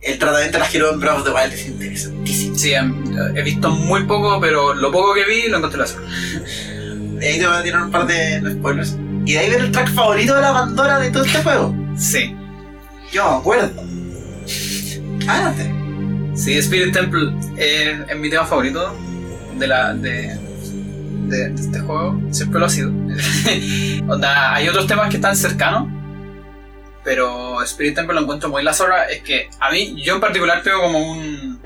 El 0.08 0.18
tratamiento 0.20 0.58
de 0.58 0.64
la 0.64 0.72
Hero 0.72 0.94
en 0.94 1.00
Breath 1.02 1.18
of 1.18 1.24
the 1.26 1.32
Wild 1.32 1.54
es 1.54 1.68
interesantísimo. 1.68 2.58
Sí, 2.58 2.74
em, 2.74 3.04
he 3.36 3.42
visto 3.44 3.70
muy 3.70 4.06
poco, 4.06 4.40
pero 4.40 4.74
lo 4.74 4.90
poco 4.90 5.14
que 5.14 5.26
vi 5.26 5.50
lo 5.50 5.58
encontré 5.58 5.80
la 5.80 5.88
zorra. 5.88 6.08
De 6.08 7.28
ahí 7.28 7.40
te 7.40 7.46
voy 7.46 7.58
a 7.58 7.64
tirar 7.64 7.84
un 7.84 7.92
par 7.92 8.08
de 8.08 8.40
spoilers. 8.54 8.96
Y 9.26 9.34
de 9.34 9.40
ahí 9.40 9.50
viene 9.50 9.66
el 9.66 9.72
track 9.72 9.92
favorito 9.94 10.34
de 10.34 10.42
la 10.42 10.54
Pandora 10.54 11.00
de 11.00 11.12
todo 11.12 11.26
este 11.26 11.44
juego. 11.44 11.76
Sí. 11.98 12.34
Yo 13.12 13.30
me 13.32 13.38
acuerdo. 13.38 13.84
Adelante. 15.28 15.74
Sí, 16.36 16.58
Spirit 16.58 16.94
Temple 16.94 17.34
eh, 17.58 18.06
es 18.08 18.18
mi 18.18 18.30
tema 18.30 18.46
favorito 18.46 18.96
de 19.60 19.68
la 19.68 19.94
de, 19.94 20.38
de, 21.28 21.50
de 21.50 21.62
este 21.62 21.80
juego. 21.80 22.22
Siempre 22.32 22.62
lo 22.62 22.68
ha 22.68 22.70
sido. 22.70 22.90
Onda, 24.08 24.54
hay 24.54 24.70
otros 24.70 24.88
temas 24.88 25.10
que 25.10 25.18
están 25.18 25.36
cercanos, 25.36 25.90
pero 27.08 27.64
Spirit 27.64 27.96
Temple 27.96 28.16
lo 28.16 28.22
encuentro 28.24 28.50
muy 28.50 28.62
la 28.64 28.74
zorra. 28.74 29.06
Es 29.06 29.22
que 29.22 29.50
a 29.62 29.72
mí, 29.72 29.96
yo 30.04 30.16
en 30.16 30.20
particular 30.20 30.62
tengo 30.62 30.82
como 30.82 31.00
un 31.00 31.58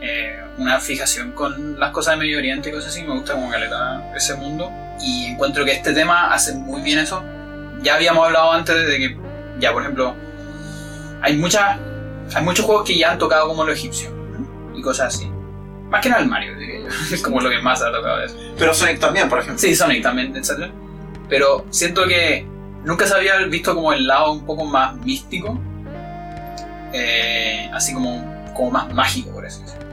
eh, 0.00 0.40
una 0.58 0.78
fijación 0.78 1.32
con 1.32 1.80
las 1.80 1.90
cosas 1.90 2.14
de 2.14 2.20
Medio 2.20 2.38
Oriente 2.38 2.68
y 2.68 2.72
cosas 2.72 2.90
así. 2.90 3.02
Me 3.02 3.14
gusta 3.14 3.32
como 3.32 3.50
caleta 3.50 4.12
ese 4.14 4.34
mundo. 4.34 4.70
Y 5.00 5.24
encuentro 5.24 5.64
que 5.64 5.72
este 5.72 5.92
tema 5.92 6.32
hace 6.32 6.54
muy 6.54 6.82
bien 6.82 7.00
eso. 7.00 7.20
Ya 7.82 7.96
habíamos 7.96 8.24
hablado 8.24 8.52
antes 8.52 8.76
de 8.76 8.96
que, 8.96 9.18
ya 9.58 9.72
por 9.72 9.82
ejemplo, 9.82 10.14
hay 11.20 11.36
muchas 11.36 11.76
hay 12.32 12.44
muchos 12.44 12.64
juegos 12.64 12.86
que 12.86 12.96
ya 12.96 13.10
han 13.10 13.18
tocado 13.18 13.48
como 13.48 13.64
lo 13.64 13.72
egipcio 13.72 14.08
y 14.72 14.80
cosas 14.82 15.16
así. 15.16 15.28
Más 15.90 16.00
que 16.00 16.10
nada 16.10 16.22
el 16.22 16.28
Mario, 16.28 16.56
diría 16.56 16.78
yo. 16.82 16.88
Es 17.12 17.20
como 17.22 17.40
lo 17.40 17.50
que 17.50 17.58
más 17.58 17.82
ha 17.82 17.90
tocado 17.90 18.18
de 18.18 18.26
eso. 18.26 18.36
Pero 18.56 18.72
Sonic 18.72 19.00
también, 19.00 19.28
por 19.28 19.40
ejemplo. 19.40 19.58
Sí, 19.58 19.74
Sonic 19.74 20.00
también, 20.00 20.32
etc. 20.36 20.70
Pero 21.28 21.66
siento 21.70 22.06
que 22.06 22.53
nunca 22.84 23.06
se 23.06 23.14
había 23.14 23.38
visto 23.46 23.74
como 23.74 23.92
el 23.92 24.06
lado 24.06 24.32
un 24.32 24.44
poco 24.46 24.64
más 24.64 24.94
místico. 24.96 25.58
eh, 26.92 27.68
así 27.72 27.92
como, 27.92 28.24
como 28.54 28.70
más 28.70 28.92
mágico, 28.94 29.30
por 29.32 29.44
así 29.46 29.62
decirlo. 29.62 29.84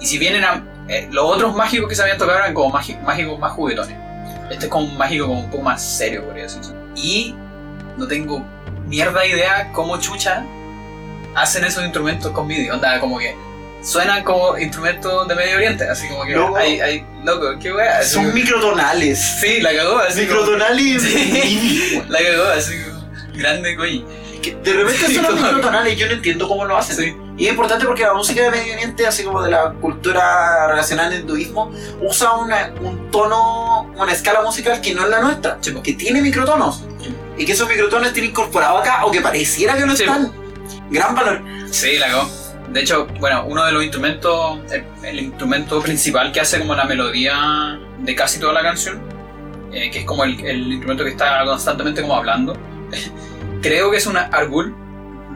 Y 0.00 0.06
si 0.06 0.18
bien 0.18 0.36
eran. 0.36 0.68
eh, 0.88 1.08
los 1.10 1.24
otros 1.24 1.54
mágicos 1.56 1.88
que 1.88 1.94
se 1.94 2.02
habían 2.02 2.16
tocado 2.18 2.38
eran 2.38 2.54
como 2.54 2.72
mági- 2.72 3.00
mágicos 3.02 3.38
más 3.38 3.52
juguetones. 3.52 3.96
Este 4.50 4.66
es 4.66 4.70
como 4.70 4.86
un 4.86 4.96
mágico 4.96 5.26
como 5.26 5.40
un 5.40 5.50
poco 5.50 5.62
más 5.62 5.82
serio, 5.82 6.24
por 6.24 6.38
así 6.38 6.56
decirlo. 6.58 6.80
Y 6.96 7.34
no 7.96 8.06
tengo 8.06 8.42
mierda 8.86 9.26
idea 9.26 9.70
cómo 9.72 9.98
chucha 9.98 10.44
hacen 11.34 11.64
esos 11.64 11.82
instrumentos 11.82 12.30
con 12.32 12.46
MIDI. 12.46 12.70
Onda, 12.70 12.98
como 13.00 13.18
que 13.18 13.36
suenan 13.88 14.22
como 14.24 14.58
instrumentos 14.58 15.26
de 15.28 15.34
Medio 15.34 15.56
Oriente. 15.56 15.88
Así 15.88 16.08
como 16.08 16.24
que 16.24 16.32
Loco. 16.34 16.56
hay, 16.56 16.80
hay. 16.80 17.06
Loco, 17.24 17.58
qué 17.60 17.72
wea. 17.72 17.98
así 17.98 18.14
Son 18.14 18.24
como- 18.24 18.34
microtonales. 18.34 19.18
Sí, 19.40 19.60
la 19.60 19.74
cagó, 19.74 19.98
así 19.98 20.26
como- 20.26 20.40
Microtonales. 20.40 21.02
Sí. 21.02 22.02
La 22.08 22.18
cagó, 22.18 22.44
así 22.56 22.74
como 22.84 23.08
grande. 23.34 23.76
Que 24.42 24.54
de 24.54 24.72
repente 24.72 25.14
son 25.14 25.24
los 25.24 25.34
microtonales, 25.40 25.96
yo 25.96 26.06
no 26.06 26.12
entiendo 26.12 26.46
cómo 26.48 26.64
lo 26.64 26.76
hacen. 26.76 26.96
Sí. 26.96 27.16
Y 27.38 27.44
es 27.46 27.50
importante 27.50 27.86
porque 27.86 28.02
la 28.02 28.14
música 28.14 28.42
de 28.42 28.50
Medio 28.50 28.74
Oriente, 28.74 29.06
así 29.06 29.22
como 29.24 29.42
de 29.42 29.50
la 29.50 29.70
cultura 29.80 30.66
relacionada 30.68 31.08
al 31.08 31.20
hinduismo, 31.20 31.72
usa 32.00 32.32
una, 32.34 32.72
un 32.80 33.10
tono, 33.10 33.82
una 33.96 34.12
escala 34.12 34.42
musical 34.42 34.80
que 34.80 34.94
no 34.94 35.04
es 35.04 35.08
la 35.10 35.20
nuestra, 35.20 35.58
Sí, 35.60 35.70
po. 35.70 35.82
que 35.82 35.92
tiene 35.94 36.20
microtonos. 36.20 36.82
Y 37.36 37.44
que 37.46 37.52
esos 37.52 37.68
microtonos 37.68 38.12
tienen 38.12 38.30
incorporado 38.32 38.78
acá, 38.78 39.04
o 39.06 39.10
que 39.12 39.20
pareciera 39.20 39.76
que 39.76 39.86
lo 39.86 39.94
Sí, 39.96 40.02
están. 40.04 40.32
Gran 40.90 41.14
valor. 41.14 41.40
Sí, 41.70 41.96
la 41.98 42.08
cagó. 42.08 42.28
De 42.72 42.80
hecho, 42.80 43.06
bueno, 43.18 43.44
uno 43.46 43.64
de 43.64 43.72
los 43.72 43.82
instrumentos, 43.82 44.60
el, 45.02 45.18
instrumento 45.18 45.80
principal 45.80 46.32
que 46.32 46.40
hace 46.40 46.58
como 46.58 46.74
la 46.74 46.84
melodía 46.84 47.78
de 47.98 48.14
casi 48.14 48.38
toda 48.38 48.52
la 48.52 48.62
canción, 48.62 49.00
eh, 49.72 49.90
que 49.90 50.00
es 50.00 50.04
como 50.04 50.24
el, 50.24 50.38
el 50.44 50.72
instrumento 50.72 51.04
que 51.04 51.10
está 51.10 51.44
constantemente 51.46 52.02
como 52.02 52.14
hablando, 52.14 52.56
creo 53.62 53.90
que 53.90 53.96
es 53.96 54.06
una 54.06 54.22
argul. 54.22 54.74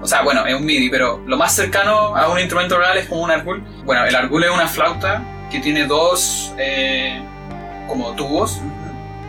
O 0.02 0.06
sea, 0.06 0.22
bueno, 0.22 0.44
es 0.46 0.54
un 0.54 0.64
MIDI, 0.64 0.90
pero 0.90 1.22
lo 1.26 1.36
más 1.36 1.54
cercano 1.54 2.16
a 2.16 2.28
un 2.28 2.38
instrumento 2.38 2.76
real 2.76 2.98
es 2.98 3.06
como 3.06 3.22
un 3.22 3.30
argul. 3.30 3.62
Bueno, 3.84 4.04
el 4.04 4.14
argul 4.14 4.42
es 4.44 4.50
una 4.50 4.66
flauta 4.66 5.22
que 5.50 5.60
tiene 5.60 5.86
dos 5.86 6.52
eh, 6.58 7.22
como 7.88 8.12
tubos. 8.14 8.60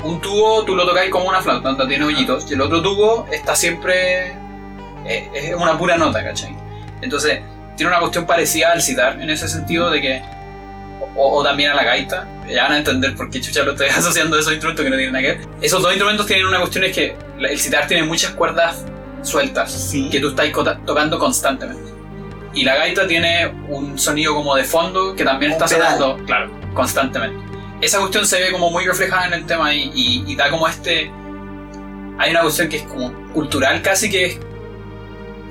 Un 0.04 0.20
tubo 0.20 0.66
tú 0.66 0.76
lo 0.76 0.86
tocáis 0.86 1.10
como 1.10 1.30
una 1.30 1.42
flauta, 1.42 1.70
donde 1.70 1.88
tiene 1.88 2.04
hoyitos, 2.06 2.50
y 2.52 2.56
el 2.56 2.62
otro 2.62 2.82
tubo 2.82 3.28
está 3.32 3.56
siempre. 3.56 4.34
eh, 5.06 5.30
es 5.34 5.56
una 5.56 5.78
pura 5.78 5.96
nota, 5.96 6.24
¿cachai? 6.24 6.56
Entonces, 7.02 7.42
tiene 7.76 7.92
una 7.92 8.00
cuestión 8.00 8.26
parecida 8.26 8.72
al 8.72 8.82
citar, 8.82 9.22
en 9.22 9.30
ese 9.30 9.48
sentido 9.48 9.90
de 9.90 10.02
que. 10.02 10.22
O, 11.16 11.40
o 11.40 11.44
también 11.44 11.72
a 11.72 11.76
la 11.76 11.84
gaita. 11.84 12.28
Ya 12.50 12.64
van 12.64 12.74
a 12.74 12.78
entender 12.80 13.16
por 13.16 13.30
qué 13.30 13.40
chucha 13.40 13.64
lo 13.64 13.72
estoy 13.72 13.88
asociando 13.96 14.36
a 14.36 14.40
esos 14.40 14.52
instrumentos 14.54 14.84
que 14.84 14.90
no 14.90 14.96
tienen 14.98 15.14
nada 15.14 15.22
que 15.24 15.32
ver. 15.40 15.48
Esos 15.62 15.82
dos 15.82 15.92
instrumentos 15.92 16.26
tienen 16.26 16.46
una 16.48 16.60
cuestión 16.60 16.84
es 16.86 16.94
que 16.96 17.16
el 17.40 17.60
citar 17.60 17.88
tiene 17.88 18.04
muchas 18.04 18.32
cuerdas 18.32 18.84
sueltas 19.22 19.72
Sí. 19.72 20.10
que 20.10 20.20
tú 20.20 20.30
estás 20.30 20.48
tocando 20.86 21.18
constantemente. 21.20 21.92
Y 22.54 22.64
la 22.64 22.76
gaita 22.76 23.08
tiene 23.08 23.48
un 23.70 23.98
sonido 23.98 24.36
como 24.36 24.56
de 24.56 24.64
fondo 24.64 25.16
que 25.16 25.24
también 25.24 25.54
Un 25.54 25.62
está 25.64 25.66
pedal. 25.74 25.98
sonando, 25.98 26.26
claro, 26.26 26.52
constantemente. 26.74 27.44
Esa 27.82 28.00
cuestión 28.00 28.26
se 28.26 28.40
ve 28.40 28.52
como 28.52 28.70
muy 28.70 28.86
reflejada 28.86 29.28
en 29.28 29.34
el 29.34 29.46
tema 29.46 29.74
y, 29.74 29.92
y- 29.94 30.24
y 30.28 30.36
da 30.36 30.50
como 30.50 30.68
este... 30.68 31.12
Hay 32.20 32.32
una 32.32 32.42
cuestión 32.42 32.70
que 32.70 32.78
es 32.78 32.84
como 32.84 33.12
cultural 33.34 33.82
casi 33.82 34.10
que 34.10 34.26
es... 34.26 34.40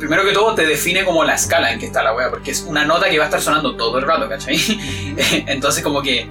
Primero 0.03 0.25
que 0.25 0.33
todo 0.33 0.53
te 0.57 0.67
define 0.67 1.05
como 1.05 1.23
la 1.23 1.35
escala 1.35 1.71
en 1.71 1.79
que 1.79 1.87
está 1.87 2.03
la 2.03 2.13
wea, 2.13 2.29
porque 2.29 2.51
es 2.51 2.63
una 2.63 2.85
nota 2.85 3.09
que 3.09 3.19
va 3.19 3.27
a 3.27 3.29
estar 3.29 3.41
sonando 3.41 3.77
todo 3.77 3.99
el 3.99 4.05
rato, 4.05 4.29
¿cachai? 4.29 4.57
Entonces 5.47 5.81
como 5.81 6.03
que 6.03 6.27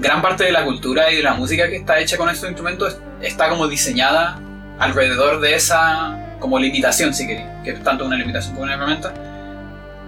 gran 0.00 0.20
parte 0.20 0.42
de 0.42 0.50
la 0.50 0.64
cultura 0.64 1.12
y 1.12 1.18
de 1.18 1.22
la 1.22 1.34
música 1.34 1.68
que 1.68 1.76
está 1.76 2.00
hecha 2.00 2.16
con 2.16 2.28
estos 2.28 2.48
instrumentos 2.48 2.98
está 3.22 3.48
como 3.48 3.68
diseñada 3.68 4.40
alrededor 4.80 5.38
de 5.38 5.54
esa 5.54 6.36
como 6.40 6.58
limitación, 6.58 7.14
si 7.14 7.28
queréis, 7.28 7.46
que 7.62 7.70
es 7.70 7.82
tanto 7.84 8.04
una 8.04 8.16
limitación 8.16 8.54
como 8.54 8.64
una 8.64 8.74
herramienta. 8.74 9.14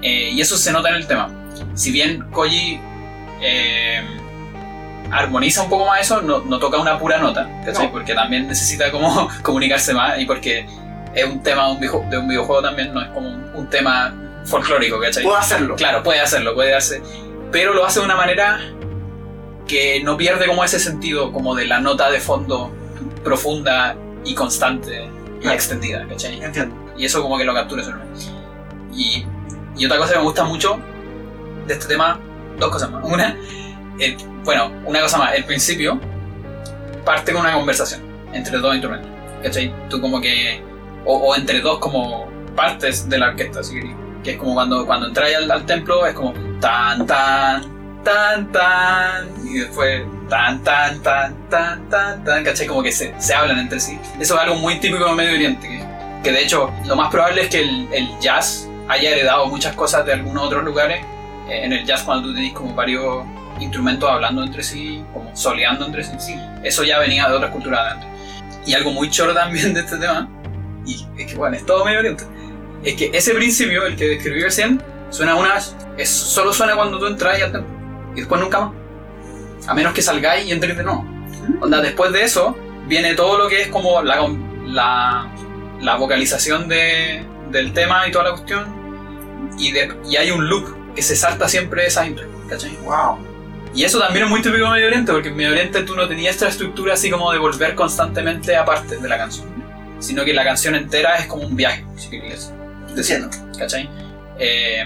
Eh, 0.02 0.30
y 0.32 0.40
eso 0.40 0.56
se 0.56 0.72
nota 0.72 0.88
en 0.88 0.96
el 0.96 1.06
tema. 1.06 1.30
Si 1.74 1.92
bien 1.92 2.24
Koji 2.32 2.80
eh, 3.40 4.02
armoniza 5.12 5.62
un 5.62 5.70
poco 5.70 5.86
más 5.86 6.00
eso, 6.00 6.20
no, 6.20 6.40
no 6.40 6.58
toca 6.58 6.78
una 6.78 6.98
pura 6.98 7.18
nota, 7.18 7.48
¿cachai? 7.64 7.86
No. 7.86 7.92
Porque 7.92 8.12
también 8.12 8.48
necesita 8.48 8.90
como 8.90 9.28
comunicarse 9.44 9.94
más 9.94 10.18
y 10.18 10.26
porque 10.26 10.66
es 11.14 11.24
un 11.24 11.42
tema 11.42 11.66
de 11.66 11.72
un, 11.72 11.80
videojuego, 11.80 12.10
de 12.10 12.18
un 12.18 12.28
videojuego 12.28 12.62
también, 12.62 12.92
no 12.94 13.00
es 13.02 13.08
como 13.08 13.28
un, 13.28 13.50
un 13.54 13.70
tema 13.70 14.14
folclórico, 14.44 15.00
¿cachai? 15.00 15.24
Puedo 15.24 15.36
hacerlo. 15.36 15.76
Claro, 15.76 16.02
puede 16.02 16.20
hacerlo, 16.20 16.54
puede 16.54 16.74
hacer. 16.74 17.02
Pero 17.52 17.72
lo 17.74 17.84
hace 17.84 18.00
de 18.00 18.04
una 18.06 18.16
manera 18.16 18.60
que 19.66 20.02
no 20.02 20.16
pierde 20.16 20.46
como 20.46 20.64
ese 20.64 20.78
sentido 20.80 21.32
como 21.32 21.54
de 21.54 21.66
la 21.66 21.80
nota 21.80 22.10
de 22.10 22.20
fondo 22.20 22.70
profunda 23.24 23.96
y 24.24 24.34
constante 24.34 25.04
y 25.38 25.40
Claro. 25.42 25.54
extendida, 25.54 26.06
¿cachai? 26.08 26.42
Entiendo. 26.42 26.74
Y 26.96 27.04
eso 27.04 27.22
como 27.22 27.38
que 27.38 27.44
lo 27.44 27.54
captura 27.54 27.82
eso. 27.82 27.92
Y, 28.94 29.24
y 29.76 29.86
otra 29.86 29.98
cosa 29.98 30.12
que 30.14 30.18
me 30.18 30.24
gusta 30.24 30.44
mucho 30.44 30.78
de 31.66 31.74
este 31.74 31.86
tema, 31.86 32.18
dos 32.58 32.70
cosas 32.70 32.90
más. 32.90 33.04
Una, 33.04 33.36
el- 34.00 34.16
bueno, 34.44 34.72
una 34.86 35.00
cosa 35.02 35.18
más, 35.18 35.34
el 35.34 35.44
principio 35.44 36.00
parte 37.04 37.32
con 37.32 37.42
una 37.42 37.52
conversación 37.54 38.00
entre 38.32 38.58
dos 38.58 38.74
instrumentos, 38.74 39.10
¿cachai? 39.42 39.72
Tú 39.88 40.00
como 40.00 40.20
que, 40.20 40.62
o, 41.04 41.16
o 41.16 41.36
entre 41.36 41.60
dos 41.60 41.78
como 41.78 42.26
partes 42.54 43.08
de 43.08 43.18
la 43.18 43.28
orquesta. 43.28 43.60
Que 44.22 44.32
es 44.32 44.36
como 44.36 44.54
cuando, 44.54 44.84
cuando 44.86 45.06
entráis 45.06 45.36
al, 45.36 45.50
al 45.50 45.64
templo, 45.64 46.06
es 46.06 46.14
como 46.14 46.32
tan, 46.60 47.06
tan, 47.06 48.02
tan, 48.04 48.50
tan, 48.52 49.28
y 49.44 49.60
después 49.60 50.02
tan, 50.28 50.62
tan, 50.64 51.00
tan, 51.02 51.48
tan, 51.48 51.88
tan, 51.88 52.24
tan, 52.24 52.44
¿cachai? 52.44 52.66
Como 52.66 52.82
que 52.82 52.92
se, 52.92 53.14
se 53.18 53.34
hablan 53.34 53.58
entre 53.58 53.80
sí. 53.80 53.98
Eso 54.18 54.34
es 54.34 54.40
algo 54.40 54.56
muy 54.56 54.80
típico 54.80 55.04
de 55.04 55.12
Medio 55.14 55.34
Oriente, 55.34 55.68
que, 55.68 55.84
que 56.24 56.32
de 56.32 56.42
hecho 56.42 56.70
lo 56.86 56.96
más 56.96 57.10
probable 57.10 57.42
es 57.42 57.48
que 57.48 57.60
el, 57.62 57.88
el 57.92 58.08
jazz 58.20 58.68
haya 58.88 59.10
heredado 59.10 59.46
muchas 59.46 59.74
cosas 59.74 60.04
de 60.04 60.14
algunos 60.14 60.44
otros 60.46 60.64
lugares. 60.64 61.04
Eh, 61.48 61.64
en 61.64 61.72
el 61.72 61.86
jazz 61.86 62.02
cuando 62.02 62.28
tú 62.28 62.34
tenés 62.34 62.52
como 62.52 62.74
varios 62.74 63.24
instrumentos 63.60 64.10
hablando 64.10 64.42
entre 64.42 64.62
sí, 64.62 65.02
como 65.14 65.34
soleando 65.34 65.86
entre 65.86 66.04
sí, 66.04 66.34
eso 66.62 66.84
ya 66.84 66.98
venía 66.98 67.28
de 67.28 67.34
otras 67.36 67.50
culturas 67.50 67.84
de 67.84 67.90
antes. 67.90 68.08
Y 68.66 68.74
algo 68.74 68.90
muy 68.90 69.10
choro 69.10 69.32
también 69.32 69.72
de 69.72 69.80
este 69.80 69.96
tema, 69.96 70.28
y 70.92 71.06
es 71.18 71.26
que 71.30 71.36
bueno, 71.36 71.56
es 71.56 71.64
todo 71.66 71.84
Medio 71.84 72.00
Oriente, 72.00 72.24
es 72.84 72.94
que 72.94 73.10
ese 73.12 73.34
principio, 73.34 73.84
el 73.86 73.96
que 73.96 74.08
describí 74.08 74.40
recién, 74.42 74.82
suena 75.10 75.34
una 75.34 75.54
vez, 75.54 75.74
es, 75.96 76.08
solo 76.08 76.52
suena 76.52 76.74
cuando 76.76 76.98
tú 76.98 77.06
entras 77.06 77.40
al 77.42 77.52
templo, 77.52 78.10
y 78.14 78.20
después 78.20 78.40
nunca 78.40 78.60
más. 78.60 78.72
A 79.66 79.74
menos 79.74 79.92
que 79.92 80.00
salgáis 80.02 80.46
y 80.46 80.52
entréis 80.52 80.78
de 80.78 80.84
nuevo. 80.84 81.04
Onda, 81.60 81.80
después 81.80 82.12
de 82.12 82.22
eso, 82.22 82.56
viene 82.86 83.14
todo 83.14 83.36
lo 83.38 83.48
que 83.48 83.62
es 83.62 83.68
como 83.68 84.00
la, 84.02 84.26
la, 84.64 85.30
la 85.80 85.96
vocalización 85.96 86.68
de, 86.68 87.24
del 87.50 87.72
tema 87.72 88.06
y 88.08 88.12
toda 88.12 88.24
la 88.24 88.30
cuestión. 88.30 88.64
Y, 89.58 89.72
de- 89.72 89.94
y 90.08 90.16
hay 90.16 90.30
un 90.30 90.48
loop 90.48 90.94
que 90.94 91.02
se 91.02 91.16
salta 91.16 91.48
siempre 91.48 91.86
esa 91.86 92.06
intro, 92.06 92.26
¿cachai? 92.48 92.76
Wow. 92.84 93.18
Y 93.74 93.84
eso 93.84 93.98
también 93.98 94.24
es 94.24 94.30
muy 94.30 94.40
típico 94.40 94.64
de 94.64 94.70
Medio 94.70 94.86
Oriente, 94.86 95.12
porque 95.12 95.28
en 95.28 95.36
Medio 95.36 95.50
Oriente 95.50 95.82
tú 95.82 95.94
no 95.96 96.08
tenías 96.08 96.34
esta 96.36 96.48
estructura 96.48 96.94
así 96.94 97.10
como 97.10 97.30
de 97.32 97.38
volver 97.38 97.74
constantemente 97.74 98.56
a 98.56 98.64
partes 98.64 99.02
de 99.02 99.08
la 99.08 99.18
canción, 99.18 99.46
sino 99.98 100.24
que 100.24 100.32
la 100.32 100.44
canción 100.44 100.74
entera 100.74 101.16
es 101.16 101.26
como 101.26 101.46
un 101.46 101.56
viaje, 101.56 101.84
si 101.96 102.10
querías 102.10 102.52
Entiendo. 102.88 103.30
¿cachai? 103.56 103.88
Eh, 104.38 104.84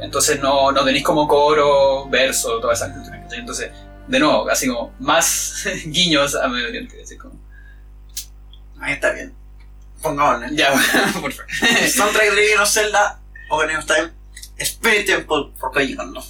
entonces 0.00 0.40
no, 0.40 0.72
no 0.72 0.84
tenéis 0.84 1.04
como 1.04 1.26
coro, 1.26 2.08
verso, 2.08 2.60
toda 2.60 2.74
esa 2.74 2.92
cultura, 2.92 3.22
¿cachai? 3.22 3.40
Entonces, 3.40 3.70
de 4.06 4.18
nuevo, 4.18 4.48
así 4.48 4.68
como 4.68 4.94
más 4.98 5.66
guiños 5.86 6.34
a 6.34 6.48
Medio 6.48 6.68
Oriente, 6.68 7.02
así 7.02 7.16
como... 7.16 7.34
Ahí 8.80 8.94
está 8.94 9.12
bien. 9.12 9.34
Pongámosle. 10.02 10.56
Ya, 10.56 10.72
por 11.20 11.32
favor. 11.32 11.46
Soundtrack 11.88 12.30
de 12.30 12.36
Legend 12.36 12.60
of 12.62 12.70
Zelda, 12.70 13.20
Ocarina 13.50 13.80
of 13.80 13.86
Time, 13.86 14.10
Spirit 14.58 15.06
Temple 15.06 15.52
por 15.58 15.72
Koji 15.72 15.96
Kondo. 15.96 16.24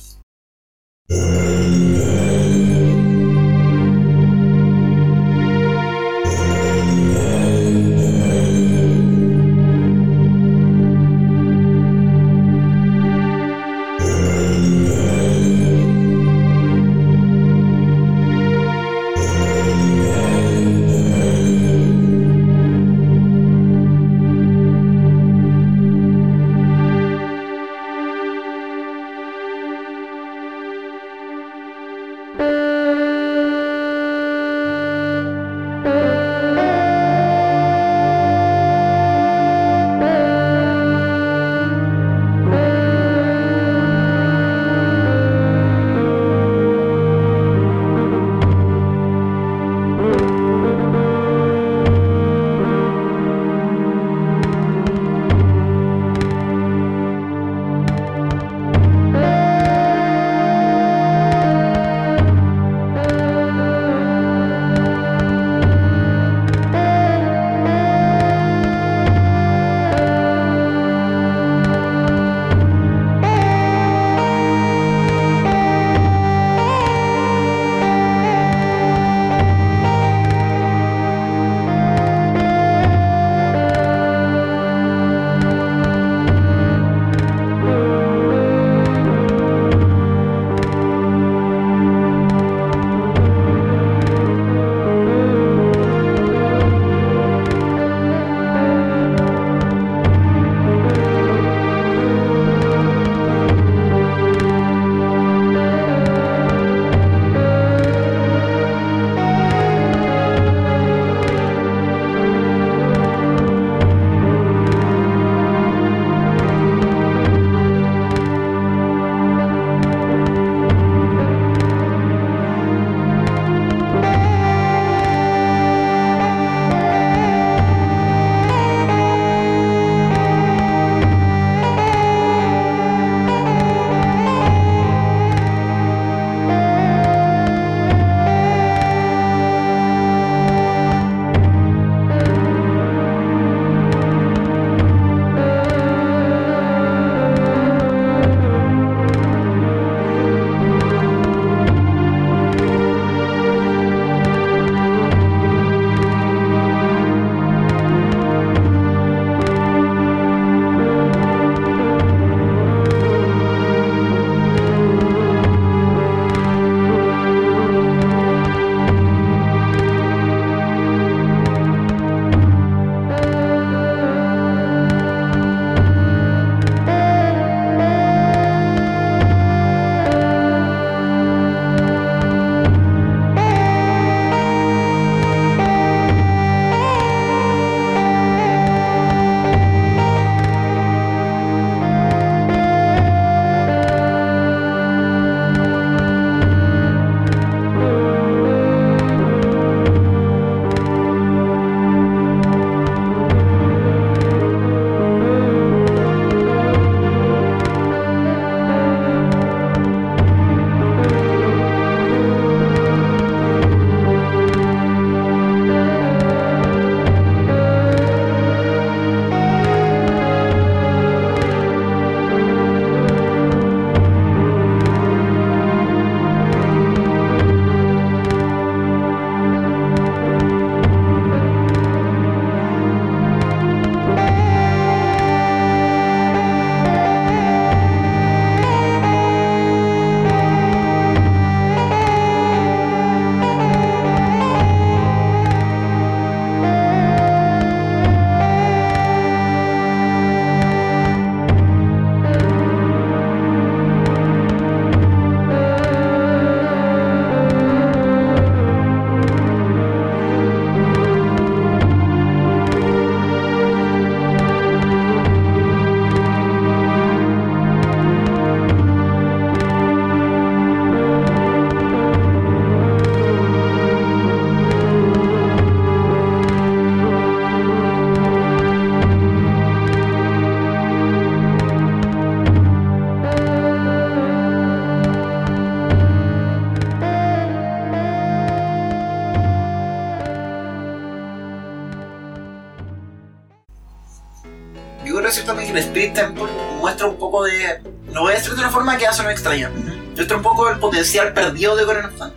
Forma 298.89 298.99
que 298.99 299.07
hace 299.07 299.21
una 299.21 299.33
extraña. 299.33 299.71
Muestra 300.15 300.37
un 300.37 300.43
poco 300.43 300.69
el 300.71 300.79
potencial 300.79 301.35
perdido 301.35 301.77
de 301.77 301.85
Time. 301.85 302.33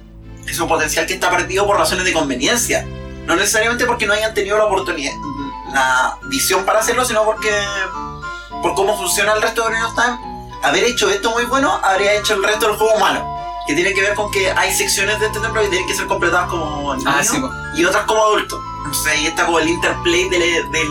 Es 0.47 0.59
un 0.59 0.67
potencial 0.67 1.05
que 1.05 1.13
está 1.13 1.29
perdido 1.29 1.65
por 1.65 1.77
razones 1.77 2.03
de 2.03 2.11
conveniencia. 2.11 2.85
No 3.25 3.35
necesariamente 3.35 3.85
porque 3.85 4.05
no 4.05 4.13
hayan 4.13 4.33
tenido 4.33 4.57
la 4.57 4.65
oportunidad, 4.65 5.13
la 5.71 6.17
visión 6.23 6.65
para 6.65 6.79
hacerlo, 6.79 7.05
sino 7.05 7.23
porque. 7.23 7.49
por 8.61 8.75
cómo 8.75 8.97
funciona 8.97 9.33
el 9.33 9.41
resto 9.41 9.61
de 9.61 9.67
Ocarina 9.67 9.87
of 9.87 9.95
Time. 9.95 10.17
Haber 10.63 10.83
hecho 10.83 11.09
esto 11.09 11.31
muy 11.31 11.45
bueno 11.45 11.79
habría 11.83 12.13
hecho 12.13 12.33
el 12.33 12.43
resto 12.43 12.67
del 12.67 12.75
juego 12.75 12.99
malo. 12.99 13.25
Que 13.67 13.75
tiene 13.75 13.93
que 13.93 14.01
ver 14.01 14.15
con 14.15 14.29
que 14.31 14.51
hay 14.51 14.73
secciones 14.73 15.19
de 15.19 15.27
este 15.27 15.39
templo 15.39 15.61
que 15.61 15.69
tienen 15.69 15.87
que 15.87 15.93
ser 15.93 16.07
completadas 16.07 16.49
como 16.49 16.95
niños 16.95 17.13
Ah, 17.15 17.23
sí, 17.23 17.41
y 17.75 17.85
otras 17.85 18.05
como 18.05 18.21
adultos. 18.23 18.59
Entonces 18.77 19.13
ahí 19.13 19.27
está 19.27 19.45
como 19.45 19.59
el 19.59 19.69
interplay 19.69 20.27
del, 20.29 20.71
del, 20.71 20.87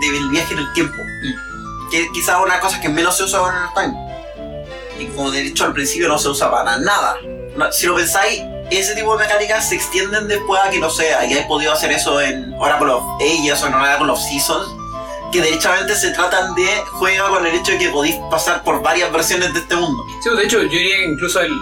del 0.00 0.28
viaje 0.30 0.54
en 0.54 0.58
el 0.58 0.72
tiempo. 0.72 0.96
Que 1.90 2.10
quizás 2.12 2.36
una 2.42 2.58
cosa 2.58 2.80
que 2.80 2.88
menos 2.88 3.16
se 3.16 3.24
usa 3.24 3.38
ahora 3.38 3.58
en 3.58 3.62
el 3.62 3.92
time. 3.92 4.05
Como 5.16 5.30
de 5.30 5.42
hecho 5.46 5.64
al 5.64 5.72
principio 5.72 6.08
no 6.08 6.18
se 6.18 6.28
usa 6.28 6.50
para 6.50 6.76
nada. 6.78 7.16
Si 7.72 7.86
lo 7.86 7.96
pensáis, 7.96 8.42
ese 8.70 8.94
tipo 8.94 9.16
de 9.16 9.24
mecánicas 9.24 9.68
se 9.68 9.74
extienden 9.76 10.28
después 10.28 10.60
a 10.62 10.70
que 10.70 10.78
no 10.78 10.90
sé, 10.90 11.14
hayáis 11.14 11.46
podido 11.46 11.72
hacer 11.72 11.90
eso 11.90 12.20
en 12.20 12.52
Oracle 12.58 12.90
of 12.92 13.02
Ages 13.20 13.62
o 13.62 13.66
en 13.66 13.74
Oracle 13.74 14.10
of 14.10 14.20
Seasons. 14.20 14.68
Que 15.32 15.40
derechamente 15.40 15.94
se 15.96 16.10
tratan 16.12 16.54
de 16.54 16.68
juega 16.92 17.28
con 17.28 17.44
el 17.46 17.54
hecho 17.54 17.72
de 17.72 17.78
que 17.78 17.88
podéis 17.88 18.14
pasar 18.30 18.62
por 18.62 18.80
varias 18.82 19.10
versiones 19.12 19.52
de 19.54 19.60
este 19.60 19.74
mundo. 19.74 20.04
Sí, 20.22 20.30
de 20.30 20.44
hecho, 20.44 20.62
yo 20.62 20.68
diría 20.68 20.96
que 20.98 21.04
incluso 21.04 21.40
el, 21.40 21.52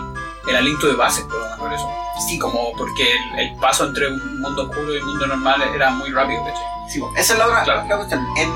el 0.48 0.56
aliento 0.56 0.86
de 0.86 0.94
base, 0.94 1.22
por 1.22 1.40
mejor 1.40 1.72
eso. 1.72 1.88
Sí, 2.28 2.38
como 2.38 2.72
porque 2.76 3.02
el, 3.10 3.38
el 3.40 3.56
paso 3.56 3.86
entre 3.86 4.08
un 4.08 4.40
mundo 4.40 4.64
oscuro 4.64 4.94
y 4.94 4.98
un 4.98 5.06
mundo 5.06 5.26
normal 5.28 5.62
era 5.74 5.90
muy 5.90 6.10
rápido, 6.10 6.44
¿cachai? 6.44 6.62
Sí, 6.90 7.00
po, 7.00 7.10
esa 7.16 7.32
es 7.32 7.38
la, 7.38 7.46
otra, 7.46 7.64
Claro. 7.64 7.86
la 7.88 7.96
cuestión. 7.96 8.26
En, 8.36 8.52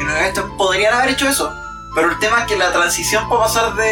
en 0.00 0.56
podrían 0.56 0.94
haber 0.94 1.10
hecho 1.10 1.28
eso, 1.28 1.52
pero 1.94 2.10
el 2.10 2.18
tema 2.18 2.40
es 2.40 2.46
que 2.46 2.56
la 2.56 2.72
transición 2.72 3.28
para 3.28 3.42
pasar 3.42 3.74
de, 3.74 3.82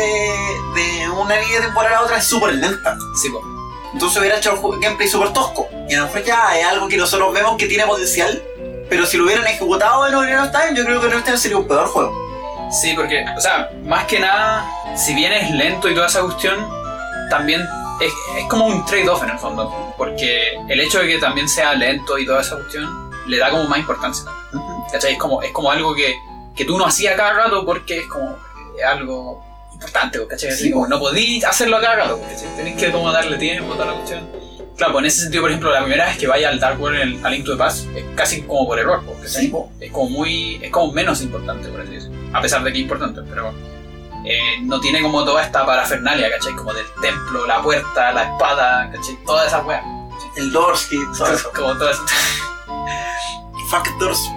de 0.75 1.11
una 1.11 1.39
línea 1.41 1.61
temporal 1.61 1.95
a 1.95 2.03
otra 2.03 2.19
es 2.19 2.25
súper 2.27 2.55
lenta. 2.55 2.97
Sí, 3.21 3.31
pues. 3.31 3.45
Entonces 3.93 4.19
hubiera 4.19 4.37
hecho 4.37 4.53
el 4.53 4.81
gameplay 4.81 5.09
súper 5.09 5.33
tosco. 5.33 5.69
Y 5.89 5.95
a 5.95 6.01
lo 6.01 6.07
mejor 6.07 6.23
ya 6.23 6.59
es 6.59 6.67
algo 6.67 6.89
que 6.89 6.97
nosotros 6.97 7.33
vemos 7.33 7.57
que 7.57 7.67
tiene 7.67 7.87
potencial, 7.87 8.43
pero 8.91 9.07
si 9.07 9.17
lo 9.17 9.25
hubieran 9.25 9.47
ejecutado 9.47 10.07
en 10.07 10.15
Ocarina 10.15 10.51
Time, 10.51 10.77
yo 10.77 10.85
creo 10.85 11.01
que 11.01 11.09
no 11.09 11.37
sería 11.39 11.57
un 11.57 11.67
peor 11.67 11.87
juego. 11.87 12.15
Sí, 12.71 12.93
porque, 12.95 13.25
o 13.37 13.41
sea, 13.41 13.71
más 13.85 14.05
que 14.05 14.21
nada, 14.21 14.69
si 14.97 15.15
bien 15.15 15.33
es 15.33 15.51
lento 15.51 15.89
y 15.89 15.95
toda 15.95 16.09
esa 16.09 16.21
cuestión, 16.23 16.69
también 17.31 17.63
es, 18.01 18.13
es 18.39 18.45
como 18.49 18.67
un 18.67 18.85
trade-off 18.85 19.23
en 19.23 19.31
el 19.31 19.39
fondo. 19.39 19.95
Porque 19.97 20.59
el 20.69 20.81
hecho 20.81 20.99
de 20.99 21.09
que 21.09 21.19
también 21.19 21.49
sea 21.49 21.75
lento 21.75 22.19
y 22.19 22.27
toda 22.27 22.43
esa 22.43 22.57
cuestión 22.57 23.11
le 23.27 23.39
da 23.39 23.51
como 23.51 23.65
más 23.65 23.79
importancia. 23.79 24.25
¿Cachai? 24.93 25.15
Es 25.15 25.19
como, 25.19 25.43
es 25.43 25.53
como 25.53 25.71
algo 25.71 25.95
que, 25.95 26.17
que 26.57 26.65
tú 26.65 26.79
no 26.79 26.87
hacías 26.87 27.15
cada 27.17 27.33
rato 27.35 27.65
porque 27.65 27.99
es 27.99 28.07
como 28.07 28.37
eh, 28.79 28.85
algo 28.85 29.45
importante, 29.73 30.19
¿cachai? 30.27 30.51
Así 30.51 30.65
Sí, 30.65 30.71
como 30.71 30.89
no 30.89 30.99
podís 30.99 31.45
hacerlo 31.45 31.77
a 31.77 31.81
cada 31.81 31.97
rato, 31.97 32.21
¿cachai? 32.21 32.57
Tenés 32.57 32.77
que 32.81 32.91
como 32.91 33.13
darle 33.13 33.37
tiempo 33.37 33.73
a 33.75 33.77
toda 33.77 33.87
la 33.87 33.93
cuestión. 33.95 34.29
Claro, 34.77 34.93
pues 34.93 35.03
en 35.05 35.07
ese 35.07 35.21
sentido, 35.23 35.43
por 35.43 35.51
ejemplo, 35.51 35.71
la 35.73 35.81
primera 35.81 36.05
vez 36.07 36.19
que 36.19 36.27
vaya 36.27 36.49
al 36.51 36.61
Dark 36.61 36.79
World 36.81 37.01
el 37.01 37.23
Link 37.23 37.45
to 37.47 37.53
the 37.53 37.59
Past 37.59 37.87
es 37.95 38.05
casi 38.15 38.43
como 38.43 38.67
por 38.67 38.79
error, 38.79 39.03
porque 39.07 39.27
Sí, 39.27 39.53
es 39.81 39.91
como 39.91 40.11
muy, 40.11 40.61
es 40.63 40.71
como 40.71 40.93
menos 40.93 41.23
importante, 41.23 41.69
por 41.69 41.81
así 41.81 41.93
decirlo. 41.93 42.17
A 42.35 42.43
pesar 42.43 42.63
de 42.63 42.73
que 42.73 42.79
es 42.79 42.83
importante, 42.83 43.23
pero 43.29 43.55
eh, 44.27 44.61
no 44.63 44.79
tiene 44.81 45.01
como 45.01 45.25
toda 45.25 45.43
esta 45.43 45.65
parafernalia, 45.65 46.31
¿cachai? 46.31 46.55
Como 46.55 46.75
del 46.75 46.85
templo, 47.01 47.47
la 47.47 47.63
puerta, 47.63 48.13
la 48.13 48.25
espada, 48.25 48.91
¿cachai? 48.93 49.17
Todas 49.25 49.47
esas 49.47 49.65
weas. 49.65 49.83
El 50.37 50.53
Dorsky, 50.53 50.99
¿sabes? 51.15 51.43
Como 51.43 51.77
todas 51.79 51.97
Fuck 51.97 52.09
Doors. 53.99 54.31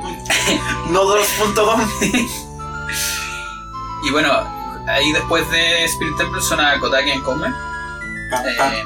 no 0.89 1.03
Doors.com. 1.05 1.81
Y 4.01 4.11
bueno, 4.11 4.31
ahí 4.87 5.11
después 5.11 5.49
de 5.51 5.83
Spirit 5.83 6.15
Temple 6.15 6.41
suena 6.41 6.79
Kotaki 6.79 7.11
en 7.11 7.21
Come, 7.21 7.49
Eh. 7.49 8.83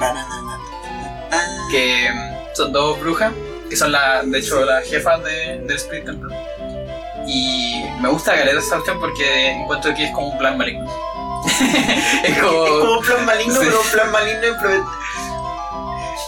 que 1.69 2.09
mm, 2.11 2.55
son 2.55 2.71
dos 2.73 2.99
brujas, 2.99 3.31
que 3.69 3.75
son 3.77 3.91
la, 3.91 4.23
de 4.23 4.39
hecho 4.39 4.65
las 4.65 4.83
jefas 4.89 5.23
de, 5.23 5.59
del 5.67 5.75
Spirit 5.77 6.05
Temple. 6.05 6.35
Y 7.27 7.83
me 8.01 8.09
gusta 8.09 8.33
caleta 8.35 8.57
esta 8.57 8.77
cuestión 8.77 8.99
porque 8.99 9.51
encuentro 9.51 9.93
que 9.93 10.05
es 10.05 10.11
como 10.15 10.29
un 10.29 10.37
plan 10.39 10.57
maligno. 10.57 10.91
es 12.23 12.31
Es 12.31 12.37
como... 12.41 12.63
un 12.97 13.05
plan 13.05 13.25
maligno, 13.25 13.53
Sí. 13.53 13.59
pero 13.65 13.81
un 13.81 13.87
plan 13.89 14.11
maligno 14.11 14.47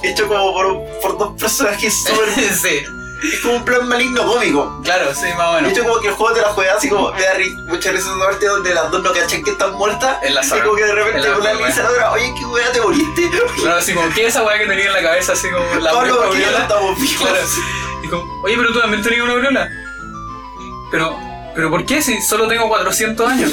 hecho 0.04 0.28
como 0.28 0.54
por, 0.54 0.86
por 1.02 1.18
dos 1.18 1.40
personajes 1.40 2.04
súper. 2.04 2.30
sí, 2.56 2.84
es 3.24 3.40
como 3.42 3.56
un 3.56 3.66
plan 3.66 3.88
maligno 3.88 4.26
cómico. 4.26 4.82
claro, 4.84 5.14
sí, 5.16 5.28
más 5.38 5.48
o 5.48 5.56
De 5.56 5.62
menos. 5.62 5.72
hecho, 5.78 5.84
como 5.88 6.00
que 6.02 6.08
el 6.10 6.14
juego 6.14 6.34
te 6.36 6.42
la 6.42 6.50
juegas 6.50 6.78
así 6.78 6.90
como 6.90 7.12
me 7.12 7.22
da 7.22 7.34
ri- 7.36 7.56
mucha 7.66 7.92
risa 7.92 8.10
esa 8.10 8.20
parte 8.20 8.46
donde 8.46 8.74
las 8.74 8.92
dos 8.92 9.02
no 9.04 9.12
cachan 9.14 9.44
que 9.44 9.52
están 9.52 9.74
muertas. 9.74 10.18
En 10.24 10.36
la 10.36 10.42
Y 10.42 10.44
saga. 10.46 10.64
como 10.64 10.76
que 10.76 10.84
de 10.86 10.94
repente 10.94 11.20
En 11.20 11.24
la 11.32 11.38
una 11.38 11.46
saga. 11.46 11.60
le 11.60 11.66
dice 11.68 11.80
a 11.80 11.84
la 11.84 11.90
otra, 11.92 12.12
oye, 12.12 12.34
qué 12.38 12.46
weá 12.46 12.72
te 12.72 12.82
moriste. 12.82 13.30
Claro, 13.62 13.78
así 13.78 13.94
como, 13.94 14.10
¿qué 14.14 14.22
es 14.24 14.28
esa 14.30 14.44
weá 14.44 14.58
que 14.60 14.66
tenía 14.68 14.86
en 14.86 14.94
la 14.94 15.02
cabeza? 15.02 15.34
Así 15.34 15.50
como 15.50 15.66
la 15.82 15.92
Pablo, 15.92 16.24
aquí 16.30 16.40
ya 16.40 16.52
no 16.52 16.58
estamos. 16.58 16.98
Claro. 17.18 17.38
Y 18.04 18.08
como, 18.10 18.42
oye, 18.44 18.56
pero 18.58 18.74
tú 18.74 18.80
también 18.80 19.02
tenías 19.02 19.24
una 19.24 19.34
aureola. 19.34 19.70
Pero, 20.92 21.18
¿pero 21.56 21.69
por 21.69 21.86
qué 21.86 22.02
si 22.02 22.22
solo 22.22 22.48
tengo 22.48 22.68
400 22.68 23.32
años? 23.32 23.52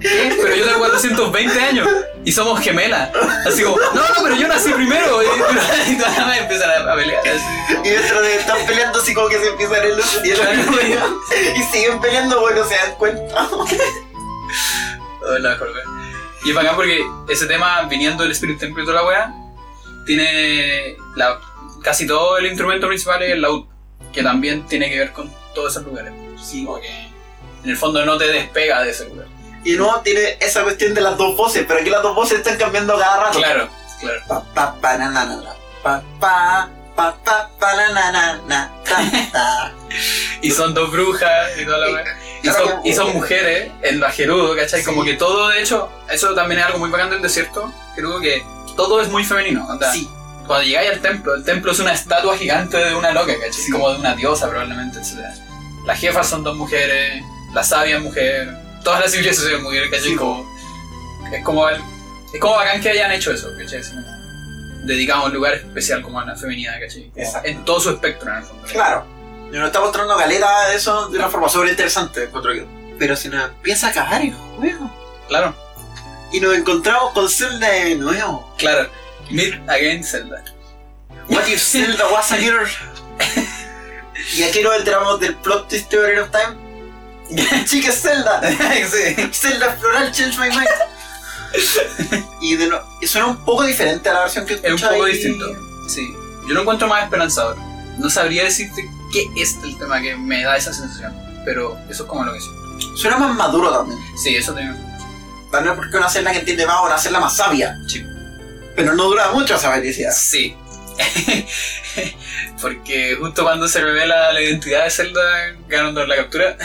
¿Qué? 0.00 0.36
Pero 0.40 0.54
yo 0.54 0.64
tengo 0.64 0.78
420 0.78 1.60
años 1.60 1.88
y 2.24 2.32
somos 2.32 2.60
gemelas. 2.60 3.10
Así 3.46 3.62
como, 3.62 3.76
no, 3.94 4.08
no, 4.08 4.22
pero 4.22 4.36
yo 4.36 4.48
nací 4.48 4.72
primero. 4.72 5.22
Y, 5.22 5.26
y 5.92 5.98
todas 5.98 6.18
las 6.18 6.38
empiezan 6.38 6.88
a, 6.88 6.94
pelear. 6.94 7.20
Así, 7.20 7.74
Y 7.84 7.90
dentro 7.90 8.22
de 8.22 8.36
están 8.36 8.66
peleando 8.66 8.98
así 9.00 9.14
como 9.14 9.28
que 9.28 9.38
se 9.38 9.48
empiezan 9.48 9.84
en 9.84 9.96
los 9.96 10.06
cielos. 10.06 10.46
Claro. 10.46 11.20
y 11.56 11.62
siguen 11.62 12.00
peleando, 12.00 12.40
bueno, 12.40 12.64
se 12.64 12.74
dan 12.74 12.94
cuenta. 12.96 13.48
Oh. 13.50 13.66
Y 16.44 16.50
es 16.50 16.54
bacán 16.56 16.74
porque 16.74 17.00
ese 17.28 17.46
tema, 17.46 17.82
viniendo 17.82 18.24
del 18.24 18.32
Spirit 18.32 18.58
Temple 18.58 18.82
y 18.82 18.86
toda 18.86 19.02
la 19.02 19.08
wea, 19.08 19.34
tiene 20.06 20.96
la, 21.14 21.38
casi 21.82 22.06
todo 22.06 22.38
el 22.38 22.46
instrumento 22.46 22.88
principal 22.88 23.22
es 23.22 23.32
el 23.32 23.42
laúd, 23.42 23.66
que 24.12 24.22
también 24.22 24.66
tiene 24.66 24.90
que 24.90 24.98
ver 24.98 25.12
con 25.12 25.32
todos 25.54 25.72
esos 25.72 25.84
lugares. 25.84 26.12
Sí, 26.42 26.66
que 26.80 27.11
en 27.64 27.70
el 27.70 27.76
fondo 27.76 28.04
no 28.04 28.18
te 28.18 28.26
despega 28.26 28.82
de 28.82 28.90
ese 28.90 29.08
lugar. 29.08 29.26
Y 29.64 29.72
no 29.76 30.00
tiene 30.00 30.36
esa 30.40 30.62
cuestión 30.64 30.92
de 30.94 31.00
las 31.00 31.16
dos 31.16 31.36
voces, 31.36 31.64
pero 31.68 31.80
aquí 31.80 31.90
las 31.90 32.02
dos 32.02 32.14
voces 32.14 32.38
están 32.38 32.56
cambiando 32.56 32.98
cada 32.98 33.24
rato. 33.24 33.38
Claro, 33.38 33.68
claro. 34.00 34.20
Pa, 34.26 34.42
pa, 34.54 34.74
pa, 34.80 34.96
na, 34.98 35.10
na, 35.10 35.24
na. 35.24 35.54
Pa, 35.82 36.02
pa, 36.18 36.68
pa, 36.96 37.14
pa, 37.24 37.50
pa, 37.58 37.74
na, 37.76 38.10
na, 38.10 38.40
na, 38.48 38.70
ta, 38.84 38.98
ta. 39.32 39.72
Y 40.42 40.50
son 40.50 40.74
dos 40.74 40.90
brujas 40.90 41.50
y 41.60 41.64
toda 41.64 41.78
la 41.78 41.92
wea. 41.92 42.04
Y 42.42 42.48
son, 42.48 42.86
y 42.86 42.92
son 42.92 43.12
mujeres 43.12 43.70
en 43.82 44.00
la 44.00 44.10
Gerudo, 44.10 44.56
¿cachai? 44.56 44.80
Sí. 44.80 44.86
Como 44.86 45.04
que 45.04 45.14
todo, 45.14 45.48
de 45.50 45.60
hecho, 45.62 45.88
eso 46.10 46.34
también 46.34 46.58
es 46.60 46.66
algo 46.66 46.80
muy 46.80 46.90
bacán 46.90 47.10
del 47.10 47.22
desierto, 47.22 47.72
Gerudo, 47.94 48.20
que 48.20 48.42
todo 48.74 49.00
es 49.00 49.08
muy 49.08 49.22
femenino. 49.24 49.64
onda, 49.68 49.92
Sí, 49.92 50.10
Cuando 50.46 50.64
llegáis 50.64 50.90
al 50.90 51.00
templo, 51.00 51.34
el 51.34 51.44
templo 51.44 51.70
es 51.70 51.78
una 51.78 51.92
estatua 51.92 52.36
gigante 52.36 52.78
de 52.78 52.96
una 52.96 53.12
loca, 53.12 53.32
¿cachai? 53.34 53.52
Sí. 53.52 53.70
Como 53.70 53.90
de 53.92 53.98
una 54.00 54.16
diosa 54.16 54.48
probablemente, 54.48 54.98
etc. 54.98 55.20
Las 55.86 56.00
jefas 56.00 56.28
son 56.28 56.42
dos 56.42 56.56
mujeres, 56.56 57.22
la 57.54 57.62
sabia 57.64 57.98
mujer, 58.00 58.48
todas 58.84 59.00
las 59.00 59.12
civilizaciones 59.12 59.60
mujeres, 59.62 59.90
¿cachai? 59.90 60.08
Sí. 60.10 60.16
Como, 60.16 60.46
es 61.32 61.44
como 61.44 61.68
el- 61.68 61.80
es 62.34 62.40
como 62.40 62.54
bacán 62.56 62.80
que 62.80 62.90
hayan 62.90 63.12
hecho 63.12 63.32
eso, 63.32 63.48
¿cachai? 63.58 63.82
Dedicamos 64.84 65.26
un 65.26 65.34
lugar 65.34 65.54
especial 65.54 66.02
como 66.02 66.18
a 66.20 66.24
la 66.24 66.34
feminidad, 66.36 66.74
¿cachai? 66.80 67.10
Exacto. 67.14 67.48
en 67.48 67.64
todo 67.64 67.78
su 67.80 67.90
espectro, 67.90 68.30
en 68.30 68.36
el 68.38 68.42
fondo. 68.44 68.64
claro. 68.68 69.06
Y 69.52 69.56
nos 69.56 69.66
está 69.66 69.80
mostrando 69.80 70.16
caleta 70.16 70.68
de 70.68 70.76
eso 70.76 71.08
de 71.10 71.18
una 71.18 71.28
forma 71.28 71.46
súper 71.46 71.68
interesante, 71.68 72.24
encuentro 72.24 72.54
yo. 72.54 72.64
Pero 72.98 73.14
si 73.16 73.28
nos 73.28 73.44
empieza 73.50 73.88
a 73.88 73.90
acabar 73.90 74.22
el 74.22 74.32
juego. 74.32 74.90
Claro, 75.28 75.54
Y 76.32 76.40
nos 76.40 76.54
encontramos 76.54 77.12
con 77.12 77.28
Zelda 77.28 77.68
de 77.68 77.94
nuevo. 77.96 78.54
claro. 78.56 78.88
Meet 79.30 79.68
again 79.68 80.02
Zelda. 80.02 80.42
What 81.28 81.46
if 81.48 81.62
Zelda 81.62 82.06
was 82.08 82.32
a 82.32 82.36
girl? 82.38 82.66
y 84.36 84.42
aquí 84.42 84.62
nos 84.62 84.76
enteramos 84.76 85.20
del 85.20 85.34
plot 85.36 85.68
twist 85.68 85.90
de 85.90 85.98
Ocarina 85.98 86.22
of 86.22 86.30
Time. 86.30 86.56
Chica 87.64 87.88
es 87.88 88.00
Zelda. 88.00 88.40
sí. 88.50 89.30
Zelda 89.32 89.76
Floral 89.76 90.12
Change 90.12 90.38
My 90.38 90.48
Mind. 90.48 92.24
y 92.40 92.56
de 92.56 92.66
no, 92.66 92.80
suena 93.02 93.26
un 93.26 93.44
poco 93.44 93.64
diferente 93.64 94.08
a 94.08 94.14
la 94.14 94.20
versión 94.20 94.46
que 94.46 94.54
Es 94.54 94.82
un 94.82 94.88
poco 94.88 95.04
distinto. 95.04 95.46
Sí. 95.88 96.14
Yo 96.46 96.54
lo 96.54 96.62
encuentro 96.62 96.88
más 96.88 97.04
esperanzador. 97.04 97.56
No 97.98 98.08
sabría 98.10 98.44
decirte 98.44 98.88
qué 99.12 99.28
es 99.36 99.56
el 99.62 99.78
tema 99.78 100.00
que 100.00 100.16
me 100.16 100.42
da 100.42 100.56
esa 100.56 100.72
sensación. 100.72 101.14
Pero 101.44 101.76
eso 101.88 102.04
es 102.04 102.08
como 102.08 102.24
lo 102.24 102.32
que 102.32 102.40
siento. 102.40 102.96
Suena 102.96 103.18
más 103.18 103.34
maduro 103.36 103.70
también. 103.70 104.00
Sí, 104.16 104.34
eso 104.34 104.54
tiene. 104.54 104.72
Vez 104.72 105.72
porque 105.76 105.96
una 105.96 106.08
Zelda 106.08 106.32
que 106.32 106.38
entiende 106.38 106.66
más 106.66 106.76
o 106.80 106.86
una 106.86 106.98
Zelda 106.98 107.20
más 107.20 107.36
sabia. 107.36 107.78
Sí. 107.86 108.02
Pero 108.74 108.94
no 108.94 109.04
dura 109.04 109.32
mucho 109.32 109.54
esa 109.54 109.70
felicidad. 109.70 110.12
Sí. 110.12 110.56
Porque 112.60 113.16
justo 113.18 113.42
cuando 113.42 113.66
se 113.68 113.80
revela 113.80 114.32
la 114.32 114.40
identidad 114.40 114.84
de 114.84 114.90
Zelda, 114.90 115.20
ganando 115.68 116.06
la 116.06 116.16
captura. 116.16 116.56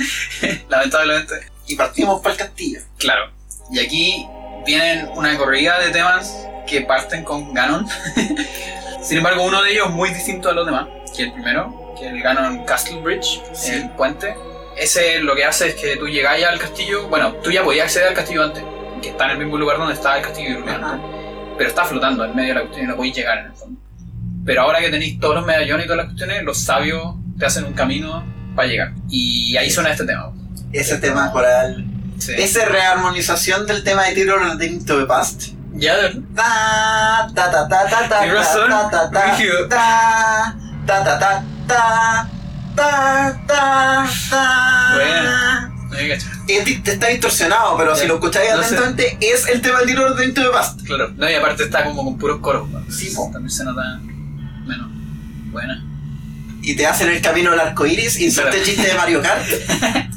Lamentablemente. 0.68 1.50
Y 1.66 1.76
partimos 1.76 2.20
para 2.20 2.32
el 2.34 2.38
castillo. 2.38 2.80
Claro. 2.98 3.30
Y 3.70 3.78
aquí 3.80 4.26
vienen 4.64 5.08
una 5.14 5.36
corrida 5.36 5.78
de 5.80 5.90
temas 5.90 6.34
que 6.66 6.80
parten 6.82 7.24
con 7.24 7.54
Ganon. 7.54 7.86
Sin 9.02 9.18
embargo, 9.18 9.44
uno 9.44 9.62
de 9.62 9.72
ellos 9.72 9.90
muy 9.90 10.10
distinto 10.10 10.48
a 10.50 10.52
los 10.52 10.66
demás. 10.66 10.86
Que 11.16 11.24
el 11.24 11.32
primero, 11.32 11.94
que 11.98 12.08
el 12.08 12.20
Ganon 12.22 12.64
Castle 12.64 13.00
Bridge, 13.00 13.40
Sí. 13.52 13.72
el 13.72 13.90
puente. 13.90 14.34
ese 14.76 15.20
lo 15.20 15.34
que 15.34 15.44
hace 15.44 15.68
es 15.68 15.74
que 15.76 15.96
tú 15.96 16.06
llegáis 16.06 16.44
al 16.44 16.58
castillo, 16.58 17.08
bueno, 17.08 17.32
tú 17.42 17.50
ya 17.50 17.62
podías 17.64 17.86
acceder 17.86 18.08
al 18.08 18.14
castillo 18.14 18.42
antes, 18.44 18.62
que 19.00 19.10
está 19.10 19.24
en 19.26 19.30
el 19.32 19.38
mismo 19.38 19.56
lugar 19.56 19.78
donde 19.78 19.94
estaba 19.94 20.18
el 20.18 20.22
castillo 20.22 20.60
de. 20.60 21.25
Pero 21.56 21.68
está 21.68 21.84
flotando 21.84 22.24
en 22.24 22.34
medio 22.34 22.48
de 22.48 22.54
la 22.54 22.60
cuestión 22.62 22.84
y 22.84 22.88
no 22.88 22.96
podéis 22.96 23.16
llegar 23.16 23.38
en 23.38 23.46
el 23.46 23.52
fondo. 23.54 23.80
Pero 24.44 24.62
ahora 24.62 24.80
que 24.80 24.90
tenéis 24.90 25.18
todos 25.18 25.34
los 25.36 25.46
medallones 25.46 25.84
y 25.86 25.88
todas 25.88 25.96
las 25.98 26.06
cuestiones, 26.06 26.42
los 26.44 26.58
sabios 26.62 27.14
te 27.38 27.46
hacen 27.46 27.64
un 27.64 27.72
camino 27.72 28.24
para 28.54 28.68
llegar. 28.68 28.92
Y 29.08 29.56
ahí 29.56 29.70
suena 29.70 29.90
este 29.90 30.04
tema. 30.04 30.32
Ese 30.72 30.98
tema 30.98 31.30
coral. 31.32 31.84
Sí. 32.18 32.32
Esa 32.38 32.64
rearmonización 32.66 33.66
del 33.66 33.82
tema 33.84 34.04
de 34.04 34.14
Tiro 34.14 34.38
Return 34.38 34.84
to 34.84 34.98
the 35.00 35.06
Past. 35.06 35.48
Ya, 35.74 35.96
de- 35.96 36.22
Ta 36.34 37.28
ta 37.34 37.50
ta 37.50 37.68
ta 37.68 37.86
ta 37.88 38.08
ta 38.08 38.24
razón, 38.26 38.70
ta 38.70 38.88
ta 38.90 39.10
ta 39.10 39.32
rígido. 39.32 39.68
ta 39.68 40.54
ta 40.86 41.04
ta 41.04 41.18
ta 41.18 41.44
ta 41.66 42.28
ta 42.74 43.38
ta 43.46 44.06
ta 44.30 45.70
Está 46.48 47.08
distorsionado, 47.08 47.76
pero 47.76 47.94
Ya. 47.94 48.00
si 48.02 48.06
lo 48.08 48.14
escucháis 48.14 48.50
No 48.54 48.62
sé. 48.62 48.74
atentamente, 48.76 49.18
es 49.20 49.48
el 49.48 49.60
tema 49.62 49.80
del 49.80 49.88
Return 49.96 50.34
to 50.34 50.42
the 50.42 50.48
Past. 50.50 50.82
Claro, 50.82 51.10
no, 51.16 51.30
y 51.30 51.34
aparte 51.34 51.64
está 51.64 51.84
como 51.84 52.04
con 52.04 52.18
puros 52.18 52.40
coros. 52.40 52.68
¿no? 52.68 52.84
Sí, 52.90 53.12
po. 53.14 53.30
También 53.32 53.50
se 53.50 53.64
nota 53.64 53.82
menos. 54.66 54.88
Buena. 55.52 55.82
Y 56.62 56.74
te 56.74 56.86
hacen 56.86 57.08
el 57.10 57.20
camino 57.20 57.52
al 57.52 57.60
arco 57.60 57.86
iris, 57.86 58.18
inserte 58.20 58.50
Claro. 58.50 58.64
el 58.64 58.68
chiste 58.74 58.88
de 58.88 58.94
Mario 58.94 59.22
Kart. 59.22 59.46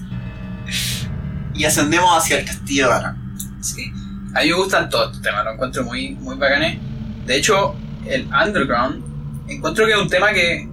y 1.53 1.65
ascendemos 1.65 2.09
hacia 2.17 2.39
el 2.39 2.45
castillo 2.45 2.85
de 2.87 2.93
Ganon. 2.93 3.37
Sí. 3.61 3.91
A 4.35 4.41
mí 4.41 4.47
me 4.47 4.53
gustan 4.53 4.89
todos 4.89 5.07
estos 5.07 5.21
temas, 5.21 5.43
lo 5.43 5.53
encuentro 5.53 5.83
muy, 5.83 6.11
muy 6.15 6.35
bacanes. 6.37 6.79
De 7.25 7.35
hecho, 7.35 7.75
el 8.07 8.27
Underground, 8.27 9.03
encuentro 9.47 9.85
que 9.85 9.91
es 9.91 9.97
un 9.97 10.09
tema 10.09 10.31
que, 10.31 10.67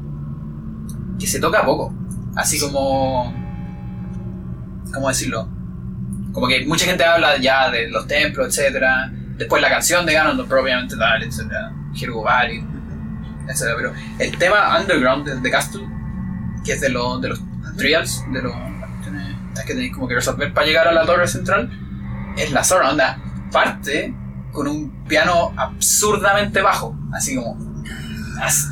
que 1.19 1.27
se 1.27 1.41
toca 1.41 1.65
poco. 1.65 1.93
Así 2.37 2.59
como. 2.61 3.35
¿Cómo 4.97 5.09
decirlo? 5.09 5.47
Como 6.33 6.49
que 6.49 6.65
mucha 6.65 6.87
gente 6.87 7.05
habla 7.05 7.37
ya 7.37 7.71
de 7.71 7.91
los 7.91 8.07
templos, 8.07 8.49
etcétera. 8.49 9.13
Después 9.37 9.61
la 9.61 9.69
canción 9.69 10.07
de 10.07 10.15
Ganon, 10.15 10.49
propiamente 10.49 10.97
tal, 10.97 11.23
etcétera. 11.23 11.71
Hero 11.95 12.23
Valley, 12.23 12.65
etcétera. 13.47 13.77
Pero 13.77 13.93
el 14.19 14.39
tema 14.39 14.81
Underground 14.81 15.27
de, 15.27 15.39
de 15.39 15.51
Castle, 15.51 15.87
que 16.65 16.73
es 16.73 16.81
de, 16.81 16.89
los 16.89 17.21
de 17.21 17.29
los 17.29 17.41
trials, 17.77 18.25
de 18.33 18.41
los, 18.41 18.55
que 19.67 19.75
tenéis 19.75 19.93
como 19.93 20.09
que 20.09 20.15
resolver 20.15 20.55
para 20.55 20.67
llegar 20.67 20.89
a 20.89 20.93
la 20.93 21.05
torre 21.05 21.29
central, 21.29 21.71
es 22.39 22.51
la 22.51 22.65
zona, 22.65 22.89
onda, 22.89 23.19
parte 23.53 24.15
con 24.53 24.67
un 24.67 25.05
piano 25.05 25.53
absurdamente 25.59 26.63
bajo, 26.63 26.97
así 27.13 27.37
como 27.37 27.85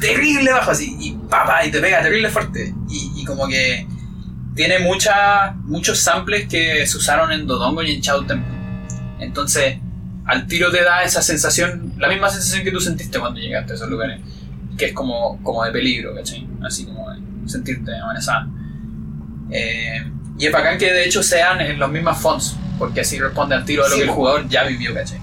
terrible 0.01 0.53
bajo, 0.53 0.71
así, 0.71 0.97
y 0.99 1.13
papá, 1.29 1.67
y 1.67 1.71
te 1.71 1.81
pega 1.81 2.01
terrible 2.01 2.31
fuerte, 2.31 2.75
y, 2.89 3.13
y 3.17 3.25
como 3.27 3.47
que 3.47 3.87
tiene 4.55 4.79
mucha, 4.79 5.53
muchos 5.65 6.01
samples 6.01 6.49
que 6.49 6.87
se 6.87 6.97
usaron 6.97 7.33
en 7.33 7.47
Dodongo 7.47 7.83
y 7.83 7.95
en 7.95 8.01
Chao 8.01 8.25
Temple. 8.25 8.55
Entonces, 9.19 9.79
al 10.27 10.47
tiro 10.47 10.71
te 10.71 10.83
da 10.83 11.03
esa 11.03 11.23
sensación, 11.23 11.93
la 11.99 12.09
misma 12.09 12.31
sensación 12.31 12.65
que 12.65 12.71
tú 12.71 12.81
sentiste 12.81 13.19
cuando 13.19 13.41
llegaste 13.41 13.73
a 13.73 13.77
esos 13.77 13.91
lugares, 13.91 14.21
que 14.79 14.87
es 14.87 14.93
como, 14.93 15.43
como 15.43 15.65
de 15.65 15.73
peligro, 15.73 16.15
¿cachai? 16.15 16.47
Así 16.63 16.85
como 16.85 17.11
de 17.11 17.21
sentirte 17.49 17.91
amenazada. 17.97 18.49
Eh, 19.51 20.03
y 20.39 20.47
es 20.47 20.53
bacán 20.53 20.79
que 20.79 20.93
de 20.93 21.05
hecho 21.05 21.23
sean 21.23 21.61
en 21.61 21.79
los 21.79 21.91
mismos 21.91 22.19
fonts, 22.19 22.57
porque 22.79 23.01
así 23.01 23.19
responde 23.19 23.55
al 23.55 23.65
tiro 23.65 23.85
de 23.85 23.91
lo 23.91 23.95
Sí, 23.95 24.03
que 24.03 24.09
el 24.09 24.15
jugador 24.15 24.49
ya 24.49 24.65
vivió, 24.65 24.95
¿cachai? 24.95 25.19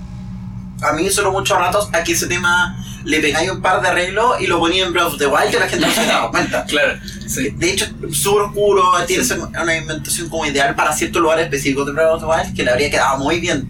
A 0.82 0.94
mí 0.94 1.10
solo 1.10 1.32
muchos 1.32 1.58
ratos 1.58 1.90
aquí 1.94 2.14
ese 2.14 2.28
tema 2.28 2.76
le 3.03 3.20
pegáis 3.20 3.49
un 3.52 3.62
par 3.62 3.82
de 3.82 3.88
arreglos 3.90 4.40
y 4.41 4.48
lo 4.48 4.60
ponía 4.60 4.86
en 4.86 4.94
Breath 4.94 5.08
of 5.08 5.18
the 5.18 5.28
Wild 5.28 5.49
que 5.52 5.60
la 5.60 5.68
gente 5.68 5.86
no 5.88 5.91
se 5.94 6.06
daba 6.06 6.30
cuenta. 6.32 6.66
Claro, 6.68 6.99
sí. 7.28 7.49
De 7.52 7.72
hecho, 7.72 7.86
súper 8.12 8.44
oscuro, 8.44 8.84
tiene 9.08 9.24
esa- 9.24 9.36
una 9.38 9.76
inventación 9.78 10.30
como 10.30 10.45
ideal 10.45 10.76
para 10.76 10.94
ciertos 10.94 11.22
lugares 11.22 11.45
específicos 11.45 11.86
de 11.88 11.94
Breath 11.94 12.12
of 12.14 12.22
the 12.22 12.26
Wild 12.28 12.56
que 12.56 12.64
le 12.64 12.72
habría 12.72 12.90
quedado 12.90 13.18
muy 13.20 13.40
bien. 13.40 13.68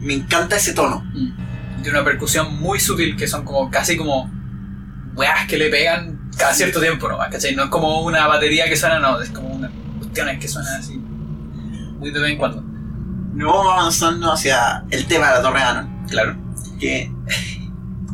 Me 0.00 0.14
encanta 0.14 0.56
ese 0.56 0.72
tono. 0.72 1.02
Mm. 1.14 1.82
Tiene 1.82 1.98
una 1.98 2.04
percusión 2.04 2.54
muy 2.60 2.80
sutil 2.80 3.16
que 3.16 3.26
son 3.28 3.44
como 3.44 3.70
casi 3.70 3.96
como 3.96 4.30
weas 5.14 5.46
que 5.46 5.56
le 5.56 5.68
pegan 5.70 6.30
cada 6.36 6.52
cierto 6.52 6.80
tiempo, 6.80 7.08
¿no? 7.08 7.18
¿Cachai? 7.18 7.54
No 7.54 7.64
es 7.64 7.70
como 7.70 8.00
una 8.02 8.26
batería 8.26 8.68
que 8.68 8.76
suena, 8.76 8.98
no, 8.98 9.20
es 9.20 9.30
como 9.30 9.48
una 9.48 9.70
cuestiones 9.98 10.38
que 10.38 10.48
suenan 10.48 10.80
así 10.80 10.94
muy 11.98 12.10
de 12.10 12.20
vez 12.20 12.32
en 12.32 12.38
cuando. 12.38 12.62
Nos 13.34 13.52
vamos 13.52 13.72
avanzando 13.72 14.32
hacia 14.32 14.84
el 14.90 15.06
tema 15.06 15.28
de 15.28 15.32
la 15.36 15.42
Torre 15.42 15.60
Ganon, 15.60 15.95
Claro. 16.08 16.36
que 16.78 17.10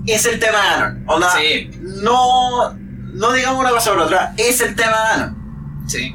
es 0.07 0.27
el 0.27 0.39
tema 0.41 0.59
de 0.63 0.69
Ganon. 0.71 1.05
Onda, 1.07 1.29
Sí, 1.37 1.71
no, 2.03 2.73
no 2.75 3.33
digamos 3.33 3.61
una 3.61 3.71
cosa 3.71 3.91
por 3.91 4.01
otra, 4.01 4.35
es 4.37 4.61
el 4.61 4.75
tema 4.75 4.93
de 4.97 5.19
Ganon. 5.21 5.85
sí. 5.87 6.15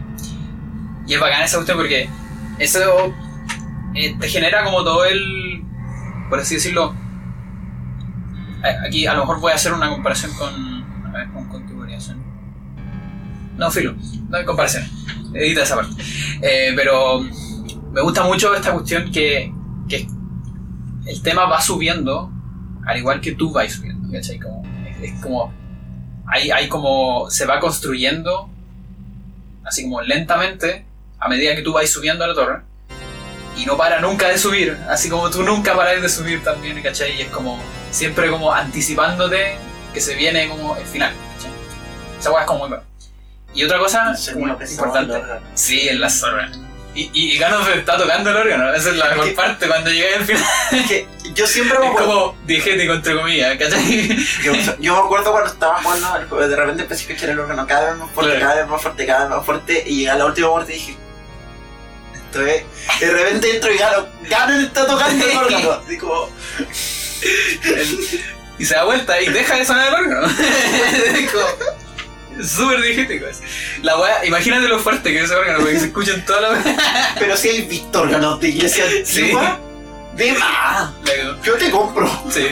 Y 1.08 1.14
es 1.14 1.20
bacán 1.22 1.42
esa 1.44 1.56
cuestión 1.58 1.78
porque 1.78 2.10
eso 2.60 2.80
eh, 3.96 4.16
te 4.20 4.28
genera 4.28 4.66
como 4.66 4.84
todo 4.84 5.06
el, 5.06 5.64
por 6.30 6.40
así 6.40 6.56
decirlo, 6.56 6.94
aquí 8.86 9.08
a 9.08 9.14
lo 9.14 9.22
mejor 9.22 9.40
voy 9.40 9.54
a 9.54 9.56
hacer 9.56 9.72
una 9.72 9.90
comparación 9.90 10.34
con, 10.34 10.54
a 11.06 11.12
ver, 11.14 11.30
con 11.30 11.48
configuración. 11.48 12.22
No, 13.56 13.72
filo, 13.72 13.96
no 14.30 14.38
hay 14.38 14.44
comparación. 14.44 14.84
Edita 15.34 15.64
esa 15.64 15.76
parte. 15.78 15.94
Eh, 16.42 16.74
pero 16.76 17.22
me 17.22 18.02
gusta 18.02 18.24
mucho 18.24 18.54
esta 18.54 18.74
cuestión 18.74 19.10
que, 19.12 19.54
que 19.88 20.08
el 21.08 21.22
tema 21.22 21.46
va 21.46 21.62
subiendo 21.62 22.32
al 22.86 22.98
igual 22.98 23.20
que 23.20 23.34
tú 23.34 23.52
vas 23.52 23.72
subiendo, 23.74 24.12
¿cachai? 24.12 24.40
Como, 24.40 24.64
es, 24.88 25.12
es 25.12 25.22
como, 25.22 25.54
hay, 26.26 26.52
hay 26.52 26.70
como, 26.70 27.30
se 27.30 27.46
va 27.46 27.60
construyendo 27.60 28.50
así 29.66 29.84
como 29.84 30.02
lentamente 30.02 30.86
a 31.20 31.28
medida 31.28 31.56
que 31.56 31.62
tú 31.62 31.74
vas 31.74 31.90
subiendo 31.90 32.24
a 32.24 32.28
la 32.28 32.34
torre 32.34 32.62
y 33.58 33.66
no 33.66 33.76
para 33.76 34.00
nunca 34.00 34.30
de 34.30 34.38
subir, 34.38 34.78
así 34.88 35.10
como 35.10 35.30
tú 35.30 35.44
nunca 35.44 35.76
paras 35.76 36.02
de 36.02 36.10
subir 36.10 36.44
también, 36.44 36.82
¿cachai? 36.82 37.18
Y 37.18 37.22
es 37.22 37.30
como 37.30 37.60
siempre 37.92 38.30
como 38.30 38.54
anticipándote 38.54 39.58
que 39.94 40.00
se 40.00 40.16
viene 40.16 40.48
como 40.48 40.78
el 40.78 40.86
final, 40.86 41.12
¿cachai? 41.36 41.52
Esa 42.20 42.32
hueá 42.32 42.42
es 42.42 42.48
como 42.48 42.60
muy 42.60 42.70
buena. 42.70 42.84
Y 43.54 43.64
otra 43.64 43.80
cosa 43.80 44.16
como 44.32 44.48
importante, 44.48 45.22
sí, 45.56 45.90
en 45.90 46.00
la 46.00 46.10
zorra. 46.10 46.52
Y, 46.98 47.12
y, 47.14 47.34
y 47.34 47.38
Ganon 47.38 47.62
está 47.74 47.96
tocando 47.96 48.32
el 48.32 48.38
órgano, 48.38 48.74
esa 48.74 48.90
es 48.90 48.96
la 48.96 49.10
mejor 49.10 49.36
parte 49.36 49.68
cuando 49.68 49.92
llegué 49.92 50.16
al 50.16 50.26
final. 50.26 50.44
que 50.88 51.08
yo 51.36 51.46
siempre 51.46 51.78
me 51.82 51.88
Es 51.90 51.96
como 51.96 52.36
digético 52.46 52.94
entre 52.94 53.16
comillas, 53.16 53.56
¿cachai? 53.58 54.18
Yo, 54.44 54.54
yo 54.80 54.94
me 54.94 55.00
acuerdo 55.00 55.32
cuando 55.32 55.52
estaba 55.52 55.76
jugando 55.84 56.08
al 56.14 56.28
juego, 56.28 56.48
de 56.48 56.56
repente 56.56 56.82
empecé 56.84 57.04
a 57.04 57.08
escuchar 57.08 57.30
el 57.30 57.40
órgano 57.40 57.68
cada 57.68 57.92
vez 57.92 58.00
más 58.00 58.12
fuerte, 58.12 58.32
Claro. 58.32 58.48
cada 58.48 58.62
vez 58.62 58.70
más 58.72 58.82
fuerte, 58.82 59.06
cada 59.06 59.20
vez 59.22 59.30
más 59.30 59.46
fuerte, 59.46 59.84
y 59.86 59.96
llegué 59.98 60.10
a 60.10 60.16
la 60.16 60.26
última 60.26 60.50
muerte 60.50 60.74
y 60.74 60.80
dije. 60.80 60.98
Esto 62.16 62.46
es. 62.46 62.64
De 63.00 63.12
repente 63.12 63.56
entro 63.56 63.72
y 63.74 63.78
Gano, 63.78 64.08
Gano 64.30 64.60
está 64.60 64.88
tocando 64.88 65.26
el 65.26 65.38
órgano. 65.38 65.72
Así 65.86 65.98
como. 66.00 66.30
El- 67.64 68.22
y 68.60 68.66
se 68.66 68.74
da 68.74 68.86
vuelta 68.86 69.22
y 69.22 69.28
deja 69.30 69.56
de 69.56 69.66
sonar 69.66 69.88
el 69.90 69.94
órgano. 69.94 70.28
Como- 71.32 71.87
Súper 72.44 72.82
digético. 72.82 73.26
es. 73.28 73.42
La 73.82 73.98
wea, 74.00 74.26
imagínate 74.26 74.68
lo 74.68 74.80
fuerte 74.80 75.12
que 75.12 75.20
es 75.20 75.26
ese 75.26 75.36
órgano, 75.36 75.60
porque 75.60 75.80
se 75.80 75.86
escucha 75.88 76.14
en 76.14 76.26
toda 76.26 76.42
la 76.42 76.50
wea. 76.52 77.16
Pero 77.20 77.38
si 77.38 77.50
hay 77.50 77.62
visto 77.64 78.02
órganos 78.02 78.40
de 78.40 78.50
iglesia 78.50 78.86
Sí. 79.06 79.32
de 80.16 80.34
más. 80.34 80.92
La- 81.04 81.38
Yo 81.44 81.54
te 81.58 81.70
compro. 81.72 82.10
Sí, 82.30 82.48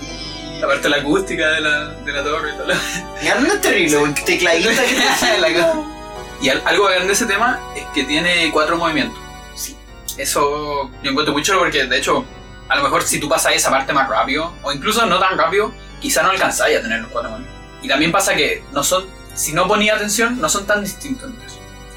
Y. 0.00 0.62
aparte 0.62 0.88
la 0.88 0.96
acústica 0.98 1.48
de 1.50 1.60
la, 1.60 1.90
de 1.90 2.12
la 2.12 2.22
torre 2.24 2.50
y 2.54 2.56
todo. 2.56 2.66
No 3.40 3.46
es 3.54 3.60
terrible, 3.60 3.96
güey. 3.98 4.14
Tecladista 4.24 4.84
que 4.84 4.94
te 4.94 5.02
hace 5.08 5.38
La 5.38 5.52
como- 5.52 5.84
cosa. 5.84 5.94
Y 6.40 6.48
al- 6.50 6.62
algo 6.66 6.84
bacán 6.84 7.06
de 7.06 7.12
ese 7.12 7.26
tema 7.26 7.60
es 7.76 7.84
que 7.94 8.04
tiene 8.04 8.50
cuatro 8.52 8.76
movimientos. 8.76 9.18
Sí. 9.56 9.76
Eso 10.16 10.90
yo 11.02 11.10
encuentro 11.10 11.32
muy 11.32 11.42
chulo 11.42 11.58
porque, 11.60 11.84
de 11.84 11.98
hecho, 11.98 12.24
a 12.68 12.76
lo 12.76 12.82
mejor 12.84 13.02
si 13.02 13.18
tú 13.18 13.28
pasas 13.28 13.54
esa 13.54 13.70
parte 13.70 13.92
más 13.92 14.08
rápido, 14.08 14.52
o 14.62 14.72
incluso 14.72 15.04
no 15.06 15.18
tan 15.18 15.36
rápido, 15.38 15.72
quizá 16.00 16.22
no 16.22 16.30
alcanzáis 16.30 16.78
a 16.78 16.82
tener 16.82 17.00
los 17.00 17.10
cuatro 17.10 17.30
movimientos. 17.30 17.57
Y 17.82 17.88
también 17.88 18.12
pasa 18.12 18.34
que 18.34 18.62
no 18.72 18.82
son, 18.82 19.06
si 19.34 19.52
no 19.52 19.68
ponía 19.68 19.94
atención, 19.94 20.40
no 20.40 20.48
son 20.48 20.66
tan 20.66 20.82
distintos. 20.82 21.30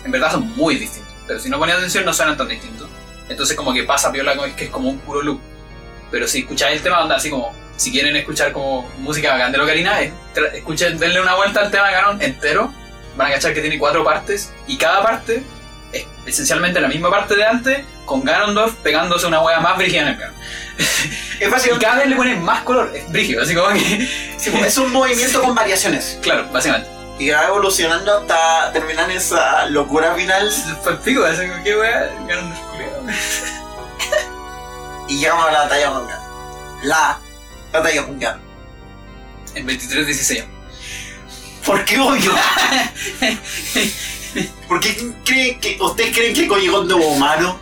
En 0.03 0.11
verdad 0.11 0.31
son 0.31 0.55
muy 0.55 0.75
distintos, 0.75 1.13
pero 1.27 1.39
si 1.39 1.49
no 1.49 1.59
ponía 1.59 1.75
atención 1.75 2.05
no 2.05 2.13
suenan 2.13 2.37
tan 2.37 2.47
distintos. 2.47 2.87
Entonces 3.29 3.55
como 3.55 3.73
que 3.73 3.83
pasa 3.83 4.11
piola 4.11 4.35
que 4.55 4.65
es 4.65 4.69
como 4.69 4.89
un 4.89 4.99
puro 4.99 5.21
loop. 5.21 5.39
Pero 6.11 6.27
si 6.27 6.39
escucháis 6.39 6.77
el 6.77 6.83
tema, 6.83 7.01
onda 7.01 7.15
así 7.15 7.29
como, 7.29 7.53
si 7.77 7.91
quieren 7.91 8.15
escuchar 8.15 8.51
como 8.51 8.89
música 8.99 9.31
bacán 9.31 9.51
de 9.51 9.57
Locarina, 9.57 10.01
escuchen, 10.53 10.99
denle 10.99 11.21
una 11.21 11.35
vuelta 11.35 11.61
al 11.61 11.71
tema 11.71 11.87
de 11.87 11.93
Ganon 11.93 12.21
entero, 12.21 12.73
van 13.15 13.31
a 13.31 13.33
cachar 13.35 13.53
que 13.53 13.61
tiene 13.61 13.79
cuatro 13.79 14.03
partes, 14.03 14.51
y 14.67 14.77
cada 14.77 15.01
parte 15.01 15.43
es 15.93 16.05
esencialmente 16.25 16.79
la 16.79 16.87
misma 16.87 17.09
parte 17.09 17.35
de 17.35 17.45
antes, 17.45 17.85
con 18.05 18.23
Ganondorf 18.23 18.75
pegándose 18.75 19.25
una 19.27 19.41
hueá 19.41 19.59
más 19.59 19.77
brígida 19.77 20.01
en 20.01 20.07
el 20.09 20.17
piano. 20.17 20.33
Es 20.77 21.07
Y 21.41 21.45
básicamente. 21.49 21.85
cada 21.85 21.99
vez 21.99 22.07
le 22.07 22.15
ponen 22.15 22.41
más 22.43 22.61
color, 22.63 22.91
es 22.95 23.09
brígido, 23.11 23.41
así 23.43 23.55
como 23.55 23.69
que... 23.69 24.07
sí, 24.37 24.49
pues, 24.51 24.67
es 24.67 24.77
un 24.77 24.91
movimiento 24.91 25.41
con 25.41 25.55
variaciones. 25.55 26.19
Claro, 26.21 26.47
básicamente. 26.51 26.89
Y 27.19 27.29
va 27.29 27.45
evolucionando 27.47 28.19
hasta 28.19 28.71
terminar 28.73 29.11
esa 29.11 29.65
locura 29.67 30.15
final. 30.15 30.49
El 30.87 30.97
pico, 30.99 31.23
así 31.23 31.47
como 31.47 31.63
que 31.63 31.77
hueá, 31.77 32.09
Ganondorf 32.27 32.59
culiao. 32.71 33.05
Y 35.07 35.19
llegamos 35.19 35.45
a 35.47 35.51
la 35.51 35.59
batalla 35.63 35.89
Ganon. 35.89 36.07
La 36.83 37.19
batalla 37.71 38.01
Ganon. 38.17 38.41
En 39.55 39.67
23-16. 39.67 40.45
¿Por 41.65 41.85
qué 41.85 41.99
obvio? 41.99 42.31
¿Por 44.67 44.79
qué 44.79 45.13
creen 45.25 45.59
que, 45.59 45.77
ustedes 45.81 46.15
creen 46.15 46.33
que 46.33 46.47
Koji 46.47 46.67
Kondo 46.67 46.97
es 46.99 47.05
humano? 47.05 47.59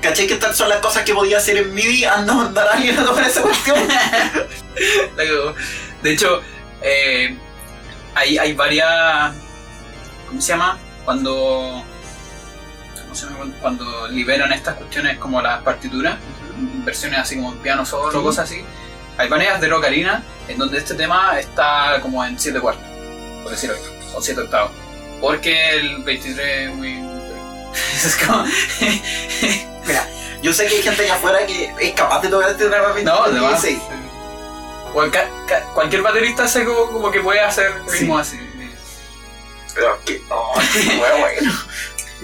¿Cachai 0.00 0.26
que 0.26 0.34
estas 0.34 0.56
son 0.56 0.68
las 0.68 0.78
cosas 0.78 1.04
que 1.04 1.14
podía 1.14 1.38
hacer 1.38 1.56
en 1.56 1.74
MIDI? 1.74 2.04
Anda 2.04 2.32
a 2.32 2.36
mandar 2.36 2.68
a 2.68 2.72
alguien 2.72 2.98
a 2.98 3.04
tomar 3.04 3.24
esa 3.24 3.42
cuestión. 3.42 3.78
De 6.02 6.12
hecho, 6.12 6.40
eh, 6.82 7.36
hay, 8.14 8.38
hay 8.38 8.52
varias. 8.54 9.34
¿Cómo 10.28 10.40
se 10.40 10.52
llama? 10.52 10.78
Cuando. 11.04 11.84
¿Cómo 13.02 13.14
se 13.14 13.26
llama? 13.26 13.52
Cuando 13.60 14.08
liberan 14.08 14.52
estas 14.52 14.76
cuestiones 14.76 15.18
como 15.18 15.42
las 15.42 15.62
partituras, 15.62 16.16
versiones 16.84 17.18
así 17.18 17.36
como 17.36 17.54
piano 17.56 17.84
solo, 17.84 18.10
Sí. 18.12 18.18
cosas 18.24 18.50
así. 18.50 18.64
Hay 19.18 19.28
maneras 19.28 19.60
de 19.60 19.68
Rocarina 19.68 20.22
en 20.48 20.56
donde 20.56 20.78
este 20.78 20.94
tema 20.94 21.38
está 21.38 21.98
como 22.00 22.24
en 22.24 22.38
7 22.38 22.58
cuartos, 22.60 22.84
por 23.42 23.52
decirlo 23.52 23.76
así, 23.76 23.84
o 24.14 24.22
7 24.22 24.40
octavos. 24.42 24.70
Porque 25.20 25.70
el 25.74 26.02
23 26.02 26.68
es 26.70 26.74
muy. 26.74 26.98
Es 28.04 28.16
como. 28.26 28.44
Mira, 29.86 30.08
yo 30.42 30.52
sé 30.52 30.66
que 30.66 30.76
hay 30.76 30.82
gente 30.82 31.02
allá 31.04 31.14
afuera 31.14 31.46
que 31.46 31.74
es 31.78 31.92
capaz 31.94 32.20
de 32.22 32.28
tocar 32.28 32.50
este 32.50 32.68
drama 32.68 32.94
No, 33.02 33.22
además. 33.24 33.60
sí. 33.60 33.80
Cualca- 34.92 35.28
ca- 35.46 35.64
Cualquier 35.74 36.02
baterista 36.02 36.44
hace 36.44 36.64
como, 36.64 36.90
como 36.90 37.10
que 37.10 37.20
puede 37.20 37.40
hacer 37.40 37.72
ritmo 37.86 38.18
así. 38.18 38.38
Pero 39.74 39.94
es 39.96 40.00
que, 40.04 40.22
no, 40.28 40.60
es 40.60 40.68
que 40.70 40.96
no 40.96 41.06
es 41.06 41.18
bueno. 41.20 41.52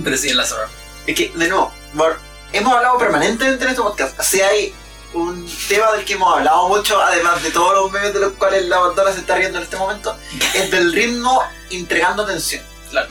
Pero 0.02 0.16
sí, 0.16 0.28
en 0.30 0.36
la 0.36 0.44
zona. 0.44 0.64
Es 1.06 1.14
que, 1.14 1.28
de 1.34 1.48
nuevo, 1.48 1.72
Bor, 1.92 2.18
hemos 2.52 2.74
hablado 2.74 2.98
permanentemente 2.98 3.64
en 3.64 3.70
este 3.70 3.80
podcast. 3.82 4.20
Si 4.20 4.40
hay 4.42 4.74
un 5.14 5.48
tema 5.68 5.92
del 5.92 6.04
que 6.04 6.14
hemos 6.14 6.36
hablado 6.36 6.68
mucho, 6.68 7.00
además 7.00 7.40
de 7.44 7.50
todos 7.52 7.72
los 7.74 7.92
memes 7.92 8.12
de 8.12 8.18
los 8.20 8.32
cuales 8.32 8.64
la 8.64 8.78
bandera 8.78 9.12
se 9.12 9.20
está 9.20 9.36
riendo 9.36 9.58
en 9.58 9.64
este 9.64 9.76
momento, 9.76 10.18
es 10.54 10.70
del 10.72 10.92
ritmo 10.92 11.40
entregando 11.70 12.26
tensión. 12.26 12.64
Claro. 12.90 13.08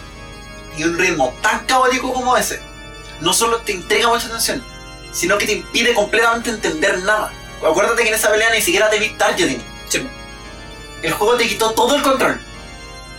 Y 0.77 0.83
un 0.83 0.97
ritmo 0.97 1.33
tan 1.41 1.65
caótico 1.65 2.13
como 2.13 2.35
ese, 2.35 2.61
no 3.21 3.33
solo 3.33 3.57
te 3.61 3.71
entrega 3.71 4.09
mucha 4.09 4.29
tensión, 4.29 4.63
sino 5.11 5.37
que 5.37 5.45
te 5.45 5.53
impide 5.53 5.93
completamente 5.93 6.49
entender 6.49 6.99
nada. 6.99 7.31
Acuérdate 7.65 8.03
que 8.03 8.09
en 8.09 8.15
esa 8.15 8.29
pelea 8.29 8.49
ni 8.51 8.61
siquiera 8.61 8.89
tenéis 8.89 9.17
targeting. 9.17 9.63
Sí. 9.87 10.07
El 11.01 11.13
juego 11.13 11.35
te 11.35 11.47
quitó 11.47 11.71
todo 11.71 11.95
el 11.95 12.01
control. 12.01 12.39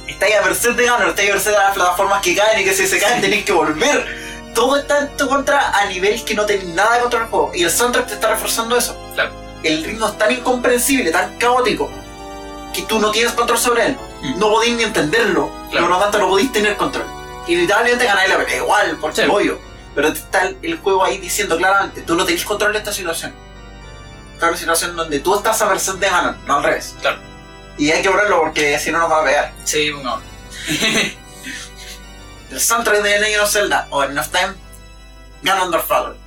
Estáis 0.07 0.37
a 0.37 0.43
merced 0.43 0.73
de 0.73 0.85
ganar, 0.85 1.09
estáis 1.09 1.31
a 1.31 1.33
merced 1.33 1.51
de 1.51 1.59
las 1.59 1.75
plataformas 1.75 2.23
que 2.23 2.37
caen 2.37 2.61
y 2.61 2.65
que 2.65 2.75
si 2.75 2.87
se 2.87 2.99
caen 2.99 3.21
tenéis 3.21 3.45
que 3.45 3.53
volver. 3.53 4.27
Todo 4.55 4.77
está 4.77 5.01
en 5.01 5.17
tu 5.17 5.29
contra 5.29 5.71
a 5.71 5.87
nivel 5.87 6.25
que 6.25 6.35
no 6.35 6.47
tenéis 6.47 6.69
nada 6.69 6.95
de 6.95 7.01
control 7.01 7.23
del 7.23 7.31
juego. 7.31 7.53
Y 7.55 7.65
el 7.65 7.71
soundtrack 7.71 8.07
te 8.07 8.15
está 8.15 8.29
reforzando 8.29 8.77
eso. 8.77 8.97
Claro. 9.15 9.33
El 9.63 9.85
ritmo 9.85 10.07
es 10.07 10.17
tan 10.19 10.31
incomprensible, 10.31 11.11
tan 11.11 11.37
caótico, 11.39 11.91
que 12.73 12.83
tú 12.83 12.99
no 12.99 13.11
tienes 13.11 13.33
control 13.33 13.59
sobre 13.59 13.87
él. 13.87 13.99
Mm. 14.35 14.39
No 14.39 14.51
podéis 14.51 14.77
ni 14.77 14.83
entenderlo. 14.85 15.51
Claro. 15.71 15.87
Por 15.87 15.97
lo 15.97 16.03
tanto, 16.03 16.19
no 16.19 16.29
podéis 16.29 16.53
tener 16.53 16.77
control. 16.77 17.07
Inevitablemente 17.47 18.05
ganáis 18.05 18.29
la 18.29 18.37
pelea 18.39 18.57
igual, 18.57 18.99
porque 19.01 19.23
Sí. 19.23 19.29
obvio. 19.31 19.59
Pero 19.95 20.09
está 20.09 20.43
el, 20.47 20.59
el 20.63 20.79
juego 20.79 21.05
ahí 21.05 21.19
diciendo 21.19 21.57
claramente, 21.57 22.03
tú 22.03 22.15
no 22.15 22.25
tenés 22.25 22.45
control 22.45 22.73
de 22.73 22.79
esta 22.79 22.93
situación. 22.93 23.33
Esta 24.35 24.47
es 24.47 24.51
una 24.51 24.59
situación 24.59 24.97
donde 24.97 25.21
tú 25.21 25.35
estás 25.35 25.63
a 25.63 25.67
merced 25.67 25.95
de 25.95 26.09
ganar, 26.11 26.37
no 26.47 26.57
al 26.57 26.63
revés. 26.65 26.95
Claro. 27.01 27.19
Y 27.79 27.91
hay 27.91 28.03
que 28.03 28.11
ponerlo 28.11 28.41
porque 28.41 28.79
si 28.79 28.91
no 28.91 28.99
nos 28.99 29.11
va 29.11 29.23
a 29.23 29.25
pegar. 29.25 29.53
Sí, 29.65 29.91
no. 30.03 30.21
El 32.51 32.61
soundtrack 32.61 33.03
de 33.03 33.19
Legend 33.19 33.43
of 33.43 33.51
Zelda 33.51 33.87
o 33.91 34.03
Enough 34.05 34.27
Time, 34.29 34.55
Ganondorf 35.43 35.91
Y 35.91 36.26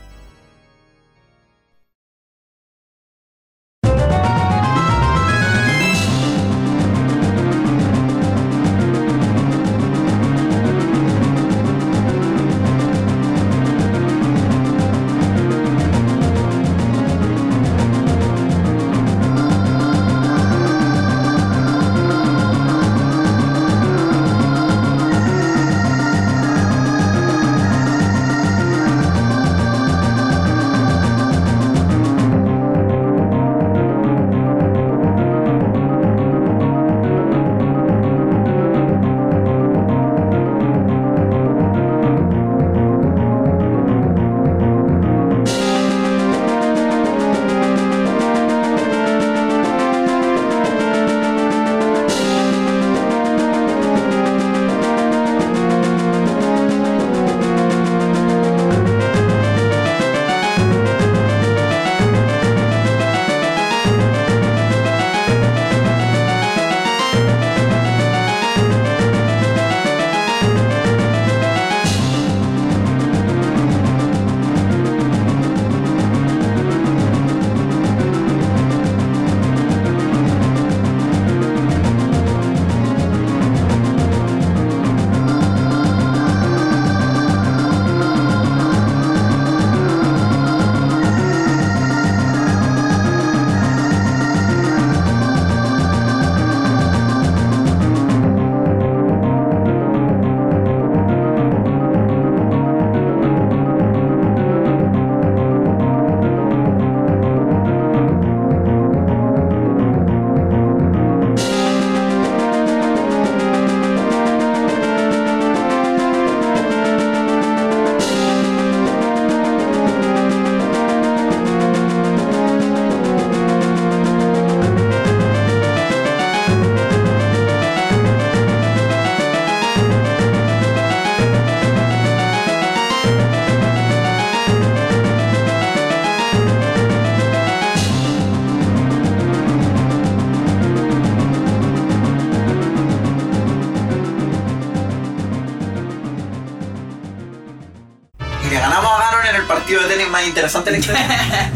interesante 150.50 150.72
la 150.72 150.78
historia. 150.78 151.52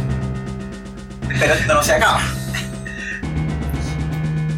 Pero 1.40 1.54
esto 1.54 1.74
no 1.74 1.84
se 1.84 1.94
acaba. 1.94 2.22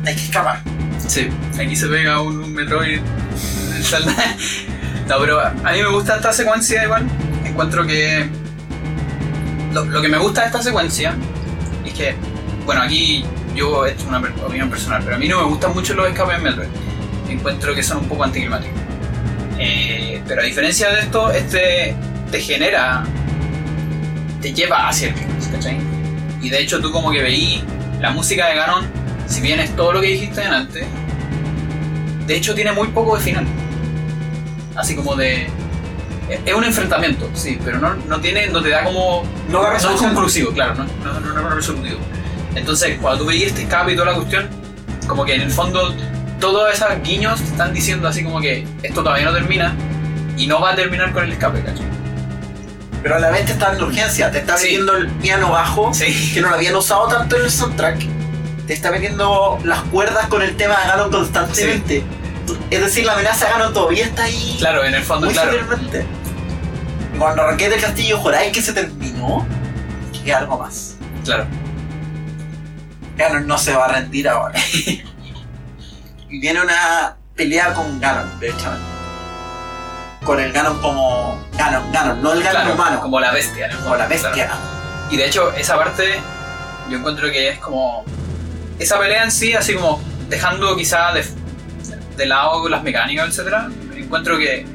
Hay 0.06 0.16
que 0.16 0.22
escapar. 0.22 0.62
Sí, 1.08 1.30
aquí 1.60 1.76
se 1.76 1.88
pega 1.88 2.22
un, 2.22 2.44
un 2.44 2.54
Metroid. 2.54 3.00
No, 5.08 5.20
pero 5.20 5.40
a 5.40 5.52
mí 5.52 5.84
me 5.84 5.90
gusta 5.90 6.16
esta 6.16 6.34
secuencia 6.34 6.84
igual. 6.84 7.06
Encuentro 7.46 7.86
que. 7.86 8.28
Lo, 9.72 9.86
lo 9.86 10.02
que 10.02 10.08
me 10.08 10.18
gusta 10.18 10.42
de 10.42 10.48
esta 10.48 10.64
secuencia 10.64 11.14
es 11.86 11.94
que, 11.94 12.16
bueno, 12.66 12.82
aquí 12.82 13.24
yo 13.54 13.86
he 13.86 13.92
hecho 13.92 14.08
una 14.08 14.18
opinión 14.18 14.68
personal, 14.68 15.04
pero 15.04 15.18
a 15.18 15.20
mí 15.20 15.28
no 15.28 15.42
me 15.42 15.44
gustan 15.44 15.76
mucho 15.76 15.94
los 15.94 16.08
escapes 16.10 16.38
en 16.38 16.44
Metroid. 16.44 16.70
Encuentro 17.30 17.76
que 17.76 17.84
son 17.84 18.00
un 18.00 18.10
poco 18.10 18.24
anticlimáticos. 18.24 18.80
Eh, 19.60 20.24
pero 20.28 20.42
a 20.42 20.46
diferencia 20.46 20.90
de 20.90 21.02
esto, 21.02 21.32
este 21.32 21.96
te 22.32 22.42
genera. 22.42 23.06
Te 24.46 24.54
lleva 24.54 24.88
hacia 24.88 25.08
el 25.08 25.16
¿cachai? 25.52 25.80
Y 26.40 26.52
de 26.52 26.62
hecho, 26.62 26.80
tú 26.80 26.92
como 26.92 27.10
que 27.10 27.20
veí 27.20 27.64
la 28.00 28.12
música 28.12 28.46
de 28.46 28.56
Ganon, 28.56 28.86
si 29.26 29.42
bien 29.42 29.60
es 29.60 29.76
todo 29.76 29.94
lo 29.94 30.02
que 30.02 30.08
dijiste 30.10 30.42
delante, 30.42 30.86
de 32.28 32.36
hecho 32.36 32.54
tiene 32.54 32.72
muy 32.72 32.90
poco 32.90 33.18
de 33.18 33.24
final. 33.24 33.48
así 34.76 34.96
como 34.96 35.16
de... 35.16 35.48
Es 36.46 36.54
un 36.54 36.64
enfrentamiento, 36.64 37.28
sí, 37.34 37.58
pero 37.66 37.80
no, 37.80 37.96
no 37.96 38.22
tiene, 38.22 38.46
no 38.48 38.62
te 38.62 38.70
da 38.70 38.84
como... 38.84 39.24
No 39.50 39.64
no 39.64 39.76
es 39.76 39.84
conclusivo, 39.84 40.52
claro, 40.52 40.76
no, 40.76 40.86
no, 41.04 41.20
no, 41.20 41.34
no 41.42 41.50
es 41.50 41.56
resolutivo. 41.56 41.98
Entonces, 42.54 43.00
cuando 43.02 43.24
tú 43.24 43.30
veías 43.30 43.48
este 43.48 43.64
escape 43.64 43.94
y 43.94 43.96
toda 43.96 44.12
la 44.12 44.18
cuestión, 44.18 44.48
como 45.08 45.26
que 45.26 45.34
en 45.34 45.42
el 45.42 45.50
fondo 45.50 45.92
todos 46.40 46.72
esos 46.72 46.88
guiños 47.04 47.42
te 47.42 47.48
están 47.48 47.74
diciendo 47.74 48.08
así 48.08 48.24
como 48.24 48.40
que 48.40 48.68
esto 48.84 49.02
todavía 49.02 49.26
no 49.26 49.34
termina 49.34 49.76
y 50.38 50.46
no 50.46 50.62
va 50.62 50.74
a 50.74 50.76
terminar 50.76 51.14
con 51.14 51.24
el 51.24 51.32
escape, 51.32 51.64
¿cachai? 51.64 51.85
Pero 53.06 53.18
a 53.18 53.20
la 53.20 53.30
vez 53.30 53.46
te 53.46 53.52
está 53.52 53.72
en 53.72 53.84
urgencia, 53.84 54.32
te 54.32 54.40
está 54.40 54.58
Sí. 54.58 54.64
metiendo 54.64 54.96
el 54.98 55.08
piano 55.12 55.52
bajo, 55.52 55.94
Sí. 55.94 56.32
que 56.34 56.42
no 56.42 56.50
lo 56.50 56.56
habían 56.56 56.76
usado 56.76 57.08
tanto 57.08 57.36
en 57.36 57.44
el 57.44 57.52
soundtrack. 57.52 58.00
Te 58.66 58.74
está 58.74 58.90
metiendo 58.90 59.60
las 59.64 59.82
cuerdas 59.84 60.26
con 60.26 60.42
el 60.42 60.58
tema 60.58 60.76
de 60.82 60.88
Ganon 60.88 61.12
constantemente. 61.12 62.04
Es 62.72 62.82
decir, 62.82 63.06
la 63.06 63.14
amenaza 63.14 63.46
de 63.46 63.52
Ganon 63.52 63.74
todavía 63.76 64.06
está 64.06 64.24
ahí 64.24 64.56
Claro, 64.58 64.84
en 64.84 64.96
el 64.96 65.04
fondo, 65.04 65.28
muy 65.28 65.36
claro. 65.36 65.52
Cuando 67.20 67.44
arranqué 67.44 67.70
del 67.70 67.80
castillo 67.80 68.18
juráis 68.18 68.52
que 68.52 68.64
se 68.64 68.74
terminó, 68.74 69.46
que 70.24 70.34
algo 70.34 70.58
más. 70.58 70.96
Claro. 71.24 71.46
Ganon 73.18 73.46
no 73.46 73.60
se 73.60 73.72
va 73.76 73.86
a 73.86 73.90
rendir 73.90 74.28
ahora. 74.28 74.60
y 74.74 76.40
viene 76.40 76.60
una 76.60 77.18
pelea 77.36 77.72
con 77.76 78.00
Ganon, 78.00 78.40
de 78.40 78.50
hecho. 78.50 78.72
Con 80.24 80.40
el 80.40 80.52
Ganon 80.52 80.82
como 80.82 81.15
Ganon, 81.72 81.92
Ganon, 81.92 82.22
no 82.22 82.34
el 82.34 82.44
Ganon 82.44 82.62
Claro, 82.62 82.74
humano, 82.74 82.90
como, 82.98 83.02
como 83.04 83.20
la 83.20 83.32
bestia, 83.32 83.70
fondo, 83.72 83.96
la 83.98 84.08
bestia. 84.08 84.32
claro. 84.32 84.54
Y 85.10 85.18
de 85.18 85.26
hecho, 85.28 85.52
esa 85.54 85.78
parte 85.78 86.20
yo 86.90 86.98
encuentro 86.98 87.30
que 87.32 87.50
es 87.50 87.60
como. 87.60 88.04
Esa 88.80 89.00
pelea 89.00 89.24
en 89.24 89.32
sí, 89.32 89.54
así 89.54 89.74
como 89.74 90.02
dejando 90.30 90.76
quizá 90.76 91.14
de, 91.14 91.26
de 92.18 92.26
lado 92.26 92.68
las 92.68 92.84
mecánicas, 92.84 93.30
etcétera, 93.30 93.70
encuentro 93.96 94.38
que 94.38 94.66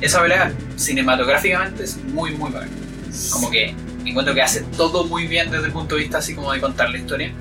esa 0.00 0.20
pelea 0.22 0.52
cinematográficamente 0.76 1.84
es 1.84 1.96
muy, 1.96 2.32
muy 2.32 2.50
buena. 2.50 2.68
Como 3.30 3.50
que 3.50 3.74
encuentro 4.04 4.34
que 4.34 4.42
hace 4.42 4.62
todo 4.76 5.04
muy 5.04 5.26
bien 5.26 5.50
desde 5.50 5.66
el 5.66 5.72
punto 5.72 5.94
de 5.96 6.02
vista 6.02 6.18
así 6.18 6.34
como 6.34 6.52
de 6.52 6.60
contar 6.60 6.90
la 6.90 6.98
historia. 6.98 7.32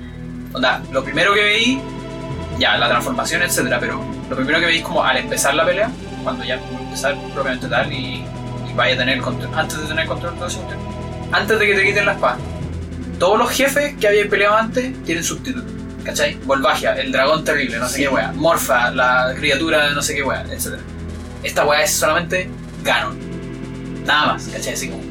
Onda, 0.53 0.81
lo 0.91 1.03
primero 1.03 1.33
que 1.33 1.43
veí, 1.43 1.81
ya 2.59 2.77
la 2.77 2.89
transformación, 2.89 3.41
etcétera, 3.41 3.79
pero 3.79 4.03
lo 4.29 4.35
primero 4.35 4.59
que 4.59 4.65
veí 4.65 4.77
es 4.79 4.83
como 4.83 5.03
al 5.03 5.17
empezar 5.17 5.53
la 5.55 5.65
pelea, 5.65 5.89
cuando 6.23 6.43
ya 6.43 6.55
empezar 6.55 7.15
propiamente 7.33 7.67
tal 7.67 7.91
y, 7.93 8.25
y 8.71 8.75
vaya 8.75 8.95
a 8.95 8.97
tener 8.97 9.17
el 9.17 9.23
control, 9.23 9.51
antes 9.55 9.79
de 9.81 9.87
tener 9.87 10.07
control 10.07 10.35
todo 10.35 10.47
ese 10.47 10.59
antes 11.31 11.59
de 11.59 11.65
que 11.65 11.75
te 11.75 11.83
quiten 11.85 12.05
la 12.05 12.13
espada. 12.13 12.37
Todos 13.19 13.37
los 13.37 13.49
jefes 13.51 13.93
que 13.99 14.07
habían 14.07 14.29
peleado 14.29 14.55
antes 14.57 14.91
tienen 15.03 15.23
sustituto. 15.23 15.65
¿Cachai? 16.03 16.35
Volvagia, 16.45 16.93
el 16.95 17.11
dragón 17.11 17.43
terrible, 17.45 17.77
no 17.77 17.87
sé 17.87 17.97
Sí. 17.97 18.01
qué 18.03 18.09
wea. 18.09 18.31
Morfa, 18.33 18.89
la 18.91 19.33
criatura 19.37 19.87
de 19.87 19.93
no 19.95 20.01
sé 20.01 20.15
qué 20.15 20.23
wea, 20.23 20.43
etc. 20.51 20.79
Esta 21.43 21.63
wea 21.65 21.83
es 21.83 21.91
solamente 21.93 22.49
Ganon. 22.83 23.17
Nada 24.05 24.33
más, 24.33 24.45
¿cachai? 24.47 24.73
Así 24.73 24.89
como. 24.89 25.03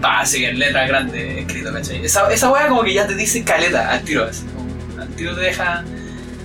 Pa, 0.00 0.20
así 0.20 0.44
en 0.44 0.58
letras 0.58 0.86
grandes 0.88 1.38
escrito, 1.38 1.72
¿cachai? 1.72 2.04
Esa, 2.04 2.30
esa 2.32 2.50
wea 2.50 2.68
como 2.68 2.82
que 2.84 2.94
ya 2.94 3.06
te 3.06 3.14
dice 3.16 3.42
caleta 3.42 3.90
al 3.90 4.02
tiro, 4.02 4.24
así. 4.24 4.44
como, 4.54 5.02
al 5.02 5.08
tiro 5.08 5.34
te 5.34 5.40
deja 5.40 5.82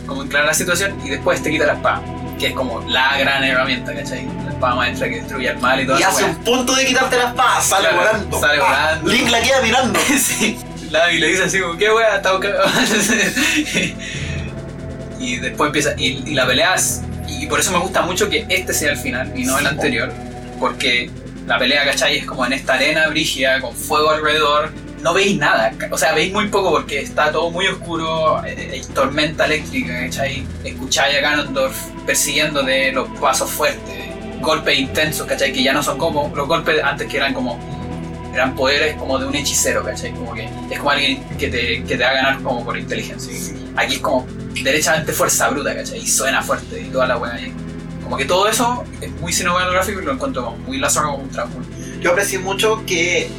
como 0.08 0.24
en 0.24 0.28
clara 0.30 0.48
la 0.48 0.54
situación 0.56 0.96
y 1.06 1.10
después 1.12 1.44
te 1.44 1.52
quita 1.52 1.68
la 1.68 1.74
espada. 1.74 2.02
Que 2.40 2.48
es 2.48 2.54
como 2.54 2.82
la 2.90 3.16
gran 3.20 3.44
herramienta, 3.44 3.94
¿cachai? 3.94 4.28
Espada 4.62 4.76
maestra 4.76 5.10
que 5.10 5.16
destruye 5.16 5.50
al 5.50 5.58
mal 5.60 5.82
y 5.82 5.88
todo 5.88 6.00
Y 6.00 6.04
hace 6.04 6.24
un 6.24 6.36
punto 6.44 6.76
de 6.76 6.86
quitarte 6.86 7.18
la 7.18 7.30
espada, 7.30 7.62
sale 7.62 7.88
Claro, 7.90 7.98
volando. 7.98 8.40
sale 8.40 8.60
¡Pah! 8.60 8.68
volando. 8.92 9.12
Link 9.12 9.30
la 9.30 9.42
queda 9.42 9.62
mirando. 9.64 10.00
sí. 10.20 10.58
La- 10.92 11.12
y 11.12 11.18
le 11.18 11.28
dice 11.30 11.44
así 11.46 11.60
como, 11.60 11.76
¿qué 11.78 11.92
wea? 11.92 12.18
Está 12.18 12.40
cagado". 12.40 12.70
y 15.20 15.38
después 15.38 15.68
empieza, 15.68 15.94
y, 15.98 16.24
y 16.30 16.34
la 16.36 16.46
pelea 16.46 16.76
es- 16.76 17.02
y 17.28 17.48
por 17.48 17.60
eso 17.60 17.72
me 17.72 17.80
gusta 17.80 18.04
mucho 18.04 18.30
que 18.30 18.46
este 18.50 18.72
sea 18.74 18.92
el 18.92 18.98
final 18.98 19.32
y 19.36 19.46
no 19.46 19.58
el 19.58 19.66
anterior, 19.66 20.12
porque 20.60 21.10
la 21.48 21.58
pelea, 21.58 21.84
¿cachai? 21.86 22.18
Es 22.20 22.26
como 22.26 22.46
en 22.46 22.54
esta 22.54 22.74
arena 22.74 23.08
brígida, 23.08 23.60
con 23.62 23.76
fuego 23.76 24.12
alrededor, 24.12 24.72
no 25.02 25.14
veis 25.16 25.38
nada, 25.40 25.74
o 25.90 25.98
sea, 25.98 26.14
veis 26.14 26.32
muy 26.32 26.50
poco 26.50 26.70
porque 26.72 27.00
está 27.00 27.32
todo 27.32 27.50
muy 27.50 27.66
oscuro, 27.68 28.44
eh, 28.46 28.70
hay 28.74 28.82
tormenta 28.94 29.46
eléctrica, 29.46 30.02
¿cachai? 30.06 30.46
Escucháis 30.64 31.18
a 31.18 31.22
Ganondorf 31.22 31.76
persiguiéndote 32.06 32.92
los 32.92 33.08
pasos 33.20 33.50
fuertes, 33.50 34.11
golpes 34.42 34.78
intensos, 34.78 35.26
¿cachai? 35.28 35.54
Que 35.54 35.64
ya 35.64 35.74
no 35.74 35.84
son 35.84 35.98
como 35.98 36.32
los 36.36 36.48
golpes 36.48 36.84
antes 36.84 37.08
que 37.08 37.18
eran 37.18 37.34
como 37.34 37.60
eran 38.34 38.56
poderes 38.56 38.96
como 38.96 39.20
de 39.20 39.26
un 39.26 39.36
hechicero, 39.36 39.84
¿cachai? 39.84 40.12
Como 40.12 40.34
que 40.34 40.50
es 40.70 40.78
como 40.78 40.92
alguien 40.92 41.24
que 41.38 41.50
te, 41.50 41.84
que 41.84 41.98
te 41.98 42.04
va 42.04 42.10
a 42.10 42.14
ganar 42.14 42.42
como 42.42 42.64
por 42.64 42.78
inteligencia. 42.78 43.34
Aquí 43.76 43.96
es 43.96 44.00
como 44.00 44.26
derechamente 44.64 45.12
fuerza 45.12 45.50
bruta, 45.50 45.76
¿cachai? 45.76 46.00
Y 46.00 46.08
suena 46.08 46.42
fuerte 46.42 46.82
y 46.82 46.86
toda 46.86 47.08
la 47.08 47.18
weá. 47.18 47.38
Como 48.04 48.18
que 48.18 48.26
todo 48.26 48.48
eso 48.48 48.84
es 49.00 49.12
muy 49.22 49.32
cinematográfico 49.32 50.02
y 50.02 50.06
lo 50.06 50.14
encuentro 50.14 50.52
muy 50.66 50.78
lazo 50.78 51.02
como 51.02 51.18
un 51.18 51.30
trabajo. 51.30 51.60
Yo 52.02 52.12
aprecio 52.12 52.42
mucho 52.42 52.84
que, 52.86 53.30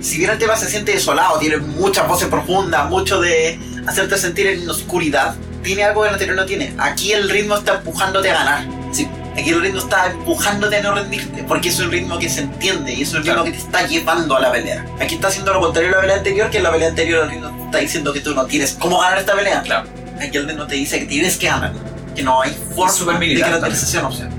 si 0.00 0.18
bien 0.18 0.30
el 0.30 0.38
tema 0.38 0.56
se 0.56 0.68
siente 0.68 0.92
desolado, 0.92 1.38
tiene 1.38 1.58
muchas 1.58 2.06
voces 2.08 2.28
profundas, 2.28 2.88
mucho 2.90 3.20
de 3.20 3.58
hacerte 3.86 4.18
sentir 4.18 4.46
en 4.48 4.68
oscuridad, 4.68 5.34
tiene 5.62 5.84
algo 5.84 6.02
que 6.02 6.08
el 6.08 6.14
anterior 6.14 6.36
no 6.36 6.46
tiene. 6.46 6.74
Aquí 6.78 7.12
el 7.12 7.28
ritmo 7.30 7.56
está 7.56 7.76
empujándote 7.76 8.30
a 8.30 8.34
ganar. 8.34 8.66
Sí. 8.92 9.08
Aquí 9.38 9.50
el 9.50 9.60
ritmo 9.60 9.78
está 9.78 10.10
empujándote 10.10 10.76
a 10.76 10.82
no 10.82 10.94
rendirte, 10.94 11.44
porque 11.44 11.68
es 11.68 11.78
un 11.78 11.90
ritmo 11.92 12.18
que 12.18 12.28
se 12.28 12.40
entiende 12.40 12.92
y 12.92 13.02
es 13.02 13.10
un 13.10 13.18
ritmo 13.18 13.34
Claro. 13.34 13.44
que 13.44 13.52
te 13.52 13.58
está 13.58 13.86
llevando 13.86 14.36
a 14.36 14.40
la 14.40 14.50
pelea. 14.50 14.84
Aquí 15.00 15.14
está 15.14 15.28
haciendo 15.28 15.52
lo 15.54 15.60
contrario 15.60 15.90
a 15.90 15.92
la 15.92 16.00
pelea 16.00 16.16
anterior, 16.16 16.50
que 16.50 16.56
en 16.58 16.62
la 16.64 16.72
pelea 16.72 16.88
anterior 16.88 17.24
el 17.24 17.30
ritmo 17.30 17.64
está 17.66 17.78
diciendo 17.78 18.12
que 18.12 18.20
tú 18.20 18.34
no 18.34 18.46
tienes 18.46 18.76
cómo 18.78 18.98
ganar 19.00 19.18
esta 19.18 19.34
pelea. 19.36 19.62
Claro. 19.62 19.88
Aquí 20.20 20.36
el 20.36 20.48
ritmo 20.48 20.66
te 20.66 20.74
dice 20.74 20.98
que 20.98 21.06
tienes 21.06 21.36
que 21.36 21.46
ganar, 21.46 21.72
que 22.16 22.22
no 22.22 22.42
hay 22.42 22.50
forma 22.74 23.18
de 23.18 23.34
esa 23.34 24.06
opción. 24.06 24.30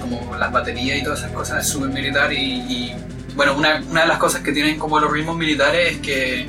Como 0.00 0.36
las 0.36 0.52
baterías 0.52 0.98
y 1.00 1.02
todas 1.04 1.20
esas 1.20 1.32
cosas 1.32 1.64
es 1.64 1.72
súper 1.72 1.88
militar 1.90 2.30
y, 2.32 2.36
y, 2.36 2.94
bueno, 3.34 3.54
una, 3.56 3.82
una 3.88 4.02
de 4.02 4.08
las 4.08 4.18
cosas 4.18 4.42
que 4.42 4.52
tienen 4.52 4.78
como 4.78 5.00
los 5.00 5.10
ritmos 5.10 5.36
militares 5.36 5.92
es 5.92 5.98
que 5.98 6.46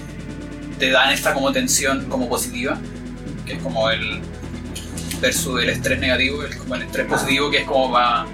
te 0.79 0.91
dan 0.91 1.11
esta 1.13 1.33
como 1.33 1.51
tensión 1.53 2.05
como 2.09 2.27
positiva, 2.27 2.77
que 3.45 3.53
es 3.53 3.59
como 3.63 3.89
el 3.89 4.19
versus 5.23 5.63
el 5.63 5.69
estrés 5.69 5.99
negativo, 5.99 6.43
es 6.43 6.55
como 6.57 6.75
el 6.75 6.81
estrés 6.83 7.07
positivo 7.07 7.49
que 7.49 7.59
es 7.59 7.65
como 7.65 7.91
para 7.93 8.25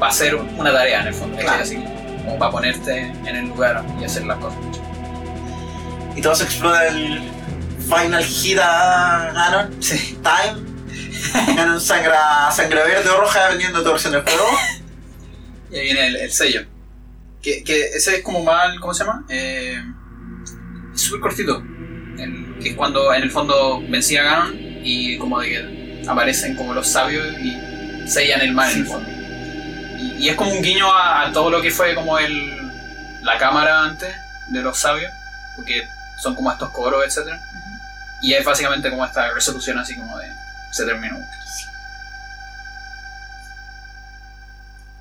hacer 0.00 0.34
una 0.34 0.72
tarea 0.72 1.00
en 1.02 1.06
el 1.06 1.14
fondo. 1.14 1.38
Claro. 1.38 1.62
así 1.62 1.76
como 2.24 2.38
para 2.40 2.50
ponerte 2.50 2.98
en 3.02 3.26
el 3.36 3.46
lugar 3.48 3.84
y 4.00 4.04
hacer 4.04 4.26
las 4.26 4.38
cosas. 4.38 4.58
Y 6.16 6.20
todo 6.20 6.34
se 6.34 6.44
explota 6.44 6.88
el 6.88 7.20
final 7.88 8.24
hit 8.24 8.58
a 8.60 9.30
Ganon. 9.32 9.82
Sí. 9.82 10.18
Time. 10.22 11.54
Ganon 11.54 11.80
sangra, 11.80 12.50
sangre 12.50 12.82
verde 12.82 13.08
o 13.10 13.20
roja 13.20 13.44
dependiendo 13.44 13.78
de 13.78 13.84
tu 13.84 13.90
versión 13.92 14.12
del 14.12 14.22
juego. 14.22 14.44
Y 15.68 15.78
ahí 15.78 15.84
viene 15.86 16.06
el, 16.06 16.16
el 16.16 16.30
sello. 16.30 16.62
Que, 17.42 17.64
que 17.64 17.86
ese 17.88 18.16
es 18.16 18.22
como 18.22 18.42
mal, 18.44 18.78
¿cómo 18.80 18.94
se 18.94 19.04
llama? 19.04 19.24
Eh, 19.28 19.82
es 20.94 21.00
súper 21.00 21.20
cortito. 21.20 21.60
El- 22.18 22.56
que 22.60 22.70
es 22.70 22.76
cuando 22.76 23.12
en 23.12 23.22
el 23.24 23.30
fondo 23.32 23.82
vencía 23.88 24.20
a 24.20 24.24
Ganon 24.24 24.65
y 24.82 25.18
como 25.18 25.40
de 25.40 25.48
que 25.48 26.04
aparecen 26.08 26.54
como 26.54 26.74
los 26.74 26.88
sabios 26.88 27.26
y 27.38 27.56
sellan 28.08 28.40
el 28.40 28.52
mal 28.52 28.72
en 28.72 28.78
el 28.80 28.86
fondo. 28.86 29.08
Y, 29.98 30.24
y 30.24 30.28
es 30.28 30.36
como 30.36 30.52
un 30.52 30.62
guiño 30.62 30.90
a, 30.92 31.26
a 31.26 31.32
todo 31.32 31.50
lo 31.50 31.60
que 31.60 31.70
fue 31.70 31.94
como 31.94 32.18
el 32.18 32.66
la 33.26 33.38
cámara 33.38 33.82
antes 33.82 34.14
de 34.48 34.62
los 34.62 34.78
sabios, 34.78 35.12
porque 35.56 35.82
son 36.22 36.34
como 36.34 36.50
estos 36.50 36.70
coros, 36.70 37.04
etc. 37.04 37.28
Y 38.22 38.32
es 38.32 38.44
básicamente 38.44 38.88
como 38.88 39.04
esta 39.04 39.32
resolución 39.32 39.78
así 39.78 39.96
como 39.96 40.16
de 40.18 40.26
se 40.72 40.84
terminó. 40.84 41.18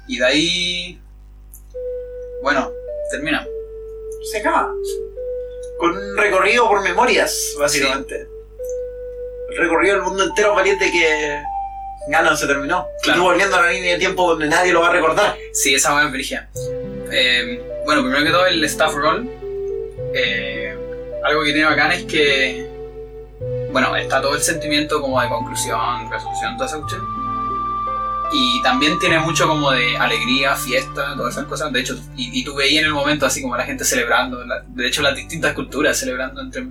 Y 0.07 0.19
de 0.19 0.25
ahí. 0.25 1.01
Bueno, 2.41 2.71
termina. 3.11 3.45
Se 4.31 4.39
acaba. 4.39 4.71
Con 5.79 5.97
un 5.97 6.17
recorrido 6.17 6.67
por 6.67 6.81
memorias, 6.81 7.55
básicamente. 7.59 8.27
Recorrido 9.57 9.95
del 9.95 10.03
mundo 10.03 10.23
entero 10.23 10.53
valiente 10.55 10.91
que 10.91 11.41
Ganon 12.09 12.37
se 12.37 12.47
terminó. 12.47 12.85
Claro. 13.03 13.19
Y 13.19 13.21
tú 13.21 13.27
volviendo 13.29 13.55
a 13.57 13.61
la 13.61 13.71
línea 13.71 13.93
de 13.93 13.99
tiempo 13.99 14.29
donde 14.29 14.47
nadie 14.47 14.71
lo 14.73 14.81
va 14.81 14.89
a 14.89 14.91
recordar. 14.93 15.35
Sí, 15.53 15.73
esa 15.75 15.93
va 15.93 16.05
brigia. 16.07 16.47
Eh, 17.11 17.61
bueno, 17.85 18.01
primero 18.01 18.23
que 18.23 18.31
todo, 18.31 18.45
el 18.45 18.63
staff 18.65 18.93
roll. 18.93 19.29
eh, 20.13 20.75
algo 21.23 21.43
que 21.43 21.51
tiene 21.53 21.65
bacán 21.67 21.91
es 21.91 22.03
que. 22.03 22.65
Bueno, 23.71 23.95
está 23.95 24.21
todo 24.21 24.35
el 24.35 24.41
sentimiento 24.41 25.01
como 25.01 25.19
de 25.21 25.27
conclusión, 25.27 26.09
resolución, 26.09 26.55
toda 26.55 26.67
esa 26.67 26.79
cuestión. 26.79 27.01
Y 28.31 28.61
también 28.63 28.97
tiene 28.99 29.19
mucho 29.19 29.47
como 29.47 29.71
de 29.71 29.97
alegría, 29.97 30.55
fiesta, 30.55 31.13
todas 31.15 31.33
esas 31.35 31.45
cosas. 31.45 31.71
De 31.73 31.79
hecho, 31.81 31.95
y, 32.15 32.39
y 32.39 32.43
tú 32.43 32.55
veías 32.55 32.81
en 32.81 32.87
el 32.87 32.93
momento 32.93 33.25
así 33.25 33.41
como 33.41 33.55
la 33.57 33.63
gente 33.65 33.83
celebrando, 33.85 34.43
la- 34.45 34.63
de 34.65 34.87
hecho 34.87 35.01
las 35.01 35.15
distintas 35.15 35.53
culturas 35.53 35.97
celebrando 35.97 36.41
entre... 36.41 36.67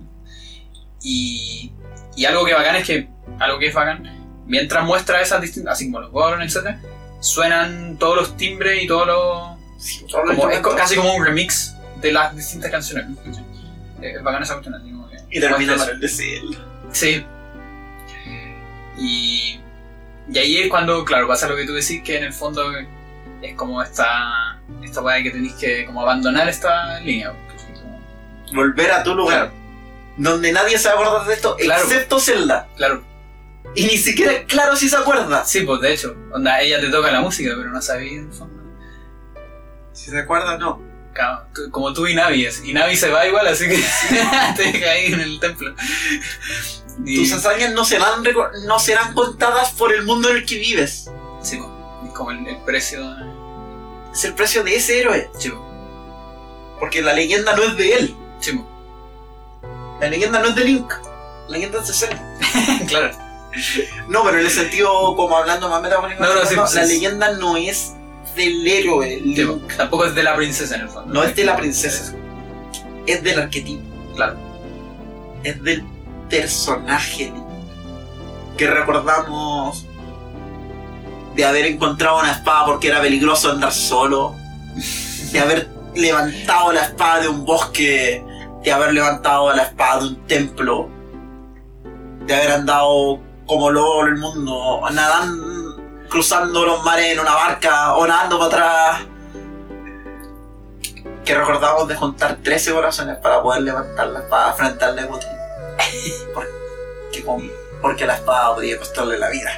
Y, 1.02 1.70
y 2.16 2.24
algo 2.24 2.45
que 2.45 2.55
bacán 2.55 2.77
es 2.77 2.86
que, 2.86 3.09
algo 3.39 3.59
que 3.59 3.69
es 3.69 3.74
bacán, 3.74 4.03
mientras 4.47 4.85
muestra 4.85 5.20
esas 5.20 5.41
distintas, 5.41 5.74
así 5.74 5.86
como 5.86 6.01
los 6.01 6.11
Goron, 6.11 6.43
etc., 6.43 6.77
suenan 7.20 7.97
todos 7.99 8.16
los 8.16 8.36
timbres 8.36 8.82
y 8.82 8.86
todos 8.86 9.07
los... 9.07 10.09
Todos 10.11 10.27
los 10.28 10.36
Como, 10.36 10.51
es 10.51 10.61
casi 10.61 10.97
como 10.97 11.15
un 11.15 11.24
remix 11.24 11.74
de 12.01 12.12
las 12.12 12.35
distintas 12.36 12.70
canciones. 12.70 13.07
Eh, 14.01 14.15
Es 14.16 14.23
bacán 14.23 14.43
esa 14.43 14.55
cuestión. 14.55 14.74
así 14.74 14.91
como 14.91 15.09
que 15.09 15.16
Y 15.31 15.41
termina 15.41 15.77
con 15.77 15.89
el 15.89 16.01
de. 16.01 16.09
Sí. 16.09 17.24
Y 18.99 19.61
Y 20.32 20.39
ahí 20.39 20.57
es 20.59 20.69
cuando, 20.69 21.05
claro, 21.05 21.27
pasa 21.28 21.49
lo 21.49 21.57
que 21.57 21.66
tú 21.66 21.74
decís, 21.74 22.03
que 22.03 22.16
en 22.19 22.24
el 22.24 22.32
fondo 22.32 22.62
es 23.43 23.55
como 23.57 23.82
esta, 23.82 24.59
esta 24.82 25.03
weá 25.03 25.23
que 25.23 25.31
tenéis 25.31 25.55
que 25.55 25.85
como 25.86 26.01
abandonar 26.03 26.49
esta 26.49 26.99
línea. 27.01 27.32
Como- 27.82 28.01
Volver 28.55 28.91
a 28.93 29.03
tu 29.03 29.15
lugar. 29.15 29.51
Donde 30.16 30.53
nadie 30.53 30.78
se 30.78 30.89
va 30.89 30.95
a 30.95 31.01
acordar 31.01 31.27
de 31.27 31.35
esto, 31.35 31.57
Claro. 31.57 31.82
excepto 31.82 32.20
Zelda. 32.20 32.69
Claro, 32.77 33.03
Y 33.74 33.86
ni 33.86 33.97
siquiera 33.99 34.32
es 34.32 34.47
claro 34.47 34.77
si 34.77 34.89
se 34.89 34.97
acuerda. 34.97 35.45
sí, 35.45 35.61
pues 35.62 35.81
de 35.81 35.93
hecho, 35.93 36.15
onda, 36.32 36.61
ella 36.61 36.81
te 36.81 36.89
toca 36.91 37.11
la 37.11 37.20
música, 37.20 37.53
pero 37.57 37.70
no 37.70 37.82
sabía 37.82 38.12
en 38.12 38.28
el 38.28 38.32
fondo. 38.32 38.62
Si 39.93 40.11
se 40.11 40.19
acuerda, 40.19 40.57
no. 40.59 40.81
Como 41.70 41.93
tú 41.93 42.07
y 42.09 42.15
Navi, 42.15 42.45
es- 42.47 42.65
y 42.65 42.73
Navi 42.73 42.97
se 42.97 43.09
va 43.09 43.24
igual, 43.27 43.47
así 43.47 43.69
que 43.69 43.77
te 44.57 44.62
deja 44.73 44.91
ahí 44.91 45.12
en 45.12 45.20
el 45.20 45.39
templo. 45.41 45.74
Y- 47.05 47.19
Tus 47.19 47.32
hazañas 47.32 47.73
no 47.73 47.85
serán, 47.85 48.23
no 48.66 48.78
serán 48.81 49.15
contadas 49.15 49.70
por 49.73 49.93
el 49.93 50.03
mundo 50.05 50.31
en 50.31 50.39
el 50.39 50.47
que 50.47 50.59
vives. 50.59 51.11
sí, 51.43 51.57
pues, 51.57 51.69
es 52.09 52.12
como 52.16 52.31
el, 52.32 52.47
el 52.47 52.57
precio. 52.65 53.01
Es 54.12 54.24
el 54.24 54.35
precio 54.35 54.62
de 54.65 54.77
ese 54.77 55.01
héroe. 55.01 55.31
Sí, 55.39 55.51
pues, 55.51 55.61
Porque 56.81 57.01
la 57.03 57.12
leyenda 57.12 57.55
no 57.57 57.62
es 57.62 57.77
de 57.77 57.95
él. 57.95 58.16
sí, 58.41 58.53
pues. 58.53 58.74
La 60.01 60.09
leyenda 60.09 60.41
no 60.41 60.49
es 60.49 60.55
de 60.55 60.65
Link. 60.65 60.93
La 61.49 61.53
leyenda 61.59 61.81
es 61.81 61.89
de 61.89 61.95
Zelda. 61.95 62.39
claro. 62.89 63.11
No, 64.09 64.25
pero 64.25 64.39
en 64.39 64.47
el 64.47 64.51
sentido, 64.51 65.15
como 65.16 65.37
hablando 65.37 65.69
más 65.69 65.81
metafórico, 65.81 66.23
No, 66.23 66.35
no, 66.35 66.45
sí, 66.45 66.57
la 66.57 66.66
sí, 66.66 66.79
sí. 66.81 66.87
leyenda 66.95 67.33
no 67.33 67.57
es 67.57 67.95
del 68.35 68.66
héroe. 68.66 69.21
Link. 69.23 69.61
Tampoco 69.77 70.07
es 70.07 70.15
de 70.15 70.23
la 70.23 70.35
princesa 70.35 70.75
en 70.75 70.83
el 70.83 70.89
fondo. 70.89 71.12
No 71.15 71.23
es 71.23 71.37
de 71.37 71.45
la 71.45 71.57
princesa. 71.57 72.15
Es 73.07 73.23
del 73.23 73.39
arquetipo. 73.41 73.83
Claro. 74.16 74.37
Es 75.45 75.62
del 75.62 75.85
personaje 76.29 77.27
Link. 77.27 77.45
Que 78.57 78.66
recordamos 78.69 79.85
de 81.37 81.45
haber 81.45 81.66
encontrado 81.66 82.19
una 82.21 82.33
espada 82.33 82.65
porque 82.66 82.89
era 82.89 83.01
peligroso 83.01 83.51
andar 83.53 83.73
solo. 83.73 84.35
De 85.33 85.41
haber 85.41 85.69
levantado 85.95 86.73
la 86.73 86.83
espada 86.85 87.21
de 87.23 87.29
un 87.29 87.45
bosque. 87.45 88.25
De 88.65 88.73
haber 88.73 88.93
levantado 88.93 89.53
la 89.55 89.62
espada 89.62 90.01
de 90.01 90.07
un 90.09 90.27
templo. 90.27 90.89
De 92.27 92.35
haber 92.35 92.51
andado 92.51 93.20
como 93.47 93.70
lobo 93.70 94.07
el 94.07 94.16
mundo. 94.16 94.81
Nadando, 94.91 95.81
cruzando 96.09 96.65
los 96.65 96.82
mares 96.82 97.12
en 97.12 97.20
una 97.20 97.35
barca 97.35 97.95
o 97.95 98.07
para 98.07 98.45
atrás. 98.47 99.03
Que 101.24 101.35
recordamos 101.35 101.86
de 101.89 101.95
juntar 101.95 102.39
13 102.43 102.73
corazones 102.73 103.16
para 103.19 103.43
poder 103.43 103.62
levantar 103.62 104.09
la 104.09 104.20
espada 104.20 104.53
frente 104.55 104.85
al 104.85 104.97
Nebuti. 104.97 105.27
porque, 106.35 107.24
porque 107.81 108.07
la 108.07 108.15
espada 108.15 108.55
podía 108.55 108.78
costarle 108.78 109.19
la 109.19 109.28
vida. 109.28 109.51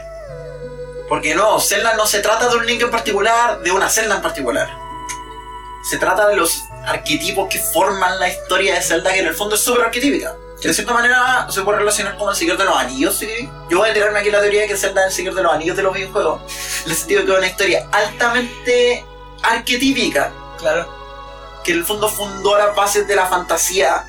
Porque 1.08 1.34
no, 1.34 1.60
Zelda 1.60 1.94
no 1.94 2.06
se 2.06 2.20
trata 2.20 2.48
de 2.48 2.56
un 2.56 2.66
Link 2.66 2.82
en 2.82 2.90
particular, 2.90 3.60
de 3.60 3.70
una 3.70 3.88
Zelda 3.88 4.16
en 4.16 4.22
particular. 4.22 4.68
Se 5.88 5.98
trata 5.98 6.26
de 6.26 6.36
los 6.36 6.64
arquetipos 6.86 7.48
que 7.48 7.58
forman 7.58 8.18
la 8.20 8.28
historia 8.28 8.74
de 8.74 8.80
Zelda, 8.82 9.12
que 9.12 9.20
en 9.20 9.26
el 9.26 9.34
fondo 9.34 9.54
es 9.56 9.60
súper 9.62 9.84
arquetípica. 9.86 10.34
De 10.62 10.72
cierta 10.72 10.94
manera 10.94 11.46
se 11.50 11.60
puede 11.62 11.78
relacionar 11.78 12.16
con 12.16 12.30
el 12.30 12.34
Señor 12.34 12.56
de 12.56 12.64
los 12.64 12.76
Anillos, 12.76 13.16
¿sí? 13.18 13.28
Yo 13.68 13.78
voy 13.78 13.90
a 13.90 13.94
tirarme 13.94 14.18
aquí 14.20 14.30
la 14.30 14.40
teoría 14.40 14.62
de 14.62 14.68
que 14.68 14.76
Zelda 14.76 15.02
es 15.02 15.08
el 15.08 15.12
Señor 15.12 15.34
de 15.34 15.42
los 15.42 15.52
Anillos 15.52 15.76
de 15.76 15.82
los 15.82 15.92
videojuegos. 15.94 16.40
En 16.86 16.90
el 16.90 16.96
sentido 16.96 17.20
de 17.20 17.26
que 17.26 17.32
es 17.32 17.38
una 17.38 17.46
historia 17.46 17.86
altamente 17.92 19.04
arquetípica, 19.42 20.32
Claro. 20.58 20.88
que 21.62 21.72
en 21.72 21.78
el 21.78 21.84
fondo 21.84 22.08
fundó 22.08 22.56
las 22.56 22.74
bases 22.74 23.06
de 23.06 23.14
la 23.14 23.26
fantasía 23.26 24.04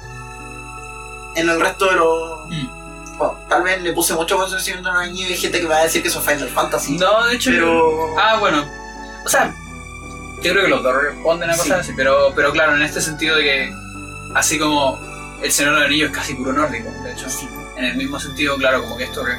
en 1.35 1.49
el 1.49 1.59
resto 1.59 1.85
de 1.85 1.95
los... 1.97 2.47
Mm. 2.49 3.17
Bueno, 3.17 3.39
tal 3.49 3.63
vez 3.63 3.81
le 3.81 3.93
puse 3.93 4.13
mucho 4.13 4.37
concepción 4.37 4.77
de 4.83 4.89
los 4.89 5.01
Anillos 5.01 5.29
y 5.29 5.33
hay 5.33 5.39
gente 5.39 5.57
que 5.59 5.63
me 5.65 5.73
va 5.73 5.79
a 5.81 5.83
decir 5.83 6.01
que 6.01 6.07
eso 6.07 6.19
es 6.19 6.25
Final 6.25 6.49
Fantasy. 6.49 6.97
No, 6.97 7.25
de 7.25 7.35
hecho. 7.35 7.49
pero... 7.51 8.15
Ah, 8.17 8.37
bueno. 8.39 8.65
O 9.25 9.29
sea, 9.29 9.53
yo 10.43 10.51
creo 10.53 10.63
que 10.63 10.69
los 10.69 10.83
dos 10.83 10.95
responden 11.01 11.49
a 11.49 11.53
Sí. 11.53 11.59
cosas 11.61 11.79
así, 11.81 11.93
pero, 11.95 12.31
pero 12.35 12.51
claro, 12.51 12.75
en 12.75 12.81
este 12.83 13.01
sentido 13.01 13.35
de 13.35 13.43
que, 13.43 13.73
así 14.35 14.57
como 14.59 14.99
el 15.43 15.51
Señor 15.51 15.73
de 15.73 15.79
los 15.79 15.87
Anillos 15.87 16.11
es 16.11 16.15
casi 16.17 16.33
puro 16.35 16.53
nórdico, 16.53 16.89
de 17.03 17.11
hecho. 17.13 17.29
Sí. 17.29 17.47
En 17.77 17.85
el 17.85 17.95
mismo 17.95 18.19
sentido, 18.19 18.55
claro, 18.57 18.81
como 18.81 18.97
que 18.97 19.03
esto 19.03 19.23
re- 19.23 19.37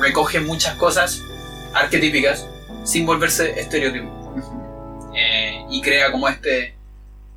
recoge 0.00 0.40
muchas 0.40 0.74
cosas 0.76 1.22
arquetípicas 1.72 2.46
sin 2.84 3.06
volverse 3.06 3.58
estereotipo. 3.60 4.10
Eh, 5.16 5.64
y 5.70 5.80
crea 5.80 6.10
como 6.10 6.28
este 6.28 6.74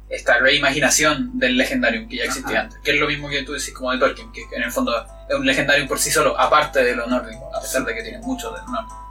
esta 0.09 0.39
reimaginación 0.39 1.37
del 1.37 1.57
Legendarium 1.57 2.07
que 2.07 2.15
ya 2.17 2.23
existía 2.23 2.59
Ajá. 2.59 2.63
antes, 2.67 2.79
que 2.81 2.91
es 2.91 2.97
lo 2.99 3.07
mismo 3.07 3.27
que 3.29 3.43
tú 3.43 3.51
decís 3.51 3.73
como 3.73 3.91
de 3.91 3.97
Tolkien, 3.99 4.31
que 4.31 4.41
en 4.55 4.63
el 4.63 4.71
fondo 4.71 5.05
es 5.29 5.35
un 5.35 5.45
Legendarium 5.45 5.85
por 5.87 5.99
sí 5.99 6.09
solo, 6.09 6.39
aparte 6.39 6.81
de 6.81 6.95
lo 6.95 7.05
nórdico, 7.07 7.53
a 7.53 7.59
pesar 7.59 7.83
de 7.83 7.93
que 7.93 8.01
tiene 8.03 8.19
mucho 8.19 8.49
de 8.51 8.57
lo 8.61 8.67
nórdico. 8.67 9.06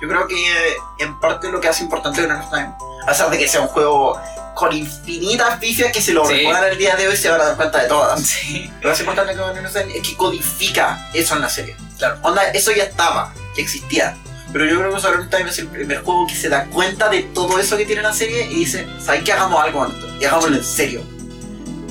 Yo 0.00 0.08
creo 0.08 0.26
que 0.28 0.34
eh, 0.52 0.76
en 0.98 1.18
parte 1.20 1.50
lo 1.50 1.60
que 1.60 1.68
hace 1.68 1.82
importante 1.84 2.22
of 2.22 2.50
Time, 2.50 2.72
a 3.02 3.06
pesar 3.06 3.30
de 3.30 3.38
que 3.38 3.48
sea 3.48 3.60
un 3.60 3.68
juego 3.68 4.20
con 4.54 4.72
infinitas 4.72 5.58
pifias 5.58 5.92
que 5.92 6.00
si 6.00 6.12
lo 6.12 6.24
Sí. 6.26 6.34
recuerdan 6.34 6.64
el 6.70 6.78
día 6.78 6.96
de 6.96 7.08
hoy 7.08 7.16
se 7.16 7.28
van 7.30 7.40
a 7.40 7.44
dar 7.44 7.56
cuenta 7.56 7.82
de 7.82 7.88
todas. 7.88 8.20
Sí, 8.22 8.70
Lo 8.76 8.88
que 8.88 8.90
hace 8.90 9.02
importante 9.02 9.34
que 9.34 9.68
Time 9.68 9.96
es 9.96 10.02
que 10.08 10.16
codifica 10.16 11.08
eso 11.14 11.34
en 11.36 11.42
la 11.42 11.48
serie. 11.48 11.76
claro. 11.96 12.18
Onda, 12.22 12.42
eso 12.50 12.72
ya 12.72 12.84
estaba, 12.84 13.32
ya 13.56 13.62
existía. 13.62 14.16
Pero 14.52 14.64
yo 14.64 14.78
creo 14.78 14.90
que 14.90 14.96
Ocarina 14.96 15.28
Time 15.30 15.50
es 15.50 15.58
el 15.58 15.68
primer 15.68 16.02
juego 16.02 16.26
que 16.26 16.34
se 16.34 16.48
da 16.48 16.64
cuenta 16.66 17.08
de 17.08 17.22
todo 17.22 17.58
eso 17.58 17.76
que 17.76 17.84
tiene 17.84 18.02
la 18.02 18.12
serie 18.14 18.46
y 18.46 18.54
dice, 18.60 18.88
¿saben 19.04 19.22
qué? 19.22 19.32
Hagamos 19.32 19.62
algo 19.62 19.80
con 19.80 19.92
esto. 19.94 20.08
Y 20.20 20.24
hagámoslo 20.24 20.56
en 20.56 20.64
serio. 20.64 21.02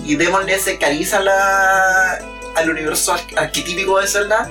Y 0.04 0.16
démosle 0.16 0.56
ese 0.56 0.78
cariz 0.80 1.14
a 1.14 1.20
la, 1.20 2.20
al 2.56 2.70
universo 2.70 3.14
ar- 3.14 3.22
arquetípico 3.38 4.00
de 4.00 4.08
Zelda 4.08 4.50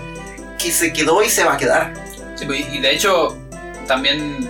que 0.58 0.70
se 0.70 0.92
quedó 0.92 1.22
y 1.22 1.28
se 1.30 1.42
va 1.44 1.54
a 1.54 1.56
quedar. 1.56 1.94
Sí, 2.36 2.44
pues, 2.46 2.64
y 2.72 2.78
de 2.80 2.94
hecho, 2.94 3.36
también, 3.86 4.48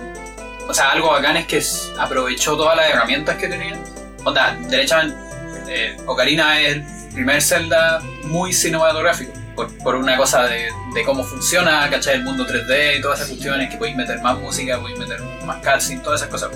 o 0.67 0.73
sea, 0.73 0.91
algo 0.91 1.11
bacán 1.11 1.37
es 1.37 1.47
que 1.47 1.63
aprovechó 1.99 2.55
todas 2.55 2.75
las 2.75 2.89
herramientas 2.89 3.37
que 3.37 3.47
tenía. 3.47 3.77
Onda, 4.23 4.57
derechamente, 4.67 5.15
eh, 5.67 5.97
Ocarina 6.05 6.59
es 6.59 6.77
el 6.77 6.85
primer 7.13 7.41
Zelda 7.41 8.01
muy 8.23 8.53
cinematográfico, 8.53 9.31
por, 9.55 9.75
por 9.79 9.95
una 9.95 10.17
cosa 10.17 10.43
de, 10.43 10.69
de 10.93 11.03
cómo 11.03 11.23
funciona, 11.23 11.89
¿cachai? 11.89 12.15
El 12.15 12.23
mundo 12.23 12.45
3D 12.45 12.99
y 12.99 13.01
todas 13.01 13.19
esas 13.19 13.29
cuestiones, 13.31 13.69
que 13.69 13.77
podéis 13.77 13.95
meter 13.95 14.19
más 14.21 14.37
música, 14.39 14.79
podéis 14.79 14.99
meter 14.99 15.21
más 15.45 15.57
cutscenes, 15.57 16.03
todas 16.03 16.21
esas 16.21 16.29
cosas. 16.29 16.51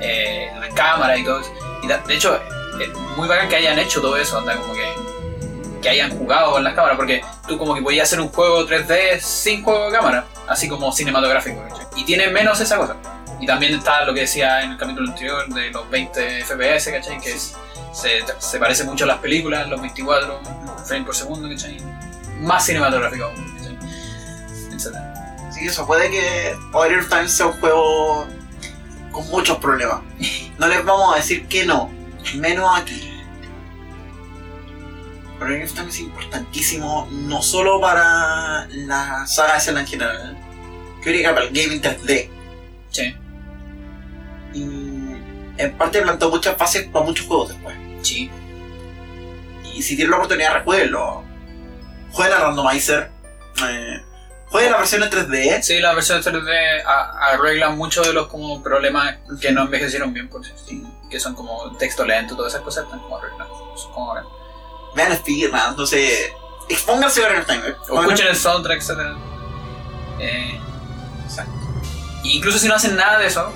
Eh, 0.00 0.50
las 0.58 0.72
cámaras 0.74 1.18
y 1.18 1.24
todo 1.24 1.40
eso. 1.40 1.52
Y 1.82 1.86
de 1.86 2.14
hecho, 2.14 2.40
es 2.80 2.88
muy 3.16 3.28
bacán 3.28 3.48
que 3.48 3.56
hayan 3.56 3.78
hecho 3.78 4.00
todo 4.00 4.16
eso, 4.16 4.38
onda, 4.38 4.56
como 4.56 4.74
que 4.74 5.10
que 5.80 5.88
hayan 5.88 6.10
jugado 6.16 6.52
con 6.52 6.64
las 6.64 6.74
cámaras, 6.74 6.96
porque 6.96 7.22
tú 7.48 7.58
como 7.58 7.74
que 7.74 7.82
podías 7.82 8.08
hacer 8.08 8.20
un 8.20 8.28
juego 8.28 8.66
3D 8.66 9.20
sin 9.20 9.62
juego 9.62 9.86
de 9.86 9.92
cámara, 9.96 10.26
así 10.46 10.68
como 10.68 10.92
cinematográfico, 10.92 11.62
¿cachai? 11.68 11.79
Y 11.96 12.04
tiene 12.04 12.28
menos 12.28 12.60
esa 12.60 12.76
cosa. 12.76 12.96
Y 13.40 13.46
también 13.46 13.74
está 13.74 14.04
lo 14.04 14.12
que 14.12 14.20
decía 14.20 14.62
en 14.62 14.72
el 14.72 14.76
capítulo 14.76 15.08
anterior 15.08 15.46
de 15.48 15.70
los 15.70 15.88
20 15.90 16.44
FPS, 16.44 16.90
¿cachai? 16.92 17.20
Que 17.20 17.32
es- 17.32 17.56
se, 17.92 18.20
se 18.38 18.58
parece 18.58 18.84
mucho 18.84 19.04
a 19.04 19.08
las 19.08 19.18
películas, 19.18 19.66
los 19.68 19.80
24 19.80 20.40
frames 20.86 21.06
por 21.06 21.14
segundo, 21.14 21.48
¿cachai? 21.48 21.78
Más 22.40 22.64
cinematográfico 22.66 23.24
aún, 23.24 23.56
¿cachai? 23.56 23.78
Etcétera. 24.74 25.50
Sí, 25.52 25.66
eso 25.66 25.86
puede 25.86 26.10
que 26.10 26.54
of 26.72 27.08
Time 27.08 27.28
sea 27.28 27.46
un 27.46 27.60
juego 27.60 28.26
con 29.10 29.26
muchos 29.28 29.58
problemas. 29.58 30.00
No 30.58 30.68
les 30.68 30.84
vamos 30.84 31.14
a 31.14 31.16
decir 31.16 31.48
que 31.48 31.64
no, 31.64 31.90
menos 32.34 32.68
aquí. 32.78 33.06
Of 35.40 35.72
Time 35.72 35.88
es 35.88 36.00
importantísimo 36.00 37.08
no 37.10 37.40
solo 37.42 37.80
para 37.80 38.66
la 38.70 39.26
saga 39.26 39.54
de 39.54 39.60
Zelda 39.60 39.80
en 39.80 39.86
general, 39.86 40.36
que 41.02 41.22
para 41.24 41.42
el 41.42 41.48
gaming 41.52 41.80
3D. 41.82 42.28
Sí, 42.90 43.14
Y 44.52 44.62
en 45.58 45.74
parte 45.78 46.00
plantó 46.02 46.30
muchas 46.30 46.56
fases 46.56 46.86
para 46.88 47.04
muchos 47.04 47.26
juegos 47.26 47.50
después. 47.50 47.76
sí, 48.02 48.30
Y 49.74 49.82
si 49.82 49.94
tienen 49.96 50.10
la 50.10 50.16
oportunidad, 50.18 50.54
recuérdenlo. 50.54 51.22
Jueguen 52.12 52.36
a 52.36 52.40
Randomizer. 52.40 53.10
Eh, 53.68 54.02
jueguen 54.48 54.72
la 54.72 54.78
versión 54.78 55.02
en 55.04 55.10
3D. 55.10 55.62
sí, 55.62 55.78
las 55.80 55.94
versiones 55.94 56.26
3D 56.26 56.82
a- 56.84 57.28
arreglan 57.32 57.76
muchos 57.76 58.04
de 58.06 58.12
los 58.12 58.26
como 58.26 58.62
problemas 58.62 59.16
que 59.40 59.52
no 59.52 59.62
envejecieron 59.62 60.12
bien, 60.12 60.28
por 60.28 60.44
sí, 60.44 60.82
que 61.08 61.20
son 61.20 61.34
como 61.36 61.76
texto 61.76 62.04
lento, 62.04 62.34
todas 62.36 62.52
esas 62.54 62.64
cosas 62.64 62.84
están 62.84 62.98
como 63.00 63.18
arregladas. 63.18 63.52
Como. 63.94 64.14
Vean 64.96 65.16
speedruns, 65.16 65.76
no 65.76 65.86
sé. 65.86 66.32
Expónganse 66.68 67.24
a 67.24 67.44
Time. 67.44 67.62
O 67.90 68.00
escuchen 68.02 68.26
el 68.28 68.36
soundtrack, 68.36 68.78
etc. 68.82 68.98
Eh, 70.18 70.60
incluso 72.24 72.58
si 72.58 72.68
no 72.68 72.74
hacen 72.74 72.96
nada 72.96 73.18
de 73.18 73.26
eso, 73.26 73.50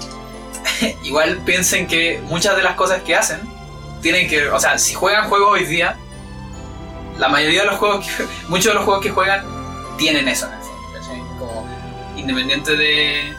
igual 1.02 1.38
piensen 1.44 1.86
que 1.86 2.20
muchas 2.24 2.56
de 2.56 2.62
las 2.62 2.74
cosas 2.74 3.02
que 3.02 3.14
hacen 3.14 3.40
tienen 4.02 4.28
que. 4.28 4.48
O 4.50 4.58
sea, 4.60 4.78
si 4.78 4.94
juegan 4.94 5.28
juegos 5.28 5.52
hoy 5.52 5.64
día, 5.66 5.96
la 7.18 7.28
mayoría 7.28 7.60
de 7.62 7.66
los 7.66 7.78
juegos, 7.78 8.06
que- 8.06 8.26
muchos 8.48 8.66
de 8.66 8.74
los 8.74 8.84
juegos 8.84 9.02
que 9.02 9.10
juegan 9.10 9.44
tienen 9.98 10.28
eso 10.28 10.46
en 10.46 10.52
el 10.54 10.60
fondo, 11.38 11.64
independiente 12.16 12.76
de, 12.76 13.32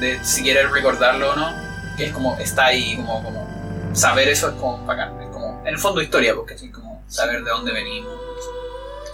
de 0.00 0.24
si 0.24 0.42
quieres 0.42 0.70
recordarlo 0.70 1.32
o 1.32 1.36
no, 1.36 1.52
que 1.96 2.06
es 2.06 2.12
como 2.12 2.36
está 2.38 2.66
ahí, 2.66 2.96
como, 2.96 3.22
como 3.22 3.48
saber 3.94 4.28
eso 4.28 4.48
es 4.48 4.54
como 4.56 4.84
bacán, 4.84 5.20
es 5.22 5.28
como 5.30 5.60
en 5.62 5.68
el 5.68 5.78
fondo 5.78 6.02
historia, 6.02 6.34
porque 6.34 6.54
es 6.54 6.62
como 6.72 7.02
saber 7.08 7.42
de 7.42 7.50
dónde 7.50 7.72
venimos. 7.72 8.12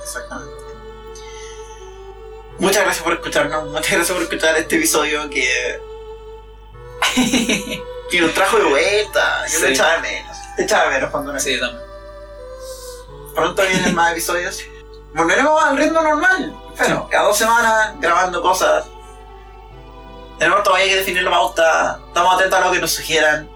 Exactamente. 0.03 0.53
Muchas 2.59 2.83
gracias 2.85 3.03
por 3.05 3.13
escucharnos, 3.15 3.65
muchas 3.69 3.91
gracias 3.93 4.11
por 4.13 4.23
escuchar 4.23 4.57
este 4.57 4.77
episodio 4.77 5.29
que. 5.31 5.81
que 8.11 8.21
nos 8.21 8.33
trajo 8.35 8.59
de 8.59 8.65
vuelta. 8.65 9.45
Yo 9.47 9.59
Sí. 9.59 9.65
te 9.65 9.73
echaba 9.73 9.95
de 9.97 10.01
menos. 10.03 10.37
Te 10.57 10.63
echaba 10.63 10.85
de 10.85 10.91
menos 10.91 11.11
cuando 11.11 11.33
no 11.33 11.41
Sí, 11.41 11.59
también. 11.59 11.83
Pronto 13.35 13.63
vienen 13.63 13.95
más 13.95 14.13
episodios. 14.13 14.63
Volveremos 15.15 15.63
al 15.63 15.77
ritmo 15.77 16.01
normal. 16.01 16.55
Bueno, 16.79 17.09
cada 17.11 17.25
dos 17.25 17.37
semanas 17.37 17.95
grabando 18.01 18.41
cosas. 18.41 18.85
Tenemos 20.39 20.63
todavía 20.63 20.87
que 20.87 20.97
definir 20.97 21.23
la 21.23 21.31
pauta. 21.31 22.01
Estamos 22.09 22.35
atentos 22.37 22.59
a 22.61 22.65
lo 22.67 22.73
que 22.73 22.79
nos 22.81 22.91
sugieran. 22.93 23.49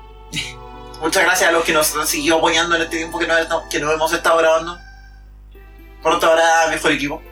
Muchas 1.01 1.23
gracias 1.25 1.49
a 1.49 1.53
los 1.53 1.65
que 1.65 1.73
nos 1.73 1.95
han 1.95 2.07
seguido 2.07 2.39
apoyando 2.39 2.75
en 2.75 2.83
este 2.83 2.97
tiempo 2.97 3.19
que 3.21 3.27
nos, 3.29 3.39
que 3.71 3.79
nos 3.79 3.95
hemos 3.95 4.13
estado 4.13 4.39
grabando. 4.39 4.77
Pronto 6.03 6.27
habrá 6.31 6.67
mejor 6.69 6.93
equipo. 6.93 7.23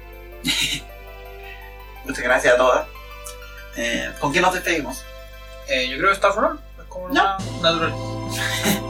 Muchas 2.07 2.23
gracias 2.25 2.55
a 2.55 2.57
todas. 2.57 2.87
Eh, 3.77 4.11
¿Con 4.21 4.33
quién 4.33 4.43
nos 4.43 4.55
despedimos? 4.55 5.05
Eh, 5.69 5.89
yo 5.89 5.97
creo 5.99 6.09
que 6.11 6.15
está 6.15 6.29
Ron. 6.31 6.59
Es 6.79 6.85
como 6.89 7.09
No. 7.09 7.37
natural. 7.63 7.93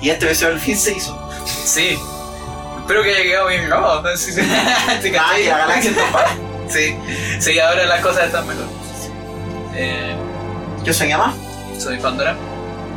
Y 0.00 0.10
este 0.10 0.26
episodio 0.26 0.54
al 0.54 0.60
fin 0.60 0.78
se 0.78 0.92
hizo. 0.96 1.18
Sí. 1.44 1.98
Espero 2.80 3.02
que 3.02 3.10
haya 3.14 3.22
quedado 3.22 3.48
bien 3.48 3.66
grabado. 3.66 4.04
Sí, 4.16 4.32
sí. 4.32 4.40
¿Te 4.40 5.18
Ah, 5.18 5.22
cachai? 5.24 5.42
que 5.42 5.48
la 5.50 5.58
galaxia. 5.58 5.92
Sí, 6.68 6.94
sí, 7.40 7.58
ahora 7.58 7.84
las 7.86 8.00
cosas 8.02 8.26
están 8.26 8.46
mejor. 8.46 8.66
Eh, 9.74 10.14
Yo 10.84 10.92
soy 10.92 11.08
Yama. 11.08 11.34
soy 11.78 11.96
Pandora. 11.98 12.34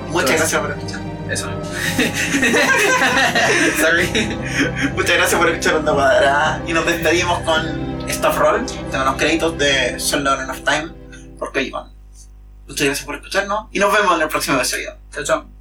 Muchas 0.10 0.32
Entonces- 0.32 0.52
gracias 0.60 0.62
por 0.62 0.72
escuchar. 0.72 1.02
Eso. 1.32 1.48
Muchas 4.96 5.16
gracias 5.18 5.40
por 5.40 5.50
escuchar 5.50 5.76
Onda 5.76 5.94
Cuadrada 5.94 6.62
y 6.68 6.74
nos 6.74 6.86
despedimos 6.86 7.40
con 7.40 7.91
Staff 8.08 8.38
Roll, 8.38 8.66
tenemos 8.66 9.06
los 9.06 9.16
créditos 9.16 9.58
de 9.58 10.00
Sold 10.00 10.28
Out 10.28 10.42
Enough 10.42 10.64
Time 10.64 10.92
por 11.38 11.52
Kojima. 11.52 11.92
Muchas 12.68 12.86
gracias 12.86 13.06
por 13.06 13.16
escucharnos 13.16 13.68
y 13.72 13.80
nos 13.80 13.94
vemos 13.94 14.16
en 14.16 14.22
el 14.22 14.28
próximo 14.30 14.58
episodio. 14.58 14.96
Chao, 15.12 15.24
chao. 15.24 15.61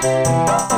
Música 0.00 0.77